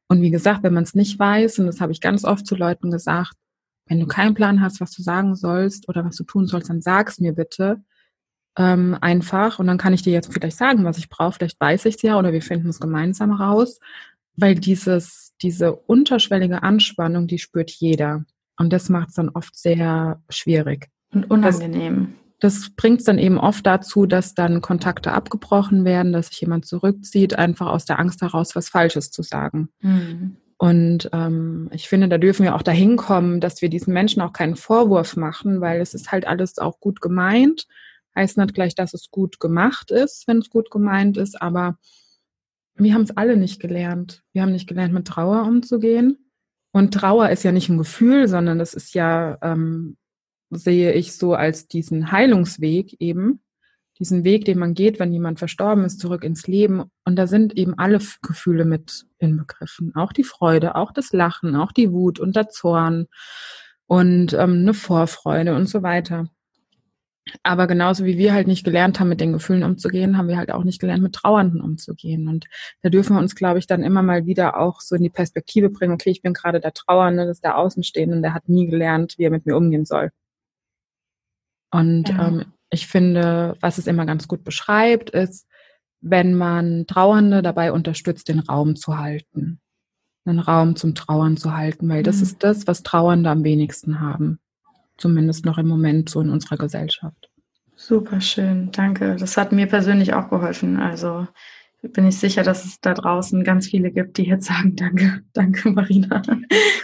Und 0.07 0.21
wie 0.21 0.31
gesagt, 0.31 0.63
wenn 0.63 0.73
man 0.73 0.83
es 0.83 0.93
nicht 0.93 1.17
weiß, 1.17 1.59
und 1.59 1.67
das 1.67 1.81
habe 1.81 1.91
ich 1.91 2.01
ganz 2.01 2.25
oft 2.25 2.45
zu 2.45 2.55
Leuten 2.55 2.91
gesagt, 2.91 3.33
wenn 3.87 3.99
du 3.99 4.07
keinen 4.07 4.33
Plan 4.33 4.61
hast, 4.61 4.81
was 4.81 4.91
du 4.91 5.01
sagen 5.01 5.35
sollst 5.35 5.87
oder 5.89 6.03
was 6.05 6.15
du 6.15 6.23
tun 6.23 6.47
sollst, 6.47 6.69
dann 6.69 6.81
sag's 6.81 7.19
mir 7.19 7.33
bitte 7.33 7.83
ähm, 8.57 8.97
einfach. 9.01 9.59
Und 9.59 9.67
dann 9.67 9.77
kann 9.77 9.93
ich 9.93 10.01
dir 10.01 10.13
jetzt 10.13 10.33
vielleicht 10.33 10.57
sagen, 10.57 10.83
was 10.85 10.97
ich 10.97 11.09
brauche. 11.09 11.33
Vielleicht 11.33 11.59
weiß 11.59 11.85
ich 11.85 11.95
es 11.95 12.01
ja 12.01 12.17
oder 12.17 12.33
wir 12.33 12.41
finden 12.41 12.69
es 12.69 12.79
gemeinsam 12.79 13.31
raus. 13.31 13.79
Weil 14.37 14.55
dieses 14.55 15.25
diese 15.41 15.75
unterschwellige 15.75 16.63
Anspannung, 16.63 17.27
die 17.27 17.39
spürt 17.39 17.71
jeder. 17.71 18.25
Und 18.57 18.71
das 18.71 18.89
macht 18.89 19.09
es 19.09 19.15
dann 19.15 19.29
oft 19.29 19.55
sehr 19.57 20.21
schwierig. 20.29 20.89
Und 21.11 21.29
unangenehm. 21.29 22.15
Das, 22.39 22.61
das 22.61 22.69
bringt 22.75 22.99
es 22.99 23.05
dann 23.05 23.19
eben 23.19 23.37
oft 23.37 23.65
dazu, 23.65 24.05
dass 24.05 24.33
dann 24.33 24.61
Kontakte 24.61 25.11
abgebrochen 25.11 25.83
werden, 25.83 26.13
dass 26.13 26.27
sich 26.27 26.41
jemand 26.41 26.65
zurückzieht, 26.65 27.37
einfach 27.37 27.67
aus 27.67 27.85
der 27.85 27.99
Angst 27.99 28.21
heraus, 28.21 28.55
was 28.55 28.69
Falsches 28.69 29.11
zu 29.11 29.23
sagen. 29.23 29.69
Mhm. 29.81 30.37
Und 30.57 31.09
ähm, 31.11 31.69
ich 31.73 31.89
finde, 31.89 32.07
da 32.07 32.17
dürfen 32.17 32.43
wir 32.43 32.55
auch 32.55 32.61
dahin 32.61 32.95
kommen, 32.95 33.41
dass 33.41 33.61
wir 33.61 33.69
diesen 33.69 33.93
Menschen 33.93 34.21
auch 34.21 34.31
keinen 34.31 34.55
Vorwurf 34.55 35.17
machen, 35.17 35.59
weil 35.59 35.81
es 35.81 35.93
ist 35.93 36.11
halt 36.11 36.25
alles 36.25 36.57
auch 36.59 36.79
gut 36.79 37.01
gemeint. 37.01 37.67
Heißt 38.15 38.37
nicht 38.37 38.53
gleich, 38.53 38.75
dass 38.75 38.93
es 38.93 39.11
gut 39.11 39.39
gemacht 39.41 39.91
ist, 39.91 40.27
wenn 40.27 40.37
es 40.37 40.49
gut 40.49 40.71
gemeint 40.71 41.17
ist, 41.17 41.41
aber 41.41 41.77
wir 42.75 42.93
haben 42.93 43.03
es 43.03 43.15
alle 43.15 43.35
nicht 43.35 43.59
gelernt. 43.59 44.23
Wir 44.31 44.41
haben 44.41 44.51
nicht 44.51 44.67
gelernt, 44.67 44.93
mit 44.93 45.07
Trauer 45.07 45.43
umzugehen. 45.43 46.31
Und 46.71 46.93
Trauer 46.93 47.29
ist 47.29 47.43
ja 47.43 47.51
nicht 47.51 47.69
ein 47.69 47.77
Gefühl, 47.77 48.27
sondern 48.27 48.59
das 48.59 48.73
ist 48.73 48.93
ja, 48.93 49.37
ähm, 49.41 49.97
sehe 50.49 50.93
ich 50.93 51.13
so 51.13 51.33
als 51.33 51.67
diesen 51.67 52.11
Heilungsweg 52.11 52.95
eben, 52.99 53.41
diesen 53.99 54.23
Weg, 54.23 54.45
den 54.45 54.59
man 54.59 54.73
geht, 54.73 54.99
wenn 54.99 55.13
jemand 55.13 55.39
verstorben 55.39 55.85
ist, 55.85 55.99
zurück 55.99 56.23
ins 56.23 56.47
Leben. 56.47 56.83
Und 57.05 57.15
da 57.15 57.27
sind 57.27 57.57
eben 57.57 57.77
alle 57.77 57.99
Gefühle 58.21 58.65
mit 58.65 59.05
inbegriffen. 59.19 59.95
Auch 59.95 60.11
die 60.11 60.23
Freude, 60.23 60.75
auch 60.75 60.91
das 60.91 61.13
Lachen, 61.13 61.55
auch 61.55 61.71
die 61.71 61.91
Wut 61.91 62.19
und 62.19 62.35
der 62.35 62.49
Zorn 62.49 63.07
und 63.87 64.33
ähm, 64.33 64.59
eine 64.61 64.73
Vorfreude 64.73 65.55
und 65.55 65.67
so 65.67 65.81
weiter. 65.83 66.27
Aber 67.41 67.65
genauso 67.65 68.05
wie 68.05 68.19
wir 68.19 68.33
halt 68.33 68.47
nicht 68.47 68.63
gelernt 68.63 68.99
haben, 68.99 69.09
mit 69.09 69.19
den 69.19 69.33
Gefühlen 69.33 69.63
umzugehen, 69.63 70.17
haben 70.17 70.27
wir 70.27 70.37
halt 70.37 70.51
auch 70.51 70.63
nicht 70.63 70.79
gelernt, 70.79 71.01
mit 71.01 71.13
Trauernden 71.13 71.59
umzugehen. 71.59 72.27
Und 72.27 72.45
da 72.83 72.89
dürfen 72.89 73.15
wir 73.15 73.19
uns, 73.19 73.35
glaube 73.35 73.57
ich, 73.57 73.65
dann 73.65 73.83
immer 73.83 74.03
mal 74.03 74.27
wieder 74.27 74.59
auch 74.59 74.79
so 74.79 74.95
in 74.95 75.01
die 75.01 75.09
Perspektive 75.09 75.69
bringen, 75.69 75.93
okay, 75.93 76.11
ich 76.11 76.21
bin 76.21 76.33
gerade 76.33 76.59
der 76.59 76.73
Trauernde, 76.73 77.25
das 77.25 77.37
ist 77.37 77.43
der 77.43 77.57
Außenstehende 77.57 78.21
der 78.21 78.33
hat 78.33 78.47
nie 78.47 78.67
gelernt, 78.67 79.15
wie 79.17 79.23
er 79.23 79.31
mit 79.31 79.45
mir 79.47 79.57
umgehen 79.57 79.85
soll. 79.85 80.11
Und 81.71 82.09
ja. 82.09 82.27
ähm, 82.27 82.45
ich 82.75 82.87
finde, 82.87 83.57
was 83.61 83.79
es 83.79 83.87
immer 83.87 84.05
ganz 84.05 84.27
gut 84.27 84.43
beschreibt, 84.43 85.09
ist, 85.09 85.47
wenn 86.01 86.35
man 86.35 86.85
Trauernde 86.85 87.41
dabei 87.41 87.71
unterstützt, 87.71 88.29
den 88.29 88.39
Raum 88.39 88.75
zu 88.75 88.97
halten. 88.97 89.59
Einen 90.25 90.39
Raum 90.39 90.75
zum 90.75 90.93
Trauern 90.93 91.37
zu 91.37 91.55
halten, 91.55 91.89
weil 91.89 92.03
das 92.03 92.17
mhm. 92.17 92.23
ist 92.23 92.43
das, 92.43 92.67
was 92.67 92.83
Trauernde 92.83 93.29
am 93.29 93.43
wenigsten 93.43 93.99
haben. 93.99 94.39
Zumindest 94.97 95.45
noch 95.45 95.57
im 95.57 95.67
Moment 95.67 96.09
so 96.09 96.21
in 96.21 96.29
unserer 96.29 96.57
Gesellschaft. 96.57 97.29
Super 97.75 98.21
schön, 98.21 98.71
danke. 98.71 99.15
Das 99.17 99.35
hat 99.35 99.51
mir 99.51 99.67
persönlich 99.67 100.13
auch 100.13 100.29
geholfen. 100.29 100.79
Also 100.79 101.27
bin 101.81 102.07
ich 102.07 102.17
sicher, 102.17 102.43
dass 102.43 102.65
es 102.65 102.79
da 102.79 102.93
draußen 102.93 103.43
ganz 103.43 103.67
viele 103.67 103.91
gibt, 103.91 104.17
die 104.17 104.23
jetzt 104.23 104.45
sagen, 104.45 104.75
danke, 104.75 105.21
danke 105.33 105.71
Marina. 105.71 106.21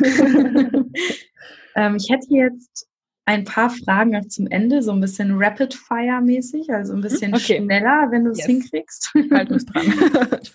ähm, 1.76 1.96
ich 1.96 2.10
hätte 2.10 2.28
jetzt 2.30 2.88
ein 3.32 3.46
paar 3.46 3.70
Fragen 3.70 4.12
noch 4.12 4.28
zum 4.28 4.48
Ende, 4.48 4.82
so 4.82 4.92
ein 4.92 5.02
bisschen 5.02 5.32
Rapid-Fire-mäßig, 5.38 6.72
also 6.72 6.94
ein 6.94 7.00
mhm, 7.00 7.04
bisschen 7.04 7.34
okay. 7.34 7.58
schneller, 7.58 8.08
wenn 8.12 8.26
du 8.26 8.32
es 8.32 8.40
yes. 8.40 8.48
hinkriegst. 8.48 9.14
Halt 9.32 9.52
mich 9.52 9.66
dran. 9.66 9.94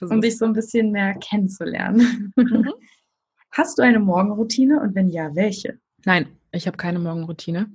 um 0.10 0.20
dich 0.20 0.36
so 0.38 0.44
ein 0.44 0.52
bisschen 0.52 0.92
mehr 0.92 1.14
kennenzulernen. 1.14 2.32
Mhm. 2.36 2.72
Hast 3.50 3.78
du 3.78 3.82
eine 3.82 3.98
Morgenroutine 4.00 4.80
und 4.80 4.94
wenn 4.94 5.08
ja, 5.08 5.34
welche? 5.34 5.78
Nein. 6.04 6.28
Ich 6.52 6.66
habe 6.66 6.76
keine 6.76 6.98
Morgenroutine. 6.98 7.70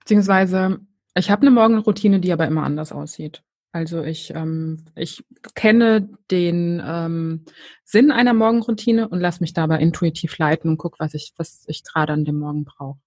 Beziehungsweise 0.00 0.80
ich 1.14 1.30
habe 1.30 1.42
eine 1.42 1.50
Morgenroutine, 1.52 2.20
die 2.20 2.32
aber 2.32 2.46
immer 2.46 2.64
anders 2.64 2.92
aussieht. 2.92 3.42
Also 3.72 4.02
ich, 4.02 4.32
ähm, 4.34 4.84
ich 4.94 5.24
kenne 5.54 6.08
den 6.30 6.82
ähm, 6.84 7.44
Sinn 7.84 8.12
einer 8.12 8.34
Morgenroutine 8.34 9.08
und 9.08 9.20
lasse 9.20 9.40
mich 9.40 9.52
dabei 9.52 9.78
intuitiv 9.80 10.38
leiten 10.38 10.70
und 10.70 10.78
gucke, 10.78 10.98
was 10.98 11.14
ich, 11.14 11.32
was 11.36 11.64
ich 11.66 11.82
gerade 11.82 12.12
an 12.12 12.24
dem 12.24 12.38
Morgen 12.38 12.64
brauche. 12.64 12.98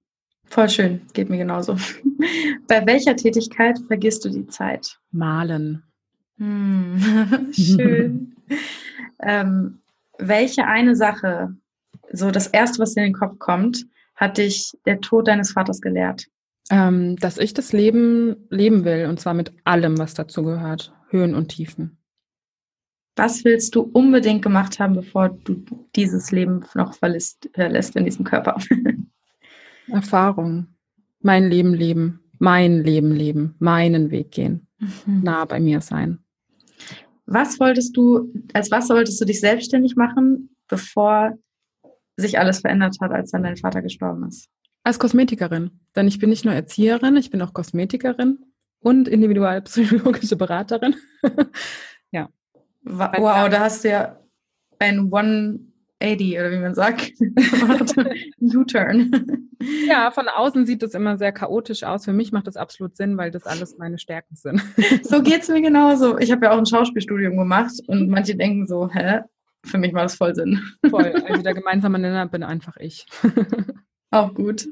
Voll 0.49 0.69
schön, 0.69 1.01
geht 1.13 1.29
mir 1.29 1.37
genauso. 1.37 1.75
Bei 2.67 2.85
welcher 2.85 3.15
Tätigkeit 3.15 3.79
vergisst 3.87 4.25
du 4.25 4.29
die 4.29 4.47
Zeit? 4.47 4.99
Malen. 5.11 5.83
Hm, 6.37 7.49
schön. 7.51 8.35
ähm, 9.21 9.79
welche 10.17 10.65
eine 10.65 10.95
Sache, 10.95 11.55
so 12.11 12.31
das 12.31 12.47
erste, 12.47 12.79
was 12.79 12.95
in 12.95 13.03
den 13.03 13.13
Kopf 13.13 13.37
kommt, 13.39 13.85
hat 14.15 14.37
dich 14.37 14.71
der 14.85 14.99
Tod 15.01 15.27
deines 15.27 15.51
Vaters 15.51 15.81
gelehrt? 15.81 16.25
Ähm, 16.69 17.15
dass 17.17 17.37
ich 17.37 17.53
das 17.53 17.71
Leben 17.71 18.47
leben 18.49 18.83
will 18.83 19.05
und 19.07 19.19
zwar 19.19 19.33
mit 19.33 19.53
allem, 19.63 19.97
was 19.97 20.13
dazu 20.15 20.43
gehört, 20.43 20.93
Höhen 21.09 21.35
und 21.35 21.49
Tiefen. 21.49 21.97
Was 23.15 23.43
willst 23.45 23.73
du 23.73 23.81
unbedingt 23.81 24.43
gemacht 24.43 24.79
haben, 24.79 24.93
bevor 24.93 25.29
du 25.29 25.63
dieses 25.95 26.31
Leben 26.31 26.63
noch 26.75 26.93
verlässt, 26.93 27.49
verlässt 27.53 27.95
in 27.95 28.05
diesem 28.05 28.25
Körper? 28.25 28.57
Erfahrung. 29.91 30.68
Mein 31.22 31.49
Leben 31.49 31.73
leben. 31.73 32.19
Mein 32.39 32.84
Leben 32.84 33.11
leben. 33.11 33.55
Meinen 33.59 34.11
Weg 34.11 34.31
gehen. 34.31 34.68
Mhm. 34.80 35.23
Nah 35.23 35.45
bei 35.45 35.59
mir 35.59 35.81
sein. 35.81 36.19
Was 37.26 37.59
wolltest 37.59 37.97
du, 37.97 38.31
als 38.53 38.72
was 38.72 38.89
wolltest 38.89 39.19
du 39.19 39.26
dich 39.26 39.39
selbstständig 39.39 39.95
machen, 39.95 40.55
bevor 40.68 41.34
sich 42.15 42.39
alles 42.39 42.61
verändert 42.61 42.97
hat, 43.01 43.11
als 43.11 43.31
dann 43.31 43.43
dein 43.43 43.57
Vater 43.57 43.81
gestorben 43.81 44.27
ist? 44.27 44.47
Als 44.84 44.99
Kosmetikerin. 44.99 45.72
Denn 45.95 46.07
ich 46.07 46.19
bin 46.19 46.30
nicht 46.30 46.45
nur 46.45 46.53
Erzieherin, 46.53 47.18
ich 47.18 47.30
bin 47.30 47.41
auch 47.41 47.53
Kosmetikerin. 47.53 48.39
und 48.80 49.07
individualpsychologische 49.07 50.35
Beraterin. 50.35 50.95
ja. 52.11 52.30
Wow, 52.84 53.49
da 53.49 53.59
hast 53.59 53.84
du 53.84 53.89
ja 53.89 54.19
ein 54.80 55.09
180 55.99 56.39
oder 56.39 56.51
wie 56.51 56.59
man 56.59 56.75
sagt, 56.75 57.13
U-Turn. 58.41 59.49
Ja, 59.87 60.11
von 60.11 60.27
außen 60.27 60.65
sieht 60.65 60.83
das 60.83 60.93
immer 60.93 61.17
sehr 61.17 61.31
chaotisch 61.31 61.83
aus. 61.83 62.05
Für 62.05 62.13
mich 62.13 62.31
macht 62.31 62.47
das 62.47 62.57
absolut 62.57 62.95
Sinn, 62.95 63.17
weil 63.17 63.31
das 63.31 63.45
alles 63.45 63.77
meine 63.77 63.97
Stärken 63.97 64.35
sind. 64.35 64.61
So 65.03 65.21
geht 65.23 65.41
es 65.41 65.49
mir 65.49 65.61
genauso. 65.61 66.17
Ich 66.19 66.31
habe 66.31 66.45
ja 66.45 66.51
auch 66.51 66.57
ein 66.57 66.65
Schauspielstudium 66.65 67.37
gemacht 67.37 67.73
und 67.87 68.09
manche 68.09 68.35
denken 68.35 68.67
so, 68.67 68.89
hä? 68.91 69.21
Für 69.65 69.79
mich 69.79 69.91
macht 69.91 70.05
das 70.05 70.15
voll 70.15 70.35
Sinn. 70.35 70.61
Voll. 70.89 71.11
Also 71.27 71.41
der 71.43 71.53
gemeinsame 71.53 71.99
Nenner 71.99 72.27
bin 72.27 72.43
einfach 72.43 72.77
ich. 72.77 73.05
Auch 74.11 74.33
gut. 74.33 74.67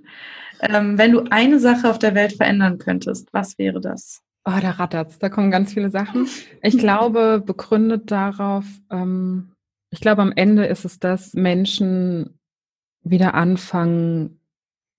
Ähm, 0.62 0.98
wenn 0.98 1.12
du 1.12 1.24
eine 1.32 1.60
Sache 1.60 1.90
auf 1.90 2.00
der 2.00 2.16
Welt 2.16 2.34
verändern 2.34 2.78
könntest, 2.78 3.28
was 3.34 3.58
wäre 3.58 3.82
das? 3.82 4.22
Oh, 4.46 4.60
da 4.62 4.72
rattert's. 4.72 5.18
Da 5.18 5.30
kommen 5.30 5.50
ganz 5.52 5.74
viele 5.74 5.90
Sachen. 5.90 6.28
Ich 6.62 6.78
glaube, 6.78 7.42
begründet 7.44 8.12
darauf, 8.12 8.66
ähm, 8.92 9.55
ich 9.96 10.02
glaube, 10.02 10.22
am 10.22 10.34
Ende 10.36 10.66
ist 10.66 10.84
es, 10.84 11.00
dass 11.00 11.34
Menschen 11.36 12.38
wieder 13.02 13.34
anfangen, 13.34 14.42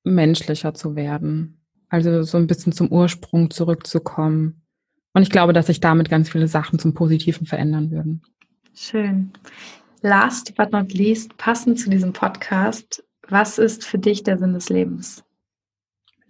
menschlicher 0.04 0.72
zu 0.72 0.96
werden. 0.96 1.60
Also 1.90 2.22
so 2.22 2.38
ein 2.38 2.46
bisschen 2.46 2.72
zum 2.72 2.90
Ursprung 2.90 3.50
zurückzukommen. 3.50 4.62
Und 5.12 5.20
ich 5.20 5.28
glaube, 5.28 5.52
dass 5.52 5.66
sich 5.66 5.80
damit 5.80 6.08
ganz 6.08 6.30
viele 6.30 6.48
Sachen 6.48 6.78
zum 6.78 6.94
Positiven 6.94 7.46
verändern 7.46 7.90
würden. 7.90 8.22
Schön. 8.74 9.32
Last 10.00 10.54
but 10.56 10.72
not 10.72 10.94
least, 10.94 11.36
passend 11.36 11.78
zu 11.78 11.90
diesem 11.90 12.14
Podcast, 12.14 13.04
was 13.28 13.58
ist 13.58 13.84
für 13.84 13.98
dich 13.98 14.22
der 14.22 14.38
Sinn 14.38 14.54
des 14.54 14.70
Lebens? 14.70 15.22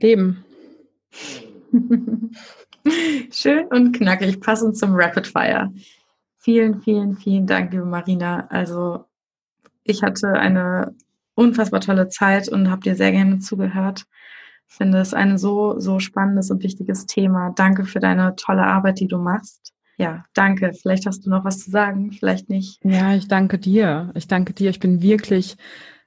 Leben. 0.01 0.45
Schön 3.31 3.67
und 3.69 3.93
knackig, 3.93 4.41
passend 4.41 4.77
zum 4.77 4.91
Rapid 4.93 5.29
Fire. 5.29 5.73
Vielen, 6.47 6.81
vielen, 6.81 7.17
vielen 7.17 7.49
Dank, 7.49 7.73
liebe 7.73 7.85
Marina. 7.85 8.47
Also 8.51 9.07
ich 9.83 10.05
hatte 10.05 10.29
eine 10.35 10.95
unfassbar 11.35 11.81
tolle 11.81 12.09
Zeit 12.09 12.49
und 12.49 12.71
habe 12.71 12.83
dir 12.83 12.95
sehr 12.95 13.11
gerne 13.11 13.41
zugehört. 13.41 14.05
Ich 14.69 14.77
finde 14.77 14.99
es 14.99 15.13
ein 15.13 15.39
so, 15.39 15.81
so 15.81 15.99
spannendes 15.99 16.53
und 16.53 16.63
wichtiges 16.63 17.07
Thema. 17.07 17.51
Danke 17.57 17.85
für 17.85 17.99
deine 17.99 18.37
tolle 18.37 18.63
Arbeit, 18.63 19.01
die 19.01 19.09
du 19.09 19.19
machst. 19.19 19.73
Ja, 19.97 20.25
danke. 20.35 20.73
Vielleicht 20.73 21.07
hast 21.07 21.27
du 21.27 21.31
noch 21.31 21.45
was 21.45 21.65
zu 21.65 21.73
sagen, 21.73 22.13
vielleicht 22.13 22.49
nicht. 22.49 22.79
Ja, 22.85 23.13
ich 23.17 23.27
danke 23.27 23.59
dir. 23.59 24.13
Ich 24.15 24.29
danke 24.29 24.53
dir. 24.53 24.71
Ich 24.71 24.79
bin 24.79 25.03
wirklich 25.03 25.57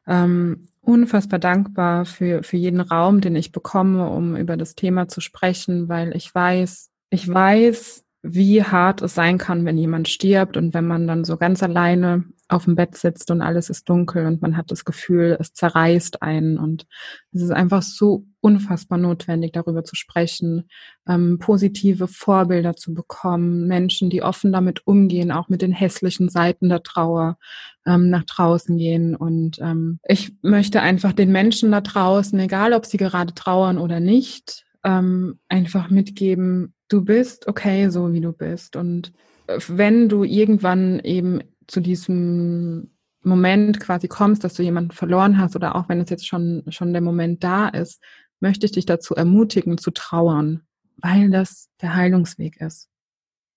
ähm, 0.07 0.69
unfassbar 0.79 1.39
dankbar 1.39 2.05
für, 2.05 2.43
für 2.43 2.55
jeden 2.55 2.79
Raum, 2.79 3.19
den 3.19 3.35
ich 3.35 3.51
bekomme, 3.51 4.09
um 4.09 4.37
über 4.37 4.55
das 4.55 4.75
Thema 4.75 5.09
zu 5.09 5.19
sprechen, 5.19 5.89
weil 5.89 6.15
ich 6.15 6.33
weiß, 6.33 6.91
ich 7.09 7.27
weiß, 7.27 8.05
wie 8.21 8.63
hart 8.63 9.01
es 9.01 9.15
sein 9.15 9.37
kann, 9.37 9.65
wenn 9.65 9.77
jemand 9.77 10.09
stirbt 10.09 10.57
und 10.57 10.73
wenn 10.73 10.85
man 10.85 11.07
dann 11.07 11.23
so 11.23 11.37
ganz 11.37 11.63
alleine 11.63 12.25
auf 12.49 12.65
dem 12.65 12.75
Bett 12.75 12.97
sitzt 12.97 13.29
und 13.31 13.41
alles 13.41 13.69
ist 13.69 13.87
dunkel 13.87 14.25
und 14.25 14.41
man 14.41 14.57
hat 14.57 14.71
das 14.71 14.83
Gefühl, 14.83 15.37
es 15.39 15.53
zerreißt 15.53 16.21
einen. 16.23 16.57
Und 16.57 16.87
es 17.31 17.43
ist 17.43 17.51
einfach 17.51 17.83
so 17.83 18.25
unfassbar 18.41 18.97
notwendig, 18.97 19.51
darüber 19.53 19.83
zu 19.83 19.95
sprechen, 19.95 20.67
ähm, 21.07 21.37
positive 21.39 22.07
Vorbilder 22.07 22.75
zu 22.75 22.93
bekommen, 22.93 23.67
Menschen, 23.67 24.09
die 24.09 24.23
offen 24.23 24.51
damit 24.51 24.85
umgehen, 24.87 25.31
auch 25.31 25.47
mit 25.47 25.61
den 25.61 25.71
hässlichen 25.71 26.29
Seiten 26.29 26.69
der 26.69 26.81
Trauer 26.81 27.37
ähm, 27.85 28.09
nach 28.09 28.23
draußen 28.23 28.75
gehen. 28.77 29.15
Und 29.15 29.59
ähm, 29.59 29.99
ich 30.07 30.33
möchte 30.41 30.81
einfach 30.81 31.13
den 31.13 31.31
Menschen 31.31 31.71
da 31.71 31.81
draußen, 31.81 32.37
egal 32.39 32.73
ob 32.73 32.87
sie 32.87 32.97
gerade 32.97 33.33
trauern 33.35 33.77
oder 33.77 33.99
nicht, 33.99 34.65
ähm, 34.83 35.39
einfach 35.49 35.91
mitgeben, 35.91 36.73
du 36.89 37.03
bist 37.03 37.47
okay, 37.47 37.89
so 37.89 38.11
wie 38.11 38.21
du 38.21 38.33
bist 38.33 38.75
und 38.75 39.13
äh, 39.47 39.59
wenn 39.67 40.09
du 40.09 40.23
irgendwann 40.23 40.99
eben 40.99 41.41
zu 41.67 41.79
diesem 41.79 42.91
Moment 43.21 43.79
quasi 43.79 44.07
kommst, 44.07 44.43
dass 44.43 44.53
du 44.53 44.63
jemanden 44.63 44.91
verloren 44.91 45.37
hast 45.37 45.55
oder 45.55 45.75
auch 45.75 45.89
wenn 45.89 46.01
es 46.01 46.09
jetzt 46.09 46.27
schon, 46.27 46.63
schon 46.69 46.93
der 46.93 47.01
Moment 47.01 47.43
da 47.43 47.67
ist, 47.67 48.01
möchte 48.39 48.65
ich 48.65 48.71
dich 48.71 48.85
dazu 48.85 49.15
ermutigen, 49.15 49.77
zu 49.77 49.91
trauern, 49.91 50.61
weil 50.97 51.29
das 51.29 51.69
der 51.81 51.95
Heilungsweg 51.95 52.61
ist. 52.61 52.89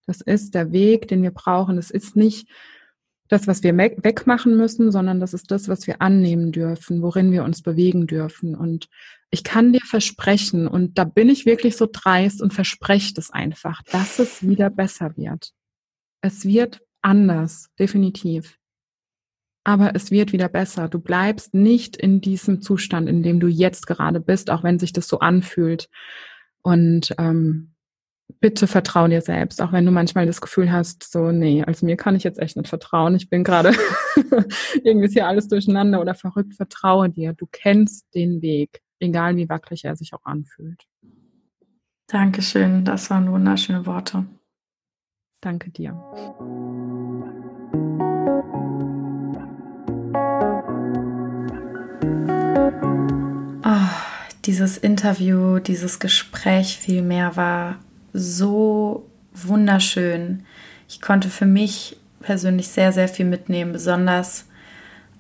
Das 0.07 0.21
ist 0.21 0.55
der 0.55 0.73
Weg, 0.73 1.09
den 1.09 1.23
wir 1.23 1.31
brauchen. 1.31 1.79
Es 1.79 1.91
ist 1.91 2.17
nicht 2.17 2.49
das, 3.29 3.47
was 3.47 3.63
wir 3.63 3.77
wegmachen 3.79 4.57
müssen, 4.57 4.91
sondern 4.91 5.21
das 5.21 5.33
ist 5.33 5.51
das, 5.51 5.69
was 5.69 5.87
wir 5.87 6.03
annehmen 6.03 6.53
dürfen, 6.53 7.01
worin 7.01 7.31
wir 7.31 7.45
uns 7.45 7.63
bewegen 7.63 8.07
dürfen. 8.07 8.55
Und 8.55 8.89
ich 9.33 9.45
kann 9.45 9.73
dir 9.73 9.81
versprechen, 9.81 10.69
und 10.69 10.99
da 10.99 11.05
bin 11.05 11.31
ich 11.31 11.47
wirklich 11.47 11.77
so 11.77 11.89
dreist 11.91 12.43
und 12.43 12.53
verspreche 12.53 13.15
das 13.15 13.31
einfach, 13.31 13.83
dass 13.91 14.19
es 14.19 14.47
wieder 14.47 14.69
besser 14.69 15.17
wird. 15.17 15.53
Es 16.21 16.45
wird 16.45 16.81
anders, 17.01 17.71
definitiv. 17.79 18.59
Aber 19.65 19.95
es 19.95 20.11
wird 20.11 20.33
wieder 20.33 20.49
besser. 20.49 20.89
Du 20.89 20.99
bleibst 20.99 21.55
nicht 21.55 21.97
in 21.97 22.21
diesem 22.21 22.61
Zustand, 22.61 23.09
in 23.09 23.23
dem 23.23 23.41
du 23.41 23.47
jetzt 23.47 23.87
gerade 23.87 24.21
bist, 24.21 24.51
auch 24.51 24.65
wenn 24.65 24.79
sich 24.79 24.93
das 24.93 25.09
so 25.09 25.21
anfühlt. 25.21 25.89
Und 26.63 27.15
ähm, 27.17 27.73
bitte 28.41 28.67
vertrau 28.67 29.09
dir 29.09 29.23
selbst, 29.23 29.63
auch 29.63 29.73
wenn 29.73 29.87
du 29.87 29.93
manchmal 29.93 30.27
das 30.27 30.41
Gefühl 30.41 30.71
hast, 30.71 31.11
so, 31.11 31.33
nee, 31.33 31.63
also 31.65 31.87
mir 31.87 31.97
kann 31.97 32.17
ich 32.17 32.25
jetzt 32.25 32.39
echt 32.39 32.57
nicht 32.57 32.69
vertrauen. 32.69 33.15
Ich 33.15 33.31
bin 33.31 33.45
gerade 33.45 33.73
irgendwie 34.85 35.07
ist 35.07 35.15
hier 35.15 35.27
alles 35.27 35.49
durcheinander 35.49 36.01
oder 36.03 36.15
verrückt. 36.15 36.55
Vertraue 36.55 37.09
dir. 37.09 37.33
Du 37.33 37.47
kennst 37.51 38.15
den 38.15 38.43
Weg, 38.43 38.83
egal 39.03 39.37
wie 39.37 39.49
wackelig 39.49 39.85
er 39.85 39.97
sich 39.97 40.15
auch 40.15 40.25
anfühlt. 40.25 40.87
Dankeschön. 42.07 42.85
Das 42.85 43.11
waren 43.11 43.31
wunderschöne 43.31 43.87
Worte. 43.87 44.27
Danke 45.41 45.71
dir. 45.71 46.01
dieses 54.45 54.77
Interview, 54.77 55.59
dieses 55.61 55.99
Gespräch 55.99 56.77
vielmehr 56.77 57.37
war 57.37 57.77
so 58.13 59.09
wunderschön. 59.33 60.45
Ich 60.89 61.01
konnte 61.01 61.29
für 61.29 61.47
mich 61.47 61.97
persönlich 62.21 62.69
sehr, 62.69 62.93
sehr 62.93 63.09
viel 63.09 63.25
mitnehmen, 63.25 63.73
besonders 63.73 64.47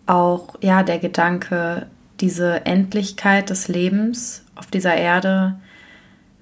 auch 0.06 0.56
ja 0.60 0.82
der 0.82 0.98
Gedanke, 0.98 1.86
diese 2.22 2.64
Endlichkeit 2.64 3.50
des 3.50 3.68
Lebens 3.68 4.44
auf 4.54 4.68
dieser 4.68 4.94
Erde 4.94 5.60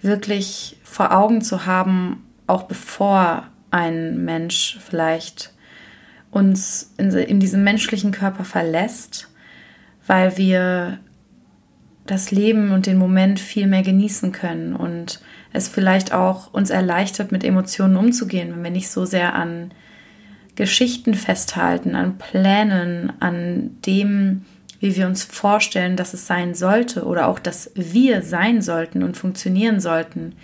wirklich 0.03 0.77
vor 0.85 1.13
Augen 1.13 1.43
zu 1.43 1.67
haben, 1.67 2.25
auch 2.47 2.65
bevor 2.65 3.49
ein 3.71 4.25
Mensch 4.25 4.79
vielleicht 4.87 5.53
uns 6.31 6.93
in, 6.97 7.11
in 7.11 7.41
diesem 7.41 7.65
menschlichen 7.65 8.13
Körper 8.13 8.45
verlässt, 8.45 9.29
weil 10.07 10.37
wir 10.37 10.99
das 12.07 12.31
Leben 12.31 12.73
und 12.73 12.87
den 12.87 12.99
Moment 12.99 13.41
viel 13.41 13.67
mehr 13.67 13.83
genießen 13.83 14.33
können 14.33 14.75
und 14.75 15.21
es 15.53 15.69
vielleicht 15.69 16.13
auch 16.13 16.53
uns 16.53 16.71
erleichtert, 16.71 17.33
mit 17.33 17.45
Emotionen 17.45 17.97
umzugehen, 17.97 18.53
wenn 18.53 18.65
wir 18.65 18.71
nicht 18.71 18.91
so 18.91 19.05
sehr 19.05 19.35
an 19.35 19.73
Geschichten 20.57 21.15
festhalten, 21.15 21.95
an 21.95 22.19
Plänen, 22.19 23.13
an 23.21 23.77
dem, 23.87 24.45
wie 24.81 24.97
wir 24.97 25.07
uns 25.07 25.23
vorstellen, 25.23 25.97
dass 25.97 26.15
es 26.15 26.27
sein 26.27 26.55
sollte 26.55 27.05
oder 27.05 27.29
auch, 27.29 27.39
dass 27.39 27.71
wir 27.75 28.23
sein 28.23 28.63
sollten 28.63 29.03
und 29.03 29.17
funktionieren 29.17 29.81
sollten. 29.81 30.35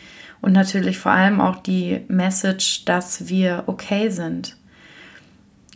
Und 0.41 0.53
natürlich 0.53 0.99
vor 0.99 1.13
allem 1.13 1.41
auch 1.41 1.57
die 1.57 2.03
Message, 2.09 2.85
dass 2.85 3.29
wir 3.29 3.65
okay 3.67 4.11
sind 4.11 4.57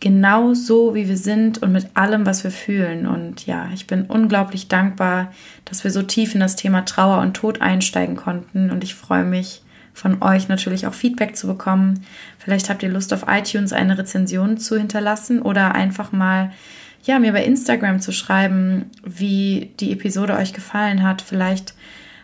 genau 0.01 0.55
so, 0.55 0.95
wie 0.95 1.09
wir 1.09 1.19
sind 1.19 1.63
und 1.63 1.73
mit 1.73 1.89
allem, 1.95 2.27
was 2.27 2.43
wir 2.43 2.51
fühlen. 2.51 3.07
Und 3.07 3.47
ja, 3.47 3.69
ich 3.73 3.87
bin 3.87 4.07
unglaublich 4.07 4.67
dankbar, 4.67 5.33
dass 5.67 5.85
wir 5.85 5.91
so 5.91 6.03
tief 6.03 6.35
in 6.35 6.41
das 6.41 6.57
Thema 6.57 6.85
Trauer 6.85 7.21
und 7.21 7.35
Tod 7.35 7.61
einsteigen 7.61 8.17
konnten. 8.17 8.71
Und 8.71 8.83
ich 8.83 8.95
freue 8.95 9.25
mich, 9.25 9.63
von 9.93 10.23
euch 10.23 10.49
natürlich 10.49 10.87
auch 10.87 10.95
Feedback 10.95 11.37
zu 11.37 11.47
bekommen. 11.47 12.05
Vielleicht 12.39 12.71
habt 12.71 12.83
ihr 12.83 12.89
Lust 12.89 13.13
auf 13.13 13.27
iTunes 13.29 13.73
eine 13.73 13.99
Rezension 13.99 14.57
zu 14.57 14.79
hinterlassen 14.79 15.43
oder 15.43 15.75
einfach 15.75 16.13
mal 16.13 16.53
ja, 17.03 17.19
mir 17.19 17.33
bei 17.33 17.45
Instagram 17.45 18.01
zu 18.01 18.13
schreiben, 18.13 18.91
wie 19.05 19.73
die 19.81 19.93
Episode 19.93 20.37
euch 20.37 20.53
gefallen 20.53 21.03
hat. 21.03 21.23
Vielleicht 21.23 21.75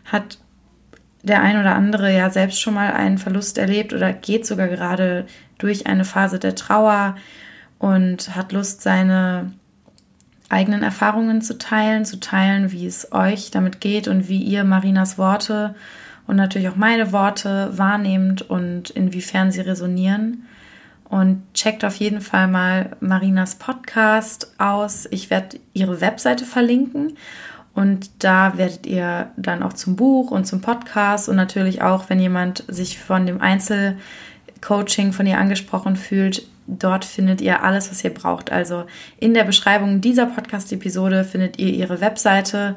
hat 0.05 0.39
der 1.23 1.43
ein 1.43 1.59
oder 1.59 1.75
andere 1.75 2.15
ja 2.15 2.31
selbst 2.31 2.61
schon 2.61 2.75
mal 2.75 2.93
einen 2.93 3.19
Verlust 3.19 3.59
erlebt 3.59 3.93
oder 3.93 4.13
geht 4.13 4.47
sogar 4.47 4.69
gerade 4.69 5.27
durch 5.59 5.87
eine 5.87 6.05
Phase 6.05 6.39
der 6.39 6.55
Trauer 6.55 7.17
und 7.79 8.37
hat 8.37 8.53
Lust, 8.53 8.83
seine 8.83 9.53
eigenen 10.49 10.83
Erfahrungen 10.83 11.43
zu 11.43 11.59
teilen, 11.59 12.05
zu 12.05 12.21
teilen, 12.21 12.71
wie 12.71 12.87
es 12.87 13.13
euch 13.13 13.51
damit 13.51 13.81
geht 13.81 14.07
und 14.07 14.29
wie 14.29 14.43
ihr 14.43 14.63
Marinas 14.63 15.19
Worte 15.19 15.75
und 16.27 16.37
natürlich 16.37 16.69
auch 16.69 16.77
meine 16.77 17.13
Worte 17.13 17.71
wahrnehmt 17.77 18.43
und 18.43 18.91
inwiefern 18.91 19.51
sie 19.51 19.61
resonieren. 19.61 20.45
Und 21.09 21.43
checkt 21.55 21.85
auf 21.85 21.97
jeden 21.97 22.21
Fall 22.21 22.49
mal 22.49 22.97
Marinas 23.01 23.55
Podcast 23.55 24.53
aus. 24.59 25.07
Ich 25.11 25.31
werde 25.31 25.59
ihre 25.73 26.01
Webseite 26.01 26.45
verlinken 26.45 27.17
Und 27.77 28.25
da 28.25 28.57
werdet 28.57 28.87
ihr 28.87 29.31
dann 29.37 29.63
auch 29.63 29.75
zum 29.75 29.97
Buch 29.97 30.31
und 30.31 30.47
zum 30.47 30.63
Podcast 30.63 31.29
und 31.29 31.37
natürlich 31.37 31.83
auch, 31.83 32.09
wenn 32.09 32.19
jemand 32.19 32.65
sich 32.69 32.99
von 32.99 33.27
dem 33.27 33.43
Einzelcoaching 33.43 35.13
von 35.13 35.27
ihr 35.27 35.39
angesprochen 35.39 35.97
fühlt, 35.97 36.49
dort 36.67 37.05
findet 37.05 37.43
ihr 37.43 37.63
alles, 37.63 37.91
was 37.91 38.03
ihr 38.03 38.15
braucht. 38.15 38.51
Also 38.51 38.87
in 39.21 39.35
der 39.35 39.45
Beschreibung 39.45 40.01
dieser 40.01 40.25
Podcast-Episode 40.25 41.25
findet 41.25 41.59
ihr 41.59 41.69
ihre 41.69 42.01
Webseite 42.01 42.77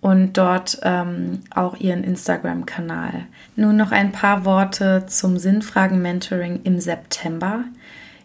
und 0.00 0.38
dort 0.38 0.80
ähm, 0.84 1.40
auch 1.54 1.76
ihren 1.76 2.02
Instagram-Kanal. 2.02 3.26
Nun 3.60 3.76
noch 3.76 3.92
ein 3.92 4.10
paar 4.10 4.46
Worte 4.46 5.04
zum 5.06 5.36
Sinnfragen-Mentoring 5.36 6.60
im 6.64 6.80
September. 6.80 7.64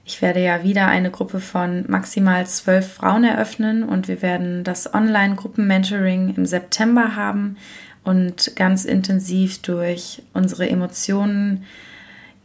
Ich 0.06 0.22
werde 0.22 0.41
ja 0.41 0.64
wieder 0.64 0.88
eine 0.88 1.12
Gruppe 1.12 1.41
von 1.41 1.84
maximal 1.90 2.48
zwölf 2.48 2.94
Frauen 2.94 3.26
eröffnen 3.26 3.84
und 3.84 4.07
wir 4.07 4.22
werden 4.22 4.64
das 4.64 4.94
Online-Gruppen-Mentoring 4.94 6.36
im 6.38 6.45
September 6.45 7.18
haben 7.18 7.57
und 8.06 8.56
ganz 8.56 8.86
intensiv 8.86 9.62
durch 9.62 10.24
unsere 10.34 10.70
Emotionen 10.70 11.66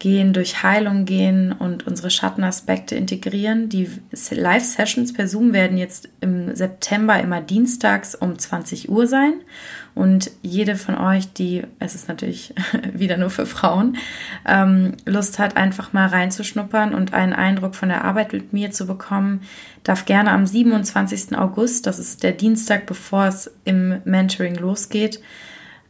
gehen, 0.00 0.32
durch 0.32 0.64
Heilung 0.64 1.04
gehen 1.04 1.52
und 1.52 1.86
unsere 1.86 2.10
Schattenaspekte 2.10 2.96
integrieren. 2.96 3.68
Die 3.68 3.88
Live-Sessions 4.32 5.12
per 5.12 5.28
Zoom 5.28 5.52
werden 5.52 5.78
jetzt 5.78 6.08
im 6.20 6.56
September 6.56 7.20
immer 7.20 7.40
dienstags 7.40 8.16
um 8.16 8.36
20 8.36 8.88
Uhr 8.88 9.06
sein. 9.06 9.34
Und 9.94 10.30
jede 10.42 10.76
von 10.76 10.96
euch, 10.96 11.32
die, 11.32 11.64
es 11.78 11.94
ist 11.94 12.08
natürlich 12.08 12.54
wieder 12.94 13.16
nur 13.16 13.30
für 13.30 13.46
Frauen, 13.46 13.96
ähm, 14.46 14.96
Lust 15.04 15.38
hat, 15.38 15.56
einfach 15.56 15.92
mal 15.92 16.08
reinzuschnuppern 16.08 16.94
und 16.94 17.12
einen 17.12 17.32
Eindruck 17.32 17.74
von 17.74 17.88
der 17.88 18.04
Arbeit 18.04 18.32
mit 18.32 18.52
mir 18.52 18.70
zu 18.70 18.86
bekommen, 18.86 19.42
darf 19.82 20.04
gerne 20.04 20.30
am 20.30 20.46
27. 20.46 21.36
August, 21.36 21.86
das 21.86 21.98
ist 21.98 22.22
der 22.22 22.32
Dienstag, 22.32 22.86
bevor 22.86 23.26
es 23.26 23.50
im 23.64 24.00
Mentoring 24.04 24.56
losgeht, 24.56 25.20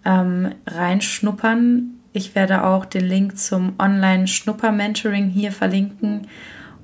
ähm, 0.05 0.55
reinschnuppern 0.67 2.01
ich 2.13 2.35
werde 2.35 2.65
auch 2.65 2.85
den 2.85 3.07
Link 3.07 3.39
zum 3.39 3.75
Online-Schnupper-Mentoring 3.79 5.29
hier 5.29 5.53
verlinken 5.53 6.27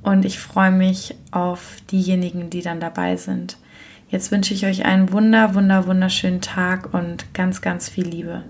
und 0.03 0.25
ich 0.25 0.39
freue 0.39 0.71
mich 0.71 1.17
auf 1.33 1.79
diejenigen, 1.91 2.49
die 2.49 2.63
dann 2.63 2.79
dabei 2.79 3.17
sind. 3.17 3.57
Jetzt 4.09 4.31
wünsche 4.31 4.55
ich 4.55 4.65
euch 4.67 4.85
einen 4.85 5.11
wunder, 5.11 5.57
wunder, 5.57 5.87
wunderschönen 5.87 6.41
Tag 6.41 6.95
und 6.95 7.35
ganz, 7.35 7.61
ganz 7.61 7.89
viel 7.89 8.07
Liebe. 8.07 8.45